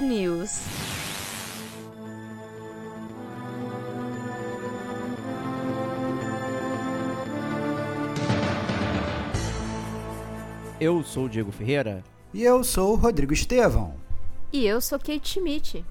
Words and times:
News. 0.00 0.60
Eu 10.80 11.02
sou 11.02 11.24
o 11.24 11.28
Diego 11.28 11.50
Ferreira. 11.50 12.04
E 12.32 12.42
eu 12.42 12.62
sou 12.62 12.92
o 12.92 12.96
Rodrigo 12.96 13.32
Estevão. 13.32 13.94
E 14.52 14.64
eu 14.64 14.80
sou 14.80 14.98
Kate 14.98 15.28
Schmidt. 15.28 15.84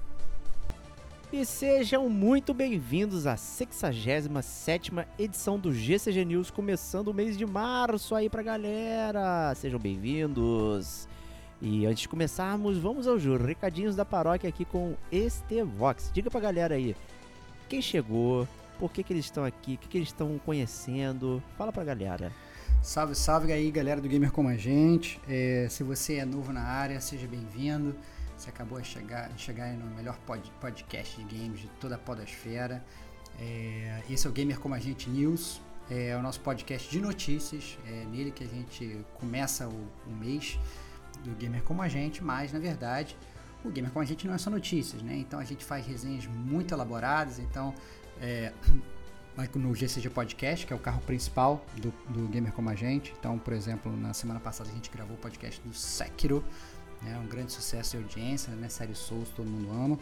E 1.30 1.44
sejam 1.44 2.08
muito 2.08 2.54
bem-vindos 2.54 3.26
à 3.26 3.36
67 3.36 4.90
edição 5.18 5.58
do 5.58 5.74
GCG 5.74 6.24
News, 6.24 6.50
começando 6.50 7.08
o 7.08 7.14
mês 7.14 7.36
de 7.36 7.44
março 7.44 8.14
aí 8.14 8.30
pra 8.30 8.42
galera. 8.42 9.54
Sejam 9.54 9.78
bem-vindos. 9.78 11.06
E 11.60 11.86
antes 11.86 12.02
de 12.02 12.08
começarmos, 12.08 12.78
vamos 12.78 13.08
aos 13.08 13.24
recadinhos 13.24 13.96
da 13.96 14.04
paróquia 14.04 14.48
aqui 14.48 14.64
com 14.64 14.94
Estevox. 15.10 16.10
Diga 16.12 16.30
pra 16.30 16.40
galera 16.40 16.76
aí, 16.76 16.94
quem 17.68 17.82
chegou, 17.82 18.46
por 18.78 18.92
que, 18.92 19.02
que 19.02 19.12
eles 19.12 19.24
estão 19.24 19.44
aqui, 19.44 19.74
o 19.74 19.78
que, 19.78 19.88
que 19.88 19.98
eles 19.98 20.08
estão 20.08 20.38
conhecendo. 20.38 21.42
Fala 21.56 21.72
pra 21.72 21.82
galera. 21.82 22.32
Salve, 22.80 23.16
salve 23.16 23.52
aí, 23.52 23.70
galera 23.72 24.00
do 24.00 24.08
Gamer 24.08 24.30
Como 24.30 24.48
a 24.48 24.56
Gente. 24.56 25.20
É, 25.28 25.66
se 25.68 25.82
você 25.82 26.16
é 26.16 26.24
novo 26.24 26.52
na 26.52 26.62
área, 26.62 27.00
seja 27.00 27.26
bem-vindo. 27.26 27.94
Você 28.36 28.50
acabou 28.50 28.80
de 28.80 28.86
chegar, 28.86 29.28
de 29.30 29.40
chegar 29.42 29.72
no 29.72 29.96
melhor 29.96 30.16
pod, 30.24 30.52
podcast 30.60 31.20
de 31.20 31.36
games 31.36 31.60
de 31.60 31.66
toda 31.80 31.96
a 31.96 31.98
podosfera. 31.98 32.84
É, 33.40 34.00
esse 34.08 34.28
é 34.28 34.30
o 34.30 34.32
Gamer 34.32 34.60
Como 34.60 34.76
a 34.76 34.78
Gente 34.78 35.10
News. 35.10 35.60
É 35.90 36.16
o 36.16 36.22
nosso 36.22 36.40
podcast 36.40 36.88
de 36.88 37.00
notícias. 37.00 37.76
É 37.84 38.04
nele 38.04 38.30
que 38.30 38.44
a 38.44 38.46
gente 38.46 39.04
começa 39.18 39.66
o, 39.66 39.88
o 40.06 40.14
mês 40.14 40.56
do 41.24 41.34
Gamer 41.36 41.62
Como 41.62 41.82
a 41.82 41.88
Gente, 41.88 42.22
mas 42.22 42.52
na 42.52 42.58
verdade 42.58 43.16
o 43.64 43.70
Gamer 43.70 43.90
Como 43.90 44.02
a 44.02 44.06
Gente 44.06 44.26
não 44.26 44.34
é 44.34 44.38
só 44.38 44.50
notícias, 44.50 45.02
né? 45.02 45.16
Então 45.16 45.38
a 45.38 45.44
gente 45.44 45.64
faz 45.64 45.86
resenhas 45.86 46.26
muito 46.26 46.72
elaboradas, 46.74 47.38
então 47.38 47.74
é, 48.20 48.52
no 49.54 49.74
GCG 49.74 50.10
Podcast, 50.10 50.66
que 50.66 50.72
é 50.72 50.76
o 50.76 50.78
carro 50.78 51.00
principal 51.02 51.64
do, 51.76 51.92
do 52.08 52.28
Gamer 52.28 52.52
Como 52.52 52.68
a 52.70 52.74
Gente. 52.74 53.14
Então, 53.18 53.38
por 53.38 53.52
exemplo, 53.52 53.94
na 53.96 54.12
semana 54.12 54.40
passada 54.40 54.70
a 54.70 54.72
gente 54.72 54.90
gravou 54.90 55.16
o 55.16 55.18
podcast 55.18 55.60
do 55.60 55.74
Sekiro, 55.74 56.44
né? 57.02 57.18
um 57.22 57.26
grande 57.26 57.52
sucesso 57.52 57.96
de 57.96 58.02
audiência, 58.02 58.52
né? 58.54 58.68
Série 58.68 58.94
Souls, 58.94 59.30
todo 59.30 59.48
mundo 59.48 59.70
ama. 59.72 59.98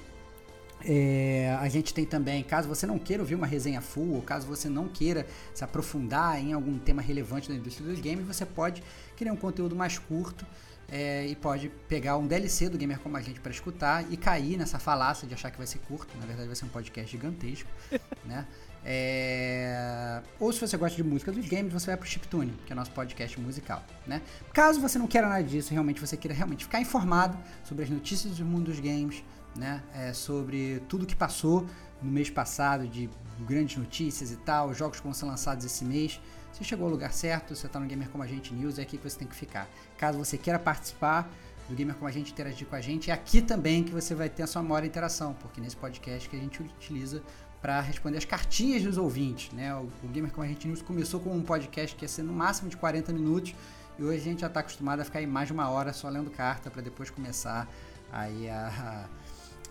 É, 0.85 1.57
a 1.59 1.69
gente 1.69 1.95
tem 1.95 2.05
também, 2.05 2.43
caso 2.43 2.69
você 2.69 2.87
não 2.87 2.99
queira 2.99 3.23
ouvir 3.23 3.35
uma 3.35 3.47
resenha 3.47 3.81
full, 3.81 4.15
ou 4.15 4.23
caso 4.23 4.47
você 4.47 4.69
não 4.69 4.89
queira 4.89 5.27
se 5.55 5.65
aprofundar 5.65 6.39
em 6.39 6.53
algum 6.53 6.79
tema 6.79 7.01
relevante 7.01 7.49
da 7.49 7.55
indústria 7.55 7.89
dos 7.89 7.99
games, 8.01 8.27
você 8.27 8.45
pode 8.45 8.83
criar 9.17 9.33
um 9.33 9.37
conteúdo 9.37 9.75
mais 9.75 9.99
curto 9.99 10.47
é, 10.89 11.27
e 11.27 11.35
pode 11.35 11.69
pegar 11.89 12.17
um 12.17 12.27
DLC 12.27 12.69
do 12.69 12.79
Gamer 12.79 12.99
Como 13.01 13.17
a 13.17 13.21
Gente 13.21 13.41
para 13.41 13.51
escutar 13.51 14.05
e 14.11 14.17
cair 14.17 14.57
nessa 14.57 14.79
falácia 14.79 15.27
de 15.27 15.35
achar 15.35 15.51
que 15.51 15.59
vai 15.59 15.67
ser 15.67 15.79
curto. 15.81 16.17
Na 16.19 16.27
verdade, 16.27 16.47
vai 16.47 16.57
ser 16.57 16.65
um 16.65 16.69
podcast 16.69 17.11
gigantesco, 17.11 17.69
né? 18.25 18.47
É... 18.85 20.23
Ou 20.39 20.53
se 20.53 20.61
você 20.61 20.77
gosta 20.77 20.97
de 20.97 21.03
música 21.03 21.33
dos 21.33 21.49
games, 21.49 21.73
você 21.73 21.87
vai 21.87 21.97
pro 21.97 22.09
Chiptune, 22.09 22.53
que 22.65 22.73
é 22.73 22.77
nosso 22.77 22.93
podcast 22.93 23.39
musical, 23.41 23.85
né? 24.07 24.23
Caso 24.53 24.81
você 24.81 24.97
não 24.97 25.09
queira 25.09 25.29
nada 25.29 25.43
disso, 25.43 25.73
realmente 25.73 26.01
você 26.01 26.17
queira 26.17 26.35
realmente 26.35 26.65
ficar 26.65 26.81
informado 26.81 27.37
sobre 27.65 27.83
as 27.83 27.91
notícias 27.91 28.37
do 28.37 28.45
mundo 28.45 28.67
dos 28.67 28.79
games, 28.79 29.25
né? 29.57 29.83
É, 29.93 30.13
sobre 30.13 30.81
tudo 30.89 31.05
que 31.05 31.17
passou 31.17 31.67
no 32.01 32.13
mês 32.13 32.31
passado 32.31 32.87
de 32.87 33.11
grandes 33.41 33.77
notícias 33.77 34.31
e 34.31 34.37
tal, 34.37 34.73
jogos 34.73 34.99
que 34.99 35.05
vão 35.05 35.13
ser 35.13 35.27
lançados 35.27 35.65
esse 35.65 35.85
mês, 35.85 36.21
você 36.57 36.65
chegou 36.65 36.87
ao 36.87 36.91
lugar 36.91 37.13
certo, 37.13 37.55
você 37.55 37.67
está 37.67 37.79
no 37.79 37.85
Gamer 37.85 38.09
Como 38.09 38.25
a 38.25 38.27
Gente 38.27 38.55
News, 38.55 38.79
é 38.79 38.83
aqui 38.83 38.97
que 38.97 39.05
você 39.09 39.19
tem 39.19 39.29
que 39.29 39.35
ficar. 39.35 39.69
Caso 39.99 40.17
você 40.17 40.39
queira 40.39 40.59
participar 40.59 41.31
do 41.69 41.75
Gamer 41.75 41.95
Como 41.95 42.09
a 42.09 42.11
Gente, 42.11 42.33
interagir 42.33 42.67
com 42.67 42.75
a 42.75 42.81
gente, 42.81 43.11
é 43.11 43.15
aqui 43.15 43.43
também 43.43 43.85
que 43.85 43.93
você 43.93 44.15
vai 44.15 44.31
ter 44.31 44.43
a 44.43 44.47
sua 44.47 44.63
maior 44.63 44.83
interação, 44.83 45.35
porque 45.35 45.61
nesse 45.61 45.77
podcast 45.77 46.27
que 46.27 46.35
a 46.35 46.39
gente 46.39 46.63
utiliza 46.63 47.23
para 47.61 47.83
responder 47.83 48.17
as 48.17 48.25
cartinhas 48.25 48.83
dos 48.83 48.97
ouvintes. 48.97 49.53
Né? 49.53 49.75
O, 49.75 49.91
o 50.03 50.09
Gamer 50.09 50.33
Como 50.33 50.47
a 50.47 50.49
Gente 50.49 50.67
News 50.67 50.81
começou 50.81 51.21
com 51.21 51.37
um 51.37 51.43
podcast 51.43 51.95
que 51.95 52.07
ia 52.07 52.09
ser 52.09 52.23
no 52.23 52.33
máximo 52.33 52.71
de 52.71 52.77
40 52.79 53.13
minutos, 53.13 53.55
e 53.99 54.03
hoje 54.03 54.17
a 54.17 54.25
gente 54.25 54.41
já 54.41 54.47
está 54.47 54.61
acostumado 54.61 55.01
a 55.01 55.05
ficar 55.05 55.21
em 55.21 55.27
mais 55.27 55.49
de 55.49 55.53
uma 55.53 55.69
hora 55.69 55.93
só 55.93 56.09
lendo 56.09 56.31
carta 56.31 56.71
para 56.71 56.81
depois 56.81 57.11
começar 57.11 57.69
aí 58.11 58.49
a, 58.49 59.09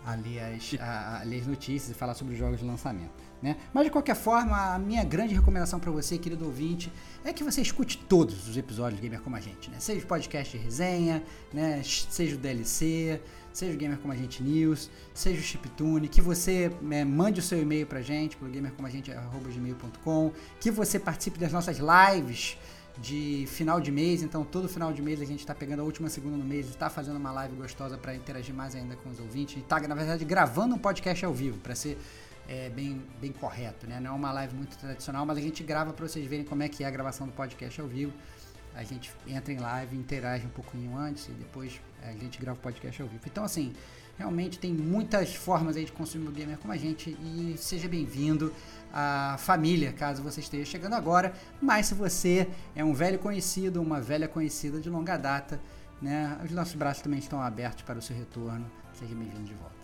a, 0.04 0.12
a, 0.12 0.14
ler 0.14 0.38
as, 0.38 0.80
a, 0.80 1.20
a 1.20 1.24
ler 1.24 1.40
as 1.40 1.46
notícias 1.48 1.90
e 1.90 1.94
falar 1.94 2.14
sobre 2.14 2.34
os 2.34 2.38
jogos 2.38 2.60
de 2.60 2.64
lançamento. 2.64 3.25
Né? 3.42 3.56
Mas 3.72 3.84
de 3.84 3.90
qualquer 3.90 4.16
forma, 4.16 4.74
a 4.74 4.78
minha 4.78 5.04
grande 5.04 5.34
recomendação 5.34 5.78
para 5.78 5.90
você, 5.90 6.16
querido 6.16 6.46
ouvinte, 6.46 6.90
é 7.24 7.32
que 7.32 7.44
você 7.44 7.60
escute 7.60 7.98
todos 7.98 8.48
os 8.48 8.56
episódios 8.56 9.00
de 9.00 9.06
Gamer 9.06 9.22
Como 9.22 9.36
a 9.36 9.40
Gente, 9.40 9.70
né? 9.70 9.78
Seja 9.78 10.02
o 10.04 10.06
podcast 10.08 10.56
de 10.56 10.62
resenha, 10.62 11.22
né? 11.52 11.82
seja 11.84 12.34
o 12.34 12.38
DLC, 12.38 13.20
seja 13.52 13.74
o 13.74 13.76
Gamer 13.76 13.98
Como 13.98 14.12
a 14.12 14.16
Gente 14.16 14.42
News, 14.42 14.90
seja 15.12 15.38
o 15.38 15.42
Chiptune, 15.42 16.08
que 16.08 16.20
você 16.20 16.70
né, 16.80 17.04
mande 17.04 17.40
o 17.40 17.42
seu 17.42 17.60
e-mail 17.60 17.86
pra 17.86 18.00
gente, 18.00 18.36
pelo 18.36 18.50
gamercomagente.gmail.com, 18.50 20.32
que 20.58 20.70
você 20.70 20.98
participe 20.98 21.38
das 21.38 21.52
nossas 21.52 21.78
lives 21.78 22.56
de 22.98 23.44
final 23.48 23.80
de 23.80 23.90
mês, 23.90 24.22
então 24.22 24.44
todo 24.44 24.68
final 24.68 24.92
de 24.92 25.02
mês 25.02 25.20
a 25.20 25.24
gente 25.24 25.40
está 25.40 25.54
pegando 25.54 25.80
a 25.80 25.84
última 25.84 26.08
segunda 26.08 26.36
no 26.36 26.44
mês 26.44 26.66
e 26.66 26.70
está 26.70 26.88
fazendo 26.88 27.16
uma 27.16 27.30
live 27.30 27.54
gostosa 27.56 27.98
para 27.98 28.14
interagir 28.14 28.54
mais 28.54 28.74
ainda 28.74 28.96
com 28.96 29.10
os 29.10 29.20
ouvintes, 29.20 29.56
e 29.56 29.60
está, 29.60 29.78
na 29.80 29.94
verdade, 29.94 30.24
gravando 30.24 30.74
um 30.74 30.78
podcast 30.78 31.24
ao 31.24 31.32
vivo, 31.32 31.58
para 31.58 31.74
ser 31.74 31.98
é, 32.48 32.70
bem, 32.70 33.02
bem 33.20 33.32
correto, 33.32 33.86
né? 33.86 33.98
Não 34.00 34.12
é 34.12 34.14
uma 34.14 34.32
live 34.32 34.54
muito 34.54 34.76
tradicional, 34.78 35.26
mas 35.26 35.38
a 35.38 35.40
gente 35.40 35.62
grava 35.62 35.92
para 35.92 36.06
vocês 36.06 36.26
verem 36.26 36.44
como 36.44 36.62
é 36.62 36.68
que 36.68 36.84
é 36.84 36.86
a 36.86 36.90
gravação 36.90 37.26
do 37.26 37.32
podcast 37.32 37.80
ao 37.80 37.86
vivo. 37.86 38.12
A 38.74 38.84
gente 38.84 39.10
entra 39.26 39.52
em 39.52 39.58
live, 39.58 39.96
interage 39.96 40.46
um 40.46 40.50
pouquinho 40.50 40.96
antes 40.96 41.28
e 41.28 41.32
depois 41.32 41.80
a 42.02 42.12
gente 42.12 42.38
grava 42.38 42.58
o 42.58 42.62
podcast 42.62 43.00
ao 43.00 43.08
vivo. 43.08 43.22
Então, 43.26 43.42
assim, 43.42 43.72
realmente 44.18 44.58
tem 44.58 44.72
muitas 44.72 45.34
formas 45.34 45.76
aí 45.76 45.84
de 45.84 45.92
consumir 45.92 46.28
o 46.28 46.32
gamer 46.32 46.58
como 46.58 46.72
a 46.72 46.76
gente 46.76 47.10
e 47.10 47.54
seja 47.56 47.88
bem-vindo 47.88 48.52
à 48.92 49.36
família, 49.38 49.92
caso 49.92 50.22
você 50.22 50.40
esteja 50.40 50.64
chegando 50.64 50.94
agora. 50.94 51.32
Mas 51.60 51.86
se 51.86 51.94
você 51.94 52.48
é 52.74 52.84
um 52.84 52.92
velho 52.92 53.18
conhecido, 53.18 53.80
uma 53.80 54.00
velha 54.00 54.28
conhecida 54.28 54.78
de 54.78 54.90
longa 54.90 55.16
data, 55.16 55.58
né? 56.00 56.38
Os 56.44 56.50
nossos 56.50 56.74
braços 56.74 57.02
também 57.02 57.18
estão 57.18 57.40
abertos 57.40 57.82
para 57.82 57.98
o 57.98 58.02
seu 58.02 58.14
retorno. 58.14 58.70
Seja 58.92 59.14
bem-vindo 59.14 59.44
de 59.44 59.54
volta. 59.54 59.75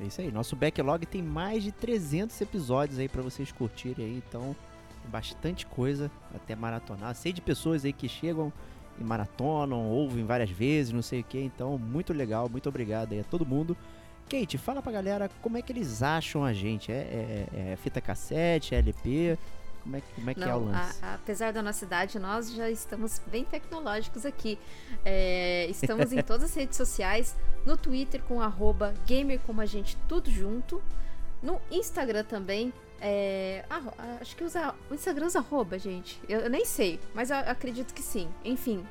É 0.00 0.04
isso 0.04 0.20
aí. 0.20 0.30
Nosso 0.30 0.54
backlog 0.54 1.04
tem 1.06 1.22
mais 1.22 1.62
de 1.62 1.72
300 1.72 2.40
episódios 2.40 2.98
aí 2.98 3.08
para 3.08 3.22
vocês 3.22 3.50
curtirem 3.50 4.06
aí, 4.06 4.22
então 4.26 4.54
bastante 5.08 5.66
coisa 5.66 6.10
até 6.34 6.54
maratonar. 6.54 7.14
Sei 7.14 7.32
de 7.32 7.40
pessoas 7.40 7.84
aí 7.84 7.92
que 7.92 8.08
chegam 8.08 8.52
e 9.00 9.04
maratonam, 9.04 9.86
ouvem 9.86 10.24
várias 10.24 10.50
vezes, 10.50 10.92
não 10.92 11.02
sei 11.02 11.20
o 11.20 11.24
que. 11.24 11.38
Então, 11.38 11.78
muito 11.78 12.12
legal, 12.12 12.48
muito 12.48 12.68
obrigado 12.68 13.12
aí 13.12 13.20
a 13.20 13.24
todo 13.24 13.46
mundo. 13.46 13.76
Kate, 14.28 14.58
fala 14.58 14.82
pra 14.82 14.92
galera 14.92 15.30
como 15.40 15.56
é 15.56 15.62
que 15.62 15.72
eles 15.72 16.02
acham 16.02 16.44
a 16.44 16.52
gente. 16.52 16.92
É, 16.92 17.46
é, 17.54 17.72
é 17.72 17.76
fita 17.76 18.00
cassete, 18.00 18.74
é 18.74 18.78
LP? 18.78 19.38
Como 19.82 19.96
é, 19.96 20.02
como 20.14 20.30
é 20.30 20.34
que 20.34 20.40
Não, 20.40 20.48
é 20.48 20.54
o 20.54 20.64
lance? 20.64 20.98
a- 21.02 21.14
apesar 21.14 21.52
da 21.52 21.62
nossa 21.62 21.84
idade, 21.84 22.18
nós 22.18 22.52
já 22.52 22.68
estamos 22.70 23.20
bem 23.26 23.44
tecnológicos 23.44 24.26
aqui. 24.26 24.58
É, 25.04 25.66
estamos 25.70 26.12
em 26.12 26.20
todas 26.22 26.44
as 26.50 26.54
redes 26.54 26.76
sociais, 26.76 27.34
no 27.64 27.76
Twitter 27.76 28.22
com 28.22 28.40
arroba 28.40 28.94
gamer 29.06 29.40
como 29.46 29.60
a 29.60 29.66
gente, 29.66 29.96
tudo 30.08 30.30
junto. 30.30 30.82
No 31.42 31.60
Instagram 31.70 32.24
também. 32.24 32.72
é, 33.00 33.64
acho 34.20 34.34
que 34.36 34.42
usa. 34.44 34.74
O 34.90 34.94
Instagram 34.94 35.26
usa 35.26 35.38
arroba, 35.38 35.78
gente. 35.78 36.20
Eu, 36.28 36.40
eu 36.40 36.50
nem 36.50 36.64
sei, 36.64 36.98
mas 37.14 37.30
eu 37.30 37.36
acredito 37.36 37.94
que 37.94 38.02
sim. 38.02 38.28
Enfim, 38.44 38.84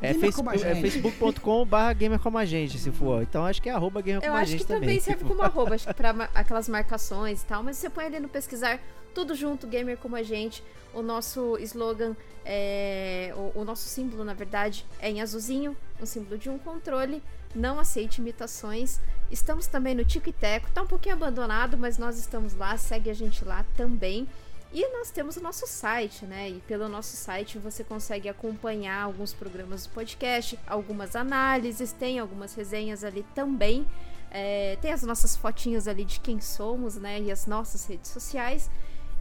É, 0.00 0.10
a 0.10 0.14
Facebook, 0.14 0.62
é 0.64 0.74
facebook.com 0.80 1.66
barra 1.66 1.92
gamer 1.92 2.20
como 2.20 2.38
a 2.38 2.44
gente, 2.44 2.78
se 2.78 2.92
for. 2.92 3.20
Então 3.22 3.44
acho 3.44 3.60
que 3.60 3.68
é 3.68 3.72
arroba 3.72 4.00
gamer 4.00 4.22
Eu 4.22 4.26
como 4.28 4.36
a 4.36 4.40
acho 4.42 4.52
gente 4.52 4.60
que 4.60 4.66
também 4.68 5.00
serve 5.00 5.24
como 5.24 5.42
arroba, 5.42 5.74
acho 5.74 5.88
que 5.88 5.92
pra 5.94 6.10
aquelas 6.34 6.68
marcações 6.68 7.42
e 7.42 7.46
tal, 7.46 7.64
mas 7.64 7.76
você 7.76 7.90
põe 7.90 8.04
ali 8.06 8.20
no 8.20 8.28
pesquisar 8.28 8.78
tudo 9.14 9.34
junto, 9.34 9.66
gamer 9.66 9.96
como 9.98 10.16
a 10.16 10.22
gente. 10.22 10.62
O 10.92 11.02
nosso 11.02 11.58
slogan 11.58 12.16
é. 12.44 13.32
O, 13.36 13.60
o 13.60 13.64
nosso 13.64 13.88
símbolo, 13.88 14.24
na 14.24 14.34
verdade, 14.34 14.84
é 15.00 15.10
em 15.10 15.20
azulzinho, 15.20 15.76
um 16.00 16.06
símbolo 16.06 16.38
de 16.38 16.48
um 16.48 16.58
controle. 16.58 17.22
Não 17.54 17.78
aceite 17.78 18.20
imitações. 18.20 19.00
Estamos 19.30 19.66
também 19.66 19.94
no 19.94 20.04
Tico 20.04 20.28
e 20.28 20.32
Teco, 20.32 20.70
tá 20.70 20.82
um 20.82 20.86
pouquinho 20.86 21.14
abandonado, 21.14 21.76
mas 21.76 21.98
nós 21.98 22.18
estamos 22.18 22.54
lá, 22.54 22.76
segue 22.76 23.10
a 23.10 23.14
gente 23.14 23.44
lá 23.44 23.64
também. 23.76 24.26
E 24.72 24.86
nós 24.92 25.10
temos 25.10 25.36
o 25.36 25.42
nosso 25.42 25.66
site, 25.66 26.26
né? 26.26 26.50
E 26.50 26.60
pelo 26.66 26.88
nosso 26.88 27.16
site 27.16 27.58
você 27.58 27.82
consegue 27.82 28.28
acompanhar 28.28 29.02
alguns 29.02 29.32
programas 29.32 29.86
do 29.86 29.92
podcast, 29.94 30.58
algumas 30.66 31.16
análises, 31.16 31.92
tem 31.92 32.18
algumas 32.18 32.54
resenhas 32.54 33.02
ali 33.02 33.24
também. 33.34 33.86
É, 34.30 34.76
tem 34.82 34.92
as 34.92 35.02
nossas 35.02 35.34
fotinhas 35.34 35.88
ali 35.88 36.04
de 36.04 36.20
quem 36.20 36.38
somos, 36.38 36.96
né? 36.96 37.18
E 37.20 37.30
as 37.30 37.46
nossas 37.46 37.86
redes 37.86 38.10
sociais. 38.10 38.70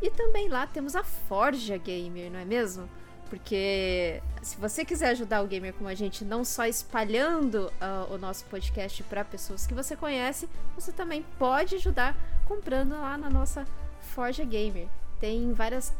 E 0.01 0.09
também 0.11 0.47
lá 0.47 0.67
temos 0.67 0.95
a 0.95 1.03
Forja 1.03 1.77
Gamer, 1.77 2.31
não 2.31 2.39
é 2.39 2.45
mesmo? 2.45 2.87
Porque 3.29 4.21
se 4.41 4.55
você 4.57 4.85
quiser 4.85 5.09
ajudar 5.09 5.41
o 5.41 5.47
gamer 5.47 5.73
como 5.73 5.89
a 5.89 5.93
gente, 5.93 6.23
não 6.23 6.45
só 6.45 6.65
espalhando 6.65 7.71
ah, 7.81 8.07
o 8.09 8.17
nosso 8.17 8.45
podcast 8.45 9.03
para 9.03 9.25
pessoas 9.25 9.67
que 9.67 9.73
você 9.73 9.97
conhece, 9.97 10.47
você 10.75 10.93
também 10.93 11.25
pode 11.37 11.75
ajudar 11.75 12.15
comprando 12.45 12.91
lá 12.91 13.17
na 13.17 13.29
nossa 13.29 13.65
Forja 13.99 14.45
Gamer. 14.45 14.87
Tem 15.19 15.51
várias 15.51 15.93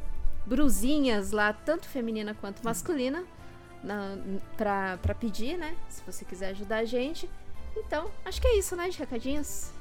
brusinhas 0.45 1.31
lá, 1.31 1.51
tanto 1.51 1.87
feminina 1.87 2.33
quanto 2.33 2.63
masculina, 2.63 3.25
pra 4.55 5.15
pedir, 5.19 5.57
né? 5.57 5.75
Se 5.89 6.01
você 6.05 6.23
quiser 6.23 6.51
ajudar 6.51 6.77
a 6.77 6.85
gente. 6.85 7.29
Então, 7.75 8.09
acho 8.23 8.39
que 8.39 8.47
é 8.47 8.57
isso, 8.57 8.73
né? 8.75 8.87
De 8.87 8.97
recadinhos. 8.97 9.71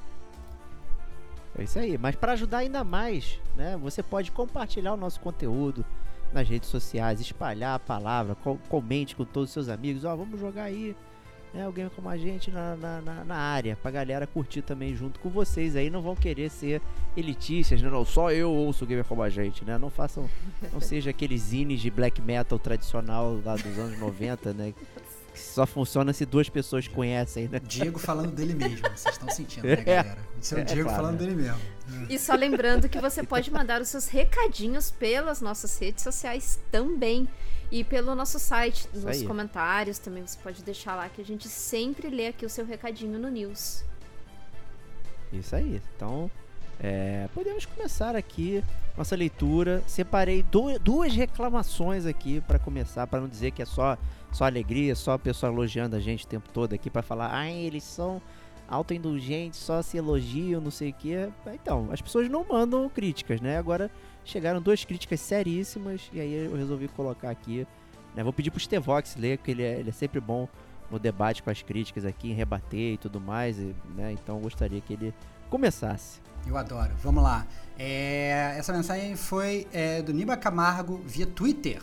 É 1.59 1.63
isso 1.65 1.79
aí. 1.79 1.97
Mas 1.99 2.15
para 2.17 2.33
ajudar 2.33 2.59
ainda 2.59 2.85
mais, 2.85 3.41
né? 3.57 3.77
Você 3.83 4.03
pode 4.03 4.31
compartilhar 4.31 4.93
o 4.93 4.97
nosso 4.97 5.21
conteúdo 5.21 5.85
nas 6.33 6.49
redes 6.49 6.69
sociais, 6.69 7.21
espalhar 7.21 7.77
a 7.77 7.79
palavra, 7.79 8.35
co- 8.37 8.59
comente 8.69 9.15
com 9.17 9.25
todos 9.25 9.51
os 9.51 9.55
seus 9.55 9.69
amigos. 9.69 10.05
Ó, 10.05 10.15
vamos 10.15 10.39
jogar 10.39 10.65
aí, 10.65 10.95
né? 11.55 11.65
Alguém 11.65 11.89
como 11.95 12.09
a 12.11 12.17
gente 12.19 12.51
na, 12.51 12.77
na, 12.77 13.01
na, 13.01 13.25
na 13.25 13.37
área, 13.37 13.77
pra 13.81 13.91
galera 13.91 14.27
curtir 14.27 14.61
também 14.61 14.95
junto 14.95 15.19
com 15.21 15.31
vocês 15.31 15.75
aí. 15.77 15.89
Não 15.89 16.03
vão 16.03 16.15
querer 16.15 16.51
ser 16.51 16.83
elitistas, 17.17 17.81
né? 17.81 17.89
Não, 17.89 18.05
só 18.05 18.31
eu 18.33 18.51
ouço 18.53 18.85
gamer 18.85 19.05
como 19.05 19.23
a 19.23 19.31
gente, 19.31 19.65
né? 19.65 19.79
Não 19.79 19.89
façam, 19.89 20.29
não 20.73 20.81
seja 20.83 21.09
aqueles 21.11 21.41
zines 21.41 21.81
de 21.81 21.91
black 21.91 22.21
metal 22.21 22.59
tradicional 22.59 23.41
lá 23.45 23.55
dos 23.57 23.79
anos 23.79 23.99
90, 23.99 24.53
né? 24.53 24.75
Que 25.37 25.43
só 25.43 25.67
funciona 25.67 26.13
se 26.15 26.25
duas 26.25 26.49
pessoas 26.49 26.89
conhecem, 26.89 27.47
né? 27.49 27.61
Diego 27.63 27.99
falando 27.99 28.33
dele 28.33 28.55
mesmo, 28.55 28.89
vocês 28.89 29.15
estão 29.15 29.29
sentindo, 29.35 29.67
né, 29.67 29.73
É. 29.75 29.77
galera? 29.85 30.19
Isso 30.41 30.55
é 30.55 30.59
o 30.59 30.61
É, 30.61 30.65
Diego 30.65 30.83
claro, 30.89 30.97
falando 31.03 31.19
dele 31.19 31.35
mesmo. 31.37 31.61
E 32.09 32.19
só 32.19 32.35
lembrando 32.35 32.89
que 32.89 32.99
você 32.99 33.23
pode 33.23 33.51
mandar 33.51 33.81
os 33.83 33.89
seus 33.89 34.09
recadinhos 34.09 34.91
pelas 34.91 35.41
nossas 35.43 35.79
redes 35.79 36.03
sociais 36.03 36.59
também. 36.73 37.29
E 37.71 37.85
pelo 37.85 38.15
nosso 38.15 38.39
site, 38.39 38.89
Isso 38.95 39.05
nos 39.07 39.19
aí. 39.21 39.27
comentários 39.27 39.99
também 39.99 40.25
você 40.27 40.39
pode 40.43 40.63
deixar 40.63 40.95
lá 40.95 41.09
que 41.09 41.21
a 41.21 41.25
gente 41.25 41.49
sempre 41.49 42.09
lê 42.09 42.29
aqui 42.29 42.47
o 42.47 42.49
seu 42.49 42.65
recadinho 42.65 43.19
no 43.19 43.29
News. 43.29 43.85
Isso 45.33 45.55
aí. 45.55 45.83
Então, 45.97 46.31
é, 46.81 47.29
podemos 47.35 47.67
começar 47.67 48.15
aqui 48.17 48.63
nossa 48.97 49.15
leitura. 49.17 49.83
Separei 49.87 50.43
du- 50.45 50.79
duas 50.79 51.13
reclamações 51.15 52.07
aqui 52.07 52.41
para 52.43 52.59
começar, 52.59 53.07
para 53.07 53.21
não 53.21 53.29
dizer 53.29 53.51
que 53.51 53.63
é 53.63 53.67
só 53.67 53.99
só 54.37 54.45
alegria, 54.45 54.95
só 54.95 55.13
a 55.13 55.19
pessoa 55.19 55.51
elogiando 55.51 55.97
a 55.97 56.01
gente 56.01 56.27
o 56.27 56.29
tempo 56.29 56.47
todo 56.51 56.75
aqui 56.75 56.91
para 56.91 57.01
falar, 57.01 57.35
ah, 57.35 57.51
eles 57.51 57.83
são 57.83 58.21
autoindulgentes, 58.69 59.59
só 59.59 59.81
se 59.81 59.97
elogiam, 59.97 60.61
não 60.61 60.71
sei 60.71 60.91
o 60.91 60.93
que. 60.93 61.15
Então, 61.55 61.89
as 61.91 62.03
pessoas 62.03 62.29
não 62.29 62.45
mandam 62.47 62.87
críticas, 62.91 63.41
né? 63.41 63.57
Agora 63.57 63.91
chegaram 64.27 64.61
duas 64.61 64.85
críticas 64.85 65.21
seríssimas 65.21 66.11
e 66.13 66.21
aí 66.21 66.35
eu 66.35 66.55
resolvi 66.55 66.87
colocar 66.87 67.31
aqui. 67.31 67.67
né? 68.15 68.23
Vou 68.23 68.33
pedir 68.33 68.51
pro 68.51 68.61
Stevox 68.61 69.17
ler, 69.17 69.39
porque 69.39 69.53
ele 69.53 69.63
é, 69.63 69.81
ele 69.81 69.89
é 69.89 69.93
sempre 69.93 70.21
bom 70.21 70.47
no 70.91 70.99
debate 70.99 71.43
com 71.43 71.49
as 71.49 71.63
críticas 71.63 72.05
aqui, 72.05 72.31
em 72.31 72.35
rebater 72.35 72.93
e 72.93 72.99
tudo 72.99 73.19
mais, 73.19 73.59
e, 73.59 73.75
né? 73.97 74.13
Então 74.13 74.39
gostaria 74.41 74.83
que 74.83 74.93
ele 74.93 75.15
começasse. 75.49 76.21
Eu 76.47 76.59
adoro. 76.59 76.93
Vamos 77.03 77.23
lá. 77.23 77.47
É, 77.79 78.55
essa 78.59 78.71
mensagem 78.71 79.17
foi 79.17 79.67
é, 79.73 80.03
do 80.03 80.13
Niba 80.13 80.37
Camargo 80.37 81.01
via 81.07 81.27
Twitter. 81.27 81.81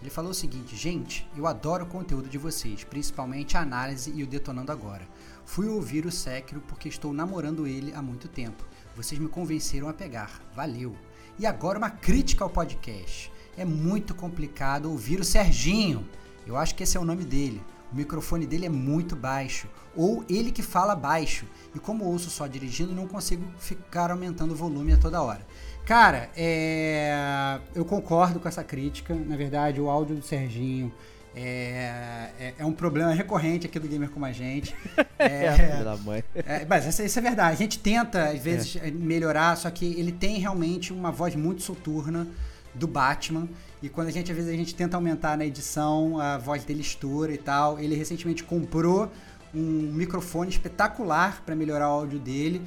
Ele 0.00 0.10
falou 0.10 0.30
o 0.30 0.34
seguinte: 0.34 0.76
Gente, 0.76 1.28
eu 1.36 1.46
adoro 1.46 1.84
o 1.84 1.88
conteúdo 1.88 2.28
de 2.28 2.38
vocês, 2.38 2.84
principalmente 2.84 3.56
a 3.56 3.62
análise 3.62 4.12
e 4.14 4.22
o 4.22 4.26
Detonando 4.26 4.72
Agora. 4.72 5.06
Fui 5.44 5.66
ouvir 5.66 6.06
o 6.06 6.12
Sekiro 6.12 6.60
porque 6.68 6.88
estou 6.88 7.12
namorando 7.12 7.66
ele 7.66 7.92
há 7.94 8.02
muito 8.02 8.28
tempo. 8.28 8.64
Vocês 8.94 9.20
me 9.20 9.28
convenceram 9.28 9.88
a 9.88 9.94
pegar. 9.94 10.42
Valeu. 10.54 10.94
E 11.38 11.46
agora 11.46 11.78
uma 11.78 11.90
crítica 11.90 12.44
ao 12.44 12.50
podcast. 12.50 13.32
É 13.56 13.64
muito 13.64 14.14
complicado 14.14 14.90
ouvir 14.90 15.20
o 15.20 15.24
Serginho. 15.24 16.06
Eu 16.46 16.56
acho 16.56 16.74
que 16.74 16.82
esse 16.82 16.96
é 16.96 17.00
o 17.00 17.04
nome 17.04 17.24
dele. 17.24 17.62
O 17.92 17.96
microfone 17.96 18.46
dele 18.46 18.66
é 18.66 18.68
muito 18.68 19.16
baixo, 19.16 19.66
ou 19.96 20.22
ele 20.28 20.52
que 20.52 20.62
fala 20.62 20.94
baixo. 20.94 21.46
E 21.74 21.78
como 21.78 22.04
ouço 22.04 22.28
só 22.28 22.46
dirigindo, 22.46 22.94
não 22.94 23.08
consigo 23.08 23.44
ficar 23.58 24.10
aumentando 24.10 24.52
o 24.52 24.56
volume 24.56 24.92
a 24.92 24.98
toda 24.98 25.22
hora. 25.22 25.46
Cara, 25.88 26.28
é... 26.36 27.58
eu 27.74 27.82
concordo 27.82 28.38
com 28.38 28.46
essa 28.46 28.62
crítica. 28.62 29.14
Na 29.14 29.36
verdade, 29.36 29.80
o 29.80 29.88
áudio 29.88 30.16
do 30.16 30.22
Serginho 30.22 30.92
é, 31.34 32.30
é, 32.38 32.54
é 32.58 32.66
um 32.66 32.72
problema 32.72 33.10
recorrente 33.14 33.64
aqui 33.64 33.78
do 33.78 33.88
Gamer 33.88 34.10
Como 34.10 34.26
a 34.26 34.30
Gente. 34.30 34.76
É, 35.20 35.96
mãe. 36.04 36.22
É, 36.32 36.64
mas 36.64 36.86
isso 36.86 37.18
é 37.18 37.22
verdade. 37.22 37.52
A 37.52 37.56
gente 37.56 37.80
tenta, 37.80 38.26
às 38.28 38.38
vezes, 38.38 38.80
melhorar, 38.92 39.56
só 39.56 39.68
que 39.68 39.84
ele 39.98 40.12
tem 40.12 40.38
realmente 40.38 40.92
uma 40.92 41.10
voz 41.10 41.34
muito 41.34 41.60
soturna 41.60 42.24
do 42.72 42.86
Batman. 42.86 43.48
E 43.82 43.88
quando 43.88 44.06
a 44.06 44.10
gente, 44.12 44.30
às 44.30 44.36
vezes, 44.36 44.52
a 44.52 44.56
gente 44.56 44.76
tenta 44.76 44.96
aumentar 44.96 45.36
na 45.36 45.44
edição, 45.44 46.20
a 46.20 46.38
voz 46.38 46.62
dele 46.64 46.82
estoura 46.82 47.32
e 47.32 47.38
tal. 47.38 47.80
Ele 47.80 47.96
recentemente 47.96 48.44
comprou 48.44 49.10
um 49.52 49.90
microfone 49.92 50.50
espetacular 50.50 51.42
para 51.44 51.56
melhorar 51.56 51.88
o 51.88 51.92
áudio 51.92 52.20
dele. 52.20 52.62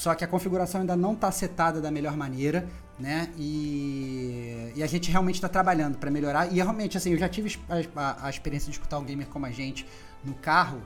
Só 0.00 0.14
que 0.14 0.24
a 0.24 0.26
configuração 0.26 0.80
ainda 0.80 0.96
não 0.96 1.12
está 1.12 1.30
setada 1.30 1.78
da 1.78 1.90
melhor 1.90 2.16
maneira, 2.16 2.66
né? 2.98 3.28
E, 3.36 4.72
e 4.74 4.82
a 4.82 4.86
gente 4.86 5.10
realmente 5.10 5.34
está 5.34 5.46
trabalhando 5.46 5.98
para 5.98 6.10
melhorar. 6.10 6.50
E 6.50 6.54
realmente, 6.54 6.96
assim, 6.96 7.10
eu 7.12 7.18
já 7.18 7.28
tive 7.28 7.54
a, 7.68 8.26
a- 8.26 8.30
experiência 8.30 8.70
de 8.70 8.78
escutar 8.78 8.98
um 8.98 9.04
gamer 9.04 9.26
como 9.26 9.44
a 9.44 9.50
gente 9.50 9.86
no 10.24 10.32
carro. 10.32 10.80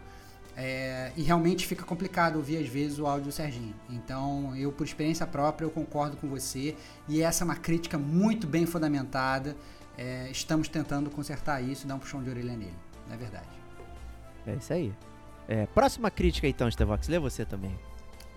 É, 0.56 1.12
e 1.16 1.23
realmente 1.23 1.64
fica 1.64 1.85
complicado 1.85 2.35
ouvir 2.37 2.56
às 2.56 2.66
vezes 2.66 2.99
o 2.99 3.06
áudio 3.06 3.26
do 3.26 3.33
Serginho. 3.33 3.73
Então, 3.88 4.52
eu 4.56 4.73
por 4.73 4.85
experiência 4.85 5.25
própria, 5.28 5.64
eu 5.64 5.71
concordo 5.71 6.16
com 6.16 6.26
você. 6.28 6.75
E 7.09 7.23
essa 7.23 7.44
é 7.44 7.47
uma 7.47 7.54
crítica 7.54 7.97
muito 7.97 8.49
bem 8.49 8.66
fundamentada. 8.66 9.56
É, 9.97 10.28
estamos 10.28 10.66
tentando 10.66 11.09
consertar 11.09 11.61
isso 11.62 11.87
dar 11.87 11.94
um 11.94 12.00
puxão 12.00 12.21
de 12.21 12.30
orelha 12.30 12.56
nele. 12.56 12.75
Não 13.06 13.14
é 13.14 13.16
verdade. 13.16 13.47
É 14.44 14.54
isso 14.54 14.73
aí. 14.73 14.92
É, 15.47 15.66
próxima 15.66 16.11
crítica 16.11 16.49
então, 16.49 16.68
Stevox, 16.68 17.06
lê 17.06 17.21
você 17.21 17.44
também. 17.44 17.78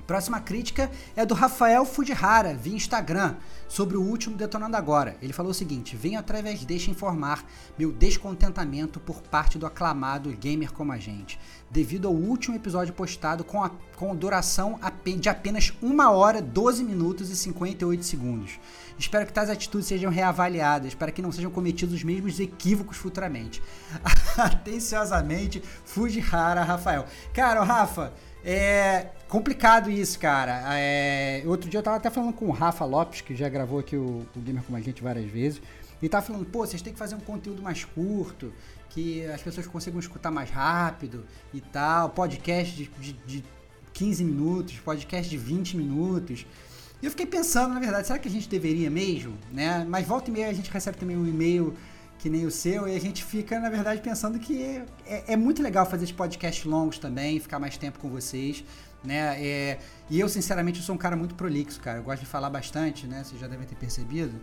Próxima 0.08 0.40
crítica 0.40 0.90
é 1.18 1.26
do 1.26 1.34
Rafael 1.34 1.84
Fujihara, 1.84 2.54
via 2.54 2.74
Instagram, 2.74 3.36
sobre 3.68 3.98
o 3.98 4.02
último 4.02 4.38
Detonando 4.38 4.78
Agora. 4.78 5.18
Ele 5.22 5.34
falou 5.34 5.52
o 5.52 5.54
seguinte: 5.54 5.98
venho 5.98 6.18
através 6.18 6.64
deste 6.64 6.90
informar 6.90 7.44
meu 7.78 7.92
descontentamento 7.92 9.02
por 9.02 9.22
parte 9.22 9.58
do 9.58 9.66
aclamado 9.66 10.30
gamer 10.32 10.72
como 10.72 10.94
a 10.94 10.98
gente, 10.98 11.38
devido 11.70 12.08
ao 12.08 12.14
último 12.14 12.56
episódio 12.56 12.94
postado 12.94 13.44
com, 13.44 13.62
a, 13.62 13.70
com 13.98 14.16
duração 14.16 14.80
de 15.20 15.28
apenas 15.28 15.74
1 15.84 16.00
hora, 16.10 16.42
12 16.42 16.86
minutos 16.86 17.30
e 17.30 17.36
58 17.36 18.06
segundos. 18.06 18.58
Espero 18.98 19.26
que 19.26 19.34
tais 19.34 19.50
atitudes 19.50 19.88
sejam 19.88 20.10
reavaliadas 20.10 20.96
para 20.96 21.12
que 21.12 21.22
não 21.22 21.34
sejam 21.34 21.52
cometidos 21.52 21.94
os 21.94 22.04
mesmos 22.06 22.40
equívocos 22.40 22.96
futuramente. 22.96 23.62
Atenciosamente, 24.40 25.62
Fujihara 25.84 26.64
Rafael. 26.64 27.06
Cara, 27.34 27.62
Rafa, 27.62 28.14
É 28.42 29.17
complicado 29.28 29.90
isso, 29.90 30.20
cara. 30.20 30.64
É, 30.78 31.44
outro 31.46 31.70
dia 31.70 31.80
eu 31.80 31.84
tava 31.84 31.98
até 31.98 32.10
falando 32.10 32.34
com 32.34 32.46
o 32.46 32.52
Rafa 32.52 32.86
Lopes, 32.86 33.22
que 33.22 33.36
já 33.36 33.50
gravou 33.50 33.80
aqui 33.80 33.96
o, 33.96 34.26
o 34.36 34.40
Gamer 34.40 34.64
com 34.64 34.76
a 34.76 34.82
gente 34.82 35.02
várias 35.02 35.30
vezes. 35.30 35.62
E 36.02 36.08
tava 36.08 36.26
falando, 36.26 36.46
pô, 36.46 36.66
vocês 36.66 36.82
têm 36.82 36.94
que 36.94 37.00
fazer 37.00 37.16
um 37.16 37.20
conteúdo 37.20 37.62
mais 37.62 37.84
curto, 37.84 38.54
que 38.90 39.26
as 39.26 39.42
pessoas 39.42 39.66
consigam 39.68 40.00
escutar 40.00 40.32
mais 40.32 40.50
rápido 40.50 41.26
e 41.54 41.60
tal. 41.60 42.10
Podcast 42.10 42.76
de, 42.76 42.88
de, 43.00 43.14
de 43.26 43.44
15 43.94 44.24
minutos, 44.24 44.80
podcast 44.80 45.30
de 45.30 45.38
20 45.38 45.76
minutos. 45.76 46.46
E 47.02 47.06
eu 47.06 47.12
fiquei 47.12 47.26
pensando, 47.26 47.74
na 47.74 47.80
verdade, 47.80 48.08
será 48.08 48.20
que 48.20 48.28
a 48.28 48.32
gente 48.32 48.48
deveria 48.48 48.90
mesmo? 48.90 49.36
Né? 49.52 49.86
Mas 49.88 50.08
volta 50.08 50.30
e 50.30 50.34
meia 50.34 50.50
a 50.50 50.54
gente 50.54 50.70
recebe 50.70 50.98
também 50.98 51.18
um 51.18 51.28
e-mail 51.28 51.76
que 52.20 52.30
nem 52.30 52.46
o 52.46 52.52
seu, 52.52 52.88
e 52.88 52.96
a 52.96 53.00
gente 53.00 53.24
fica, 53.24 53.60
na 53.60 53.70
verdade, 53.70 54.02
pensando 54.02 54.40
que 54.40 54.82
é, 55.06 55.24
é 55.28 55.36
muito 55.36 55.62
legal 55.62 55.86
fazer 55.86 56.06
esses 56.06 56.16
podcasts 56.16 56.66
longos 56.66 56.98
também, 56.98 57.40
ficar 57.40 57.60
mais 57.60 57.78
tempo 57.78 58.00
com 58.00 58.10
vocês, 58.10 58.64
né? 59.08 59.42
É, 59.42 59.80
e 60.10 60.20
eu, 60.20 60.28
sinceramente, 60.28 60.80
eu 60.80 60.86
sou 60.86 60.94
um 60.94 60.98
cara 60.98 61.16
muito 61.16 61.34
prolixo, 61.34 61.80
cara. 61.80 62.00
Eu 62.00 62.04
gosto 62.04 62.20
de 62.20 62.28
falar 62.28 62.50
bastante, 62.50 63.08
né? 63.08 63.24
Vocês 63.24 63.40
já 63.40 63.48
devem 63.48 63.66
ter 63.66 63.76
percebido. 63.76 64.40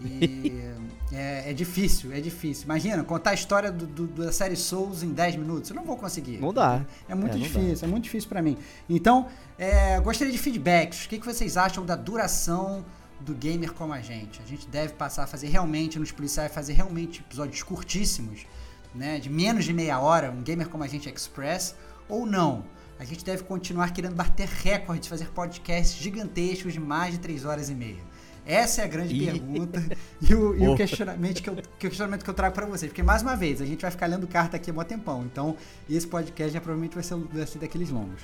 E 0.00 0.52
é, 1.12 1.50
é, 1.50 1.52
difícil, 1.52 2.12
é 2.12 2.20
difícil. 2.20 2.64
Imagina, 2.64 3.02
contar 3.02 3.30
a 3.30 3.34
história 3.34 3.72
do, 3.72 3.86
do, 3.86 4.06
da 4.06 4.30
série 4.30 4.56
Souls 4.56 5.02
em 5.02 5.12
10 5.12 5.36
minutos. 5.36 5.70
Eu 5.70 5.76
não 5.76 5.84
vou 5.84 5.96
conseguir. 5.96 6.38
Não 6.38 6.52
dá. 6.52 6.84
É 7.08 7.14
muito 7.14 7.36
é, 7.36 7.40
difícil, 7.40 7.80
dá. 7.80 7.86
é 7.86 7.90
muito 7.90 8.04
difícil 8.04 8.28
para 8.28 8.42
mim. 8.42 8.58
Então, 8.88 9.28
é, 9.58 9.98
gostaria 10.00 10.32
de 10.32 10.38
feedbacks. 10.38 11.06
O 11.06 11.08
que, 11.08 11.18
que 11.18 11.26
vocês 11.26 11.56
acham 11.56 11.84
da 11.84 11.96
duração 11.96 12.84
do 13.20 13.34
gamer 13.34 13.72
como 13.72 13.92
a 13.92 14.00
gente. 14.00 14.40
A 14.42 14.46
gente 14.46 14.68
deve 14.68 14.92
passar 14.92 15.24
a 15.24 15.26
fazer 15.26 15.48
realmente, 15.48 15.98
nos 15.98 16.12
policiais, 16.12 16.52
fazer 16.52 16.74
realmente 16.74 17.20
episódios 17.20 17.62
curtíssimos, 17.62 18.46
né, 18.94 19.18
de 19.18 19.30
menos 19.30 19.64
de 19.64 19.72
meia 19.72 19.98
hora, 19.98 20.30
um 20.30 20.42
gamer 20.42 20.68
como 20.68 20.84
a 20.84 20.86
gente 20.86 21.08
express, 21.08 21.74
ou 22.08 22.26
não? 22.26 22.64
A 23.04 23.06
gente 23.06 23.22
deve 23.22 23.42
continuar 23.42 23.92
querendo 23.92 24.14
bater 24.14 24.48
recordes, 24.48 25.10
fazer 25.10 25.26
podcasts 25.26 26.02
gigantescos 26.02 26.72
de 26.72 26.80
mais 26.80 27.12
de 27.12 27.20
três 27.20 27.44
horas 27.44 27.68
e 27.68 27.74
meia. 27.74 28.00
Essa 28.46 28.80
é 28.80 28.84
a 28.84 28.88
grande 28.88 29.14
e... 29.14 29.26
pergunta 29.26 29.78
e, 30.22 30.34
o, 30.34 30.56
e 30.56 30.66
o, 30.66 30.74
questionamento 30.74 31.42
que 31.42 31.50
eu, 31.50 31.56
questionamento 31.78 32.24
que 32.24 32.30
eu 32.30 32.32
trago 32.32 32.54
para 32.54 32.64
vocês. 32.64 32.90
Porque, 32.90 33.02
mais 33.02 33.20
uma 33.20 33.36
vez, 33.36 33.60
a 33.60 33.66
gente 33.66 33.82
vai 33.82 33.90
ficar 33.90 34.06
lendo 34.06 34.26
carta 34.26 34.56
aqui 34.56 34.70
há 34.70 34.74
um 34.74 34.84
tempão. 34.84 35.22
Então, 35.22 35.54
esse 35.88 36.06
podcast 36.06 36.54
já 36.54 36.62
provavelmente 36.62 36.94
vai 36.94 37.02
ser, 37.02 37.14
vai 37.14 37.46
ser 37.46 37.58
daqueles 37.58 37.90
longos. 37.90 38.22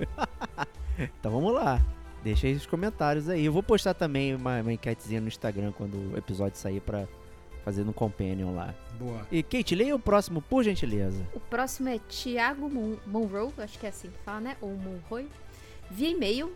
então, 0.98 1.30
vamos 1.30 1.54
lá. 1.54 1.80
Deixa 2.24 2.48
aí 2.48 2.54
os 2.54 2.66
comentários 2.66 3.28
aí. 3.28 3.44
Eu 3.44 3.52
vou 3.52 3.62
postar 3.62 3.94
também 3.94 4.34
uma, 4.34 4.62
uma 4.62 4.72
enquetezinha 4.72 5.20
no 5.20 5.28
Instagram 5.28 5.70
quando 5.70 6.12
o 6.12 6.18
episódio 6.18 6.58
sair 6.58 6.80
para 6.80 7.06
fazer 7.64 7.84
no 7.84 7.92
Companion 7.92 8.54
lá. 8.54 8.74
Boa. 8.98 9.26
E 9.30 9.42
Kate, 9.42 9.74
leia 9.74 9.94
o 9.94 9.98
próximo, 9.98 10.42
por 10.42 10.62
gentileza. 10.62 11.26
O 11.34 11.40
próximo 11.40 11.88
é 11.88 11.98
Thiago 11.98 12.68
Mon 12.68 12.96
Monroe, 13.06 13.52
acho 13.58 13.78
que 13.78 13.86
é 13.86 13.88
assim 13.88 14.08
que 14.10 14.18
fala, 14.24 14.40
né? 14.40 14.56
Ou 14.60 14.70
Monroe. 14.70 15.28
Via 15.90 16.10
e-mail. 16.10 16.52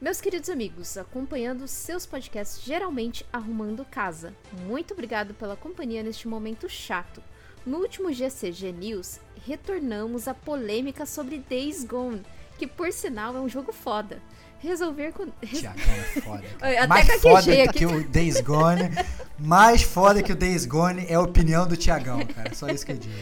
Meus 0.00 0.20
queridos 0.20 0.50
amigos, 0.50 0.96
acompanhando 0.96 1.68
seus 1.68 2.04
podcasts, 2.04 2.64
geralmente 2.64 3.24
arrumando 3.32 3.84
casa. 3.84 4.34
Muito 4.66 4.94
obrigado 4.94 5.32
pela 5.34 5.56
companhia 5.56 6.02
neste 6.02 6.26
momento 6.26 6.68
chato. 6.68 7.22
No 7.64 7.78
último 7.78 8.12
GCG 8.12 8.72
News, 8.72 9.20
retornamos 9.46 10.26
à 10.26 10.34
polêmica 10.34 11.06
sobre 11.06 11.38
Days 11.38 11.84
Gone, 11.84 12.22
que 12.58 12.66
por 12.66 12.92
sinal 12.92 13.36
é 13.36 13.40
um 13.40 13.48
jogo 13.48 13.72
foda 13.72 14.20
resolver 14.62 15.12
com. 15.12 15.26
Tiagão 15.46 15.94
é 15.94 16.20
foda. 16.20 16.44
Até 16.62 16.86
mais 16.86 17.20
foda 17.20 17.62
aqui. 17.62 17.78
que 17.78 17.86
o 17.86 18.08
Days 18.08 18.40
Gone. 18.40 18.90
mais 19.38 19.82
foda 19.82 20.22
que 20.22 20.32
o 20.32 20.36
Days 20.36 20.64
Gone 20.64 21.04
é 21.08 21.14
a 21.14 21.20
opinião 21.20 21.66
do 21.66 21.76
Tiagão, 21.76 22.24
cara. 22.26 22.54
Só 22.54 22.68
isso 22.68 22.86
que 22.86 22.92
eu 22.92 22.96
digo. 22.96 23.14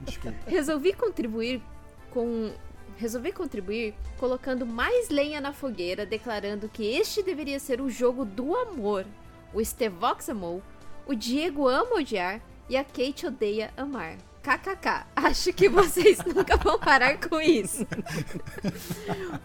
Desculpa. 0.00 0.38
Resolvi 0.46 0.92
contribuir 0.92 1.62
com. 2.10 2.52
Resolvi 2.96 3.32
contribuir 3.32 3.94
colocando 4.18 4.66
mais 4.66 5.08
lenha 5.08 5.40
na 5.40 5.52
fogueira, 5.52 6.04
declarando 6.04 6.68
que 6.68 6.84
este 6.84 7.22
deveria 7.22 7.58
ser 7.58 7.80
o 7.80 7.88
jogo 7.88 8.24
do 8.24 8.54
amor. 8.54 9.06
O 9.52 9.64
Stevox 9.64 10.28
amou, 10.28 10.62
o 11.06 11.14
Diego 11.14 11.68
ama 11.68 11.96
odiar 11.96 12.40
e 12.68 12.76
a 12.76 12.84
Kate 12.84 13.26
odeia 13.26 13.70
amar. 13.76 14.16
KKK. 14.42 15.06
Acho 15.14 15.52
que 15.52 15.68
vocês 15.68 16.18
nunca 16.26 16.56
vão 16.56 16.78
parar 16.78 17.18
com 17.18 17.40
isso. 17.40 17.86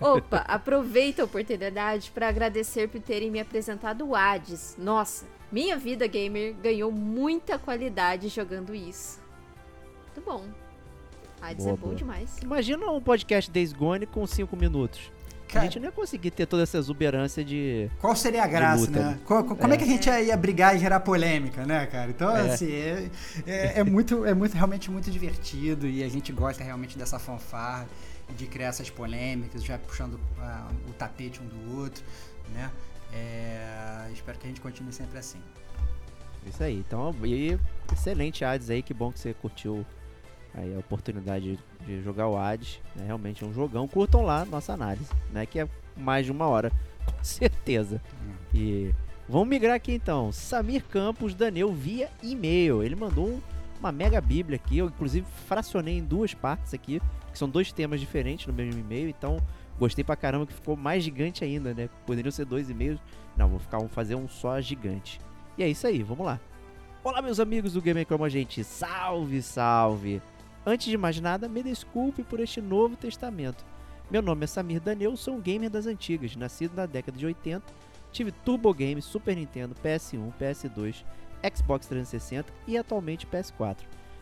Opa, 0.02 0.40
aproveita 0.48 1.22
a 1.22 1.26
oportunidade 1.26 2.12
para 2.12 2.28
agradecer 2.28 2.90
por 2.90 3.00
terem 3.00 3.30
me 3.30 3.40
apresentado 3.40 4.06
o 4.08 4.16
Hades. 4.16 4.76
Nossa, 4.78 5.26
minha 5.52 5.78
vida 5.78 6.08
gamer 6.08 6.56
ganhou 6.56 6.92
muita 6.92 7.60
qualidade 7.60 8.28
jogando 8.30 8.74
isso. 8.74 9.22
Muito 10.06 10.22
bom. 10.26 10.46
Hades 11.40 11.64
boa, 11.64 11.74
é 11.74 11.78
bom 11.78 11.88
boa. 11.88 11.96
demais. 11.96 12.38
Imagina 12.42 12.90
um 12.90 13.02
podcast 13.02 13.52
Days 13.52 13.72
Gone 13.72 14.08
com 14.08 14.26
5 14.26 14.56
minutos. 14.58 15.12
Cara, 15.48 15.62
a 15.62 15.64
gente 15.66 15.80
não 15.80 15.86
ia 15.86 15.92
conseguir 15.92 16.32
ter 16.32 16.46
toda 16.46 16.64
essa 16.64 16.78
exuberância 16.78 17.44
de. 17.44 17.90
Qual 18.00 18.16
seria 18.16 18.44
a 18.44 18.48
graça, 18.48 18.82
luta, 18.82 19.00
né? 19.00 19.10
né? 19.12 19.20
como 19.26 19.72
é. 19.72 19.76
é. 19.76 19.78
que 19.78 19.84
a 19.84 19.88
gente 19.88 20.10
ia, 20.10 20.36
brigar 20.36 20.76
e 20.76 20.80
gerar 20.80 21.00
polêmica, 21.00 21.66
né, 21.66 21.86
cara? 21.86 22.10
Então, 22.10 22.36
é. 22.36 22.52
assim, 22.52 22.72
é, 22.72 23.10
é, 23.46 23.80
é, 23.80 23.84
muito, 23.84 24.26
é 24.26 24.34
muito, 24.34 24.54
realmente 24.54 24.92
muito 24.92 25.10
divertido 25.10 25.88
e 25.88 26.04
a 26.04 26.10
gente 26.10 26.32
gosta 26.34 26.64
realmente 26.64 26.98
dessa 26.98 27.18
fanfarra 27.18 27.88
de 28.36 28.46
criar 28.46 28.68
essas 28.68 28.90
polêmicas, 28.90 29.64
já 29.64 29.78
puxando 29.78 30.16
uh, 30.16 30.90
o 30.90 30.94
tapete 30.94 31.42
um 31.42 31.46
do 31.46 31.80
outro, 31.80 32.04
né? 32.54 32.70
É, 33.14 34.10
espero 34.14 34.38
que 34.38 34.46
a 34.46 34.50
gente 34.50 34.60
continue 34.60 34.92
sempre 34.92 35.18
assim. 35.18 35.40
Isso 36.46 36.62
aí. 36.62 36.76
Então, 36.76 37.16
e 37.24 37.58
excelente 37.92 38.44
Hades 38.44 38.70
aí, 38.70 38.82
que 38.82 38.94
bom 38.94 39.12
que 39.12 39.20
você 39.20 39.34
curtiu 39.34 39.86
aí 40.54 40.76
a 40.76 40.80
oportunidade 40.80 41.60
de 41.86 42.02
jogar 42.02 42.28
o 42.28 42.38
Hades. 42.38 42.80
Né? 42.96 43.06
Realmente 43.06 43.44
é 43.44 43.48
um 43.48 43.54
jogão. 43.54 43.88
Curtam 43.88 44.22
lá 44.24 44.46
nossa 44.46 44.74
análise, 44.74 45.10
né? 45.32 45.46
Que 45.46 45.60
é 45.60 45.68
mais 45.96 46.26
de 46.26 46.32
uma 46.32 46.48
hora, 46.48 46.72
com 47.06 47.24
certeza. 47.24 48.02
E 48.54 48.94
vamos 49.28 49.48
migrar 49.48 49.76
aqui 49.76 49.94
então. 49.94 50.32
Samir 50.32 50.84
Campos 50.86 51.34
Daniel 51.34 51.72
via 51.72 52.10
e-mail. 52.22 52.84
Ele 52.84 52.96
mandou 52.96 53.28
um, 53.28 53.42
uma 53.80 53.92
mega 53.92 54.20
bíblia 54.20 54.56
aqui. 54.56 54.78
Eu 54.78 54.88
inclusive 54.88 55.26
fracionei 55.48 55.98
em 55.98 56.04
duas 56.04 56.34
partes 56.34 56.74
aqui, 56.74 57.02
que 57.32 57.38
são 57.38 57.50
dois 57.50 57.72
temas 57.72 58.00
diferentes 58.00 58.48
no 58.48 58.54
mesmo 58.54 58.80
e-mail. 58.80 59.10
Então 59.10 59.38
gostei 59.80 60.04
pra 60.04 60.16
caramba 60.16 60.46
que 60.48 60.54
ficou 60.54 60.76
mais 60.76 61.04
gigante 61.04 61.44
ainda, 61.44 61.74
né? 61.74 61.90
Poderiam 62.06 62.32
ser 62.32 62.46
dois 62.46 62.70
e-mails. 62.70 63.00
Não, 63.36 63.48
vou 63.48 63.60
ficar, 63.60 63.78
vamos 63.78 63.94
fazer 63.94 64.16
um 64.16 64.28
só 64.28 64.60
gigante. 64.60 65.20
E 65.58 65.64
é 65.64 65.70
isso 65.70 65.86
aí, 65.88 66.04
vamos 66.04 66.26
lá. 66.26 66.40
Olá, 67.04 67.22
meus 67.22 67.40
amigos 67.40 67.74
do 67.74 67.82
Gamer 67.82 68.06
Como 68.06 68.26
a 68.26 68.30
gente. 68.30 68.64
Salve, 68.64 69.42
salve! 69.42 70.22
Antes 70.70 70.88
de 70.88 70.98
mais 70.98 71.18
nada, 71.22 71.48
me 71.48 71.64
desculpe 71.64 72.24
por 72.24 72.42
este 72.42 72.60
novo 72.60 72.98
testamento. 72.98 73.66
Meu 74.12 74.22
nome 74.22 74.44
é 74.44 74.48
Samir 74.48 74.82
Daniel, 74.82 75.16
sou 75.16 75.36
um 75.36 75.40
gamer 75.40 75.70
das 75.70 75.86
antigas, 75.86 76.36
nascido 76.36 76.76
na 76.76 76.86
década 76.86 77.18
de 77.18 77.26
80. 77.26 77.64
Tive 78.12 78.34
Turbo 78.34 78.74
Game, 78.74 79.02
Super 79.02 79.34
Nintendo, 79.34 79.74
PS1, 79.82 80.30
PS2, 80.38 81.06
Xbox 81.56 81.88
360 81.88 82.54
e 82.68 82.78
atualmente 82.78 83.26
PS4. 83.26 83.78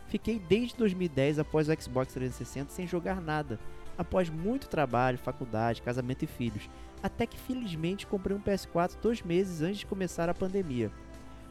Fiquei 0.07 0.37
desde 0.37 0.77
2010 0.77 1.39
após 1.39 1.67
o 1.67 1.81
Xbox 1.81 2.13
360 2.13 2.71
sem 2.71 2.85
jogar 2.85 3.19
nada, 3.19 3.59
após 3.97 4.29
muito 4.29 4.69
trabalho, 4.69 5.17
faculdade, 5.17 5.81
casamento 5.81 6.25
e 6.25 6.27
filhos, 6.27 6.69
até 7.01 7.25
que 7.25 7.39
felizmente 7.39 8.05
comprei 8.05 8.37
um 8.37 8.41
PS4 8.41 8.91
dois 9.01 9.19
meses 9.23 9.63
antes 9.63 9.79
de 9.79 9.87
começar 9.87 10.29
a 10.29 10.33
pandemia. 10.35 10.91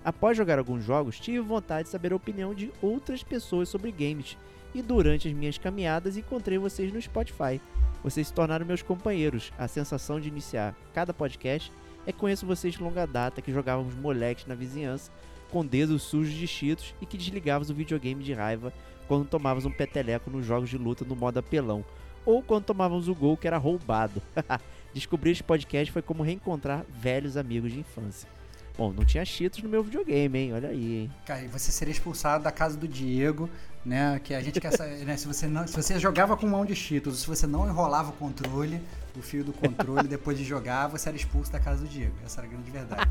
Após 0.04 0.36
jogar 0.36 0.60
alguns 0.60 0.84
jogos, 0.84 1.18
tive 1.18 1.40
vontade 1.40 1.86
de 1.86 1.88
saber 1.88 2.12
a 2.12 2.16
opinião 2.16 2.54
de 2.54 2.72
outras 2.80 3.24
pessoas 3.24 3.68
sobre 3.68 3.90
games 3.90 4.36
e 4.74 4.82
durante 4.82 5.28
as 5.28 5.34
minhas 5.34 5.56
caminhadas 5.56 6.16
encontrei 6.16 6.58
vocês 6.58 6.92
no 6.92 7.00
Spotify. 7.00 7.60
Vocês 8.02 8.26
se 8.26 8.32
tornaram 8.32 8.66
meus 8.66 8.82
companheiros. 8.82 9.52
A 9.56 9.68
sensação 9.68 10.20
de 10.20 10.28
iniciar 10.28 10.74
cada 10.92 11.14
podcast 11.14 11.72
é 12.06 12.12
que 12.12 12.18
conheço 12.18 12.44
vocês 12.44 12.74
de 12.74 12.82
longa 12.82 13.06
data, 13.06 13.40
que 13.40 13.52
jogávamos 13.52 13.94
moleques 13.94 14.46
na 14.46 14.54
vizinhança, 14.54 15.10
com 15.50 15.64
dedos 15.64 16.02
sujos 16.02 16.34
de 16.34 16.46
cheetos 16.46 16.94
e 17.00 17.06
que 17.06 17.16
desligávamos 17.16 17.70
o 17.70 17.74
videogame 17.74 18.22
de 18.22 18.32
raiva 18.32 18.72
quando 19.06 19.28
tomávamos 19.28 19.64
um 19.64 19.70
peteleco 19.70 20.30
nos 20.30 20.44
jogos 20.44 20.68
de 20.68 20.76
luta 20.76 21.04
no 21.04 21.14
modo 21.14 21.38
apelão, 21.38 21.84
ou 22.24 22.42
quando 22.42 22.64
tomávamos 22.64 23.08
o 23.08 23.14
gol 23.14 23.36
que 23.36 23.46
era 23.46 23.58
roubado. 23.58 24.20
Descobrir 24.92 25.32
este 25.32 25.42
podcast 25.42 25.92
foi 25.92 26.02
como 26.02 26.22
reencontrar 26.22 26.84
velhos 26.88 27.36
amigos 27.36 27.72
de 27.72 27.80
infância. 27.80 28.28
Bom, 28.76 28.92
não 28.92 29.04
tinha 29.04 29.24
cheetos 29.24 29.62
no 29.62 29.68
meu 29.68 29.84
videogame, 29.84 30.36
hein? 30.36 30.52
Olha 30.52 30.70
aí, 30.70 31.02
hein? 31.02 31.12
Cara, 31.24 31.46
você 31.46 31.70
seria 31.70 31.92
expulsado 31.92 32.42
da 32.42 32.50
casa 32.50 32.76
do 32.76 32.88
Diego, 32.88 33.48
né? 33.84 34.20
Que 34.24 34.34
a 34.34 34.40
gente 34.40 34.60
quer 34.60 34.72
saber, 34.72 34.96
né? 35.06 35.16
Se 35.16 35.28
você, 35.28 35.46
não, 35.46 35.64
se 35.64 35.76
você 35.76 35.96
jogava 36.00 36.36
com 36.36 36.44
mão 36.46 36.64
de 36.64 36.74
cheetos, 36.74 37.20
se 37.20 37.26
você 37.26 37.46
não 37.46 37.68
enrolava 37.68 38.10
o 38.10 38.12
controle, 38.14 38.80
o 39.16 39.22
fio 39.22 39.44
do 39.44 39.52
controle, 39.52 40.08
depois 40.08 40.36
de 40.36 40.42
jogar, 40.42 40.88
você 40.88 41.08
era 41.08 41.16
expulso 41.16 41.52
da 41.52 41.60
casa 41.60 41.82
do 41.82 41.88
Diego. 41.88 42.16
Essa 42.24 42.40
era 42.40 42.48
a 42.48 42.50
grande 42.50 42.68
verdade. 42.68 43.08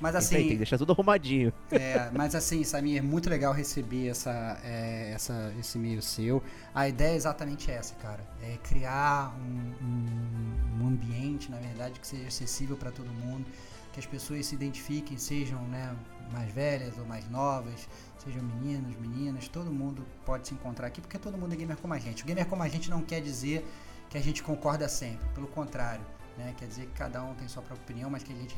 Mas 0.00 0.14
assim. 0.14 0.36
Aí, 0.36 0.42
tem 0.42 0.50
que 0.52 0.58
deixar 0.58 0.78
tudo 0.78 0.92
arrumadinho. 0.92 1.52
É, 1.72 2.08
mas 2.14 2.36
assim, 2.36 2.62
Samir, 2.62 2.98
é 2.98 3.02
muito 3.02 3.28
legal 3.28 3.52
receber 3.52 4.06
essa, 4.06 4.60
é, 4.64 5.10
essa, 5.12 5.52
esse 5.58 5.76
e-mail 5.76 6.00
seu. 6.00 6.40
A 6.72 6.88
ideia 6.88 7.14
é 7.14 7.16
exatamente 7.16 7.68
essa, 7.68 7.96
cara. 7.96 8.20
É 8.44 8.56
criar 8.62 9.36
um, 9.36 9.84
um, 9.84 10.84
um 10.84 10.86
ambiente, 10.86 11.50
na 11.50 11.58
verdade, 11.58 11.98
que 11.98 12.06
seja 12.06 12.28
acessível 12.28 12.76
para 12.76 12.92
todo 12.92 13.08
mundo 13.08 13.44
que 13.92 14.00
as 14.00 14.06
pessoas 14.06 14.46
se 14.46 14.54
identifiquem, 14.54 15.18
sejam 15.18 15.60
né, 15.64 15.96
mais 16.32 16.50
velhas 16.52 16.96
ou 16.98 17.04
mais 17.04 17.28
novas, 17.28 17.88
sejam 18.18 18.42
meninos, 18.42 18.94
meninas, 18.96 19.48
todo 19.48 19.70
mundo 19.70 20.06
pode 20.24 20.48
se 20.48 20.54
encontrar 20.54 20.86
aqui, 20.86 21.00
porque 21.00 21.18
todo 21.18 21.36
mundo 21.36 21.52
é 21.52 21.56
gamer 21.56 21.76
como 21.76 21.94
a 21.94 21.98
gente. 21.98 22.22
O 22.22 22.26
gamer 22.26 22.46
como 22.46 22.62
a 22.62 22.68
gente 22.68 22.90
não 22.90 23.02
quer 23.02 23.20
dizer 23.20 23.66
que 24.08 24.18
a 24.18 24.20
gente 24.20 24.42
concorda 24.42 24.88
sempre. 24.88 25.26
Pelo 25.34 25.46
contrário, 25.48 26.04
né? 26.36 26.54
Quer 26.56 26.66
dizer 26.66 26.86
que 26.86 26.92
cada 26.92 27.22
um 27.22 27.34
tem 27.34 27.48
sua 27.48 27.62
própria 27.62 27.82
opinião, 27.82 28.10
mas 28.10 28.22
que 28.22 28.32
a 28.32 28.36
gente, 28.36 28.56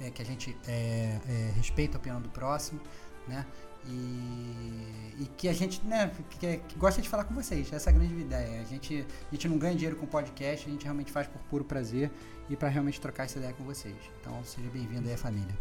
é, 0.00 0.10
que 0.10 0.22
a 0.22 0.24
gente 0.24 0.56
é, 0.66 1.18
é, 1.28 1.52
respeita 1.56 1.96
a 1.96 1.98
opinião 1.98 2.20
do 2.20 2.28
próximo, 2.28 2.80
né? 3.26 3.46
E, 3.86 5.14
e, 5.20 5.30
que 5.36 5.46
a 5.46 5.52
gente, 5.52 5.84
né, 5.84 6.10
que, 6.30 6.56
que, 6.56 6.78
gosta 6.78 7.02
de 7.02 7.08
falar 7.08 7.24
com 7.24 7.34
vocês. 7.34 7.70
Essa 7.70 7.90
é 7.90 7.92
a 7.92 7.96
grande 7.96 8.14
ideia. 8.14 8.62
A 8.62 8.64
gente, 8.64 9.06
a 9.30 9.34
gente 9.34 9.46
não 9.46 9.58
ganha 9.58 9.74
dinheiro 9.74 9.96
com 9.96 10.06
podcast, 10.06 10.66
a 10.66 10.70
gente 10.70 10.84
realmente 10.84 11.12
faz 11.12 11.26
por 11.26 11.38
puro 11.50 11.64
prazer 11.64 12.10
e 12.48 12.56
para 12.56 12.68
realmente 12.68 13.00
trocar 13.00 13.24
essa 13.24 13.38
ideia 13.38 13.52
com 13.52 13.64
vocês. 13.64 13.94
Então, 14.20 14.42
seja 14.44 14.68
bem-vindo 14.70 15.08
aí 15.08 15.14
à 15.14 15.18
família. 15.18 15.54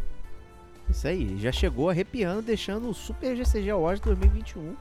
Isso 0.90 1.08
aí, 1.08 1.38
já 1.40 1.52
chegou 1.52 1.90
arrepiando, 1.90 2.42
deixando 2.42 2.90
o 2.90 2.94
Super 2.94 3.36
GCG 3.36 3.70
Awards 3.70 4.04
2021. 4.04 4.76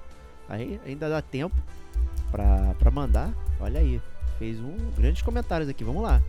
Aí 0.48 0.80
ainda 0.84 1.08
dá 1.08 1.22
tempo 1.22 1.56
pra 2.30 2.90
mandar. 2.90 3.32
Olha 3.60 3.80
aí, 3.80 4.00
fez 4.38 4.58
um 4.58 4.76
grandes 4.96 5.22
comentários 5.22 5.68
aqui. 5.68 5.84
Vamos 5.84 6.02
lá. 6.02 6.20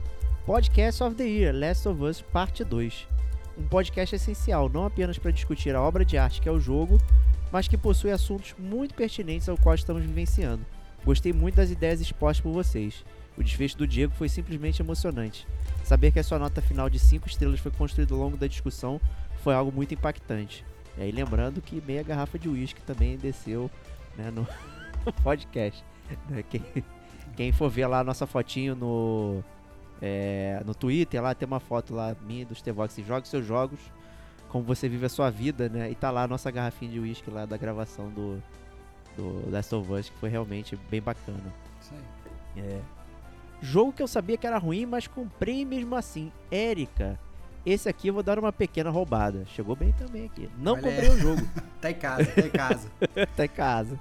Podcast 0.46 1.02
of 1.04 1.16
the 1.16 1.24
Year, 1.24 1.56
Last 1.56 1.88
of 1.88 2.04
Us 2.04 2.22
Parte 2.22 2.64
2 2.64 3.14
um 3.58 3.68
podcast 3.68 4.16
essencial 4.16 4.70
não 4.70 4.86
apenas 4.86 5.18
para 5.18 5.32
discutir 5.32 5.76
a 5.76 5.82
obra 5.82 6.04
de 6.04 6.18
arte 6.18 6.42
que 6.42 6.50
é 6.50 6.52
o 6.52 6.60
jogo, 6.60 7.00
mas 7.52 7.68
que 7.68 7.78
possui 7.78 8.12
assuntos 8.12 8.56
muito 8.58 8.96
pertinentes 8.96 9.48
ao 9.48 9.58
qual 9.58 9.76
estamos 9.76 10.04
vivenciando. 10.04 10.66
Gostei 11.06 11.32
muito 11.32 11.56
das 11.56 11.70
ideias 11.70 12.02
expostas 12.02 12.42
por 12.42 12.52
vocês. 12.52 13.06
O 13.38 13.44
desfecho 13.44 13.78
do 13.78 13.88
Diego 13.88 14.14
foi 14.14 14.30
simplesmente 14.30 14.82
emocionante. 14.82 15.48
Saber 15.84 16.12
que 16.12 16.20
a 16.20 16.24
sua 16.24 16.38
nota 16.38 16.62
final 16.62 16.90
de 16.90 17.00
5 17.00 17.28
estrelas 17.28 17.60
foi 17.60 17.72
construída 17.72 18.14
ao 18.14 18.20
longo 18.20 18.38
da 18.38 18.48
discussão 18.48 19.02
foi 19.44 19.54
algo 19.54 19.72
muito 19.72 19.94
impactante. 19.94 20.66
E 20.98 21.02
aí 21.02 21.12
lembrando 21.12 21.62
que 21.62 21.82
meia 21.86 22.04
garrafa 22.04 22.38
de 22.38 22.48
uísque 22.48 22.82
também 22.82 23.18
desceu 23.18 23.70
né, 24.16 24.32
no 24.32 24.48
podcast. 25.24 25.84
Né, 26.30 26.44
quem, 26.50 26.64
quem 27.36 27.52
for 27.52 27.70
ver 27.70 27.88
lá 27.88 28.00
a 28.00 28.04
nossa 28.04 28.28
fotinho 28.28 28.76
no, 28.76 29.44
é, 30.02 30.62
no 30.66 30.74
Twitter, 30.76 31.22
lá 31.22 31.34
tem 31.34 31.48
uma 31.48 31.60
foto 31.60 31.94
lá 31.94 32.16
minha 32.22 32.46
do 32.46 32.56
Stevox, 32.56 32.96
joga 33.06 33.26
seus 33.26 33.46
jogos, 33.46 33.80
como 34.50 34.64
você 34.64 34.88
vive 34.88 35.06
a 35.06 35.10
sua 35.10 35.30
vida, 35.30 35.68
né? 35.68 35.90
E 35.90 35.96
tá 35.96 36.12
lá 36.12 36.24
a 36.24 36.28
nossa 36.28 36.52
garrafinha 36.52 36.92
de 36.92 37.00
uísque 37.00 37.30
lá 37.32 37.46
da 37.46 37.58
gravação 37.58 38.10
do, 38.10 38.42
do 39.18 39.50
Last 39.50 39.74
of 39.74 39.92
Us, 39.92 40.10
que 40.10 40.18
foi 40.20 40.30
realmente 40.30 40.78
bem 40.92 41.02
bacana. 41.02 41.54
Isso 41.82 41.94
aí. 41.94 42.64
É. 42.64 43.03
Jogo 43.64 43.94
que 43.94 44.04
eu 44.04 44.08
sabia 44.10 44.36
que 44.36 44.46
era 44.46 44.58
ruim, 44.58 44.86
mas 44.86 45.08
comprei 45.08 45.64
mesmo 45.64 45.96
assim. 45.96 46.34
Érica. 46.52 47.18
Esse 47.66 47.88
aqui 47.88 48.10
eu 48.10 48.14
vou 48.14 48.22
dar 48.22 48.38
uma 48.38 48.52
pequena 48.52 48.90
roubada. 48.90 49.46
Chegou 49.46 49.74
bem 49.74 49.94
também 49.94 50.26
aqui. 50.26 50.50
Não 50.58 50.74
Olha 50.74 50.82
comprei 50.82 51.10
o 51.10 51.18
jogo. 51.18 51.42
tá 51.80 51.90
em 51.90 51.94
casa, 51.94 52.26
tá 52.26 52.42
em 52.42 52.50
casa. 52.50 52.92
tá 53.38 53.46
em 53.46 53.48
casa. 53.48 54.00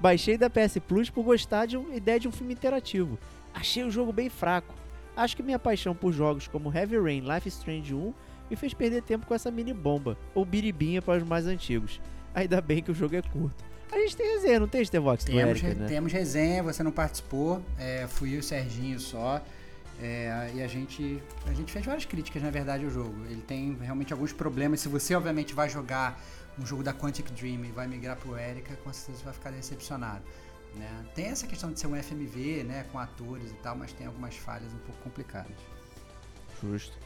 Baixei 0.00 0.36
da 0.36 0.50
PS 0.50 0.78
Plus 0.88 1.08
por 1.08 1.22
gostar 1.22 1.66
de 1.66 1.76
uma 1.76 1.94
ideia 1.94 2.18
de 2.18 2.26
um 2.26 2.32
filme 2.32 2.52
interativo. 2.52 3.16
Achei 3.54 3.84
o 3.84 3.92
jogo 3.92 4.12
bem 4.12 4.28
fraco. 4.28 4.74
Acho 5.16 5.36
que 5.36 5.42
minha 5.42 5.58
paixão 5.58 5.94
por 5.94 6.12
jogos 6.12 6.48
como 6.48 6.76
Heavy 6.76 6.98
Rain 6.98 7.20
Life 7.20 7.48
Strange 7.48 7.94
1 7.94 8.12
me 8.50 8.56
fez 8.56 8.74
perder 8.74 9.02
tempo 9.02 9.24
com 9.24 9.34
essa 9.34 9.52
mini 9.52 9.72
bomba, 9.72 10.18
ou 10.34 10.44
biribinha 10.44 11.00
para 11.00 11.22
os 11.22 11.28
mais 11.28 11.46
antigos. 11.46 12.00
Ainda 12.34 12.60
bem 12.60 12.82
que 12.82 12.90
o 12.90 12.94
jogo 12.94 13.14
é 13.14 13.22
curto. 13.22 13.64
A 13.90 13.98
gente 13.98 14.16
tem 14.16 14.26
resenha, 14.26 14.60
não 14.60 14.68
tem, 14.68 14.84
Stevox? 14.84 15.24
Temos, 15.24 15.62
Erika, 15.62 15.74
né? 15.74 15.86
temos 15.86 16.12
resenha, 16.12 16.62
você 16.62 16.82
não 16.82 16.90
participou, 16.90 17.62
é, 17.78 18.06
fui 18.08 18.30
eu 18.30 18.36
e 18.36 18.38
o 18.38 18.42
Serginho 18.42 18.98
só. 18.98 19.40
É, 20.00 20.50
e 20.54 20.62
a 20.62 20.66
gente, 20.66 21.22
a 21.46 21.54
gente 21.54 21.72
fez 21.72 21.84
várias 21.84 22.04
críticas, 22.04 22.42
na 22.42 22.50
verdade, 22.50 22.84
ao 22.84 22.90
jogo. 22.90 23.14
Ele 23.30 23.40
tem 23.40 23.76
realmente 23.80 24.12
alguns 24.12 24.32
problemas. 24.32 24.80
Se 24.80 24.88
você, 24.88 25.14
obviamente, 25.14 25.54
vai 25.54 25.70
jogar 25.70 26.20
um 26.58 26.66
jogo 26.66 26.82
da 26.82 26.92
Quantic 26.92 27.30
Dream 27.32 27.64
e 27.64 27.70
vai 27.70 27.86
migrar 27.86 28.16
pro 28.16 28.36
Erika, 28.36 28.76
com 28.76 28.92
certeza 28.92 29.18
você 29.18 29.24
vai 29.24 29.34
ficar 29.34 29.50
decepcionado. 29.50 30.22
Né? 30.74 31.06
Tem 31.14 31.26
essa 31.26 31.46
questão 31.46 31.72
de 31.72 31.80
ser 31.80 31.86
um 31.86 32.02
FMV, 32.02 32.64
né, 32.64 32.84
com 32.92 32.98
atores 32.98 33.50
e 33.50 33.54
tal, 33.54 33.76
mas 33.76 33.92
tem 33.92 34.06
algumas 34.06 34.36
falhas 34.36 34.72
um 34.72 34.78
pouco 34.78 35.00
complicadas. 35.02 35.56
Justo. 36.62 36.96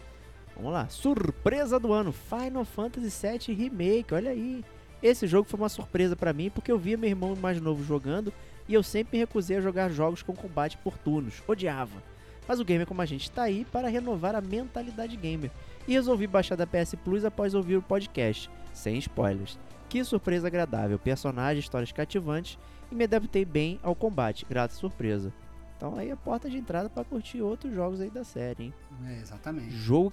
Vamos 0.57 0.73
lá, 0.73 0.89
surpresa 0.89 1.79
do 1.79 1.93
ano, 1.93 2.13
Final 2.13 2.65
Fantasy 2.65 3.27
VII 3.27 3.55
Remake, 3.55 4.13
olha 4.13 4.33
aí. 4.33 4.65
Esse 5.03 5.27
jogo 5.27 5.49
foi 5.49 5.59
uma 5.59 5.69
surpresa 5.69 6.15
para 6.15 6.33
mim 6.33 6.51
porque 6.51 6.71
eu 6.71 6.79
via 6.79 6.97
meu 6.97 7.09
irmão 7.09 7.35
mais 7.37 7.61
novo 7.61 7.83
jogando 7.85 8.33
e 8.69 8.75
eu 8.75 8.83
sempre 8.83 9.17
me 9.17 9.25
recusei 9.25 9.57
a 9.57 9.61
jogar 9.61 9.91
jogos 9.91 10.23
com 10.23 10.35
combate 10.35 10.77
por 10.79 10.97
turnos, 10.99 11.43
odiava. 11.49 12.03
Mas 12.47 12.61
o 12.61 12.65
Gamer 12.65 12.87
Como 12.87 13.01
a 13.01 13.07
Gente 13.07 13.23
está 13.23 13.43
aí 13.43 13.65
para 13.65 13.89
renovar 13.89 14.35
a 14.35 14.41
mentalidade 14.41 15.17
gamer 15.17 15.51
e 15.89 15.93
resolvi 15.93 16.27
baixar 16.27 16.57
da 16.57 16.67
PS 16.67 16.95
Plus 17.05 17.25
após 17.25 17.55
ouvir 17.55 17.77
o 17.77 17.83
podcast, 17.83 18.51
sem 18.73 18.99
spoilers. 18.99 19.59
Que 19.89 20.05
surpresa 20.05 20.47
agradável, 20.47 20.99
personagens, 20.99 21.65
histórias 21.65 21.93
cativantes 21.93 22.59
e 22.91 22.95
me 22.95 23.05
adaptei 23.05 23.45
bem 23.45 23.81
ao 23.83 23.95
combate, 23.95 24.47
grata 24.49 24.75
surpresa. 24.75 25.33
Então 25.77 25.97
aí 25.97 26.11
a 26.11 26.17
porta 26.17 26.51
de 26.51 26.59
entrada 26.59 26.91
para 26.91 27.05
curtir 27.05 27.41
outros 27.41 27.73
jogos 27.73 28.01
aí 28.01 28.11
da 28.11 28.23
série, 28.23 28.65
hein? 28.65 28.75
É, 29.07 29.21
exatamente. 29.21 29.71
Jogo, 29.71 30.13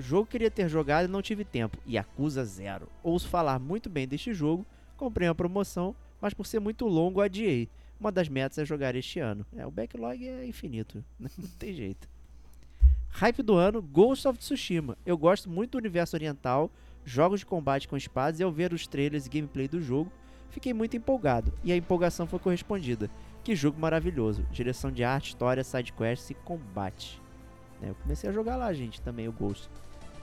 jogo 0.00 0.26
queria 0.26 0.50
ter 0.50 0.68
jogado 0.68 1.04
e 1.06 1.10
não 1.10 1.20
tive 1.20 1.44
tempo. 1.44 1.78
E 1.84 1.98
acusa 1.98 2.44
zero. 2.44 2.88
Ouço 3.02 3.28
falar 3.28 3.58
muito 3.58 3.90
bem 3.90 4.06
deste 4.06 4.32
jogo, 4.32 4.66
comprei 4.96 5.28
uma 5.28 5.34
promoção, 5.34 5.94
mas 6.20 6.32
por 6.32 6.46
ser 6.46 6.60
muito 6.60 6.86
longo 6.86 7.20
adiei. 7.20 7.68
Uma 7.98 8.12
das 8.12 8.28
metas 8.28 8.58
é 8.58 8.64
jogar 8.64 8.94
este 8.94 9.18
ano. 9.18 9.44
É, 9.56 9.66
o 9.66 9.70
backlog 9.70 10.26
é 10.26 10.46
infinito, 10.46 11.04
não 11.18 11.48
tem 11.58 11.72
jeito. 11.72 12.08
Hype 13.10 13.42
do 13.42 13.54
ano, 13.54 13.82
Ghost 13.82 14.28
of 14.28 14.38
Tsushima. 14.38 14.96
Eu 15.04 15.18
gosto 15.18 15.50
muito 15.50 15.72
do 15.72 15.78
universo 15.78 16.14
oriental, 16.14 16.70
jogos 17.04 17.40
de 17.40 17.46
combate 17.46 17.88
com 17.88 17.96
espadas 17.96 18.38
e 18.38 18.42
ao 18.42 18.52
ver 18.52 18.72
os 18.72 18.86
trailers 18.86 19.26
e 19.26 19.30
gameplay 19.30 19.66
do 19.66 19.80
jogo, 19.80 20.12
Fiquei 20.50 20.72
muito 20.72 20.96
empolgado 20.96 21.52
e 21.62 21.72
a 21.72 21.76
empolgação 21.76 22.26
foi 22.26 22.38
correspondida. 22.38 23.10
Que 23.44 23.54
jogo 23.54 23.78
maravilhoso! 23.78 24.42
Direção 24.50 24.90
de 24.90 25.04
arte, 25.04 25.28
história, 25.28 25.62
sidequests 25.62 26.30
e 26.30 26.34
combate. 26.34 27.20
Né, 27.80 27.90
eu 27.90 27.94
comecei 27.94 28.28
a 28.28 28.32
jogar 28.32 28.56
lá, 28.56 28.72
gente, 28.72 29.00
também 29.00 29.28
o 29.28 29.32
Ghost. 29.32 29.68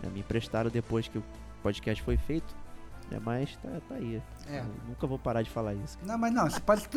Né, 0.02 0.10
me 0.10 0.20
emprestaram 0.20 0.70
depois 0.70 1.08
que 1.08 1.18
o 1.18 1.24
podcast 1.62 2.04
foi 2.04 2.18
feito. 2.18 2.56
É, 3.12 3.20
mas 3.20 3.56
tá, 3.58 3.70
tá 3.88 3.96
aí. 3.96 4.22
É. 4.48 4.64
nunca 4.88 5.06
vou 5.06 5.20
parar 5.20 5.42
de 5.42 5.50
falar 5.50 5.76
isso. 5.76 5.98
Não, 6.04 6.18
mas 6.18 6.34
não, 6.34 6.50
você 6.50 6.60
pode. 6.60 6.88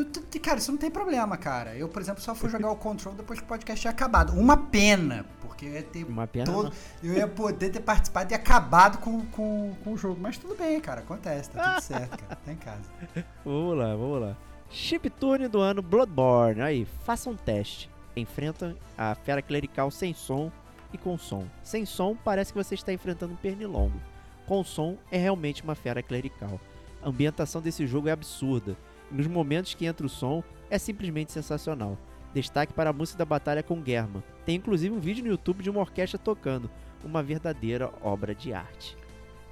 Cara, 0.40 0.58
isso 0.58 0.70
não 0.70 0.78
tem 0.78 0.90
problema, 0.90 1.36
cara. 1.36 1.76
Eu, 1.76 1.88
por 1.88 2.00
exemplo, 2.00 2.22
só 2.22 2.34
fui 2.34 2.48
jogar 2.48 2.70
o 2.70 2.76
Control 2.76 3.14
depois 3.14 3.38
que 3.38 3.44
o 3.44 3.48
podcast 3.48 3.80
tinha 3.80 3.90
acabado. 3.90 4.32
Uma 4.32 4.56
pena, 4.56 5.26
porque 5.40 5.66
eu 5.66 5.72
ia 5.72 5.82
ter. 5.82 6.04
Uma 6.04 6.26
pena. 6.26 6.46
Todo, 6.46 6.72
eu 7.02 7.12
ia 7.14 7.28
poder 7.28 7.70
ter 7.70 7.80
participado 7.80 8.32
e 8.32 8.34
acabado 8.34 8.98
com, 8.98 9.20
com, 9.26 9.74
com 9.84 9.92
o 9.92 9.96
jogo. 9.96 10.18
Mas 10.20 10.38
tudo 10.38 10.54
bem, 10.54 10.80
cara. 10.80 11.00
Acontece, 11.00 11.50
tá 11.50 11.74
tudo 11.74 11.82
certo, 11.82 12.18
cara. 12.18 12.36
Tá 12.36 12.52
em 12.52 12.56
casa. 12.56 12.90
Vamos 13.44 13.76
lá, 13.76 13.94
vamos 13.94 14.20
lá. 14.20 14.36
Chiptune 14.70 15.48
do 15.48 15.60
ano 15.60 15.82
Bloodborne. 15.82 16.60
Aí, 16.60 16.86
faça 17.04 17.28
um 17.28 17.36
teste. 17.36 17.90
Enfrentam 18.16 18.74
a 18.96 19.14
fera 19.14 19.40
clerical 19.40 19.90
sem 19.90 20.12
som 20.12 20.50
e 20.92 20.98
com 20.98 21.18
som. 21.18 21.46
Sem 21.62 21.84
som, 21.84 22.16
parece 22.16 22.52
que 22.52 22.62
você 22.62 22.74
está 22.74 22.92
enfrentando 22.92 23.34
um 23.34 23.36
pernilongo 23.36 24.00
com 24.48 24.64
som 24.64 24.96
é 25.12 25.18
realmente 25.18 25.62
uma 25.62 25.74
fera 25.74 26.02
clerical. 26.02 26.58
A 27.02 27.08
ambientação 27.10 27.60
desse 27.60 27.86
jogo 27.86 28.08
é 28.08 28.12
absurda, 28.12 28.76
e 29.12 29.14
nos 29.14 29.26
momentos 29.26 29.74
que 29.74 29.84
entra 29.84 30.06
o 30.06 30.08
som 30.08 30.42
é 30.70 30.78
simplesmente 30.78 31.32
sensacional. 31.32 31.98
Destaque 32.32 32.72
para 32.72 32.90
a 32.90 32.92
música 32.92 33.18
da 33.18 33.24
batalha 33.26 33.62
com 33.62 33.84
Germa. 33.84 34.24
Tem 34.46 34.56
inclusive 34.56 34.94
um 34.94 34.98
vídeo 34.98 35.22
no 35.22 35.30
YouTube 35.30 35.62
de 35.62 35.68
uma 35.68 35.80
orquestra 35.80 36.18
tocando, 36.18 36.70
uma 37.04 37.22
verdadeira 37.22 37.90
obra 38.02 38.34
de 38.34 38.54
arte. 38.54 38.96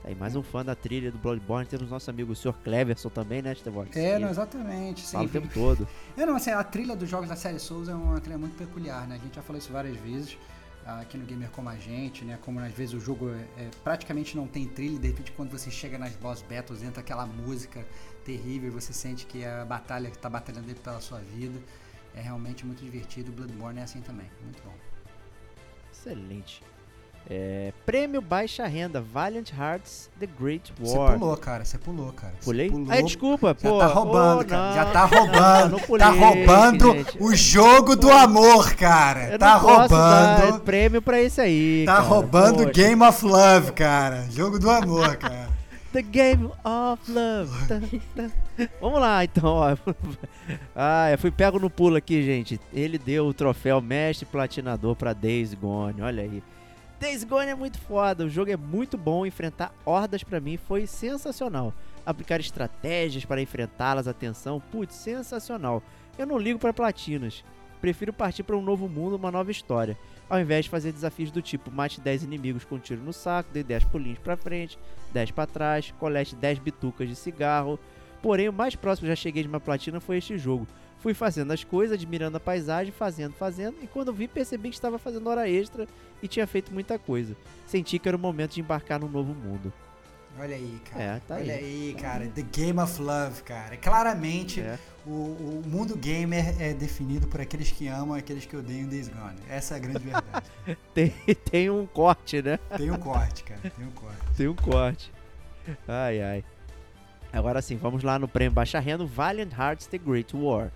Tá 0.02 0.08
aí 0.08 0.14
mais 0.14 0.34
um 0.34 0.42
fã 0.42 0.64
da 0.64 0.74
trilha 0.74 1.12
do 1.12 1.18
Bloodborne, 1.18 1.66
temos 1.66 1.90
nosso 1.90 2.08
amigo 2.08 2.32
o 2.32 2.36
Sr. 2.36 2.54
Cleverson 2.64 3.10
também, 3.10 3.42
né, 3.42 3.54
Stevox? 3.54 3.94
É, 3.96 4.18
não, 4.18 4.30
exatamente. 4.30 5.02
Sim. 5.02 5.12
Fala 5.12 5.26
o 5.26 5.30
tempo 5.30 5.48
todo. 5.52 5.86
É, 6.16 6.24
não, 6.24 6.36
assim, 6.36 6.50
a 6.50 6.64
trilha 6.64 6.96
dos 6.96 7.08
jogos 7.08 7.28
da 7.28 7.36
série 7.36 7.58
Souls 7.58 7.88
é 7.88 7.94
uma 7.94 8.18
trilha 8.18 8.38
muito 8.38 8.56
peculiar, 8.56 9.06
né? 9.06 9.16
A 9.16 9.18
gente 9.18 9.36
já 9.36 9.42
falou 9.42 9.58
isso 9.58 9.70
várias 9.70 9.96
vezes 9.98 10.38
aqui 10.86 11.18
no 11.18 11.26
Gamer 11.26 11.50
Como 11.50 11.68
a 11.68 11.76
Gente, 11.76 12.24
né? 12.24 12.38
Como 12.42 12.60
às 12.60 12.72
vezes 12.72 12.94
o 12.94 13.00
jogo 13.00 13.30
é, 13.30 13.64
é, 13.64 13.70
praticamente 13.82 14.36
não 14.36 14.46
tem 14.46 14.66
trilha, 14.66 14.98
de 14.98 15.08
repente 15.08 15.32
quando 15.32 15.50
você 15.50 15.70
chega 15.70 15.98
nas 15.98 16.14
boss 16.16 16.42
battles 16.42 16.82
entra 16.82 17.00
aquela 17.00 17.26
música 17.26 17.84
terrível 18.24 18.72
você 18.72 18.92
sente 18.92 19.26
que 19.26 19.44
a 19.44 19.64
batalha 19.64 20.10
que 20.10 20.16
está 20.16 20.28
batalhando 20.28 20.74
pela 20.76 21.00
sua 21.00 21.20
vida. 21.20 21.58
É 22.14 22.20
realmente 22.20 22.64
muito 22.64 22.82
divertido. 22.82 23.30
Bloodborne 23.30 23.78
é 23.78 23.82
assim 23.82 24.00
também, 24.00 24.30
muito 24.42 24.62
bom. 24.62 24.74
Excelente. 25.92 26.62
É, 27.28 27.72
prêmio 27.84 28.20
baixa 28.20 28.64
renda, 28.68 29.00
Valiant 29.00 29.50
Hearts 29.50 30.08
The 30.20 30.28
Great 30.38 30.72
War. 30.78 31.10
Você 31.10 31.18
pulou, 31.18 31.36
cara, 31.36 31.64
você 31.64 31.76
pulou, 31.78 32.12
cara. 32.12 32.34
Pulei? 32.44 32.70
Pulou. 32.70 32.86
Ai, 32.88 33.02
desculpa, 33.02 33.48
já 33.48 33.68
pô. 33.68 33.78
Tá 33.80 33.86
roubando, 33.86 34.40
oh, 34.42 34.44
cara. 34.44 34.74
Já 34.74 34.92
tá 34.92 35.04
roubando. 35.06 35.60
Não, 35.60 35.68
não 35.70 35.78
pulei, 35.80 36.06
tá 36.06 36.12
roubando 36.12 36.92
gente. 36.92 37.18
o 37.20 37.34
jogo 37.34 37.96
do 37.96 38.12
amor, 38.12 38.74
cara. 38.74 39.32
Eu 39.32 39.38
tá 39.40 39.54
não 39.54 39.60
roubando. 39.60 40.60
Prêmio 40.60 41.02
pra 41.02 41.20
isso 41.20 41.40
aí. 41.40 41.82
Tá 41.84 41.96
cara. 41.96 42.04
roubando 42.06 42.58
Poxa. 42.58 42.70
Game 42.70 43.02
of 43.02 43.24
Love, 43.24 43.72
cara. 43.72 44.26
Jogo 44.30 44.60
do 44.60 44.70
amor, 44.70 45.16
cara. 45.16 45.48
The 45.92 46.02
Game 46.02 46.48
of 46.62 47.10
Love. 47.10 47.66
Tá, 47.66 47.80
tá. 48.14 48.30
Vamos 48.80 49.00
lá, 49.00 49.24
então. 49.24 49.46
Ó. 49.46 49.76
Ah, 50.78 51.10
eu 51.10 51.18
fui 51.18 51.32
pego 51.32 51.58
no 51.58 51.68
pulo 51.68 51.96
aqui, 51.96 52.22
gente. 52.22 52.60
Ele 52.72 52.98
deu 52.98 53.26
o 53.26 53.34
troféu 53.34 53.80
Mestre 53.80 54.24
Platinador 54.26 54.94
pra 54.94 55.12
Days 55.12 55.54
Gone. 55.54 56.02
Olha 56.02 56.22
aí. 56.22 56.40
Days 56.98 57.24
Gone 57.24 57.50
é 57.50 57.54
muito 57.54 57.78
foda, 57.78 58.24
o 58.24 58.28
jogo 58.28 58.50
é 58.50 58.56
muito 58.56 58.96
bom, 58.96 59.26
enfrentar 59.26 59.74
hordas 59.84 60.24
para 60.24 60.40
mim 60.40 60.56
foi 60.56 60.86
sensacional. 60.86 61.74
Aplicar 62.06 62.40
estratégias 62.40 63.24
para 63.24 63.42
enfrentá-las, 63.42 64.08
atenção, 64.08 64.60
putz, 64.72 64.94
sensacional. 64.94 65.82
Eu 66.16 66.26
não 66.26 66.38
ligo 66.38 66.58
para 66.58 66.72
platinas. 66.72 67.44
Prefiro 67.82 68.14
partir 68.14 68.44
para 68.44 68.56
um 68.56 68.62
novo 68.62 68.88
mundo, 68.88 69.16
uma 69.16 69.30
nova 69.30 69.50
história, 69.50 69.98
ao 70.30 70.40
invés 70.40 70.64
de 70.64 70.70
fazer 70.70 70.90
desafios 70.90 71.30
do 71.30 71.42
tipo 71.42 71.70
mate 71.70 72.00
10 72.00 72.24
inimigos 72.24 72.64
com 72.64 72.76
um 72.76 72.78
tiro 72.78 73.02
no 73.02 73.12
saco, 73.12 73.50
dê 73.52 73.62
10 73.62 73.84
pulinhos 73.84 74.18
para 74.18 74.36
frente, 74.36 74.78
10 75.12 75.32
para 75.32 75.46
trás, 75.46 75.92
colete 75.98 76.34
10 76.34 76.58
bitucas 76.60 77.06
de 77.06 77.14
cigarro. 77.14 77.78
Porém, 78.22 78.48
o 78.48 78.52
mais 78.52 78.74
próximo 78.74 79.04
que 79.04 79.12
já 79.12 79.16
cheguei 79.16 79.42
de 79.42 79.48
uma 79.48 79.60
platina 79.60 80.00
foi 80.00 80.16
este 80.16 80.38
jogo. 80.38 80.66
Fui 80.98 81.12
fazendo 81.12 81.52
as 81.52 81.62
coisas, 81.62 81.94
admirando 81.94 82.38
a 82.38 82.40
paisagem, 82.40 82.92
fazendo, 82.92 83.34
fazendo, 83.34 83.76
e 83.82 83.86
quando 83.86 84.12
vi 84.12 84.26
percebi 84.26 84.70
que 84.70 84.74
estava 84.74 84.98
fazendo 84.98 85.28
hora 85.28 85.48
extra 85.48 85.86
e 86.22 86.28
tinha 86.28 86.46
feito 86.46 86.72
muita 86.72 86.98
coisa. 86.98 87.36
Senti 87.66 87.98
que 87.98 88.08
era 88.08 88.16
o 88.16 88.20
momento 88.20 88.54
de 88.54 88.60
embarcar 88.60 88.98
num 89.00 89.08
novo 89.08 89.34
mundo. 89.34 89.72
Olha 90.38 90.54
aí, 90.54 90.78
cara. 90.90 91.02
É, 91.02 91.20
tá 91.20 91.34
Olha 91.36 91.54
aí. 91.54 91.64
aí, 91.88 91.96
cara. 91.98 92.26
The 92.28 92.42
Game 92.52 92.78
of 92.78 93.00
Love, 93.00 93.42
cara. 93.42 93.74
Claramente, 93.78 94.60
É. 94.60 94.78
o, 95.06 95.10
o 95.10 95.62
mundo 95.66 95.96
gamer 95.96 96.54
é 96.60 96.74
definido 96.74 97.26
por 97.26 97.40
aqueles 97.40 97.70
que 97.70 97.88
amam 97.88 98.16
e 98.16 98.20
aqueles 98.20 98.44
que 98.44 98.54
odeiam 98.54 98.86
Days 98.86 99.08
Gone. 99.08 99.36
Essa 99.48 99.74
é 99.74 99.76
a 99.78 99.80
grande 99.80 99.98
verdade. 100.00 100.46
Tem, 100.92 101.14
tem 101.50 101.70
um 101.70 101.86
corte, 101.86 102.42
né? 102.42 102.58
Tem 102.76 102.90
um 102.90 102.98
corte, 102.98 103.44
cara. 103.44 103.60
Tem 103.70 103.86
um 103.86 103.90
corte. 103.92 104.18
Tem 104.36 104.48
um 104.48 104.54
corte. 104.54 105.12
Ai, 105.88 106.20
ai. 106.22 106.44
Agora 107.32 107.60
sim, 107.62 107.76
vamos 107.76 108.02
lá 108.02 108.18
no 108.18 108.28
prêmio 108.28 108.52
Baixa 108.52 108.78
Renda 108.78 109.04
Valiant 109.06 109.52
Hearts 109.52 109.86
The 109.86 109.96
Great 109.98 110.36
War. 110.36 110.70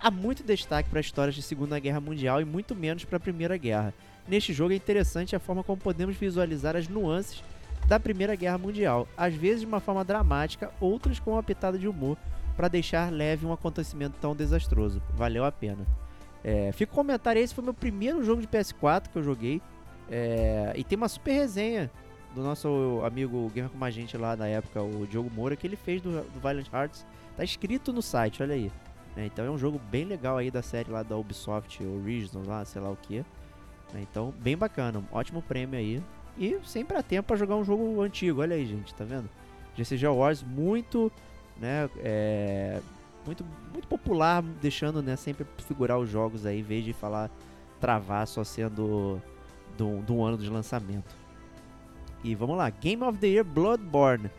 Há 0.00 0.10
muito 0.10 0.42
destaque 0.44 0.88
para 0.90 1.00
histórias 1.00 1.34
de 1.34 1.42
Segunda 1.42 1.78
Guerra 1.78 2.00
Mundial 2.00 2.40
e 2.40 2.44
muito 2.44 2.74
menos 2.74 3.04
para 3.04 3.16
a 3.16 3.20
Primeira 3.20 3.56
Guerra. 3.56 3.92
Neste 4.28 4.52
jogo 4.52 4.72
é 4.72 4.76
interessante 4.76 5.34
a 5.34 5.40
forma 5.40 5.64
como 5.64 5.80
podemos 5.80 6.14
visualizar 6.16 6.76
as 6.76 6.86
nuances 6.86 7.42
da 7.86 7.98
Primeira 7.98 8.34
Guerra 8.34 8.58
Mundial, 8.58 9.08
às 9.16 9.34
vezes 9.34 9.60
de 9.60 9.66
uma 9.66 9.80
forma 9.80 10.04
dramática, 10.04 10.70
outras 10.78 11.18
com 11.18 11.32
uma 11.32 11.42
pitada 11.42 11.78
de 11.78 11.88
humor, 11.88 12.18
para 12.54 12.68
deixar 12.68 13.10
leve 13.10 13.46
um 13.46 13.52
acontecimento 13.52 14.16
tão 14.20 14.36
desastroso. 14.36 15.00
Valeu 15.14 15.44
a 15.44 15.52
pena. 15.52 15.86
É, 16.44 16.70
fica 16.72 16.92
o 16.92 16.94
comentário, 16.94 17.40
esse 17.40 17.54
foi 17.54 17.64
meu 17.64 17.72
primeiro 17.72 18.22
jogo 18.22 18.42
de 18.42 18.46
PS4 18.46 19.08
que 19.08 19.16
eu 19.16 19.22
joguei. 19.22 19.62
É, 20.10 20.74
e 20.76 20.84
tem 20.84 20.96
uma 20.96 21.08
super 21.08 21.32
resenha 21.32 21.90
do 22.34 22.42
nosso 22.42 23.00
amigo 23.04 23.50
gamer 23.54 23.70
como 23.70 23.84
a 23.84 23.90
gente 23.90 24.16
lá 24.16 24.36
na 24.36 24.46
época, 24.46 24.82
o 24.82 25.06
Diogo 25.06 25.30
Moura, 25.34 25.56
que 25.56 25.66
ele 25.66 25.76
fez 25.76 26.02
do, 26.02 26.10
do 26.10 26.40
Violent 26.40 26.66
Hearts. 26.72 27.06
Tá 27.36 27.44
escrito 27.44 27.92
no 27.92 28.02
site, 28.02 28.42
olha 28.42 28.54
aí. 28.54 28.70
É, 29.16 29.24
então 29.24 29.44
é 29.44 29.50
um 29.50 29.58
jogo 29.58 29.80
bem 29.90 30.04
legal 30.04 30.36
aí 30.36 30.50
da 30.50 30.62
série 30.62 30.90
lá 30.90 31.02
da 31.02 31.16
Ubisoft 31.16 31.82
Originals 31.82 32.46
lá, 32.46 32.64
sei 32.64 32.82
lá 32.82 32.90
o 32.90 32.96
que. 32.96 33.24
Então, 33.94 34.34
bem 34.38 34.56
bacana, 34.56 34.98
um 34.98 35.16
ótimo 35.16 35.40
prêmio 35.42 35.78
aí. 35.78 36.02
E 36.36 36.58
sempre 36.64 36.96
há 36.96 37.02
tempo 37.02 37.28
pra 37.28 37.36
jogar 37.36 37.56
um 37.56 37.64
jogo 37.64 38.00
antigo, 38.02 38.40
olha 38.40 38.54
aí, 38.54 38.66
gente, 38.66 38.94
tá 38.94 39.04
vendo? 39.04 39.28
GCG 39.76 40.06
Wars 40.06 40.42
muito, 40.42 41.10
né, 41.56 41.88
é, 41.98 42.80
muito, 43.24 43.44
muito 43.72 43.88
popular, 43.88 44.42
deixando, 44.42 45.02
né, 45.02 45.16
sempre 45.16 45.46
figurar 45.66 45.98
os 45.98 46.08
jogos 46.08 46.46
aí, 46.46 46.60
em 46.60 46.62
vez 46.62 46.84
de 46.84 46.92
falar 46.92 47.30
travar 47.80 48.26
só 48.26 48.42
sendo 48.44 49.20
do, 49.76 50.00
do 50.02 50.22
ano 50.22 50.36
de 50.36 50.48
lançamento. 50.48 51.14
E 52.22 52.34
vamos 52.34 52.56
lá, 52.56 52.68
Game 52.70 53.02
of 53.02 53.18
the 53.18 53.28
Year 53.28 53.44
Bloodborne. 53.44 54.30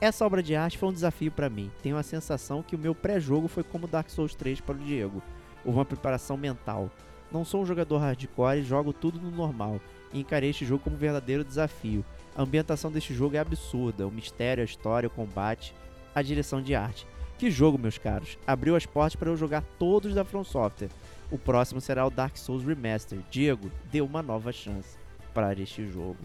Essa 0.00 0.24
obra 0.24 0.42
de 0.42 0.56
arte 0.56 0.78
foi 0.78 0.88
um 0.88 0.92
desafio 0.92 1.30
para 1.30 1.50
mim. 1.50 1.70
Tenho 1.82 1.98
a 1.98 2.02
sensação 2.02 2.62
que 2.62 2.74
o 2.74 2.78
meu 2.78 2.94
pré-jogo 2.94 3.48
foi 3.48 3.62
como 3.62 3.86
Dark 3.86 4.08
Souls 4.08 4.34
3 4.34 4.60
para 4.62 4.74
o 4.74 4.78
Diego. 4.78 5.22
Houve 5.62 5.78
uma 5.78 5.84
preparação 5.84 6.38
mental. 6.38 6.90
Não 7.32 7.44
sou 7.44 7.62
um 7.62 7.66
jogador 7.66 7.98
hardcore 7.98 8.58
e 8.58 8.64
jogo 8.64 8.92
tudo 8.92 9.20
no 9.20 9.30
normal. 9.30 9.80
E 10.12 10.20
encarei 10.20 10.50
este 10.50 10.64
jogo 10.66 10.82
como 10.82 10.96
um 10.96 10.98
verdadeiro 10.98 11.44
desafio. 11.44 12.04
A 12.36 12.42
ambientação 12.42 12.90
deste 12.90 13.14
jogo 13.14 13.36
é 13.36 13.38
absurda. 13.38 14.06
O 14.06 14.10
mistério, 14.10 14.62
a 14.62 14.64
história, 14.64 15.06
o 15.06 15.10
combate, 15.10 15.74
a 16.14 16.22
direção 16.22 16.60
de 16.60 16.74
arte. 16.74 17.06
Que 17.38 17.50
jogo, 17.50 17.78
meus 17.78 17.96
caros. 17.96 18.36
Abriu 18.46 18.76
as 18.76 18.84
portas 18.84 19.16
para 19.16 19.30
eu 19.30 19.36
jogar 19.36 19.62
todos 19.78 20.14
da 20.14 20.24
From 20.24 20.44
Software. 20.44 20.90
O 21.30 21.38
próximo 21.38 21.80
será 21.80 22.06
o 22.06 22.10
Dark 22.10 22.36
Souls 22.36 22.64
Remaster. 22.64 23.20
Diego, 23.30 23.70
dê 23.90 24.00
uma 24.00 24.22
nova 24.22 24.52
chance 24.52 24.98
para 25.32 25.52
este 25.54 25.86
jogo. 25.86 26.18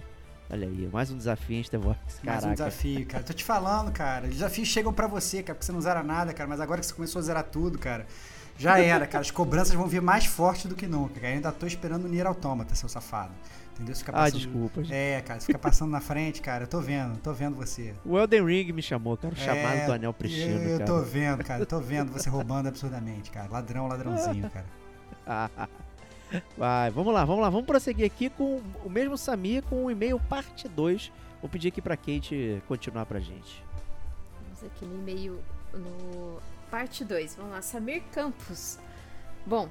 Olha 0.50 0.68
aí, 0.68 0.90
mais 0.92 1.10
um 1.12 1.18
desafio, 1.18 1.58
hein, 1.58 1.64
Stevox? 1.64 1.98
Mais 2.24 2.42
Caraca. 2.42 2.48
um 2.48 2.52
desafio, 2.52 3.06
cara. 3.06 3.24
Tô 3.24 3.34
te 3.34 3.44
falando, 3.44 3.92
cara. 3.92 4.26
Os 4.26 4.34
desafios 4.34 4.68
chegam 4.68 4.94
pra 4.94 5.08
você, 5.08 5.42
cara, 5.42 5.56
porque 5.56 5.66
você 5.66 5.72
não 5.72 5.82
zera 5.82 6.04
nada, 6.04 6.34
cara. 6.34 6.48
Mas 6.48 6.60
agora 6.60 6.82
que 6.82 6.86
você 6.86 6.94
começou 6.94 7.20
a 7.20 7.24
zerar 7.24 7.44
tudo, 7.46 7.80
cara, 7.80 8.06
já 8.58 8.80
era, 8.80 9.06
cara. 9.08 9.22
As 9.22 9.32
cobranças 9.32 9.74
vão 9.74 9.88
vir 9.88 10.02
mais 10.02 10.26
forte 10.26 10.68
do 10.68 10.76
que 10.76 10.88
nunca, 10.88 11.16
cara. 11.16 11.28
Eu 11.30 11.36
ainda 11.36 11.52
tô 11.52 11.66
esperando 11.66 12.06
o 12.06 12.08
Nier 12.08 12.26
Automata, 12.28 12.74
seu 12.76 12.88
safado. 12.90 13.32
Entendeu? 13.74 13.94
Você 13.94 14.00
fica 14.00 14.12
Ah, 14.14 14.16
passando... 14.24 14.38
desculpa. 14.40 14.82
É, 14.90 15.22
cara, 15.22 15.40
você 15.40 15.46
fica 15.48 15.60
passando 15.60 15.92
na 15.92 16.00
frente, 16.00 16.42
cara. 16.42 16.64
Eu 16.64 16.68
tô 16.68 16.80
vendo, 16.80 17.18
tô 17.20 17.34
vendo 17.34 17.56
você. 17.58 17.94
O 18.06 18.18
Elden 18.18 18.46
Ring 18.46 18.72
me 18.72 18.82
chamou, 18.82 19.18
cara. 19.18 19.34
O 19.34 19.38
chamado 19.38 19.76
É, 19.78 19.86
do 19.86 19.92
Anel 19.92 20.14
Pristino, 20.14 20.62
eu, 20.62 20.70
eu 20.70 20.78
cara. 20.80 20.86
tô 20.92 21.02
vendo, 21.02 21.44
cara. 21.44 21.62
Eu 21.62 21.66
tô 21.66 21.80
vendo 21.82 22.12
você 22.14 22.30
roubando 22.30 22.68
absurdamente, 22.68 23.30
cara. 23.32 23.50
Ladrão, 23.52 23.88
ladrãozinho, 23.88 24.50
cara. 24.50 24.66
Vai, 26.58 26.90
vamos 26.92 27.14
lá, 27.14 27.24
vamos 27.26 27.42
lá. 27.42 27.50
Vamos 27.50 27.66
prosseguir 27.66 28.06
aqui 28.06 28.30
com 28.30 28.62
o 28.84 28.90
mesmo 28.90 29.18
Samir 29.18 29.62
com 29.64 29.86
o 29.86 29.92
e-mail 29.92 30.20
parte 30.20 30.68
2. 30.68 31.12
Vou 31.42 31.50
pedir 31.50 31.68
aqui 31.68 31.82
pra 31.82 31.96
Kate 31.98 32.62
continuar 32.68 33.06
pra 33.06 33.20
gente. 33.20 33.64
Vamos 34.46 34.64
aqui 34.64 34.86
no 34.86 34.96
e-mail, 34.96 35.40
no 35.74 36.40
parte 36.76 37.06
2. 37.06 37.36
Vamos 37.36 37.54
lá, 37.54 37.62
Samir 37.62 38.04
Campos. 38.12 38.78
Bom, 39.46 39.70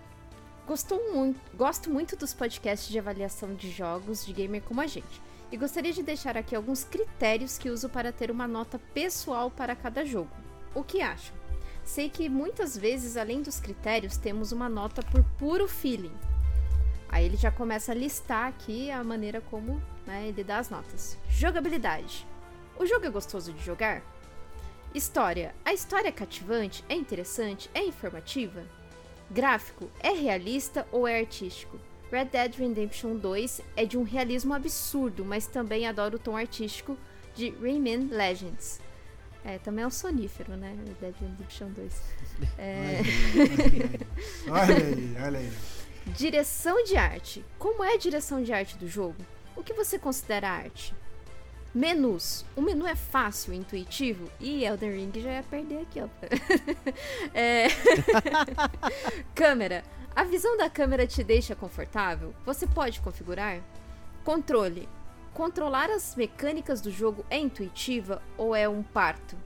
gostou 0.66 1.12
muito, 1.12 1.38
gosto 1.54 1.90
muito 1.90 2.16
dos 2.16 2.32
podcasts 2.32 2.88
de 2.88 2.98
avaliação 2.98 3.54
de 3.54 3.70
jogos 3.70 4.24
de 4.24 4.32
gamer 4.32 4.62
como 4.62 4.80
a 4.80 4.86
gente. 4.86 5.20
E 5.52 5.56
gostaria 5.58 5.92
de 5.92 6.02
deixar 6.02 6.34
aqui 6.34 6.56
alguns 6.56 6.82
critérios 6.82 7.58
que 7.58 7.68
uso 7.68 7.90
para 7.90 8.10
ter 8.10 8.30
uma 8.30 8.48
nota 8.48 8.78
pessoal 8.94 9.50
para 9.50 9.76
cada 9.76 10.02
jogo. 10.02 10.30
O 10.74 10.82
que 10.82 11.02
acham? 11.02 11.36
Sei 11.84 12.08
que 12.08 12.26
muitas 12.26 12.74
vezes, 12.74 13.18
além 13.18 13.42
dos 13.42 13.60
critérios, 13.60 14.16
temos 14.16 14.50
uma 14.50 14.70
nota 14.70 15.02
por 15.02 15.22
puro 15.38 15.68
feeling. 15.68 16.16
Aí 17.10 17.26
ele 17.26 17.36
já 17.36 17.50
começa 17.50 17.92
a 17.92 17.94
listar 17.94 18.48
aqui 18.48 18.90
a 18.90 19.04
maneira 19.04 19.42
como 19.42 19.78
né, 20.06 20.26
ele 20.28 20.42
dá 20.42 20.56
as 20.56 20.70
notas. 20.70 21.18
Jogabilidade. 21.28 22.26
O 22.78 22.86
jogo 22.86 23.04
é 23.04 23.10
gostoso 23.10 23.52
de 23.52 23.62
jogar? 23.62 24.02
História. 24.94 25.52
A 25.64 25.74
história 25.74 26.08
é 26.08 26.12
cativante? 26.12 26.84
É 26.88 26.94
interessante? 26.94 27.68
É 27.74 27.82
informativa? 27.82 28.62
Gráfico. 29.28 29.90
É 29.98 30.10
realista 30.10 30.86
ou 30.92 31.08
é 31.08 31.18
artístico? 31.18 31.80
Red 32.12 32.26
Dead 32.26 32.54
Redemption 32.54 33.16
2 33.16 33.60
é 33.74 33.84
de 33.84 33.98
um 33.98 34.04
realismo 34.04 34.54
absurdo, 34.54 35.24
mas 35.24 35.48
também 35.48 35.88
adoro 35.88 36.14
o 36.14 36.18
tom 36.18 36.36
artístico 36.36 36.96
de 37.34 37.50
Rayman 37.60 38.06
Legends. 38.08 38.80
É, 39.44 39.58
também 39.58 39.82
é 39.82 39.86
um 39.86 39.90
sonífero, 39.90 40.56
né? 40.56 40.76
Red 40.86 40.94
Dead 41.00 41.14
Redemption 41.20 41.70
2. 41.70 42.02
É... 42.56 43.00
Olha 44.48 44.76
aí, 44.76 45.16
olha 45.24 45.38
aí. 45.40 45.52
Direção 46.06 46.84
de 46.84 46.96
arte. 46.96 47.44
Como 47.58 47.82
é 47.82 47.94
a 47.94 47.98
direção 47.98 48.44
de 48.44 48.52
arte 48.52 48.78
do 48.78 48.86
jogo? 48.86 49.16
O 49.56 49.64
que 49.64 49.72
você 49.72 49.98
considera 49.98 50.48
arte? 50.48 50.94
Menus. 51.74 52.44
O 52.54 52.62
menu 52.62 52.86
é 52.86 52.94
fácil, 52.94 53.52
intuitivo? 53.52 54.30
E 54.38 54.64
Elden 54.64 54.92
Ring 54.92 55.12
já 55.16 55.32
ia 55.32 55.42
perder 55.42 55.80
aqui, 55.82 56.00
ó. 56.00 56.08
É... 57.34 57.66
câmera. 59.34 59.82
A 60.14 60.22
visão 60.22 60.56
da 60.56 60.70
câmera 60.70 61.04
te 61.04 61.24
deixa 61.24 61.56
confortável? 61.56 62.32
Você 62.46 62.64
pode 62.64 63.00
configurar? 63.00 63.60
Controle. 64.22 64.88
Controlar 65.32 65.90
as 65.90 66.14
mecânicas 66.14 66.80
do 66.80 66.92
jogo 66.92 67.26
é 67.28 67.38
intuitiva 67.38 68.22
ou 68.38 68.54
é 68.54 68.68
um 68.68 68.84
parto? 68.84 69.36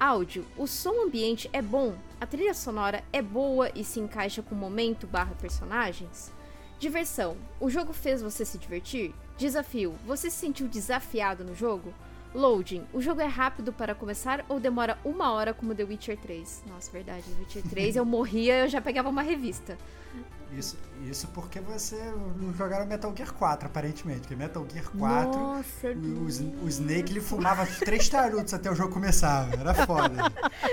Áudio. 0.00 0.44
O 0.56 0.66
som 0.66 1.04
ambiente 1.04 1.48
é 1.52 1.62
bom? 1.62 1.94
A 2.20 2.26
trilha 2.26 2.54
sonora 2.54 3.04
é 3.12 3.22
boa 3.22 3.70
e 3.72 3.84
se 3.84 4.00
encaixa 4.00 4.42
com 4.42 4.52
o 4.52 4.58
momento 4.58 5.06
barra 5.06 5.36
personagens? 5.36 6.32
Diversão. 6.80 7.36
O 7.60 7.70
jogo 7.70 7.92
fez 7.92 8.20
você 8.20 8.44
se 8.44 8.58
divertir? 8.58 9.14
Desafio. 9.38 9.94
Você 10.04 10.28
se 10.30 10.36
sentiu 10.36 10.66
desafiado 10.66 11.44
no 11.44 11.54
jogo? 11.54 11.94
Loading. 12.34 12.84
O 12.92 13.00
jogo 13.00 13.20
é 13.20 13.26
rápido 13.26 13.72
para 13.72 13.94
começar 13.94 14.44
ou 14.48 14.58
demora 14.58 14.98
uma 15.04 15.30
hora 15.30 15.54
como 15.54 15.72
The 15.72 15.84
Witcher 15.84 16.18
3? 16.18 16.64
Nossa, 16.66 16.90
verdade. 16.90 17.22
The 17.22 17.40
Witcher 17.40 17.62
3 17.62 17.96
eu 17.96 18.04
morria 18.04 18.64
eu 18.64 18.68
já 18.68 18.80
pegava 18.80 19.08
uma 19.08 19.22
revista. 19.22 19.78
Isso, 20.56 20.78
isso 21.04 21.28
porque 21.28 21.60
você 21.60 21.96
não 22.40 22.54
jogaram 22.54 22.86
Metal 22.86 23.12
Gear 23.14 23.32
4, 23.32 23.66
aparentemente. 23.66 24.20
Porque 24.20 24.34
Metal 24.34 24.66
Gear 24.72 24.90
4, 24.90 25.38
Nossa, 25.38 25.88
o, 25.88 26.64
o, 26.64 26.68
Snake 26.68 27.12
ele 27.12 27.20
fumava 27.20 27.66
três 27.66 28.04
charutos 28.04 28.54
até 28.54 28.70
o 28.70 28.74
jogo 28.74 28.92
começar. 28.92 29.48
Era 29.52 29.74
foda. 29.74 30.32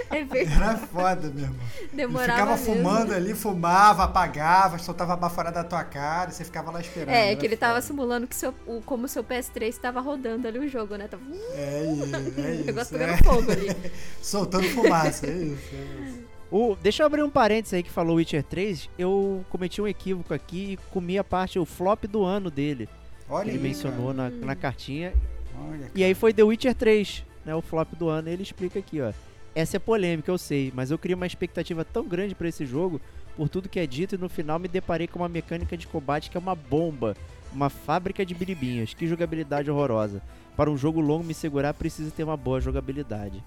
é 0.10 0.24
verdade. 0.24 0.64
Era 0.64 0.78
foda, 0.78 1.30
meu 1.30 1.44
irmão. 1.44 1.68
Ele 1.78 1.90
Demorava 1.94 2.32
ficava 2.32 2.58
mesmo. 2.58 2.76
fumando 2.76 3.14
ali, 3.14 3.34
fumava, 3.36 4.04
apagava, 4.06 4.78
soltava 4.80 5.14
a 5.14 5.18
baforada 5.18 5.62
da 5.62 5.68
tua 5.68 5.84
cara 5.84 6.32
você 6.32 6.44
ficava 6.44 6.72
lá 6.72 6.80
esperando. 6.80 7.14
É, 7.14 7.36
que 7.36 7.46
ele 7.46 7.58
tava 7.58 7.82
simulando 7.82 8.28
que 8.28 8.36
seu, 8.36 8.54
o, 8.66 8.82
como 8.82 9.06
o 9.06 9.08
seu 9.08 9.24
PS3 9.24 9.68
estava 9.68 10.00
rodando 10.00 10.48
ali 10.48 10.60
o 10.60 10.68
jogo, 10.68 10.96
né? 10.96 11.08
Tava 11.08 11.24
É 11.54 11.94
isso, 11.94 12.16
é 12.16 12.18
o 12.62 12.66
negócio 12.66 12.82
isso. 12.82 12.92
pegando 12.92 13.14
é. 13.14 13.18
fogo 13.18 13.52
ali. 13.52 13.76
Soltando 14.22 14.70
fumaça, 14.70 15.28
é 15.28 15.32
isso. 15.32 15.76
É 15.76 16.08
isso. 16.08 16.25
O, 16.56 16.74
deixa 16.82 17.04
eu 17.04 17.08
abrir 17.08 17.22
um 17.22 17.30
parênteses 17.30 17.74
aí 17.74 17.84
que 17.84 17.92
falou 17.92 18.16
Witcher 18.16 18.42
3. 18.42 18.90
Eu 18.98 19.44
cometi 19.50 19.82
um 19.82 19.88
equívoco 19.90 20.34
aqui 20.34 20.72
e 20.72 20.78
comi 20.90 21.20
a 21.20 21.24
parte, 21.24 21.60
o 21.60 21.66
flop 21.66 22.06
do 22.06 22.24
ano 22.24 22.50
dele. 22.50 22.88
Olha 23.30 23.50
ele 23.50 23.58
aí, 23.58 23.64
mencionou 23.64 24.14
na, 24.14 24.30
na 24.30 24.56
cartinha. 24.56 25.12
cara. 25.12 25.66
Olha, 25.70 25.92
E 25.94 26.02
aí 26.02 26.14
foi 26.14 26.34
The 26.34 26.44
Witcher 26.44 26.74
3, 26.74 27.26
né? 27.46 27.54
O 27.54 27.62
flop 27.62 27.94
do 27.96 28.08
ano. 28.08 28.30
Ele 28.30 28.42
explica 28.42 28.80
aqui, 28.80 29.02
ó. 29.02 29.12
Essa 29.54 29.76
é 29.76 29.80
polêmica, 29.82 30.32
eu 30.32 30.38
sei, 30.38 30.72
mas 30.74 30.92
eu 30.92 30.98
criei 30.98 31.16
uma 31.16 31.28
expectativa 31.28 31.84
tão 31.84 32.08
grande 32.08 32.34
pra 32.34 32.48
esse 32.48 32.66
jogo 32.66 33.02
por 33.36 33.50
tudo 33.50 33.68
que 33.68 33.78
é 33.78 33.86
dito 33.86 34.16
e 34.16 34.18
no 34.18 34.30
final 34.30 34.58
me 34.58 34.70
deparei 34.70 35.08
com 35.08 35.20
uma 35.20 35.28
mecânica 35.28 35.76
de 35.76 35.88
combate 35.88 36.30
que 36.30 36.38
é 36.38 36.40
uma 36.40 36.56
bomba, 36.56 37.18
uma 37.52 37.70
fábrica 37.70 38.26
de 38.26 38.34
biribinhas. 38.34 38.94
Que 38.94 39.08
jogabilidade 39.08 39.70
horrorosa. 39.70 40.22
Para 40.56 40.72
um 40.72 40.78
jogo 40.78 41.02
longo 41.02 41.26
me 41.26 41.34
segurar 41.34 41.74
precisa 41.74 42.12
ter 42.12 42.24
uma 42.24 42.38
boa 42.38 42.62
jogabilidade. 42.62 43.44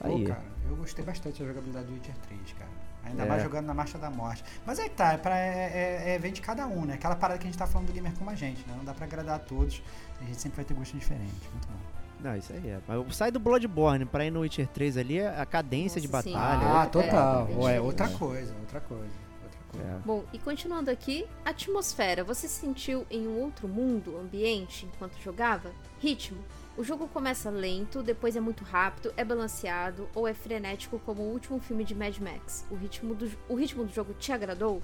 Aí. 0.00 0.22
Pô, 0.22 0.28
cara, 0.28 0.42
eu 0.68 0.76
gostei 0.76 1.04
bastante 1.04 1.40
da 1.40 1.46
jogabilidade 1.48 1.86
do 1.86 1.94
Witcher 1.94 2.14
3, 2.28 2.40
cara. 2.58 2.70
Ainda 3.04 3.22
É. 3.24 3.28
mais 3.28 3.42
jogando 3.42 3.66
na 3.66 3.74
Marcha 3.74 3.98
da 3.98 4.10
Morte. 4.10 4.42
Mas 4.64 4.78
aí 4.78 4.88
tá, 4.88 5.12
é, 5.12 5.16
pra, 5.18 5.38
é, 5.38 6.02
é, 6.06 6.14
é 6.14 6.18
vem 6.18 6.32
de 6.32 6.40
cada 6.40 6.66
um, 6.66 6.84
né? 6.86 6.94
Aquela 6.94 7.14
parada 7.16 7.38
que 7.38 7.46
a 7.46 7.50
gente 7.50 7.58
tá 7.58 7.66
falando 7.66 7.88
do 7.88 7.92
gamer 7.92 8.12
como 8.14 8.30
a 8.30 8.34
gente, 8.34 8.66
né? 8.66 8.74
Não 8.76 8.84
dá 8.84 8.94
pra 8.94 9.04
agradar 9.04 9.36
a 9.36 9.38
todos. 9.38 9.82
A 10.20 10.24
gente 10.24 10.40
sempre 10.40 10.56
vai 10.56 10.64
ter 10.64 10.72
gosto 10.74 10.96
diferente. 10.96 11.32
Muito 11.52 11.68
bom. 11.68 11.74
Não, 12.20 12.34
isso 12.36 12.52
aí 12.54 12.66
é. 12.70 12.80
Mas 12.88 13.14
sai 13.16 13.30
do 13.30 13.38
Bloodborne 13.38 14.06
pra 14.06 14.24
ir 14.24 14.30
no 14.30 14.40
Witcher 14.40 14.66
3 14.68 14.96
ali, 14.96 15.20
a 15.20 15.44
cadência 15.44 16.00
de 16.00 16.08
Nossa, 16.08 16.22
sim. 16.22 16.32
batalha. 16.32 16.80
ah, 16.80 16.84
é, 16.84 16.86
total. 16.88 17.48
é 17.50 17.54
Ué, 17.56 17.80
outra 17.82 18.08
coisa, 18.08 18.54
outra 18.58 18.80
coisa. 18.80 19.04
Outra 19.42 19.60
coisa. 19.70 19.86
É. 19.86 19.98
Bom, 20.06 20.24
e 20.32 20.38
continuando 20.38 20.90
aqui, 20.90 21.26
atmosfera. 21.44 22.24
Você 22.24 22.48
se 22.48 22.60
sentiu 22.60 23.04
em 23.10 23.28
um 23.28 23.38
outro 23.42 23.68
mundo, 23.68 24.16
ambiente, 24.18 24.86
enquanto 24.86 25.20
jogava? 25.20 25.70
Ritmo. 26.00 26.38
O 26.76 26.82
jogo 26.82 27.06
começa 27.06 27.50
lento, 27.50 28.02
depois 28.02 28.34
é 28.34 28.40
muito 28.40 28.64
rápido, 28.64 29.14
é 29.16 29.24
balanceado 29.24 30.08
ou 30.12 30.26
é 30.26 30.34
frenético 30.34 30.98
como 30.98 31.22
o 31.22 31.30
último 31.30 31.60
filme 31.60 31.84
de 31.84 31.94
Mad 31.94 32.18
Max. 32.18 32.66
O 32.68 32.74
ritmo 32.74 33.14
do, 33.14 33.30
o 33.48 33.54
ritmo 33.54 33.84
do 33.84 33.92
jogo 33.92 34.12
te 34.14 34.32
agradou? 34.32 34.82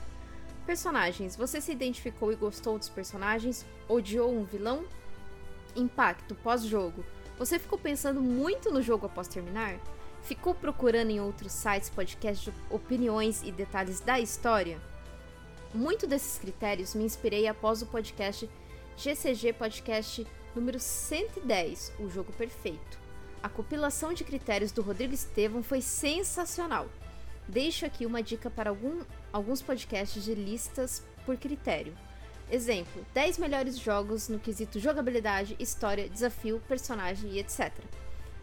Personagens. 0.65 1.35
Você 1.35 1.61
se 1.61 1.73
identificou 1.73 2.31
e 2.31 2.37
gostou 2.37 2.79
dos 2.79 2.89
personagens? 2.89 3.67
Odiou 3.89 4.33
um 4.33 4.45
vilão? 4.45 4.85
Impacto 5.75 6.37
pós-jogo. 6.37 7.05
Você 7.37 7.59
ficou 7.59 7.77
pensando 7.77 8.23
muito 8.23 8.71
no 8.71 8.81
jogo 8.81 9.07
após 9.07 9.27
terminar? 9.27 9.75
Ficou 10.23 10.55
procurando 10.55 11.11
em 11.11 11.21
outros 11.21 11.51
sites, 11.51 11.91
podcasts, 11.91 12.55
opiniões 12.71 13.43
e 13.43 13.51
detalhes 13.51 13.99
da 13.99 14.21
história? 14.21 14.81
Muito 15.75 16.07
desses 16.07 16.39
critérios 16.39 16.95
me 16.95 17.03
inspirei 17.03 17.49
após 17.49 17.83
o 17.83 17.87
podcast 17.87 18.49
GCG 18.97 19.55
Podcast 19.55 20.27
número 20.55 20.79
110, 20.79 21.93
O 21.99 22.09
Jogo 22.09 22.33
Perfeito. 22.33 22.99
A 23.43 23.49
compilação 23.49 24.13
de 24.13 24.25
critérios 24.25 24.71
do 24.73 24.83
Rodrigo 24.83 25.15
Estevam 25.15 25.63
foi 25.63 25.81
sensacional. 25.81 26.89
Deixo 27.49 27.87
aqui 27.87 28.05
uma 28.05 28.23
dica 28.23 28.51
para 28.51 28.71
algum- 28.71 29.03
alguns 29.33 29.63
podcasts 29.63 30.23
de 30.25 30.35
listas 30.35 31.03
por 31.25 31.37
critério. 31.37 31.95
Exemplo: 32.51 33.05
10 33.15 33.39
melhores 33.39 33.79
jogos 33.79 34.29
no 34.29 34.39
quesito 34.39 34.79
jogabilidade, 34.79 35.57
história, 35.59 36.09
desafio, 36.09 36.61
personagem 36.69 37.31
e 37.31 37.39
etc. 37.39 37.73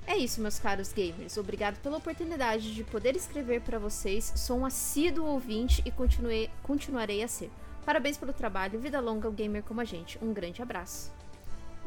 É 0.06 0.16
isso, 0.18 0.40
meus 0.42 0.58
caros 0.58 0.94
gamers. 0.94 1.38
Obrigado 1.38 1.78
pela 1.82 1.98
oportunidade 1.98 2.74
de 2.74 2.84
poder 2.86 3.16
escrever 3.16 3.62
para 3.62 3.78
vocês. 3.78 4.32
Sou 4.38 4.58
um 4.60 4.66
assíduo 4.66 5.26
ouvinte 5.28 5.82
e 5.86 5.92
continuei- 5.92 6.50
continuarei 6.64 7.22
a 7.22 7.28
ser. 7.28 7.52
Parabéns 7.86 8.18
pelo 8.18 8.32
trabalho. 8.34 8.80
Vida 8.80 9.00
longa 9.02 9.28
ao 9.28 9.34
gamer 9.34 9.64
como 9.64 9.82
a 9.82 9.86
gente. 9.86 10.18
Um 10.24 10.34
grande 10.34 10.62
abraço. 10.62 11.12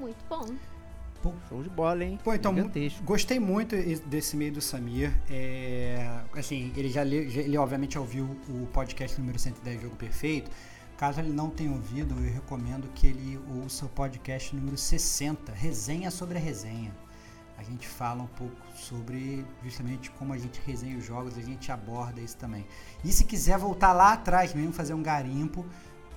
Muito 0.00 0.24
bom. 0.28 0.46
Show 1.50 1.62
de 1.62 1.68
bola, 1.68 2.02
hein? 2.02 2.18
Pô, 2.24 2.32
então, 2.32 2.54
Gigantesco. 2.54 3.02
gostei 3.04 3.38
muito 3.38 3.76
e- 3.76 3.96
desse 3.96 4.34
meio 4.38 4.52
do 4.54 4.60
Samir. 4.62 5.12
É, 5.28 6.22
assim, 6.34 6.72
ele 6.74 6.88
já 6.88 7.02
leu, 7.02 7.28
já- 7.28 7.42
ele 7.42 7.58
obviamente 7.58 7.94
já 7.94 8.00
ouviu 8.00 8.24
o 8.48 8.66
podcast 8.72 9.20
número 9.20 9.38
110 9.38 9.82
Jogo 9.82 9.96
Perfeito. 9.96 10.50
Caso 10.96 11.20
ele 11.20 11.30
não 11.32 11.50
tenha 11.50 11.70
ouvido, 11.70 12.14
eu 12.24 12.32
recomendo 12.32 12.88
que 12.94 13.06
ele 13.06 13.38
ouça 13.62 13.84
o 13.84 13.88
podcast 13.90 14.56
número 14.56 14.78
60, 14.78 15.52
Resenha 15.52 16.10
sobre 16.10 16.38
a 16.38 16.40
Resenha. 16.40 16.90
A 17.58 17.62
gente 17.62 17.86
fala 17.86 18.22
um 18.22 18.26
pouco 18.26 18.56
sobre 18.74 19.44
justamente 19.62 20.10
como 20.12 20.32
a 20.32 20.38
gente 20.38 20.58
resenha 20.66 20.96
os 20.96 21.04
jogos, 21.04 21.36
a 21.36 21.42
gente 21.42 21.70
aborda 21.70 22.18
isso 22.22 22.36
também. 22.38 22.66
E 23.04 23.12
se 23.12 23.24
quiser 23.24 23.58
voltar 23.58 23.92
lá 23.92 24.14
atrás 24.14 24.54
mesmo, 24.54 24.72
fazer 24.72 24.94
um 24.94 25.02
garimpo, 25.02 25.66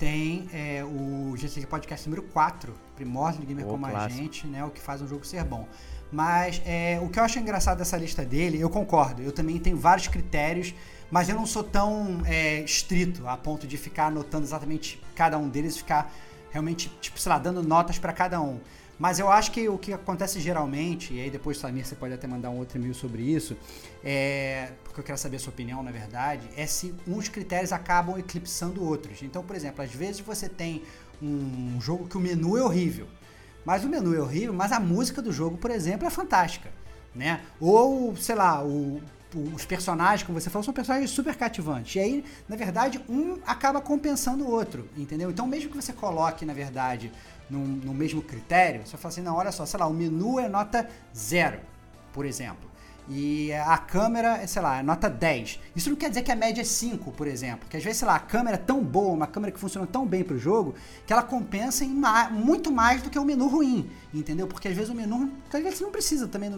tem 0.04 0.50
é, 0.52 0.84
o 0.84 1.34
GCG 1.38 1.66
Podcast 1.66 2.10
número 2.10 2.28
4, 2.28 2.74
Primórdio 2.94 3.40
do 3.40 3.48
Gamer 3.48 3.66
Ô, 3.66 3.70
como 3.70 3.86
a 3.86 3.90
clássico. 3.90 4.22
gente, 4.22 4.46
né? 4.48 4.62
O 4.66 4.70
que 4.70 4.82
faz 4.82 5.02
um 5.02 5.08
jogo 5.08 5.26
ser 5.26 5.46
bom. 5.46 5.66
Mas 6.12 6.62
é, 6.66 7.00
o 7.02 7.08
que 7.08 7.18
eu 7.18 7.24
acho 7.24 7.40
engraçado 7.40 7.78
dessa 7.78 7.96
lista 7.96 8.26
dele, 8.26 8.60
eu 8.60 8.70
concordo, 8.70 9.22
eu 9.22 9.32
também 9.32 9.58
tenho 9.60 9.78
vários 9.78 10.10
critérios, 10.10 10.76
mas 11.10 11.30
eu 11.30 11.36
não 11.36 11.46
sou 11.46 11.64
tão 11.64 12.22
é, 12.26 12.60
estrito 12.60 13.26
a 13.26 13.38
ponto 13.38 13.66
de 13.66 13.78
ficar 13.78 14.08
anotando 14.08 14.44
exatamente 14.44 15.02
cada 15.16 15.38
um 15.38 15.48
deles, 15.48 15.78
ficar 15.78 16.14
realmente, 16.52 16.92
tipo, 17.00 17.18
sei 17.18 17.30
lá, 17.30 17.38
dando 17.38 17.64
notas 17.64 17.98
para 17.98 18.12
cada 18.12 18.42
um. 18.42 18.60
Mas 19.00 19.20
eu 19.20 19.30
acho 19.32 19.52
que 19.52 19.68
o 19.68 19.78
que 19.78 19.92
acontece 19.92 20.40
geralmente, 20.40 21.14
e 21.14 21.22
aí 21.22 21.30
depois, 21.30 21.58
Samir, 21.58 21.86
você 21.86 21.96
pode 21.96 22.14
até 22.14 22.28
mandar 22.28 22.50
um 22.52 22.58
outro 22.58 22.78
e-mail 22.78 22.94
sobre 22.94 23.24
isso, 23.24 23.58
é, 24.04 24.72
porque 24.84 25.00
eu 25.00 25.04
quero 25.04 25.18
saber 25.18 25.38
a 25.38 25.40
sua 25.40 25.52
opinião, 25.52 25.82
na 25.84 25.92
verdade, 25.92 26.48
é 26.56 26.66
se 26.66 26.94
uns 27.08 27.28
critérios 27.28 27.72
acabam 27.74 28.18
eclipsando 28.18 28.84
outros. 28.84 29.22
Então, 29.24 29.44
por 29.44 29.56
exemplo, 29.56 29.84
às 29.84 29.92
vezes 29.92 30.22
você 30.22 30.48
tem 30.48 30.84
um 31.22 31.80
jogo 31.82 32.08
que 32.08 32.18
o 32.18 32.20
menu 32.20 32.58
é 32.58 32.64
horrível, 32.64 33.08
mas 33.66 33.84
o 33.84 33.90
menu 33.90 34.14
é 34.16 34.20
horrível, 34.20 34.54
mas 34.54 34.72
a 34.72 34.80
música 34.80 35.22
do 35.22 35.32
jogo, 35.32 35.58
por 35.58 35.72
exemplo, 35.72 36.06
é 36.08 36.10
fantástica, 36.10 36.70
né? 37.16 37.42
Ou, 37.60 38.16
sei 38.16 38.36
lá, 38.36 38.64
o- 38.64 39.02
os 39.56 39.66
personagens, 39.66 40.22
como 40.22 40.40
você 40.40 40.48
falou, 40.50 40.64
são 40.64 40.74
personagens 40.74 41.10
super 41.10 41.36
cativantes. 41.36 41.96
E 41.96 42.00
aí, 42.00 42.24
na 42.48 42.56
verdade, 42.56 43.04
um 43.10 43.40
acaba 43.48 43.82
compensando 43.82 44.44
o 44.44 44.52
outro, 44.52 44.88
entendeu? 44.96 45.32
Então, 45.32 45.48
mesmo 45.48 45.72
que 45.72 45.76
você 45.76 45.92
coloque, 45.92 46.46
na 46.46 46.54
verdade, 46.54 47.12
no 47.50 47.94
mesmo 47.94 48.22
critério, 48.22 48.86
você 48.86 48.98
fala 48.98 49.12
assim, 49.12 49.22
não, 49.22 49.36
olha 49.36 49.52
só, 49.52 49.66
sei 49.66 49.80
lá, 49.80 49.88
o 49.88 49.94
menu 49.94 50.40
é 50.40 50.48
nota 50.48 50.90
zero, 51.16 51.60
por 52.12 52.26
exemplo. 52.26 52.74
E 53.10 53.52
a 53.52 53.78
câmera, 53.78 54.38
é, 54.38 54.48
sei 54.48 54.62
lá, 54.62 54.80
é 54.80 54.84
nota 54.84 55.10
10. 55.10 55.60
Isso 55.76 55.90
não 55.90 55.98
quer 55.98 56.08
dizer 56.08 56.22
que 56.22 56.32
a 56.32 56.36
média 56.36 56.62
é 56.62 56.64
5, 56.64 57.12
por 57.12 57.28
exemplo. 57.28 57.60
Porque 57.62 57.76
às 57.76 57.84
vezes, 57.84 58.00
sei 58.00 58.08
lá, 58.08 58.16
a 58.16 58.20
câmera 58.20 58.56
é 58.56 58.60
tão 58.60 58.82
boa, 58.82 59.12
uma 59.12 59.28
câmera 59.28 59.52
que 59.52 59.60
funciona 59.60 59.86
tão 59.86 60.06
bem 60.06 60.24
pro 60.24 60.38
jogo, 60.38 60.74
que 61.06 61.12
ela 61.12 61.22
compensa 61.22 61.84
em 61.84 61.94
muito 62.32 62.72
mais 62.72 63.02
do 63.02 63.10
que 63.10 63.20
o 63.20 63.26
menu 63.26 63.48
ruim, 63.48 63.90
entendeu? 64.14 64.48
Porque 64.48 64.70
às 64.70 64.76
vezes 64.76 64.90
o 64.90 64.96
menu, 64.96 65.34
às 65.52 65.62
vezes 65.62 65.80
você 65.80 65.84
não 65.84 65.92
precisa 65.92 66.28
também 66.30 66.50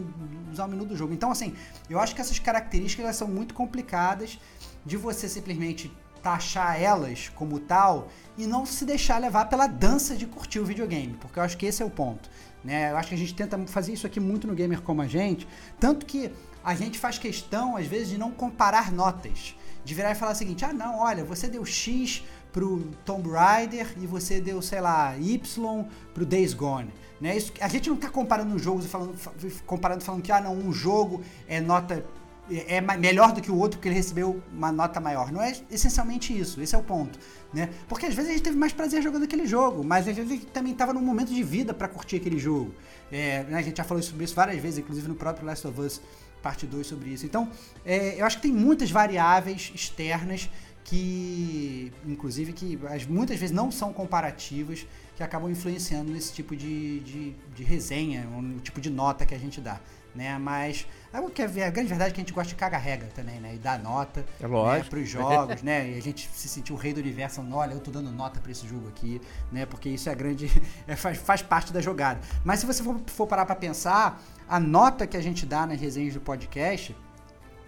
usar 0.51 0.65
o 0.65 0.67
menu 0.67 0.85
do 0.85 0.95
jogo. 0.95 1.13
Então, 1.13 1.31
assim, 1.31 1.55
eu 1.89 1.99
acho 1.99 2.13
que 2.13 2.21
essas 2.21 2.37
características 2.37 3.15
são 3.15 3.27
muito 3.27 3.55
complicadas 3.55 4.37
de 4.85 4.97
você 4.97 5.27
simplesmente 5.27 5.91
taxar 6.25 6.81
elas 6.81 7.29
como 7.35 7.59
tal 7.59 8.07
e 8.35 8.47
não 8.47 8.65
se 8.65 8.83
deixar 8.83 9.19
levar 9.19 9.45
pela 9.45 9.67
dança 9.67 10.15
de 10.15 10.25
curtir 10.25 10.59
o 10.59 10.65
videogame, 10.65 11.15
porque 11.21 11.37
eu 11.37 11.43
acho 11.43 11.55
que 11.55 11.67
esse 11.67 11.83
é 11.83 11.85
o 11.85 11.89
ponto. 11.89 12.27
Né? 12.63 12.91
Eu 12.91 12.97
acho 12.97 13.09
que 13.09 13.13
a 13.13 13.17
gente 13.17 13.35
tenta 13.35 13.59
fazer 13.67 13.93
isso 13.93 14.07
aqui 14.07 14.19
muito 14.19 14.47
no 14.47 14.55
gamer 14.55 14.81
como 14.81 15.03
a 15.03 15.07
gente, 15.07 15.47
tanto 15.79 16.03
que 16.03 16.31
a 16.63 16.73
gente 16.73 16.97
faz 16.97 17.19
questão, 17.19 17.77
às 17.77 17.85
vezes, 17.85 18.09
de 18.09 18.17
não 18.17 18.31
comparar 18.31 18.91
notas. 18.91 19.55
De 19.83 19.93
virar 19.93 20.13
e 20.13 20.15
falar 20.15 20.31
o 20.31 20.35
seguinte: 20.35 20.65
ah, 20.65 20.73
não, 20.73 20.97
olha, 20.97 21.23
você 21.23 21.47
deu 21.47 21.63
X 21.63 22.23
pro 22.51 22.79
Tomb 23.05 23.29
Raider 23.29 23.93
e 24.01 24.07
você 24.07 24.41
deu, 24.41 24.59
sei 24.63 24.81
lá, 24.81 25.15
Y 25.15 25.85
pro 26.11 26.25
Days 26.25 26.55
Gone. 26.55 26.91
Né? 27.21 27.37
Isso, 27.37 27.53
a 27.61 27.67
gente 27.67 27.87
não 27.87 27.97
tá 27.97 28.09
comparando 28.09 28.55
os 28.55 28.63
jogos 28.63 28.85
e 28.85 28.87
falando, 28.87 29.15
fa- 29.15 29.31
comparando 29.67 30.03
falando 30.03 30.23
que 30.23 30.31
ah, 30.31 30.41
não, 30.41 30.57
um 30.57 30.73
jogo 30.73 31.21
é 31.47 31.61
nota 31.61 32.03
é 32.49 32.81
melhor 32.81 33.31
do 33.31 33.41
que 33.41 33.51
o 33.51 33.57
outro 33.57 33.77
porque 33.77 33.87
ele 33.87 33.95
recebeu 33.95 34.41
uma 34.51 34.71
nota 34.71 34.99
maior. 34.99 35.31
Não 35.31 35.41
é 35.41 35.53
essencialmente 35.69 36.37
isso, 36.37 36.61
esse 36.61 36.75
é 36.75 36.77
o 36.77 36.83
ponto, 36.83 37.17
né? 37.53 37.69
Porque 37.87 38.05
às 38.05 38.13
vezes 38.13 38.29
a 38.31 38.33
gente 38.33 38.43
teve 38.43 38.57
mais 38.57 38.73
prazer 38.73 39.01
jogando 39.01 39.23
aquele 39.23 39.45
jogo, 39.45 39.83
mas 39.83 40.07
às 40.07 40.15
vezes 40.15 40.31
a 40.31 40.35
gente 40.35 40.47
também 40.47 40.73
estava 40.73 40.93
num 40.93 41.01
momento 41.01 41.33
de 41.33 41.43
vida 41.43 41.73
para 41.73 41.87
curtir 41.87 42.17
aquele 42.17 42.37
jogo. 42.37 42.73
É, 43.11 43.43
né, 43.43 43.57
a 43.57 43.61
gente 43.61 43.77
já 43.77 43.83
falou 43.83 44.01
sobre 44.01 44.25
isso 44.25 44.35
várias 44.35 44.61
vezes, 44.61 44.79
inclusive 44.79 45.07
no 45.07 45.15
próprio 45.15 45.45
Last 45.45 45.67
of 45.67 45.79
Us 45.79 46.01
parte 46.45 46.67
2 46.67 46.85
sobre 46.85 47.09
isso. 47.09 47.25
Então, 47.25 47.49
é, 47.83 48.21
eu 48.21 48.25
acho 48.25 48.35
que 48.35 48.43
tem 48.43 48.53
muitas 48.53 48.91
variáveis 48.91 49.71
externas 49.73 50.47
que, 50.83 51.91
inclusive, 52.05 52.53
que 52.53 52.79
as, 52.87 53.03
muitas 53.07 53.39
vezes 53.39 53.53
não 53.53 53.71
são 53.71 53.91
comparativas, 53.91 54.85
que 55.15 55.23
acabam 55.23 55.49
influenciando 55.49 56.11
nesse 56.11 56.31
tipo 56.31 56.55
de, 56.55 56.99
de, 56.99 57.35
de 57.55 57.63
resenha, 57.63 58.25
no 58.25 58.59
tipo 58.59 58.79
de 58.79 58.91
nota 58.91 59.25
que 59.25 59.33
a 59.33 59.39
gente 59.39 59.59
dá. 59.59 59.79
Né? 60.13 60.37
Mas 60.37 60.85
a, 61.15 61.21
o 61.21 61.29
que 61.29 61.41
é, 61.41 61.45
a 61.45 61.69
grande 61.69 61.89
verdade 61.89 62.11
é 62.11 62.13
que 62.13 62.21
a 62.21 62.23
gente 62.23 62.33
gosta 62.33 62.49
de 62.49 62.55
cagar 62.55 62.81
regra 62.81 63.09
também, 63.15 63.39
né? 63.39 63.55
E 63.55 63.57
dar 63.57 63.79
nota 63.79 64.25
É 64.39 64.47
lógico. 64.47 64.83
né, 64.83 64.89
pros 64.89 65.09
jogos, 65.09 65.61
né? 65.61 65.91
E 65.91 65.97
a 65.97 66.01
gente 66.01 66.29
se 66.31 66.47
sentir 66.47 66.73
o 66.73 66.75
rei 66.75 66.93
do 66.93 66.99
universo, 66.99 67.37
falando, 67.37 67.55
olha, 67.55 67.73
eu 67.73 67.79
tô 67.79 67.91
dando 67.91 68.11
nota 68.11 68.39
pra 68.39 68.51
esse 68.51 68.67
jogo 68.67 68.87
aqui, 68.89 69.21
né? 69.51 69.65
Porque 69.65 69.89
isso 69.89 70.09
é 70.09 70.15
grande. 70.15 70.49
é, 70.87 70.95
faz, 70.95 71.17
faz 71.17 71.41
parte 71.41 71.71
da 71.71 71.81
jogada. 71.81 72.19
Mas 72.43 72.59
se 72.59 72.65
você 72.65 72.83
for, 72.83 72.99
for 73.07 73.27
parar 73.27 73.45
pra 73.45 73.55
pensar, 73.55 74.21
a 74.47 74.59
nota 74.59 75.07
que 75.07 75.17
a 75.17 75.21
gente 75.21 75.45
dá 75.45 75.65
nas 75.65 75.79
resenhas 75.79 76.13
do 76.13 76.21
podcast, 76.21 76.95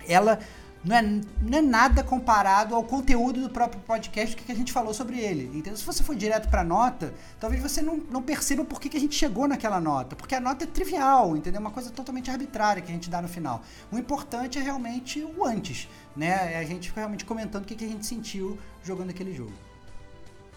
ela 0.07 0.39
não 0.83 0.95
é, 0.95 1.01
não 1.01 1.57
é 1.57 1.61
nada 1.61 2.03
comparado 2.03 2.75
ao 2.75 2.83
conteúdo 2.83 3.41
do 3.41 3.49
próprio 3.49 3.81
podcast 3.81 4.35
que 4.35 4.51
a 4.51 4.55
gente 4.55 4.71
falou 4.71 4.93
sobre 4.93 5.19
ele. 5.19 5.45
Entendeu? 5.45 5.75
Se 5.75 5.85
você 5.85 6.03
for 6.03 6.15
direto 6.15 6.49
pra 6.49 6.63
nota, 6.63 7.13
talvez 7.39 7.61
você 7.61 7.81
não, 7.81 7.97
não 8.09 8.21
perceba 8.21 8.63
por 8.63 8.79
que, 8.79 8.95
a 8.95 8.99
gente 8.99 9.15
chegou 9.15 9.47
naquela 9.47 9.79
nota. 9.79 10.15
Porque 10.15 10.35
a 10.35 10.39
nota 10.39 10.63
é 10.63 10.67
trivial, 10.67 11.35
entendeu? 11.35 11.59
É 11.59 11.61
uma 11.61 11.71
coisa 11.71 11.89
totalmente 11.91 12.29
arbitrária 12.29 12.81
que 12.81 12.91
a 12.91 12.93
gente 12.93 13.09
dá 13.09 13.21
no 13.21 13.27
final. 13.27 13.63
O 13.91 13.97
importante 13.97 14.57
é 14.57 14.61
realmente 14.61 15.23
o 15.23 15.45
antes, 15.45 15.89
né? 16.15 16.53
É 16.53 16.59
a 16.59 16.63
gente 16.63 16.91
realmente 16.95 17.25
comentando 17.25 17.63
o 17.63 17.67
que, 17.67 17.75
que 17.75 17.85
a 17.85 17.89
gente 17.89 18.05
sentiu 18.05 18.57
jogando 18.83 19.09
aquele 19.09 19.33
jogo. 19.33 19.53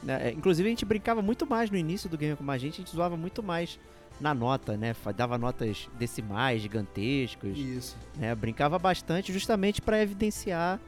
É, 0.07 0.31
inclusive 0.31 0.67
a 0.67 0.71
gente 0.71 0.85
brincava 0.85 1.21
muito 1.21 1.47
mais 1.47 1.71
no 1.71 1.77
início 1.77 2.09
do 2.09 2.17
game 2.17 2.35
com 2.35 2.51
a 2.51 2.57
gente, 2.57 2.75
a 2.75 2.77
gente 2.79 2.91
zoava 2.91 3.17
muito 3.17 3.43
mais 3.43 3.79
na 4.21 4.35
nota, 4.35 4.77
né? 4.77 4.95
Dava 5.17 5.39
notas 5.39 5.89
decimais, 5.99 6.63
gigantescas, 6.63 7.57
Isso. 7.57 7.97
né? 8.17 8.35
Brincava 8.35 8.79
bastante 8.79 9.33
justamente 9.33 9.81
para 9.81 10.03
evidenciar 10.03 10.79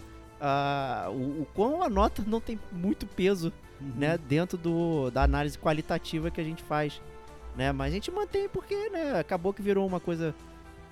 a, 0.40 1.06
o, 1.10 1.42
o 1.42 1.48
quão 1.54 1.82
a 1.82 1.88
nota 1.88 2.22
não 2.26 2.40
tem 2.40 2.58
muito 2.70 3.06
peso 3.06 3.52
Uhum. 3.82 3.92
né, 3.96 4.16
dentro 4.16 4.56
do, 4.56 5.10
da 5.10 5.24
análise 5.24 5.58
qualitativa 5.58 6.30
que 6.30 6.40
a 6.40 6.44
gente 6.44 6.62
faz. 6.62 7.00
Né? 7.56 7.72
Mas 7.72 7.92
a 7.92 7.94
gente 7.94 8.10
mantém 8.10 8.48
porque 8.48 8.88
né, 8.90 9.18
acabou 9.18 9.52
que 9.52 9.60
virou 9.60 9.86
uma 9.86 10.00
coisa 10.00 10.34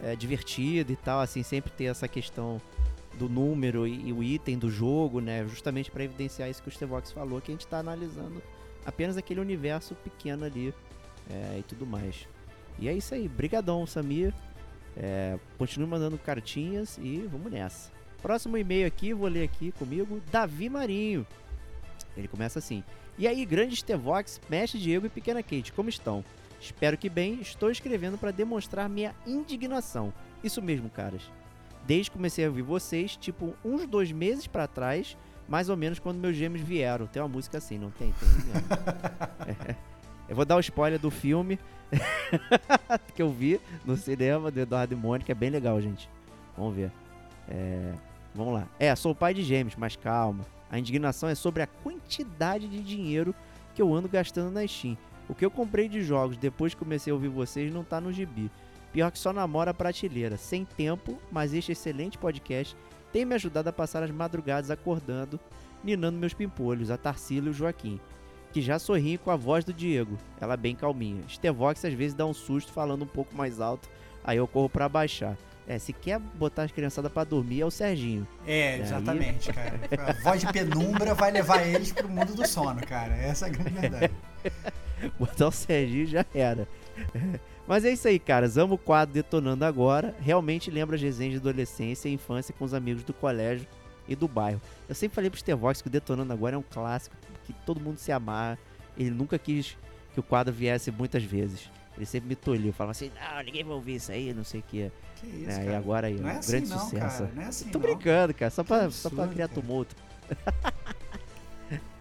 é, 0.03 0.17
divertida 0.17 0.93
e 0.93 0.97
tal, 0.97 1.21
assim, 1.21 1.43
sempre 1.43 1.71
ter 1.71 1.85
essa 1.85 2.09
questão 2.09 2.61
do 3.15 3.29
número 3.29 3.87
e, 3.87 4.09
e 4.09 4.13
o 4.13 4.23
item 4.23 4.59
do 4.59 4.71
jogo, 4.71 5.21
né? 5.21 5.45
Justamente 5.47 5.91
para 5.91 6.05
evidenciar 6.05 6.49
isso 6.49 6.63
que 6.63 6.69
o 6.69 6.73
Stevox 6.73 7.13
falou, 7.13 7.41
que 7.41 7.51
a 7.51 7.55
gente 7.55 7.65
está 7.65 7.79
analisando 7.79 8.43
apenas 8.85 9.17
aquele 9.17 9.41
universo 9.41 9.95
pequeno 9.97 10.45
ali 10.45 10.73
é, 11.31 11.59
e 11.59 11.63
tudo 11.63 11.87
mais. 11.87 12.27
E 12.79 12.89
é 12.89 12.93
isso 12.93 13.15
aí, 13.15 13.29
brigadão, 13.29 13.87
Samir. 13.87 14.35
É, 14.97 15.39
continue 15.57 15.87
mandando 15.87 16.19
cartinhas 16.19 16.99
e 16.99 17.29
vamos 17.31 17.53
nessa. 17.53 17.91
Próximo 18.21 18.57
e-mail 18.57 18.87
aqui, 18.87 19.15
vou 19.15 19.29
ler 19.29 19.45
aqui 19.45 19.73
comigo, 19.73 20.21
Davi 20.31 20.69
Marinho. 20.69 21.27
Ele 22.17 22.29
começa 22.29 22.59
assim: 22.59 22.83
E 23.19 23.27
aí, 23.27 23.45
grande 23.45 23.83
Tevox, 23.85 24.41
Mestre 24.49 24.79
Diego 24.79 25.07
e 25.07 25.11
Pequena 25.11 25.43
Kate, 25.43 25.73
como 25.73 25.89
estão? 25.89 26.25
Espero 26.61 26.99
que 26.99 27.09
bem, 27.09 27.41
estou 27.41 27.71
escrevendo 27.71 28.19
para 28.19 28.31
demonstrar 28.31 28.89
minha 28.89 29.15
indignação. 29.27 30.13
Isso 30.45 30.61
mesmo, 30.61 30.91
caras. 30.91 31.23
Desde 31.87 32.11
que 32.11 32.17
comecei 32.17 32.45
a 32.45 32.49
ouvir 32.49 32.63
vocês, 32.63 33.17
tipo 33.17 33.55
uns 33.65 33.87
dois 33.87 34.13
meses 34.13 34.47
para 34.47 34.67
trás, 34.67 35.17
mais 35.49 35.71
ou 35.71 35.77
menos 35.77 35.99
quando 35.99 36.19
meus 36.19 36.37
gêmeos 36.37 36.63
vieram. 36.63 37.07
Tem 37.07 37.23
uma 37.23 37.29
música 37.29 37.57
assim, 37.57 37.79
não 37.79 37.91
tem? 37.91 38.13
tem 39.45 39.57
é. 39.69 39.90
Eu 40.31 40.37
vou 40.37 40.45
dar 40.45 40.57
o 40.57 40.61
spoiler 40.61 40.99
do 40.99 41.11
filme 41.11 41.59
que 43.17 43.21
eu 43.21 43.31
vi 43.31 43.61
no 43.85 43.97
cinema 43.97 44.49
do 44.49 44.61
Eduardo 44.61 44.95
e 44.95 44.97
Mônica, 44.97 45.33
é 45.33 45.35
bem 45.35 45.51
legal, 45.51 45.81
gente. 45.81 46.09
Vamos 46.57 46.77
ver. 46.77 46.93
É, 47.49 47.93
vamos 48.33 48.55
lá. 48.55 48.69
É, 48.79 48.95
sou 48.95 49.13
pai 49.13 49.35
de 49.35 49.43
gêmeos, 49.43 49.75
mas 49.77 49.97
calma. 49.97 50.47
A 50.71 50.79
indignação 50.79 51.29
é 51.29 51.35
sobre 51.35 51.65
a 51.65 51.67
quantidade 51.67 52.69
de 52.69 52.81
dinheiro 52.81 53.35
que 53.75 53.83
eu 53.83 53.93
ando 53.93 54.09
gastando 54.09 54.53
na 54.53 54.65
Steam. 54.65 54.97
O 55.29 55.35
que 55.35 55.45
eu 55.45 55.51
comprei 55.51 55.89
de 55.89 56.01
jogos 56.01 56.37
depois 56.37 56.75
que 56.75 56.79
comecei 56.79 57.11
a 57.11 57.15
ouvir 57.15 57.29
vocês 57.29 57.75
não 57.75 57.83
tá 57.83 58.01
no 58.01 58.13
gibi. 58.13 58.53
Pior 58.93 59.11
que 59.11 59.19
só 59.19 59.33
namora 59.33 59.73
a 59.73 59.75
prateleira. 59.75 60.37
Sem 60.37 60.65
tempo, 60.65 61.19
mas 61.33 61.53
este 61.53 61.73
excelente 61.73 62.17
podcast 62.17 62.77
tem 63.13 63.25
me 63.25 63.35
ajudado 63.35 63.69
a 63.69 63.73
passar 63.73 64.05
as 64.05 64.13
madrugadas 64.13 64.71
acordando, 64.71 65.41
ninando 65.83 66.19
meus 66.19 66.35
pimpolhos, 66.35 66.89
a 66.89 66.97
Tarsila 66.97 67.49
e 67.49 67.51
o 67.51 67.53
Joaquim. 67.53 67.99
Que 68.53 68.61
já 68.61 68.79
sorriem 68.79 69.17
com 69.17 69.31
a 69.31 69.37
voz 69.37 69.65
do 69.65 69.73
Diego. 69.73 70.19
Ela 70.41 70.57
bem 70.57 70.75
calminha. 70.75 71.23
Stevox 71.29 71.85
às 71.85 71.95
vezes 71.95 72.15
dá 72.15 72.27
um 72.27 72.35
susto 72.35 72.73
falando 72.73 73.03
um 73.03 73.07
pouco 73.07 73.35
mais 73.35 73.61
alto, 73.61 73.89
aí 74.25 74.39
eu 74.39 74.49
corro 74.49 74.69
pra 74.69 74.89
baixar. 74.89 75.37
É, 75.71 75.79
se 75.79 75.93
quer 75.93 76.19
botar 76.19 76.65
as 76.65 76.73
criançadas 76.73 77.13
pra 77.13 77.23
dormir 77.23 77.61
é 77.61 77.65
o 77.65 77.71
Serginho. 77.71 78.27
É, 78.45 78.79
exatamente, 78.79 79.53
cara. 79.55 79.79
A 80.05 80.13
voz 80.25 80.41
de 80.41 80.53
penumbra 80.53 81.15
vai 81.15 81.31
levar 81.31 81.65
eles 81.65 81.93
pro 81.93 82.09
mundo 82.09 82.35
do 82.35 82.45
sono, 82.45 82.85
cara. 82.85 83.15
Essa 83.15 83.47
é 83.47 83.49
a 83.51 83.53
grande 83.53 83.71
verdade. 83.71 84.13
Botar 85.17 85.47
o 85.47 85.53
Serginho 85.53 86.07
já 86.07 86.27
era. 86.35 86.67
Mas 87.69 87.85
é 87.85 87.93
isso 87.93 88.09
aí, 88.09 88.19
caras. 88.19 88.59
Amo 88.59 88.75
o 88.75 88.79
quadro 88.79 89.15
Detonando 89.15 89.65
Agora. 89.65 90.13
Realmente 90.21 90.73
lembra 90.73 90.97
as 90.97 91.03
resenhas 91.03 91.35
de 91.35 91.39
adolescência 91.39 92.09
e 92.09 92.15
infância 92.15 92.53
com 92.59 92.65
os 92.65 92.75
amigos 92.75 93.05
do 93.05 93.15
colégio 93.15 93.65
e 94.09 94.17
do 94.17 94.27
bairro. 94.27 94.61
Eu 94.89 94.95
sempre 94.97 95.15
falei 95.15 95.31
pro 95.31 95.39
Stevox 95.39 95.81
que 95.81 95.87
o 95.87 95.91
Detonando 95.91 96.33
Agora 96.33 96.57
é 96.57 96.59
um 96.59 96.65
clássico 96.69 97.15
que 97.53 97.61
todo 97.67 97.81
mundo 97.81 97.99
se 97.99 98.11
amarra. 98.13 98.59
Ele 98.97 99.11
nunca 99.11 99.39
quis 99.39 99.77
que 100.13 100.21
o 100.21 100.23
quadro 100.23 100.53
viesse 100.53 100.91
muitas 100.91 101.23
vezes. 101.23 101.71
Ele 101.97 102.07
sempre 102.07 102.29
me 102.29 102.35
tolhiu, 102.37 102.73
falava 102.73 102.93
assim, 102.93 103.11
não, 103.15 103.43
ninguém 103.43 103.63
vai 103.65 103.75
ouvir 103.75 103.97
isso 103.97 104.11
aí, 104.13 104.33
não 104.33 104.45
sei 104.45 104.61
o 104.61 104.63
que. 104.63 104.91
Que 105.17 105.27
isso, 105.27 105.51
É, 105.51 105.59
cara. 105.59 105.71
e 105.71 105.75
agora 105.75 106.07
aí, 106.07 106.15
não 106.19 106.25
um 106.27 106.29
é 106.29 106.37
assim 106.39 106.51
grande 106.53 106.69
não, 106.71 106.79
sucesso. 106.79 107.19
cara. 107.25 107.33
Não 107.35 107.43
é 107.43 107.47
assim 107.47 107.69
Tô 107.69 107.79
não. 107.79 107.87
brincando, 107.87 108.33
cara, 108.35 108.51
só 108.51 108.63
Que 108.63 108.69
pra, 108.69 108.91
só 108.91 109.09
pra 109.11 109.25
absurdo, 109.25 109.35
criar 109.35 109.49
cara. 109.49 109.61
tumulto. 109.61 109.97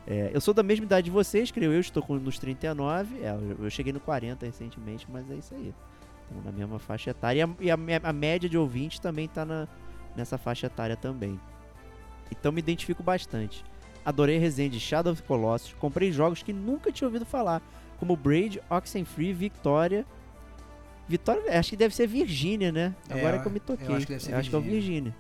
É, 0.07 0.31
eu 0.33 0.41
sou 0.41 0.55
da 0.55 0.63
mesma 0.63 0.85
idade 0.85 1.05
de 1.05 1.11
vocês, 1.11 1.51
creio 1.51 1.71
eu, 1.71 1.79
estou 1.79 2.01
com 2.01 2.15
nos 2.15 2.39
39. 2.39 3.19
É, 3.21 3.29
eu, 3.59 3.69
cheguei 3.69 3.93
no 3.93 3.99
40 3.99 4.43
recentemente, 4.43 5.05
mas 5.07 5.29
é 5.29 5.35
isso 5.35 5.53
aí. 5.53 5.71
Estamos 6.23 6.45
na 6.45 6.51
mesma 6.51 6.79
faixa 6.79 7.11
etária. 7.11 7.47
E 7.59 7.69
a, 7.69 7.77
e 7.87 7.93
a 7.93 7.99
a 8.09 8.11
média 8.13 8.49
de 8.49 8.57
ouvintes 8.57 8.97
também 8.97 9.27
tá 9.27 9.45
na, 9.45 9.67
nessa 10.15 10.35
faixa 10.35 10.65
etária 10.65 10.95
também. 10.97 11.39
Então 12.31 12.51
me 12.51 12.57
identifico 12.59 13.03
bastante. 13.03 13.63
Adorei 14.09 14.37
a 14.37 14.39
resenha 14.39 14.69
de 14.69 14.79
Shadow 14.79 15.13
of 15.13 15.21
the 15.21 15.27
Colossus. 15.27 15.73
Comprei 15.79 16.11
jogos 16.11 16.41
que 16.41 16.51
nunca 16.51 16.91
tinha 16.91 17.07
ouvido 17.07 17.25
falar, 17.27 17.61
como 17.99 18.15
Braid, 18.15 18.59
Oxenfree, 18.69 19.31
Victoria. 19.33 20.03
Vitória, 21.07 21.59
acho 21.59 21.69
que 21.71 21.75
deve 21.77 21.95
ser 21.95 22.07
Virgínia, 22.07 22.71
né? 22.71 22.95
É, 23.07 23.19
Agora 23.19 23.39
que 23.39 23.47
eu 23.47 23.51
me 23.51 23.59
toquei. 23.59 23.87
eu 23.87 23.95
acho 23.95 24.05
que 24.07 24.13
deve 24.13 24.23
ser 24.23 24.33
Eu 24.33 24.37
acho 24.37 24.49
que 24.49 24.55
é 24.55 24.59
o 24.59 24.61
Virgínia. 24.61 25.15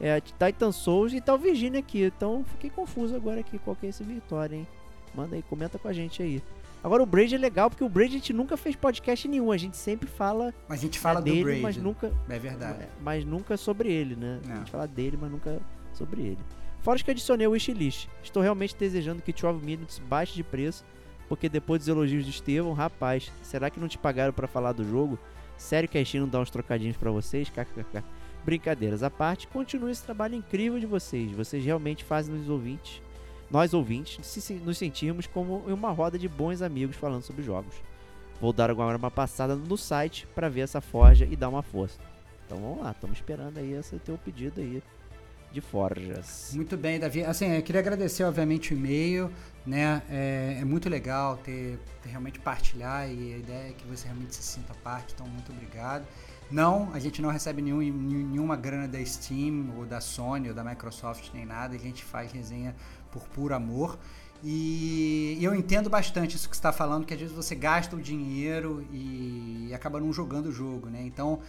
É. 0.00 0.16
É, 0.16 0.20
Titan 0.20 0.72
Souls 0.72 1.12
e 1.12 1.20
tal 1.20 1.38
Virgínia 1.38 1.78
aqui. 1.80 2.02
Então 2.04 2.44
fiquei 2.52 2.70
confuso 2.70 3.14
agora 3.14 3.38
aqui 3.40 3.58
qual 3.58 3.76
que 3.76 3.86
é 3.86 3.88
esse 3.88 4.02
Vitória, 4.02 4.56
hein? 4.56 4.66
Manda 5.14 5.36
aí, 5.36 5.42
comenta 5.42 5.78
com 5.78 5.86
a 5.88 5.92
gente 5.92 6.20
aí. 6.22 6.42
Agora 6.82 7.02
o 7.02 7.06
Braid 7.06 7.34
é 7.34 7.38
legal 7.38 7.68
porque 7.70 7.82
o 7.84 7.88
Braid 7.88 8.14
a 8.14 8.18
gente 8.18 8.32
nunca 8.32 8.56
fez 8.56 8.74
podcast 8.76 9.26
nenhum. 9.28 9.50
A 9.52 9.56
gente 9.56 9.76
sempre 9.76 10.08
fala, 10.08 10.52
Mas 10.68 10.78
a 10.78 10.82
gente 10.82 10.98
fala 10.98 11.18
é 11.18 11.22
do 11.22 11.24
dele, 11.24 11.42
Braid. 11.44 11.62
mas 11.62 11.76
nunca, 11.76 12.12
É 12.28 12.38
verdade. 12.38 12.86
mas 13.00 13.24
nunca 13.24 13.56
sobre 13.56 13.92
ele, 13.92 14.14
né? 14.16 14.40
É. 14.48 14.52
A 14.52 14.56
gente 14.56 14.70
fala 14.70 14.86
dele, 14.88 15.18
mas 15.20 15.30
nunca 15.30 15.60
sobre 15.92 16.22
ele. 16.22 16.38
Fora 16.80 16.98
que 16.98 17.10
adicionei 17.10 17.46
o 17.46 17.50
wishlist. 17.50 18.08
Estou 18.22 18.42
realmente 18.42 18.76
desejando 18.76 19.22
que 19.22 19.32
12 19.32 19.64
Minutes 19.64 19.98
baixe 19.98 20.34
de 20.34 20.42
preço, 20.42 20.84
porque 21.28 21.48
depois 21.48 21.80
dos 21.80 21.88
elogios 21.88 22.24
de 22.24 22.30
Estevão, 22.30 22.72
rapaz, 22.72 23.30
será 23.42 23.68
que 23.68 23.80
não 23.80 23.88
te 23.88 23.98
pagaram 23.98 24.32
pra 24.32 24.46
falar 24.46 24.72
do 24.72 24.88
jogo? 24.88 25.18
Sério 25.56 25.88
que 25.88 25.98
a 25.98 26.04
Steam 26.04 26.22
não 26.22 26.28
dá 26.28 26.40
uns 26.40 26.50
trocadinhos 26.50 26.96
pra 26.96 27.10
vocês? 27.10 27.52
Brincadeiras 28.44 29.02
à 29.02 29.10
parte, 29.10 29.48
continue 29.48 29.90
esse 29.90 30.04
trabalho 30.04 30.36
incrível 30.36 30.78
de 30.78 30.86
vocês. 30.86 31.32
Vocês 31.32 31.64
realmente 31.64 32.04
fazem 32.04 32.34
nos 32.34 32.48
ouvintes, 32.48 33.02
nós 33.50 33.74
ouvintes, 33.74 34.40
nos 34.64 34.78
sentirmos 34.78 35.26
como 35.26 35.64
em 35.68 35.72
uma 35.72 35.90
roda 35.90 36.18
de 36.18 36.28
bons 36.28 36.62
amigos 36.62 36.96
falando 36.96 37.22
sobre 37.22 37.42
jogos. 37.42 37.74
Vou 38.40 38.52
dar 38.52 38.70
agora 38.70 38.96
uma 38.96 39.10
passada 39.10 39.56
no 39.56 39.76
site 39.76 40.26
pra 40.34 40.48
ver 40.48 40.60
essa 40.60 40.80
forja 40.80 41.26
e 41.28 41.34
dar 41.34 41.48
uma 41.48 41.62
força. 41.62 41.98
Então 42.46 42.58
vamos 42.58 42.82
lá, 42.82 42.92
estamos 42.92 43.18
esperando 43.18 43.58
aí 43.58 43.72
esse 43.72 43.98
teu 43.98 44.16
pedido 44.16 44.60
aí 44.60 44.82
de 45.52 45.60
forjas. 45.60 46.52
Muito 46.54 46.76
bem, 46.76 46.98
Davi. 46.98 47.24
Assim, 47.24 47.46
eu 47.46 47.62
queria 47.62 47.80
agradecer, 47.80 48.24
obviamente, 48.24 48.72
o 48.72 48.76
e-mail, 48.76 49.30
né? 49.66 50.02
É, 50.10 50.58
é 50.60 50.64
muito 50.64 50.88
legal 50.88 51.36
ter, 51.38 51.78
ter 52.02 52.10
realmente 52.10 52.38
partilhar 52.38 53.08
e 53.08 53.34
a 53.34 53.38
ideia 53.38 53.70
é 53.70 53.72
que 53.72 53.86
você 53.86 54.06
realmente 54.06 54.34
se 54.34 54.42
sinta 54.42 54.74
parte, 54.82 55.14
então 55.14 55.26
muito 55.26 55.52
obrigado. 55.52 56.06
Não, 56.50 56.90
a 56.94 56.98
gente 56.98 57.20
não 57.20 57.30
recebe 57.30 57.60
nenhum, 57.60 57.80
nenhuma 57.80 58.56
grana 58.56 58.88
da 58.88 59.04
Steam 59.04 59.70
ou 59.76 59.84
da 59.84 60.00
Sony 60.00 60.48
ou 60.48 60.54
da 60.54 60.64
Microsoft 60.64 61.30
nem 61.34 61.44
nada, 61.44 61.76
a 61.76 61.78
gente 61.78 62.02
faz 62.02 62.32
resenha 62.32 62.74
por 63.10 63.22
puro 63.28 63.54
amor. 63.54 63.98
E 64.42 65.36
eu 65.42 65.54
entendo 65.54 65.90
bastante 65.90 66.36
isso 66.36 66.48
que 66.48 66.54
você 66.54 66.60
está 66.60 66.72
falando, 66.72 67.04
que 67.04 67.12
às 67.12 67.20
vezes 67.20 67.34
você 67.34 67.54
gasta 67.54 67.96
o 67.96 68.00
dinheiro 68.00 68.86
e 68.92 69.70
acaba 69.74 69.98
não 70.00 70.12
jogando 70.12 70.46
o 70.46 70.52
jogo, 70.52 70.88
né? 70.88 71.02
Então, 71.02 71.40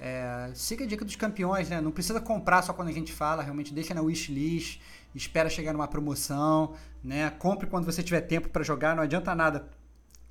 é, 0.00 0.50
siga 0.54 0.84
a 0.84 0.86
dica 0.86 1.04
dos 1.04 1.16
campeões, 1.16 1.68
né? 1.68 1.80
Não 1.80 1.90
precisa 1.90 2.20
comprar 2.20 2.62
só 2.62 2.72
quando 2.72 2.88
a 2.88 2.92
gente 2.92 3.12
fala, 3.12 3.42
realmente 3.42 3.72
deixa 3.72 3.94
na 3.94 4.02
wishlist, 4.02 4.80
espera 5.14 5.48
chegar 5.48 5.72
numa 5.72 5.88
promoção, 5.88 6.74
né? 7.02 7.30
Compre 7.38 7.66
quando 7.66 7.84
você 7.84 8.02
tiver 8.02 8.22
tempo 8.22 8.48
para 8.48 8.62
jogar, 8.62 8.94
não 8.96 9.02
adianta 9.02 9.34
nada 9.34 9.68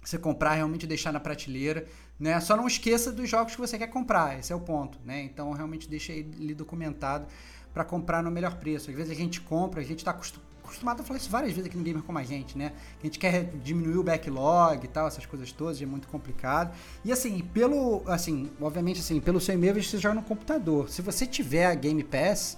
você 0.01 0.17
comprar, 0.17 0.53
realmente 0.53 0.85
deixar 0.85 1.13
na 1.13 1.19
prateleira, 1.19 1.87
né? 2.19 2.39
Só 2.39 2.57
não 2.57 2.67
esqueça 2.67 3.11
dos 3.11 3.29
jogos 3.29 3.55
que 3.55 3.61
você 3.61 3.77
quer 3.77 3.87
comprar, 3.87 4.37
esse 4.37 4.51
é 4.51 4.55
o 4.55 4.59
ponto, 4.59 4.99
né? 5.05 5.21
Então 5.23 5.51
realmente 5.51 5.89
deixa 5.89 6.11
ele 6.11 6.53
documentado 6.53 7.25
para 7.73 7.85
comprar 7.85 8.21
no 8.21 8.29
melhor 8.29 8.55
preço. 8.57 8.89
Às 8.89 8.95
vezes 8.95 9.11
a 9.11 9.15
gente 9.15 9.41
compra, 9.41 9.79
a 9.81 9.83
gente 9.83 9.99
está 9.99 10.11
acostumado 10.11 10.52
a 10.81 11.03
falar 11.03 11.17
isso 11.17 11.29
várias 11.29 11.51
vezes 11.53 11.67
aqui 11.67 11.77
no 11.77 11.83
Gamer 11.83 12.03
como 12.03 12.17
a 12.17 12.23
gente, 12.23 12.57
né? 12.57 12.71
A 13.01 13.05
gente 13.05 13.19
quer 13.19 13.45
diminuir 13.63 13.97
o 13.97 14.03
backlog 14.03 14.83
e 14.83 14.87
tal, 14.87 15.07
essas 15.07 15.25
coisas 15.25 15.51
todas, 15.51 15.81
é 15.81 15.85
muito 15.85 16.07
complicado. 16.07 16.75
E 17.03 17.11
assim, 17.11 17.39
pelo, 17.53 18.01
assim, 18.07 18.49
obviamente 18.61 18.99
assim, 18.99 19.19
pelo 19.19 19.39
seu 19.39 19.55
e-mail 19.55 19.81
você 19.81 19.97
joga 19.97 20.15
no 20.15 20.23
computador. 20.23 20.89
Se 20.89 21.01
você 21.01 21.25
tiver 21.25 21.65
a 21.65 21.73
Game 21.75 22.03
Pass, 22.03 22.57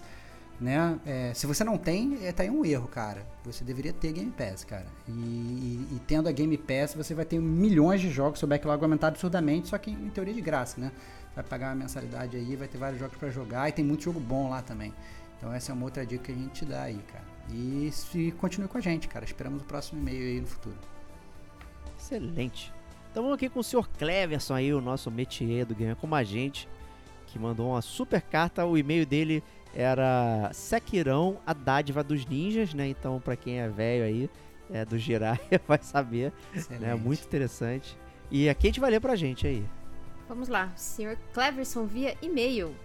né? 0.59 0.97
É, 1.05 1.33
se 1.33 1.45
você 1.45 1.63
não 1.63 1.77
tem, 1.77 2.17
é, 2.23 2.31
tá 2.31 2.43
aí 2.43 2.49
um 2.49 2.63
erro, 2.65 2.87
cara. 2.87 3.25
Você 3.43 3.63
deveria 3.63 3.91
ter 3.91 4.13
Game 4.13 4.31
Pass, 4.31 4.63
cara. 4.63 4.85
E, 5.07 5.11
e- 5.11 5.87
e 5.95 5.99
tendo 6.07 6.29
a 6.29 6.31
Game 6.31 6.57
Pass, 6.57 6.93
você 6.93 7.13
vai 7.13 7.25
ter 7.25 7.39
milhões 7.39 7.99
de 8.01 8.09
jogos, 8.09 8.39
seu 8.39 8.47
backlog 8.47 8.79
vai 8.79 8.85
aumentar 8.85 9.07
absurdamente, 9.09 9.67
só 9.67 9.77
que 9.77 9.91
em 9.91 10.09
teoria 10.09 10.33
de 10.33 10.41
graça, 10.41 10.79
né? 10.79 10.91
Vai 11.35 11.43
pagar 11.43 11.69
uma 11.69 11.75
mensalidade 11.83 12.37
aí, 12.37 12.55
vai 12.55 12.67
ter 12.69 12.77
vários 12.77 12.97
jogos 12.99 13.17
para 13.17 13.29
jogar 13.29 13.67
e 13.67 13.73
tem 13.73 13.83
muito 13.83 14.03
jogo 14.03 14.19
bom 14.19 14.49
lá 14.49 14.61
também. 14.61 14.93
Então 15.37 15.51
essa 15.53 15.71
é 15.71 15.75
uma 15.75 15.83
outra 15.83 16.05
dica 16.05 16.23
que 16.23 16.31
a 16.31 16.35
gente 16.35 16.53
te 16.53 16.65
dá 16.65 16.83
aí, 16.83 16.99
cara. 17.11 17.34
E 17.51 17.89
se 17.91 18.31
continue 18.33 18.67
com 18.67 18.77
a 18.77 18.81
gente, 18.81 19.07
cara. 19.07 19.23
Esperamos 19.25 19.61
o 19.61 19.65
próximo 19.65 20.01
e-mail 20.01 20.23
aí 20.25 20.41
no 20.41 20.47
futuro. 20.47 20.75
Excelente. 21.97 22.73
Então 23.11 23.23
vamos 23.23 23.37
aqui 23.37 23.47
com 23.49 23.59
o 23.59 23.63
Sr. 23.63 23.87
Cleverson 23.97 24.53
aí, 24.55 24.73
o 24.73 24.81
nosso 24.81 25.09
métier 25.09 25.65
do 25.65 25.73
Gamer 25.73 25.95
como 25.95 26.15
a 26.15 26.23
gente, 26.23 26.67
que 27.27 27.39
mandou 27.39 27.69
uma 27.69 27.81
super 27.81 28.21
carta. 28.21 28.65
O 28.65 28.77
e-mail 28.77 29.05
dele 29.05 29.43
era 29.73 30.49
Sekirão, 30.53 31.39
a 31.45 31.53
dádiva 31.53 32.03
dos 32.03 32.25
ninjas, 32.25 32.73
né? 32.73 32.87
Então, 32.89 33.19
pra 33.21 33.35
quem 33.35 33.59
é 33.59 33.69
velho 33.69 34.03
aí, 34.03 34.29
é 34.71 34.83
do 34.83 34.97
Jiraiya, 34.97 35.61
vai 35.67 35.79
saber, 35.81 36.33
Excelente. 36.53 36.81
né? 36.81 36.95
Muito 36.95 37.23
interessante. 37.23 37.97
E 38.29 38.49
a 38.49 38.55
Kate 38.55 38.79
vai 38.79 38.91
ler 38.91 38.99
pra 38.99 39.15
gente 39.15 39.45
aí. 39.47 39.63
Vamos 40.27 40.47
lá, 40.47 40.73
Sr. 40.75 41.17
Cleverson 41.33 41.85
via 41.85 42.17
e-mail. 42.21 42.75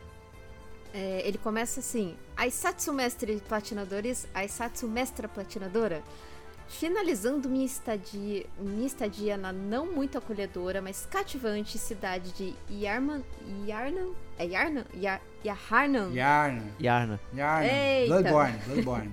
É, 0.92 1.22
ele 1.24 1.38
começa 1.38 1.80
assim: 1.80 2.16
Aisatsu 2.36 2.92
Mestre 2.92 3.42
Platinadores, 3.48 4.26
Aisatsu 4.34 4.88
Mestra 4.88 5.28
Platinadora. 5.28 6.02
Finalizando 6.68 7.48
minha 7.48 7.66
estadia, 7.66 8.46
minha 8.56 8.86
estadia 8.86 9.36
na 9.36 9.52
não 9.52 9.86
muito 9.86 10.16
acolhedora, 10.16 10.80
mas 10.80 11.04
cativante 11.04 11.76
cidade 11.76 12.30
de 12.30 12.54
Yarman, 12.70 13.24
Yarnan, 13.66 14.12
é 14.38 14.46
Yarnan? 14.46 14.84
Yar, 14.94 15.20
Yaharnan? 15.44 16.12
Yarna. 16.12 16.62
Yarna. 16.80 17.20
Yarna. 17.34 17.66
Eita. 17.66 18.14
Bloodborne. 18.14 18.58
Bloodborne. 18.66 19.12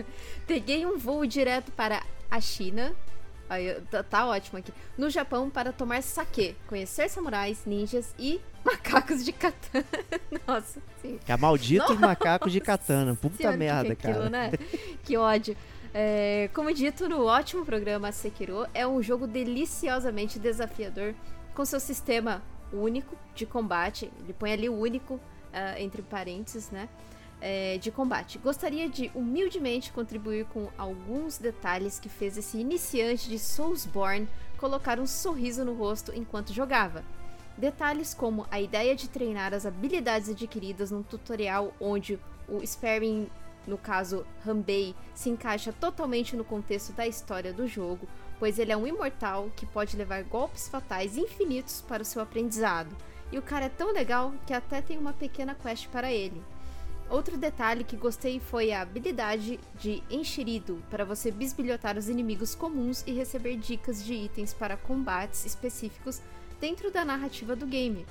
Peguei 0.46 0.84
um 0.84 0.98
voo 0.98 1.24
direto 1.26 1.72
para 1.72 2.02
a 2.30 2.40
China. 2.42 2.94
Aí, 3.48 3.74
tá, 3.90 4.02
tá 4.02 4.26
ótimo 4.26 4.58
aqui. 4.58 4.72
No 4.96 5.08
Japão 5.08 5.48
para 5.48 5.72
tomar 5.72 6.02
sake, 6.02 6.54
conhecer 6.66 7.08
samurais, 7.08 7.62
ninjas 7.64 8.14
e 8.18 8.40
macacos 8.64 9.24
de 9.24 9.32
katana. 9.32 9.84
Nossa, 10.46 10.80
sim. 11.00 11.18
Que 11.24 11.32
é 11.32 11.36
malditos 11.36 11.88
Nossa 11.88 12.00
macacos 12.00 12.52
de 12.52 12.60
katana. 12.60 13.14
Puta 13.14 13.36
Senhora, 13.36 13.56
merda, 13.56 13.96
que 13.96 14.06
é 14.06 14.10
aquilo, 14.10 14.30
cara. 14.30 14.50
né? 14.50 14.52
Que 15.02 15.16
ódio. 15.16 15.56
É, 15.94 16.50
como 16.52 16.72
dito 16.72 17.08
no 17.08 17.24
ótimo 17.24 17.64
programa 17.64 18.12
Sekiro, 18.12 18.66
é 18.74 18.86
um 18.86 19.02
jogo 19.02 19.26
deliciosamente 19.26 20.38
desafiador, 20.38 21.14
com 21.54 21.64
seu 21.64 21.80
sistema 21.80 22.42
único 22.70 23.16
de 23.34 23.46
combate. 23.46 24.10
Ele 24.22 24.34
põe 24.34 24.52
ali 24.52 24.68
o 24.68 24.78
único 24.78 25.18
ah, 25.52 25.80
entre 25.80 26.02
parênteses, 26.02 26.70
né? 26.70 26.88
É, 27.40 27.78
de 27.78 27.90
combate. 27.90 28.38
Gostaria 28.38 28.88
de 28.88 29.10
humildemente 29.14 29.92
contribuir 29.92 30.44
com 30.46 30.68
alguns 30.76 31.38
detalhes 31.38 31.98
que 31.98 32.08
fez 32.08 32.36
esse 32.36 32.58
iniciante 32.58 33.28
de 33.28 33.38
Soulsborne 33.38 34.28
colocar 34.56 34.98
um 34.98 35.06
sorriso 35.06 35.64
no 35.64 35.74
rosto 35.74 36.12
enquanto 36.14 36.52
jogava. 36.52 37.04
Detalhes 37.56 38.14
como 38.14 38.46
a 38.50 38.60
ideia 38.60 38.94
de 38.94 39.08
treinar 39.08 39.54
as 39.54 39.66
habilidades 39.66 40.28
adquiridas 40.28 40.90
num 40.90 41.02
tutorial 41.02 41.72
onde 41.80 42.18
o 42.48 42.64
sparring, 42.64 43.28
no 43.66 43.76
caso 43.76 44.24
Hanbei, 44.46 44.94
se 45.14 45.28
encaixa 45.28 45.72
totalmente 45.72 46.36
no 46.36 46.44
contexto 46.44 46.92
da 46.92 47.06
história 47.06 47.52
do 47.52 47.66
jogo, 47.66 48.06
pois 48.38 48.58
ele 48.58 48.72
é 48.72 48.76
um 48.76 48.86
imortal 48.86 49.50
que 49.56 49.66
pode 49.66 49.96
levar 49.96 50.22
golpes 50.24 50.68
fatais 50.68 51.16
infinitos 51.16 51.80
para 51.80 52.02
o 52.02 52.06
seu 52.06 52.22
aprendizado. 52.22 52.94
E 53.30 53.38
o 53.38 53.42
cara 53.42 53.66
é 53.66 53.68
tão 53.68 53.92
legal 53.92 54.32
que 54.46 54.54
até 54.54 54.80
tem 54.80 54.96
uma 54.96 55.12
pequena 55.12 55.54
quest 55.54 55.88
para 55.88 56.10
ele. 56.10 56.42
Outro 57.10 57.38
detalhe 57.38 57.84
que 57.84 57.96
gostei 57.96 58.38
foi 58.38 58.70
a 58.70 58.82
habilidade 58.82 59.58
de 59.80 60.02
enxerido, 60.10 60.82
para 60.90 61.06
você 61.06 61.30
bisbilhotar 61.30 61.96
os 61.96 62.06
inimigos 62.06 62.54
comuns 62.54 63.02
e 63.06 63.12
receber 63.12 63.56
dicas 63.56 64.04
de 64.04 64.12
itens 64.12 64.52
para 64.52 64.76
combates 64.76 65.46
específicos 65.46 66.20
dentro 66.60 66.90
da 66.90 67.06
narrativa 67.06 67.56
do 67.56 67.66
game, 67.66 68.04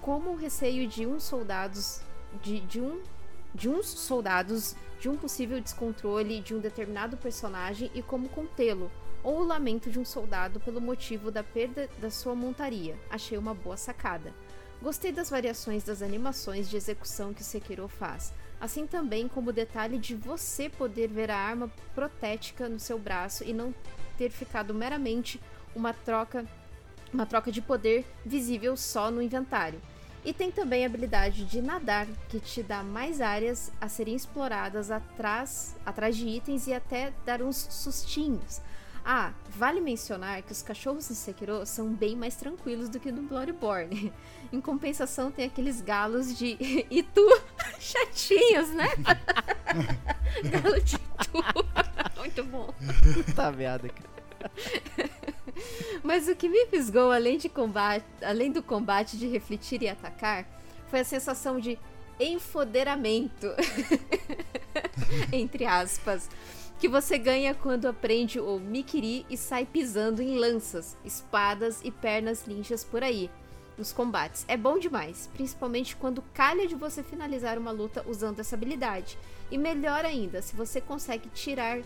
como 0.00 0.30
o 0.30 0.36
receio 0.36 0.88
de 0.88 1.06
uns 1.06 1.22
soldados 1.22 2.00
de, 2.42 2.60
de 2.60 2.80
um 2.80 3.00
de 3.54 3.68
uns 3.68 3.86
soldados 3.86 4.74
de 4.98 5.10
um 5.10 5.16
possível 5.16 5.60
descontrole 5.60 6.40
de 6.40 6.54
um 6.54 6.58
determinado 6.58 7.18
personagem 7.18 7.90
e 7.94 8.00
como 8.00 8.30
contê-lo, 8.30 8.90
ou 9.22 9.40
o 9.40 9.44
lamento 9.44 9.90
de 9.90 10.00
um 10.00 10.04
soldado 10.06 10.58
pelo 10.58 10.80
motivo 10.80 11.30
da 11.30 11.44
perda 11.44 11.88
da 12.00 12.10
sua 12.10 12.34
montaria. 12.34 12.98
Achei 13.10 13.36
uma 13.36 13.52
boa 13.52 13.76
sacada. 13.76 14.32
Gostei 14.82 15.12
das 15.12 15.30
variações 15.30 15.84
das 15.84 16.02
animações 16.02 16.68
de 16.68 16.76
execução 16.76 17.32
que 17.32 17.40
o 17.40 17.44
Sekiro 17.44 17.86
faz, 17.86 18.32
assim 18.60 18.84
também 18.84 19.28
como 19.28 19.50
o 19.50 19.52
detalhe 19.52 19.96
de 19.96 20.16
você 20.16 20.68
poder 20.68 21.06
ver 21.06 21.30
a 21.30 21.38
arma 21.38 21.70
protética 21.94 22.68
no 22.68 22.80
seu 22.80 22.98
braço 22.98 23.44
e 23.44 23.52
não 23.52 23.72
ter 24.18 24.28
ficado 24.30 24.74
meramente 24.74 25.40
uma 25.72 25.94
troca 25.94 26.44
uma 27.14 27.24
troca 27.24 27.52
de 27.52 27.60
poder 27.60 28.04
visível 28.26 28.76
só 28.76 29.08
no 29.08 29.22
inventário. 29.22 29.80
E 30.24 30.32
tem 30.32 30.50
também 30.50 30.82
a 30.82 30.86
habilidade 30.86 31.44
de 31.44 31.62
nadar, 31.62 32.08
que 32.28 32.40
te 32.40 32.60
dá 32.60 32.82
mais 32.82 33.20
áreas 33.20 33.70
a 33.80 33.88
serem 33.88 34.16
exploradas 34.16 34.90
atrás, 34.90 35.76
atrás 35.86 36.16
de 36.16 36.26
itens 36.26 36.66
e 36.66 36.74
até 36.74 37.12
dar 37.24 37.40
uns 37.40 37.68
sustinhos. 37.70 38.60
Ah, 39.04 39.32
vale 39.48 39.80
mencionar 39.80 40.42
que 40.42 40.52
os 40.52 40.62
cachorros 40.62 41.08
no 41.08 41.16
Sekiro 41.16 41.66
são 41.66 41.92
bem 41.92 42.14
mais 42.14 42.36
tranquilos 42.36 42.88
do 42.88 43.00
que 43.00 43.10
no 43.10 43.22
Bloodborne. 43.22 44.12
Em 44.52 44.60
compensação, 44.60 45.30
tem 45.30 45.46
aqueles 45.46 45.80
galos 45.80 46.36
de 46.36 46.56
Itu 46.90 47.26
chatinhos, 47.80 48.70
né? 48.70 48.88
Galo 50.44 50.80
de 50.80 50.94
Itu. 50.94 52.18
Muito 52.18 52.44
bom. 52.44 52.74
Puta 53.24 53.50
merda, 53.50 53.88
cara. 53.88 54.12
Mas 56.02 56.28
o 56.28 56.34
que 56.36 56.48
me 56.48 56.66
fisgou, 56.66 57.10
além, 57.10 57.38
de 57.38 57.48
combate, 57.48 58.04
além 58.22 58.52
do 58.52 58.62
combate 58.62 59.16
de 59.16 59.26
refletir 59.26 59.82
e 59.82 59.88
atacar, 59.88 60.46
foi 60.88 61.00
a 61.00 61.04
sensação 61.04 61.58
de 61.58 61.78
enfoderamento, 62.20 63.48
entre 65.32 65.64
aspas, 65.64 66.28
que 66.82 66.88
você 66.88 67.16
ganha 67.16 67.54
quando 67.54 67.86
aprende 67.86 68.40
o 68.40 68.58
Mikiri 68.58 69.24
e 69.30 69.36
sai 69.36 69.64
pisando 69.64 70.20
em 70.20 70.36
lanças, 70.36 70.96
espadas 71.04 71.78
e 71.84 71.92
pernas 71.92 72.44
ninjas 72.44 72.82
por 72.82 73.04
aí, 73.04 73.30
nos 73.78 73.92
combates. 73.92 74.44
É 74.48 74.56
bom 74.56 74.76
demais, 74.80 75.30
principalmente 75.32 75.94
quando 75.94 76.24
calha 76.34 76.66
de 76.66 76.74
você 76.74 77.00
finalizar 77.04 77.56
uma 77.56 77.70
luta 77.70 78.04
usando 78.04 78.40
essa 78.40 78.56
habilidade. 78.56 79.16
E 79.48 79.56
melhor 79.56 80.04
ainda, 80.04 80.42
se 80.42 80.56
você 80.56 80.80
consegue 80.80 81.28
tirar 81.28 81.82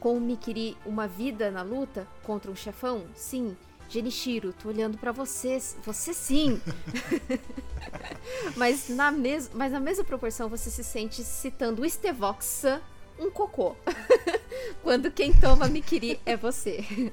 com 0.00 0.16
o 0.16 0.20
Mikiri 0.20 0.78
uma 0.86 1.06
vida 1.06 1.50
na 1.50 1.60
luta 1.60 2.08
contra 2.22 2.50
um 2.50 2.56
chefão? 2.56 3.04
Sim. 3.14 3.54
Genichiro, 3.90 4.54
tô 4.54 4.70
olhando 4.70 4.96
pra 4.96 5.12
você. 5.12 5.58
Você 5.84 6.14
sim. 6.14 6.58
mas, 8.56 8.88
na 8.88 9.12
mes 9.12 9.50
mas 9.52 9.72
na 9.72 9.78
mesma 9.78 10.04
proporção 10.04 10.48
você 10.48 10.70
se 10.70 10.82
sente 10.82 11.22
citando 11.22 11.82
o 11.82 11.90
Stevoxa 11.90 12.80
um 13.18 13.30
cocô. 13.30 13.76
Quando 14.82 15.10
quem 15.10 15.32
toma 15.32 15.68
Mikiri 15.68 16.20
é 16.24 16.36
você. 16.36 16.84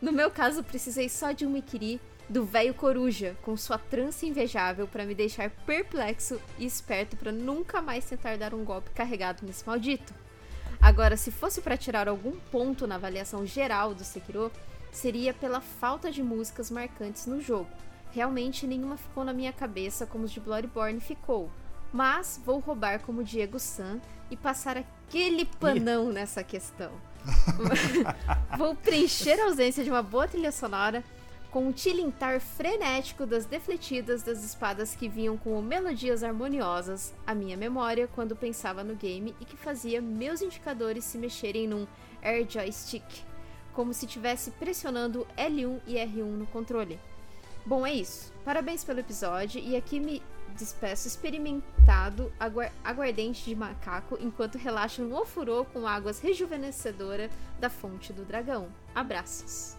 No 0.00 0.12
meu 0.12 0.32
caso, 0.32 0.64
precisei 0.64 1.08
só 1.08 1.30
de 1.30 1.46
um 1.46 1.50
Mikiri 1.50 2.00
do 2.28 2.44
velho 2.44 2.74
coruja, 2.74 3.36
com 3.42 3.56
sua 3.56 3.78
trança 3.78 4.26
invejável 4.26 4.88
para 4.88 5.04
me 5.04 5.14
deixar 5.14 5.50
perplexo 5.64 6.40
e 6.58 6.66
esperto 6.66 7.16
para 7.16 7.30
nunca 7.30 7.80
mais 7.80 8.04
tentar 8.04 8.36
dar 8.36 8.52
um 8.52 8.64
golpe 8.64 8.90
carregado 8.90 9.46
nesse 9.46 9.64
maldito. 9.66 10.12
Agora, 10.80 11.16
se 11.16 11.30
fosse 11.30 11.60
para 11.60 11.76
tirar 11.76 12.08
algum 12.08 12.32
ponto 12.50 12.86
na 12.86 12.96
avaliação 12.96 13.46
geral 13.46 13.94
do 13.94 14.02
Sekiro, 14.02 14.50
seria 14.90 15.32
pela 15.32 15.60
falta 15.60 16.10
de 16.10 16.22
músicas 16.22 16.70
marcantes 16.70 17.26
no 17.26 17.40
jogo. 17.40 17.70
Realmente 18.10 18.66
nenhuma 18.66 18.96
ficou 18.96 19.24
na 19.24 19.32
minha 19.32 19.52
cabeça 19.52 20.06
como 20.06 20.24
os 20.24 20.32
de 20.32 20.40
Bloodborne 20.40 21.00
ficou. 21.00 21.50
Mas 21.92 22.40
vou 22.44 22.58
roubar 22.58 23.00
como 23.00 23.22
Diego 23.22 23.58
San 23.58 24.00
e 24.30 24.36
passar 24.36 24.76
aquele 24.78 25.44
panão 25.44 26.10
nessa 26.10 26.42
questão. 26.42 26.90
vou 28.56 28.74
preencher 28.74 29.38
a 29.38 29.44
ausência 29.44 29.84
de 29.84 29.90
uma 29.90 30.02
boa 30.02 30.26
trilha 30.26 30.50
sonora 30.50 31.04
com 31.52 31.66
um 31.66 31.72
tilintar 31.72 32.40
frenético 32.40 33.26
das 33.26 33.44
defletidas 33.44 34.22
das 34.22 34.42
espadas 34.42 34.94
que 34.94 35.06
vinham 35.06 35.36
com 35.36 35.60
melodias 35.60 36.24
harmoniosas 36.24 37.12
à 37.26 37.34
minha 37.34 37.58
memória 37.58 38.08
quando 38.08 38.34
pensava 38.34 38.82
no 38.82 38.96
game 38.96 39.36
e 39.38 39.44
que 39.44 39.56
fazia 39.56 40.00
meus 40.00 40.40
indicadores 40.40 41.04
se 41.04 41.18
mexerem 41.18 41.68
num 41.68 41.86
Air 42.22 42.48
Joystick, 42.48 43.04
como 43.74 43.92
se 43.92 44.06
estivesse 44.06 44.50
pressionando 44.52 45.26
L1 45.36 45.80
e 45.86 45.96
R1 45.96 46.24
no 46.24 46.46
controle. 46.46 46.98
Bom, 47.64 47.86
é 47.86 47.92
isso. 47.92 48.32
Parabéns 48.44 48.82
pelo 48.84 49.00
episódio 49.00 49.60
e 49.60 49.76
aqui 49.76 50.00
me 50.00 50.22
despeço 50.56 51.08
experimentado 51.08 52.30
aguar 52.38 52.72
aguardente 52.84 53.44
de 53.44 53.54
macaco 53.54 54.18
enquanto 54.20 54.58
relaxo 54.58 55.02
no 55.02 55.16
ofurô 55.18 55.64
com 55.64 55.86
águas 55.86 56.20
rejuvenescedoras 56.20 57.30
da 57.58 57.70
fonte 57.70 58.12
do 58.12 58.24
dragão. 58.24 58.68
Abraços. 58.94 59.76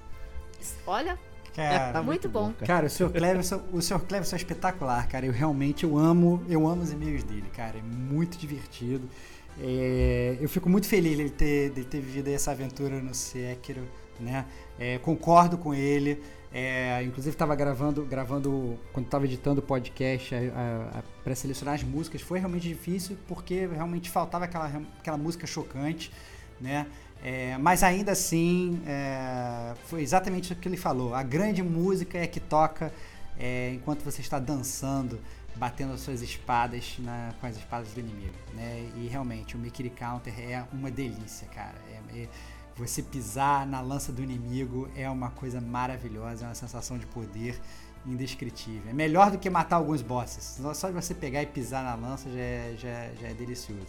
Olha, 0.88 1.20
Cara, 1.54 2.02
muito 2.04 2.28
bom. 2.28 2.52
cara. 2.54 2.66
Cara, 2.66 2.86
o 2.88 2.90
Sr. 2.90 3.10
Cleverson, 3.12 3.64
o 3.72 3.82
Sr. 3.82 4.00
Cleverson 4.00 4.36
é 4.36 4.40
espetacular, 4.40 5.08
cara. 5.08 5.26
Eu 5.26 5.32
realmente 5.32 5.84
eu 5.84 5.98
amo, 5.98 6.44
eu 6.50 6.66
amo 6.68 6.82
os 6.82 6.92
e-mails 6.92 7.24
dele, 7.24 7.50
cara. 7.54 7.78
É 7.78 7.82
muito 7.82 8.38
divertido. 8.38 9.08
É, 9.60 10.38
eu 10.42 10.50
fico 10.50 10.68
muito 10.68 10.88
feliz 10.88 11.16
dele 11.16 11.30
ter, 11.30 11.70
dele 11.70 11.88
ter 11.88 12.00
vivido 12.00 12.28
essa 12.30 12.52
aventura 12.52 13.00
no 13.00 13.14
Sekiro, 13.14 13.88
né? 14.20 14.46
É, 14.80 14.98
concordo 14.98 15.58
com 15.58 15.74
ele. 15.76 16.24
É, 16.54 17.02
inclusive 17.04 17.34
estava 17.34 17.56
gravando, 17.56 18.06
gravando 18.06 18.80
quando 18.94 19.08
estava 19.08 19.26
editando 19.26 19.60
o 19.60 19.64
podcast 19.64 20.36
para 21.24 21.34
selecionar 21.34 21.74
as 21.74 21.84
músicas 21.84 22.22
foi 22.22 22.38
realmente 22.38 22.68
difícil 22.68 23.18
porque 23.28 23.66
realmente 23.66 24.08
faltava 24.08 24.46
aquela, 24.46 24.72
aquela 25.00 25.18
música 25.18 25.48
chocante, 25.48 26.12
né? 26.62 26.86
É, 27.24 27.58
mas 27.58 27.82
ainda 27.82 28.12
assim, 28.12 28.82
é, 28.86 29.74
foi 29.86 30.02
exatamente 30.04 30.52
o 30.52 30.56
que 30.56 30.68
ele 30.68 30.78
falou. 30.78 31.16
A 31.16 31.24
grande 31.24 31.64
música 31.64 32.18
é 32.20 32.28
que 32.28 32.40
toca 32.40 32.94
é, 33.40 33.72
enquanto 33.74 34.04
você 34.04 34.22
está 34.22 34.38
dançando, 34.38 35.20
batendo 35.56 35.94
as 35.94 36.02
suas 36.02 36.22
espadas 36.22 36.98
na, 37.00 37.34
com 37.40 37.48
as 37.48 37.56
espadas 37.56 37.94
do 37.94 38.00
inimigo. 38.00 38.36
Né? 38.54 38.90
E 38.98 39.08
realmente, 39.08 39.56
o 39.56 39.60
Mikiri 39.60 39.90
Counter 39.90 40.34
é 40.38 40.64
uma 40.74 40.92
delícia, 40.92 41.48
cara. 41.48 41.76
É, 42.14 42.28
você 42.76 43.02
pisar 43.02 43.68
na 43.68 43.82
lança 43.82 44.12
do 44.12 44.22
inimigo 44.22 44.90
é 44.96 45.10
uma 45.10 45.30
coisa 45.30 45.62
maravilhosa, 45.62 46.46
é 46.46 46.48
uma 46.48 46.56
sensação 46.56 46.98
de 46.98 47.06
poder 47.06 47.60
indescritível. 48.06 48.90
É 48.90 48.94
melhor 48.94 49.32
do 49.32 49.38
que 49.38 49.50
matar 49.50 49.78
alguns 49.78 50.02
bosses. 50.02 50.60
Só 50.76 50.88
de 50.88 50.94
você 50.94 51.14
pegar 51.14 51.42
e 51.42 51.46
pisar 51.46 51.84
na 51.84 51.96
lança 51.96 52.30
já 52.30 52.40
é, 52.40 52.76
já, 52.78 53.10
já 53.22 53.28
é 53.30 53.34
delicioso. 53.34 53.88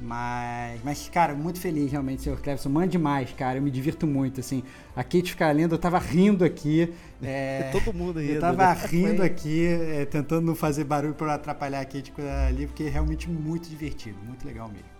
Mas, 0.00 0.80
mas, 0.82 1.08
cara, 1.08 1.34
muito 1.34 1.60
feliz 1.60 1.90
realmente, 1.90 2.22
senhor 2.22 2.40
Cleverson. 2.40 2.68
Mande 2.68 2.98
mais, 2.98 3.30
cara. 3.32 3.58
Eu 3.58 3.62
me 3.62 3.70
divirto 3.70 4.06
muito, 4.06 4.40
assim. 4.40 4.64
A 4.96 5.04
Kate 5.04 5.30
ficar 5.30 5.54
lendo, 5.54 5.74
eu 5.74 5.78
tava 5.78 5.98
rindo 5.98 6.44
aqui. 6.44 6.92
É, 7.24 7.70
Todo 7.70 7.94
mundo 7.94 8.18
rindo. 8.18 8.32
Eu 8.32 8.40
tava 8.40 8.74
né? 8.74 8.86
rindo 8.88 9.22
aqui, 9.22 9.64
é, 9.64 10.04
tentando 10.04 10.44
não 10.44 10.56
fazer 10.56 10.82
barulho 10.82 11.14
para 11.14 11.34
atrapalhar 11.34 11.80
a 11.80 11.84
Kate 11.84 12.12
ali, 12.48 12.66
porque 12.66 12.82
é 12.82 12.88
realmente 12.88 13.30
muito 13.30 13.68
divertido, 13.68 14.18
muito 14.26 14.44
legal 14.44 14.68
mesmo. 14.68 14.91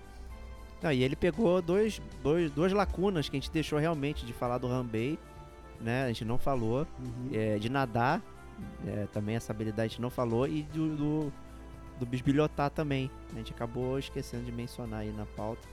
Não, 0.82 0.92
e 0.92 1.02
ele 1.02 1.14
pegou 1.14 1.62
dois, 1.62 2.00
dois, 2.22 2.50
duas 2.50 2.72
lacunas 2.72 3.28
que 3.28 3.36
a 3.36 3.40
gente 3.40 3.50
deixou 3.50 3.78
realmente 3.78 4.26
de 4.26 4.32
falar 4.32 4.58
do 4.58 4.66
Rambei, 4.66 5.18
né? 5.80 6.04
A 6.04 6.08
gente 6.08 6.24
não 6.24 6.38
falou. 6.38 6.86
Uhum. 6.98 7.30
É, 7.32 7.58
de 7.58 7.68
nadar, 7.68 8.20
é, 8.86 9.06
também 9.12 9.36
essa 9.36 9.52
habilidade 9.52 9.86
a 9.86 9.88
gente 9.88 10.02
não 10.02 10.10
falou. 10.10 10.48
E 10.48 10.62
do, 10.64 10.96
do 10.96 11.32
do 12.02 12.06
bisbilhotar 12.06 12.70
também. 12.70 13.10
A 13.32 13.36
gente 13.36 13.52
acabou 13.52 13.98
esquecendo 13.98 14.44
de 14.44 14.52
mencionar 14.52 15.00
aí 15.00 15.12
na 15.12 15.24
pauta. 15.24 15.68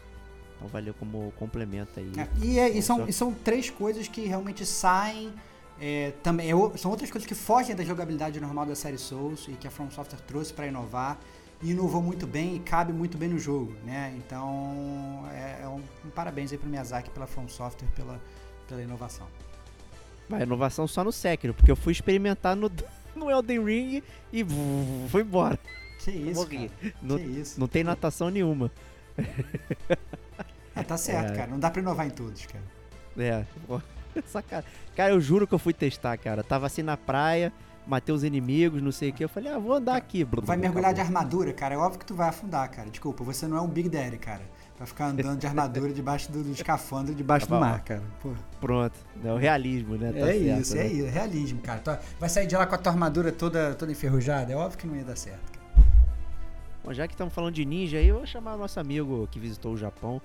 Então 0.55 0.67
valeu 0.67 0.93
como 0.93 1.31
complemento 1.37 1.99
aí. 1.99 2.11
É, 2.17 2.45
e, 2.45 2.59
é, 2.59 2.69
e, 2.69 2.81
são, 2.81 3.07
e 3.07 3.13
são 3.13 3.33
três 3.33 3.69
coisas 3.69 4.07
que 4.07 4.21
realmente 4.21 4.65
saem. 4.65 5.33
É, 5.81 6.11
também, 6.21 6.51
é, 6.51 6.77
são 6.77 6.91
outras 6.91 7.09
coisas 7.09 7.27
que 7.27 7.35
fogem 7.35 7.75
da 7.75 7.83
jogabilidade 7.83 8.39
normal 8.39 8.65
da 8.65 8.75
série 8.75 8.97
Souls 8.97 9.47
e 9.47 9.53
que 9.53 9.65
a 9.67 9.71
From 9.71 9.89
Software 9.89 10.19
trouxe 10.27 10.53
para 10.53 10.67
inovar. 10.67 11.17
Inovou 11.61 12.01
muito 12.01 12.25
bem 12.25 12.55
e 12.55 12.59
cabe 12.59 12.93
muito 12.93 13.17
bem 13.17 13.27
no 13.27 13.37
jogo, 13.37 13.73
né? 13.83 14.13
Então, 14.17 15.25
é, 15.33 15.63
é 15.63 15.67
um, 15.67 15.81
um, 16.05 16.09
parabéns 16.09 16.51
aí 16.51 16.57
pro 16.57 16.69
Miyazaki 16.69 17.09
pela 17.09 17.27
From 17.27 17.49
Software 17.49 17.89
pela, 17.95 18.19
pela 18.67 18.81
inovação. 18.81 19.27
A 20.31 20.41
inovação 20.41 20.87
só 20.87 21.03
no 21.03 21.11
Sekiro, 21.11 21.53
porque 21.53 21.71
eu 21.71 21.75
fui 21.75 21.91
experimentar 21.91 22.55
no, 22.55 22.71
no 23.15 23.29
Elden 23.29 23.63
Ring 23.63 24.03
e 24.31 24.45
fui 25.09 25.21
embora. 25.21 25.59
Que 25.99 26.11
isso, 26.11 26.47
cara. 26.47 26.71
Não, 27.01 27.17
que 27.17 27.23
isso. 27.23 27.59
não 27.59 27.67
tem 27.67 27.83
natação 27.83 28.29
nenhuma. 28.29 28.71
Ah, 30.73 30.83
tá 30.83 30.95
certo, 30.97 31.33
é. 31.33 31.35
cara. 31.35 31.51
Não 31.51 31.59
dá 31.59 31.69
pra 31.69 31.81
inovar 31.81 32.07
em 32.07 32.11
todos, 32.11 32.45
cara. 32.45 32.63
É, 33.17 33.45
Saca... 34.25 34.63
Cara, 34.95 35.13
eu 35.13 35.19
juro 35.19 35.45
que 35.45 35.53
eu 35.53 35.59
fui 35.59 35.73
testar, 35.73 36.17
cara. 36.17 36.41
Tava 36.41 36.67
assim 36.67 36.81
na 36.81 36.95
praia, 36.95 37.51
matei 37.89 38.13
os 38.13 38.23
inimigos, 38.23 38.81
não 38.81 38.91
sei 38.91 39.09
o 39.09 39.13
que. 39.13 39.23
Eu 39.23 39.29
falei, 39.29 39.51
ah, 39.51 39.57
vou 39.57 39.73
andar 39.73 39.95
aqui. 39.95 40.25
Vai 40.43 40.55
mergulhar 40.55 40.93
de 40.93 41.01
armadura, 41.01 41.51
cara. 41.51 41.73
É 41.73 41.77
óbvio 41.77 41.99
que 41.99 42.05
tu 42.05 42.13
vai 42.13 42.29
afundar, 42.29 42.69
cara. 42.69 42.89
Desculpa, 42.89 43.23
você 43.23 43.47
não 43.47 43.57
é 43.57 43.61
um 43.61 43.67
Big 43.67 43.89
Daddy, 43.89 44.17
cara. 44.17 44.43
Vai 44.77 44.87
ficar 44.87 45.07
andando 45.07 45.37
de 45.37 45.45
armadura 45.45 45.91
debaixo 45.91 46.31
do, 46.31 46.41
do 46.41 46.51
escafandro, 46.51 47.13
debaixo 47.13 47.47
tá 47.47 47.55
do 47.55 47.59
mar, 47.59 47.83
cara. 47.83 48.01
Pô. 48.21 48.31
Pronto. 48.61 48.97
É 49.21 49.33
o 49.33 49.37
realismo, 49.37 49.97
né? 49.97 50.13
Tá 50.13 50.19
é 50.19 50.23
certo, 50.23 50.61
isso, 50.61 50.75
né? 50.75 50.81
é 50.81 50.87
isso. 50.87 51.05
É 51.07 51.09
realismo, 51.09 51.61
cara. 51.61 52.01
Vai 52.17 52.29
sair 52.29 52.47
de 52.47 52.55
lá 52.55 52.65
com 52.65 52.75
a 52.75 52.77
tua 52.77 52.93
armadura 52.93 53.31
toda, 53.31 53.73
toda 53.75 53.91
enferrujada? 53.91 54.53
É 54.53 54.55
óbvio 54.55 54.77
que 54.77 54.87
não 54.87 54.95
ia 54.95 55.03
dar 55.03 55.17
certo, 55.17 55.51
cara. 55.51 55.59
Bom, 56.83 56.93
já 56.93 57.07
que 57.07 57.13
estamos 57.13 57.33
falando 57.33 57.53
de 57.53 57.65
ninja 57.65 57.97
aí, 57.97 58.07
eu 58.07 58.17
vou 58.17 58.25
chamar 58.25 58.55
o 58.55 58.57
nosso 58.57 58.79
amigo 58.79 59.27
que 59.29 59.37
visitou 59.37 59.73
o 59.73 59.77
Japão, 59.77 60.21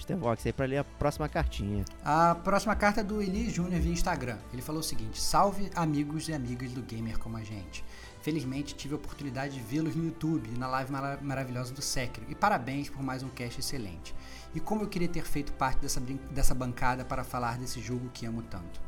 Stevox, 0.00 0.46
aí 0.46 0.52
para 0.52 0.66
ler 0.66 0.78
a 0.78 0.84
próxima 0.84 1.28
cartinha. 1.28 1.84
A 2.04 2.34
próxima 2.34 2.74
carta 2.74 3.00
é 3.00 3.04
do 3.04 3.22
Eli 3.22 3.50
Júnior 3.50 3.80
via 3.80 3.92
Instagram. 3.92 4.38
Ele 4.52 4.62
falou 4.62 4.80
o 4.80 4.84
seguinte: 4.84 5.20
Salve 5.20 5.70
amigos 5.74 6.28
e 6.28 6.32
amigas 6.32 6.72
do 6.72 6.82
gamer 6.82 7.18
como 7.18 7.36
a 7.36 7.42
gente. 7.42 7.84
Felizmente 8.22 8.74
tive 8.74 8.94
a 8.94 8.96
oportunidade 8.96 9.54
de 9.54 9.60
vê-los 9.60 9.96
no 9.96 10.04
YouTube 10.04 10.48
na 10.56 10.68
live 10.68 10.92
mar 10.92 11.20
maravilhosa 11.22 11.74
do 11.74 11.82
Sekiro 11.82 12.24
e 12.28 12.34
parabéns 12.34 12.88
por 12.88 13.02
mais 13.02 13.22
um 13.22 13.28
cast 13.28 13.58
excelente. 13.58 14.14
E 14.54 14.60
como 14.60 14.82
eu 14.82 14.88
queria 14.88 15.08
ter 15.08 15.24
feito 15.24 15.52
parte 15.54 15.80
dessa, 15.80 16.00
dessa 16.30 16.54
bancada 16.54 17.04
para 17.04 17.24
falar 17.24 17.58
desse 17.58 17.80
jogo 17.80 18.10
que 18.14 18.24
amo 18.24 18.42
tanto. 18.42 18.80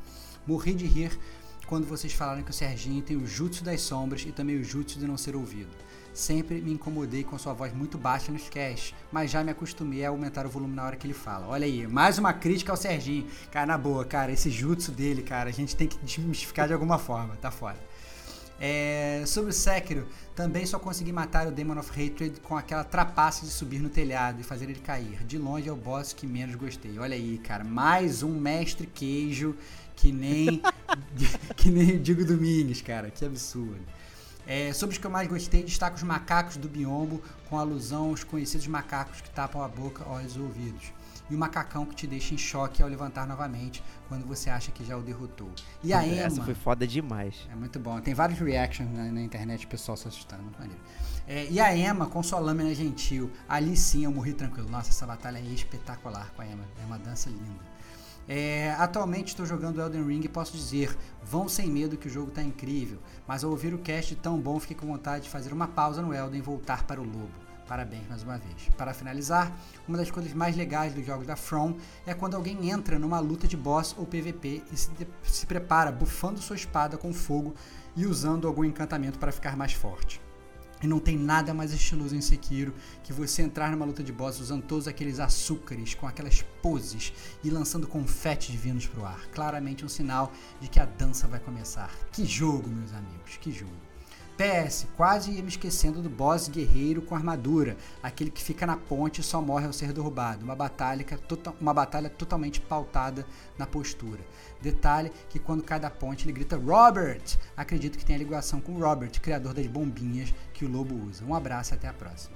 Morri 0.46 0.74
de 0.74 0.86
rir 0.86 1.18
quando 1.66 1.86
vocês 1.86 2.12
falaram 2.12 2.42
que 2.42 2.50
o 2.50 2.54
Serginho 2.54 3.02
tem 3.02 3.16
o 3.16 3.26
jutsu 3.26 3.64
das 3.64 3.80
sombras 3.80 4.22
e 4.22 4.30
também 4.30 4.56
o 4.56 4.64
jutsu 4.64 4.98
de 4.98 5.06
não 5.06 5.16
ser 5.16 5.34
ouvido. 5.34 5.74
Sempre 6.14 6.60
me 6.60 6.72
incomodei 6.72 7.24
com 7.24 7.36
sua 7.36 7.52
voz 7.52 7.74
muito 7.74 7.98
baixa 7.98 8.30
nos 8.30 8.48
casts, 8.48 8.94
mas 9.10 9.32
já 9.32 9.42
me 9.42 9.50
acostumei 9.50 10.04
a 10.04 10.10
aumentar 10.10 10.46
o 10.46 10.48
volume 10.48 10.72
na 10.72 10.84
hora 10.84 10.94
que 10.94 11.04
ele 11.04 11.12
fala. 11.12 11.48
Olha 11.48 11.66
aí, 11.66 11.88
mais 11.88 12.18
uma 12.18 12.32
crítica 12.32 12.70
ao 12.70 12.76
Serginho. 12.76 13.26
Cara, 13.50 13.66
na 13.66 13.76
boa, 13.76 14.04
cara, 14.04 14.30
esse 14.30 14.48
jutsu 14.48 14.92
dele, 14.92 15.22
cara, 15.22 15.50
a 15.50 15.52
gente 15.52 15.74
tem 15.74 15.88
que 15.88 15.98
desmistificar 15.98 16.68
de 16.68 16.72
alguma 16.72 16.98
forma, 16.98 17.36
tá 17.42 17.50
fora. 17.50 17.76
É, 18.60 19.24
sobre 19.26 19.50
o 19.50 19.52
Sekiro, 19.52 20.06
também 20.36 20.64
só 20.64 20.78
consegui 20.78 21.12
matar 21.12 21.48
o 21.48 21.50
Demon 21.50 21.78
of 21.78 21.90
Hatred 21.90 22.40
com 22.40 22.56
aquela 22.56 22.84
trapaça 22.84 23.44
de 23.44 23.50
subir 23.50 23.80
no 23.80 23.88
telhado 23.88 24.40
e 24.40 24.44
fazer 24.44 24.66
ele 24.66 24.78
cair. 24.78 25.24
De 25.24 25.36
longe 25.36 25.68
é 25.68 25.72
o 25.72 25.76
boss 25.76 26.12
que 26.12 26.28
menos 26.28 26.54
gostei. 26.54 26.96
Olha 26.96 27.16
aí, 27.16 27.38
cara, 27.38 27.64
mais 27.64 28.22
um 28.22 28.38
mestre 28.38 28.86
queijo 28.86 29.56
que 29.96 30.12
nem 30.12 30.62
que 31.56 31.70
nem 31.70 31.96
o 31.96 31.98
Digo 31.98 32.24
Domingues, 32.24 32.80
cara, 32.82 33.10
que 33.10 33.24
absurdo. 33.24 33.82
É, 34.46 34.72
sobre 34.72 34.94
os 34.94 34.98
que 34.98 35.06
eu 35.06 35.10
mais 35.10 35.28
gostei, 35.28 35.62
destaco 35.62 35.96
os 35.96 36.02
macacos 36.02 36.56
do 36.56 36.68
biombo, 36.68 37.22
com 37.48 37.58
alusão 37.58 38.10
aos 38.10 38.22
conhecidos 38.22 38.66
macacos 38.66 39.20
que 39.20 39.30
tapam 39.30 39.62
a 39.62 39.68
boca, 39.68 40.06
olhos 40.08 40.36
e 40.36 40.40
ouvidos. 40.40 40.92
E 41.30 41.34
o 41.34 41.38
macacão 41.38 41.86
que 41.86 41.94
te 41.94 42.06
deixa 42.06 42.34
em 42.34 42.38
choque 42.38 42.82
ao 42.82 42.88
levantar 42.88 43.26
novamente, 43.26 43.82
quando 44.08 44.26
você 44.26 44.50
acha 44.50 44.70
que 44.70 44.84
já 44.84 44.96
o 44.96 45.02
derrotou. 45.02 45.50
E 45.82 45.92
a 45.94 46.06
Emma... 46.06 46.20
Essa 46.20 46.42
foi 46.42 46.54
foda 46.54 46.86
demais. 46.86 47.48
É 47.50 47.54
muito 47.54 47.78
bom. 47.78 47.98
Tem 48.00 48.12
vários 48.12 48.38
reactions 48.38 48.90
na, 48.92 49.04
na 49.04 49.22
internet, 49.22 49.64
o 49.64 49.68
pessoal 49.68 49.96
se 49.96 50.06
assustando. 50.06 50.42
Maneiro. 50.58 50.80
É, 51.26 51.46
e 51.50 51.58
a 51.58 51.74
Emma 51.74 52.06
com 52.06 52.22
sua 52.22 52.38
lâmina 52.38 52.74
gentil. 52.74 53.30
Ali 53.48 53.74
sim 53.74 54.04
eu 54.04 54.12
morri 54.12 54.34
tranquilo. 54.34 54.68
Nossa, 54.68 54.90
essa 54.90 55.06
batalha 55.06 55.38
é 55.38 55.42
espetacular 55.42 56.30
com 56.36 56.42
a 56.42 56.46
Emma. 56.46 56.64
É 56.82 56.84
uma 56.84 56.98
dança 56.98 57.30
linda. 57.30 57.73
É, 58.28 58.74
atualmente 58.78 59.28
estou 59.28 59.44
jogando 59.44 59.80
Elden 59.80 60.06
Ring 60.06 60.20
e 60.24 60.28
posso 60.28 60.56
dizer, 60.56 60.96
vão 61.22 61.48
sem 61.48 61.68
medo 61.68 61.96
que 61.96 62.08
o 62.08 62.10
jogo 62.10 62.28
está 62.28 62.42
incrível, 62.42 62.98
mas 63.26 63.44
ao 63.44 63.50
ouvir 63.50 63.74
o 63.74 63.78
cast 63.78 64.14
tão 64.16 64.40
bom 64.40 64.58
fiquei 64.58 64.76
com 64.76 64.86
vontade 64.86 65.24
de 65.24 65.30
fazer 65.30 65.52
uma 65.52 65.68
pausa 65.68 66.00
no 66.00 66.14
Elden 66.14 66.38
e 66.38 66.42
voltar 66.42 66.84
para 66.84 67.00
o 67.00 67.04
Lobo. 67.04 67.44
Parabéns 67.66 68.06
mais 68.08 68.22
uma 68.22 68.36
vez. 68.36 68.68
Para 68.76 68.92
finalizar, 68.92 69.50
uma 69.88 69.96
das 69.96 70.10
coisas 70.10 70.32
mais 70.34 70.54
legais 70.54 70.92
dos 70.92 71.04
jogos 71.04 71.26
da 71.26 71.36
From 71.36 71.76
é 72.06 72.12
quando 72.12 72.34
alguém 72.34 72.70
entra 72.70 72.98
numa 72.98 73.20
luta 73.20 73.48
de 73.48 73.56
boss 73.56 73.94
ou 73.98 74.04
PVP 74.06 74.62
e 74.70 74.76
se, 74.76 74.90
se 75.22 75.46
prepara 75.46 75.90
bufando 75.90 76.40
sua 76.40 76.56
espada 76.56 76.98
com 76.98 77.12
fogo 77.12 77.54
e 77.96 78.06
usando 78.06 78.46
algum 78.46 78.64
encantamento 78.64 79.18
para 79.18 79.32
ficar 79.32 79.56
mais 79.56 79.72
forte. 79.72 80.23
E 80.82 80.86
não 80.86 80.98
tem 80.98 81.16
nada 81.16 81.54
mais 81.54 81.72
estiloso 81.72 82.14
em 82.14 82.20
Sekiro 82.20 82.74
que 83.02 83.12
você 83.12 83.42
entrar 83.42 83.70
numa 83.70 83.86
luta 83.86 84.02
de 84.02 84.12
boss 84.12 84.40
usando 84.40 84.62
todos 84.62 84.86
aqueles 84.86 85.18
açúcares, 85.18 85.94
com 85.94 86.06
aquelas 86.06 86.42
poses 86.62 87.12
e 87.42 87.50
lançando 87.50 87.86
confetes 87.86 88.48
divinos 88.48 88.86
pro 88.86 89.04
ar. 89.04 89.26
Claramente 89.32 89.84
um 89.84 89.88
sinal 89.88 90.32
de 90.60 90.68
que 90.68 90.80
a 90.80 90.84
dança 90.84 91.26
vai 91.26 91.40
começar. 91.40 91.90
Que 92.12 92.24
jogo, 92.26 92.68
meus 92.68 92.92
amigos, 92.92 93.38
que 93.40 93.50
jogo. 93.50 93.72
PS, 94.36 94.88
quase 94.96 95.30
ia 95.30 95.42
me 95.42 95.48
esquecendo 95.48 96.02
do 96.02 96.10
boss 96.10 96.48
guerreiro 96.48 97.00
com 97.00 97.14
armadura, 97.14 97.76
aquele 98.02 98.32
que 98.32 98.42
fica 98.42 98.66
na 98.66 98.76
ponte 98.76 99.20
e 99.20 99.24
só 99.24 99.40
morre 99.40 99.66
ao 99.66 99.72
ser 99.72 99.92
derrubado. 99.92 100.44
Uma 100.44 100.56
batalha, 100.56 101.04
tota-, 101.28 101.54
uma 101.60 101.72
batalha 101.72 102.10
totalmente 102.10 102.60
pautada 102.60 103.24
na 103.56 103.64
postura. 103.64 104.20
Detalhe 104.64 105.12
que 105.28 105.38
quando 105.38 105.62
cai 105.62 105.78
da 105.78 105.90
ponte 105.90 106.24
ele 106.24 106.32
grita 106.32 106.56
Robert! 106.56 107.22
Acredito 107.54 107.98
que 107.98 108.04
tenha 108.04 108.18
ligação 108.18 108.62
com 108.62 108.78
Robert, 108.78 109.10
criador 109.20 109.52
das 109.52 109.66
bombinhas 109.66 110.32
que 110.54 110.64
o 110.64 110.68
lobo 110.70 110.94
usa. 110.94 111.22
Um 111.22 111.34
abraço 111.34 111.74
e 111.74 111.76
até 111.76 111.86
a 111.86 111.92
próxima. 111.92 112.34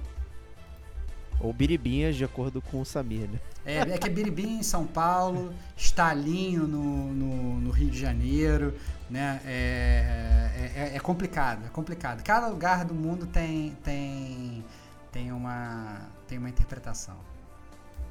Ou 1.39 1.51
biribinhas, 1.51 2.15
de 2.15 2.23
acordo 2.23 2.61
com 2.61 2.81
o 2.81 2.85
Samir, 2.85 3.27
né? 3.27 3.39
É, 3.65 3.77
é 3.77 3.97
que 3.97 4.07
é 4.07 4.09
biribim 4.11 4.59
em 4.59 4.63
São 4.63 4.85
Paulo, 4.85 5.51
estalinho 5.75 6.67
no, 6.67 7.13
no, 7.13 7.61
no 7.61 7.71
Rio 7.71 7.89
de 7.89 7.97
Janeiro, 7.97 8.75
né? 9.09 9.41
É, 9.45 10.71
é, 10.75 10.95
é, 10.95 10.99
complicado, 10.99 11.65
é 11.65 11.69
complicado. 11.69 12.23
Cada 12.23 12.47
lugar 12.47 12.85
do 12.85 12.93
mundo 12.93 13.25
tem, 13.25 13.71
tem, 13.83 14.63
tem, 15.11 15.31
uma, 15.31 16.01
tem 16.27 16.37
uma 16.37 16.49
interpretação. 16.49 17.17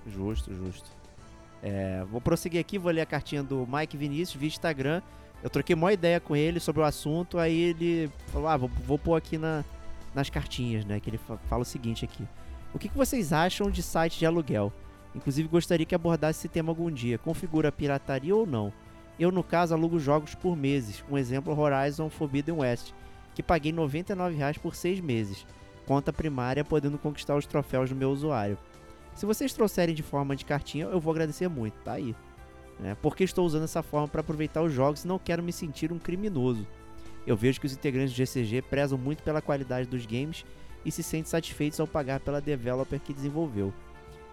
Justo, 0.07 0.53
justo. 0.55 0.98
É, 1.63 2.05
vou 2.11 2.21
prosseguir 2.21 2.61
aqui, 2.61 2.79
vou 2.79 2.93
ler 2.93 3.01
a 3.01 3.07
cartinha 3.07 3.43
do 3.43 3.67
Mike 3.67 3.97
Vinícius 3.97 4.39
via 4.39 4.49
Instagram. 4.49 5.03
Eu 5.43 5.51
troquei 5.51 5.75
uma 5.75 5.93
ideia 5.93 6.21
com 6.21 6.35
ele 6.35 6.61
sobre 6.61 6.81
o 6.83 6.85
assunto, 6.85 7.39
aí 7.39 7.59
ele 7.59 8.11
falou: 8.29 8.49
Ah, 8.49 8.57
vou, 8.57 8.69
vou 8.87 8.99
pôr 8.99 9.17
aqui 9.17 9.39
na, 9.39 9.65
nas 10.15 10.31
cartinhas, 10.31 10.85
né? 10.85 11.01
Que 11.01 11.11
ele 11.11 11.21
fala 11.49 11.63
o 11.63 11.65
seguinte 11.65 12.05
aqui. 12.05 12.27
O 12.73 12.79
que, 12.79 12.89
que 12.89 12.97
vocês 12.97 13.33
acham 13.33 13.71
de 13.71 13.83
site 13.83 14.19
de 14.19 14.27
aluguel? 14.27 14.73
Inclusive 15.15 15.49
gostaria 15.49 15.87
que 15.87 15.95
abordasse 15.95 16.41
esse 16.41 16.49
tema 16.49 16.71
algum 16.71 16.91
dia. 16.91 17.19
Configura 17.19 17.73
pirataria 17.73 18.35
ou 18.35 18.47
não? 18.47 18.73
Eu, 19.19 19.33
no 19.33 19.43
caso, 19.43 19.75
alugo 19.75 19.99
jogos 19.99 20.35
por 20.35 20.57
meses. 20.57 21.03
Um 21.11 21.19
exemplo, 21.19 21.59
Horizon 21.59 22.09
Forbidden 22.09 22.57
West, 22.57 22.93
que 23.35 23.43
paguei 23.43 23.73
R$ 23.73 23.79
99,00 23.79 24.59
por 24.59 24.75
seis 24.75 25.01
meses. 25.01 25.45
Conta 25.87 26.13
primária, 26.13 26.65
podendo 26.65 26.99
conquistar 26.99 27.35
os 27.35 27.47
troféus 27.47 27.91
do 27.91 27.97
meu 27.97 28.11
usuário. 28.11 28.59
Se 29.19 29.27
vocês 29.27 29.53
trouxerem 29.53 29.97
de 29.97 30.03
forma 30.05 30.37
de 30.37 30.45
cartinha, 30.45 30.85
eu 30.85 31.01
vou 31.01 31.11
agradecer 31.11 31.49
muito, 31.49 31.75
tá 31.83 31.95
aí. 31.95 32.15
É, 32.85 32.95
porque 33.03 33.25
estou 33.25 33.45
usando 33.45 33.65
essa 33.65 33.83
forma 33.83 34.07
para 34.07 34.21
aproveitar 34.21 34.63
os 34.63 34.73
jogos 34.73 35.03
e 35.03 35.09
não 35.09 35.19
quero 35.19 35.43
me 35.43 35.53
sentir 35.53 35.91
um 35.91 35.99
criminoso. 35.99 36.65
Eu 37.27 37.37
vejo 37.37 37.59
que 37.59 37.67
os 37.67 37.73
integrantes 37.73 38.15
do 38.15 38.17
GCG 38.17 38.63
prezam 38.63 38.97
muito 38.97 39.25
pela 39.25 39.43
qualidade 39.43 39.89
dos 39.89 40.07
games 40.07 40.47
e 40.85 40.93
se 40.93 41.03
sentem 41.03 41.29
satisfeitos 41.29 41.81
ao 41.81 41.87
pagar 41.89 42.21
pela 42.21 42.41
developer 42.41 43.01
que 43.01 43.13
desenvolveu. 43.13 43.75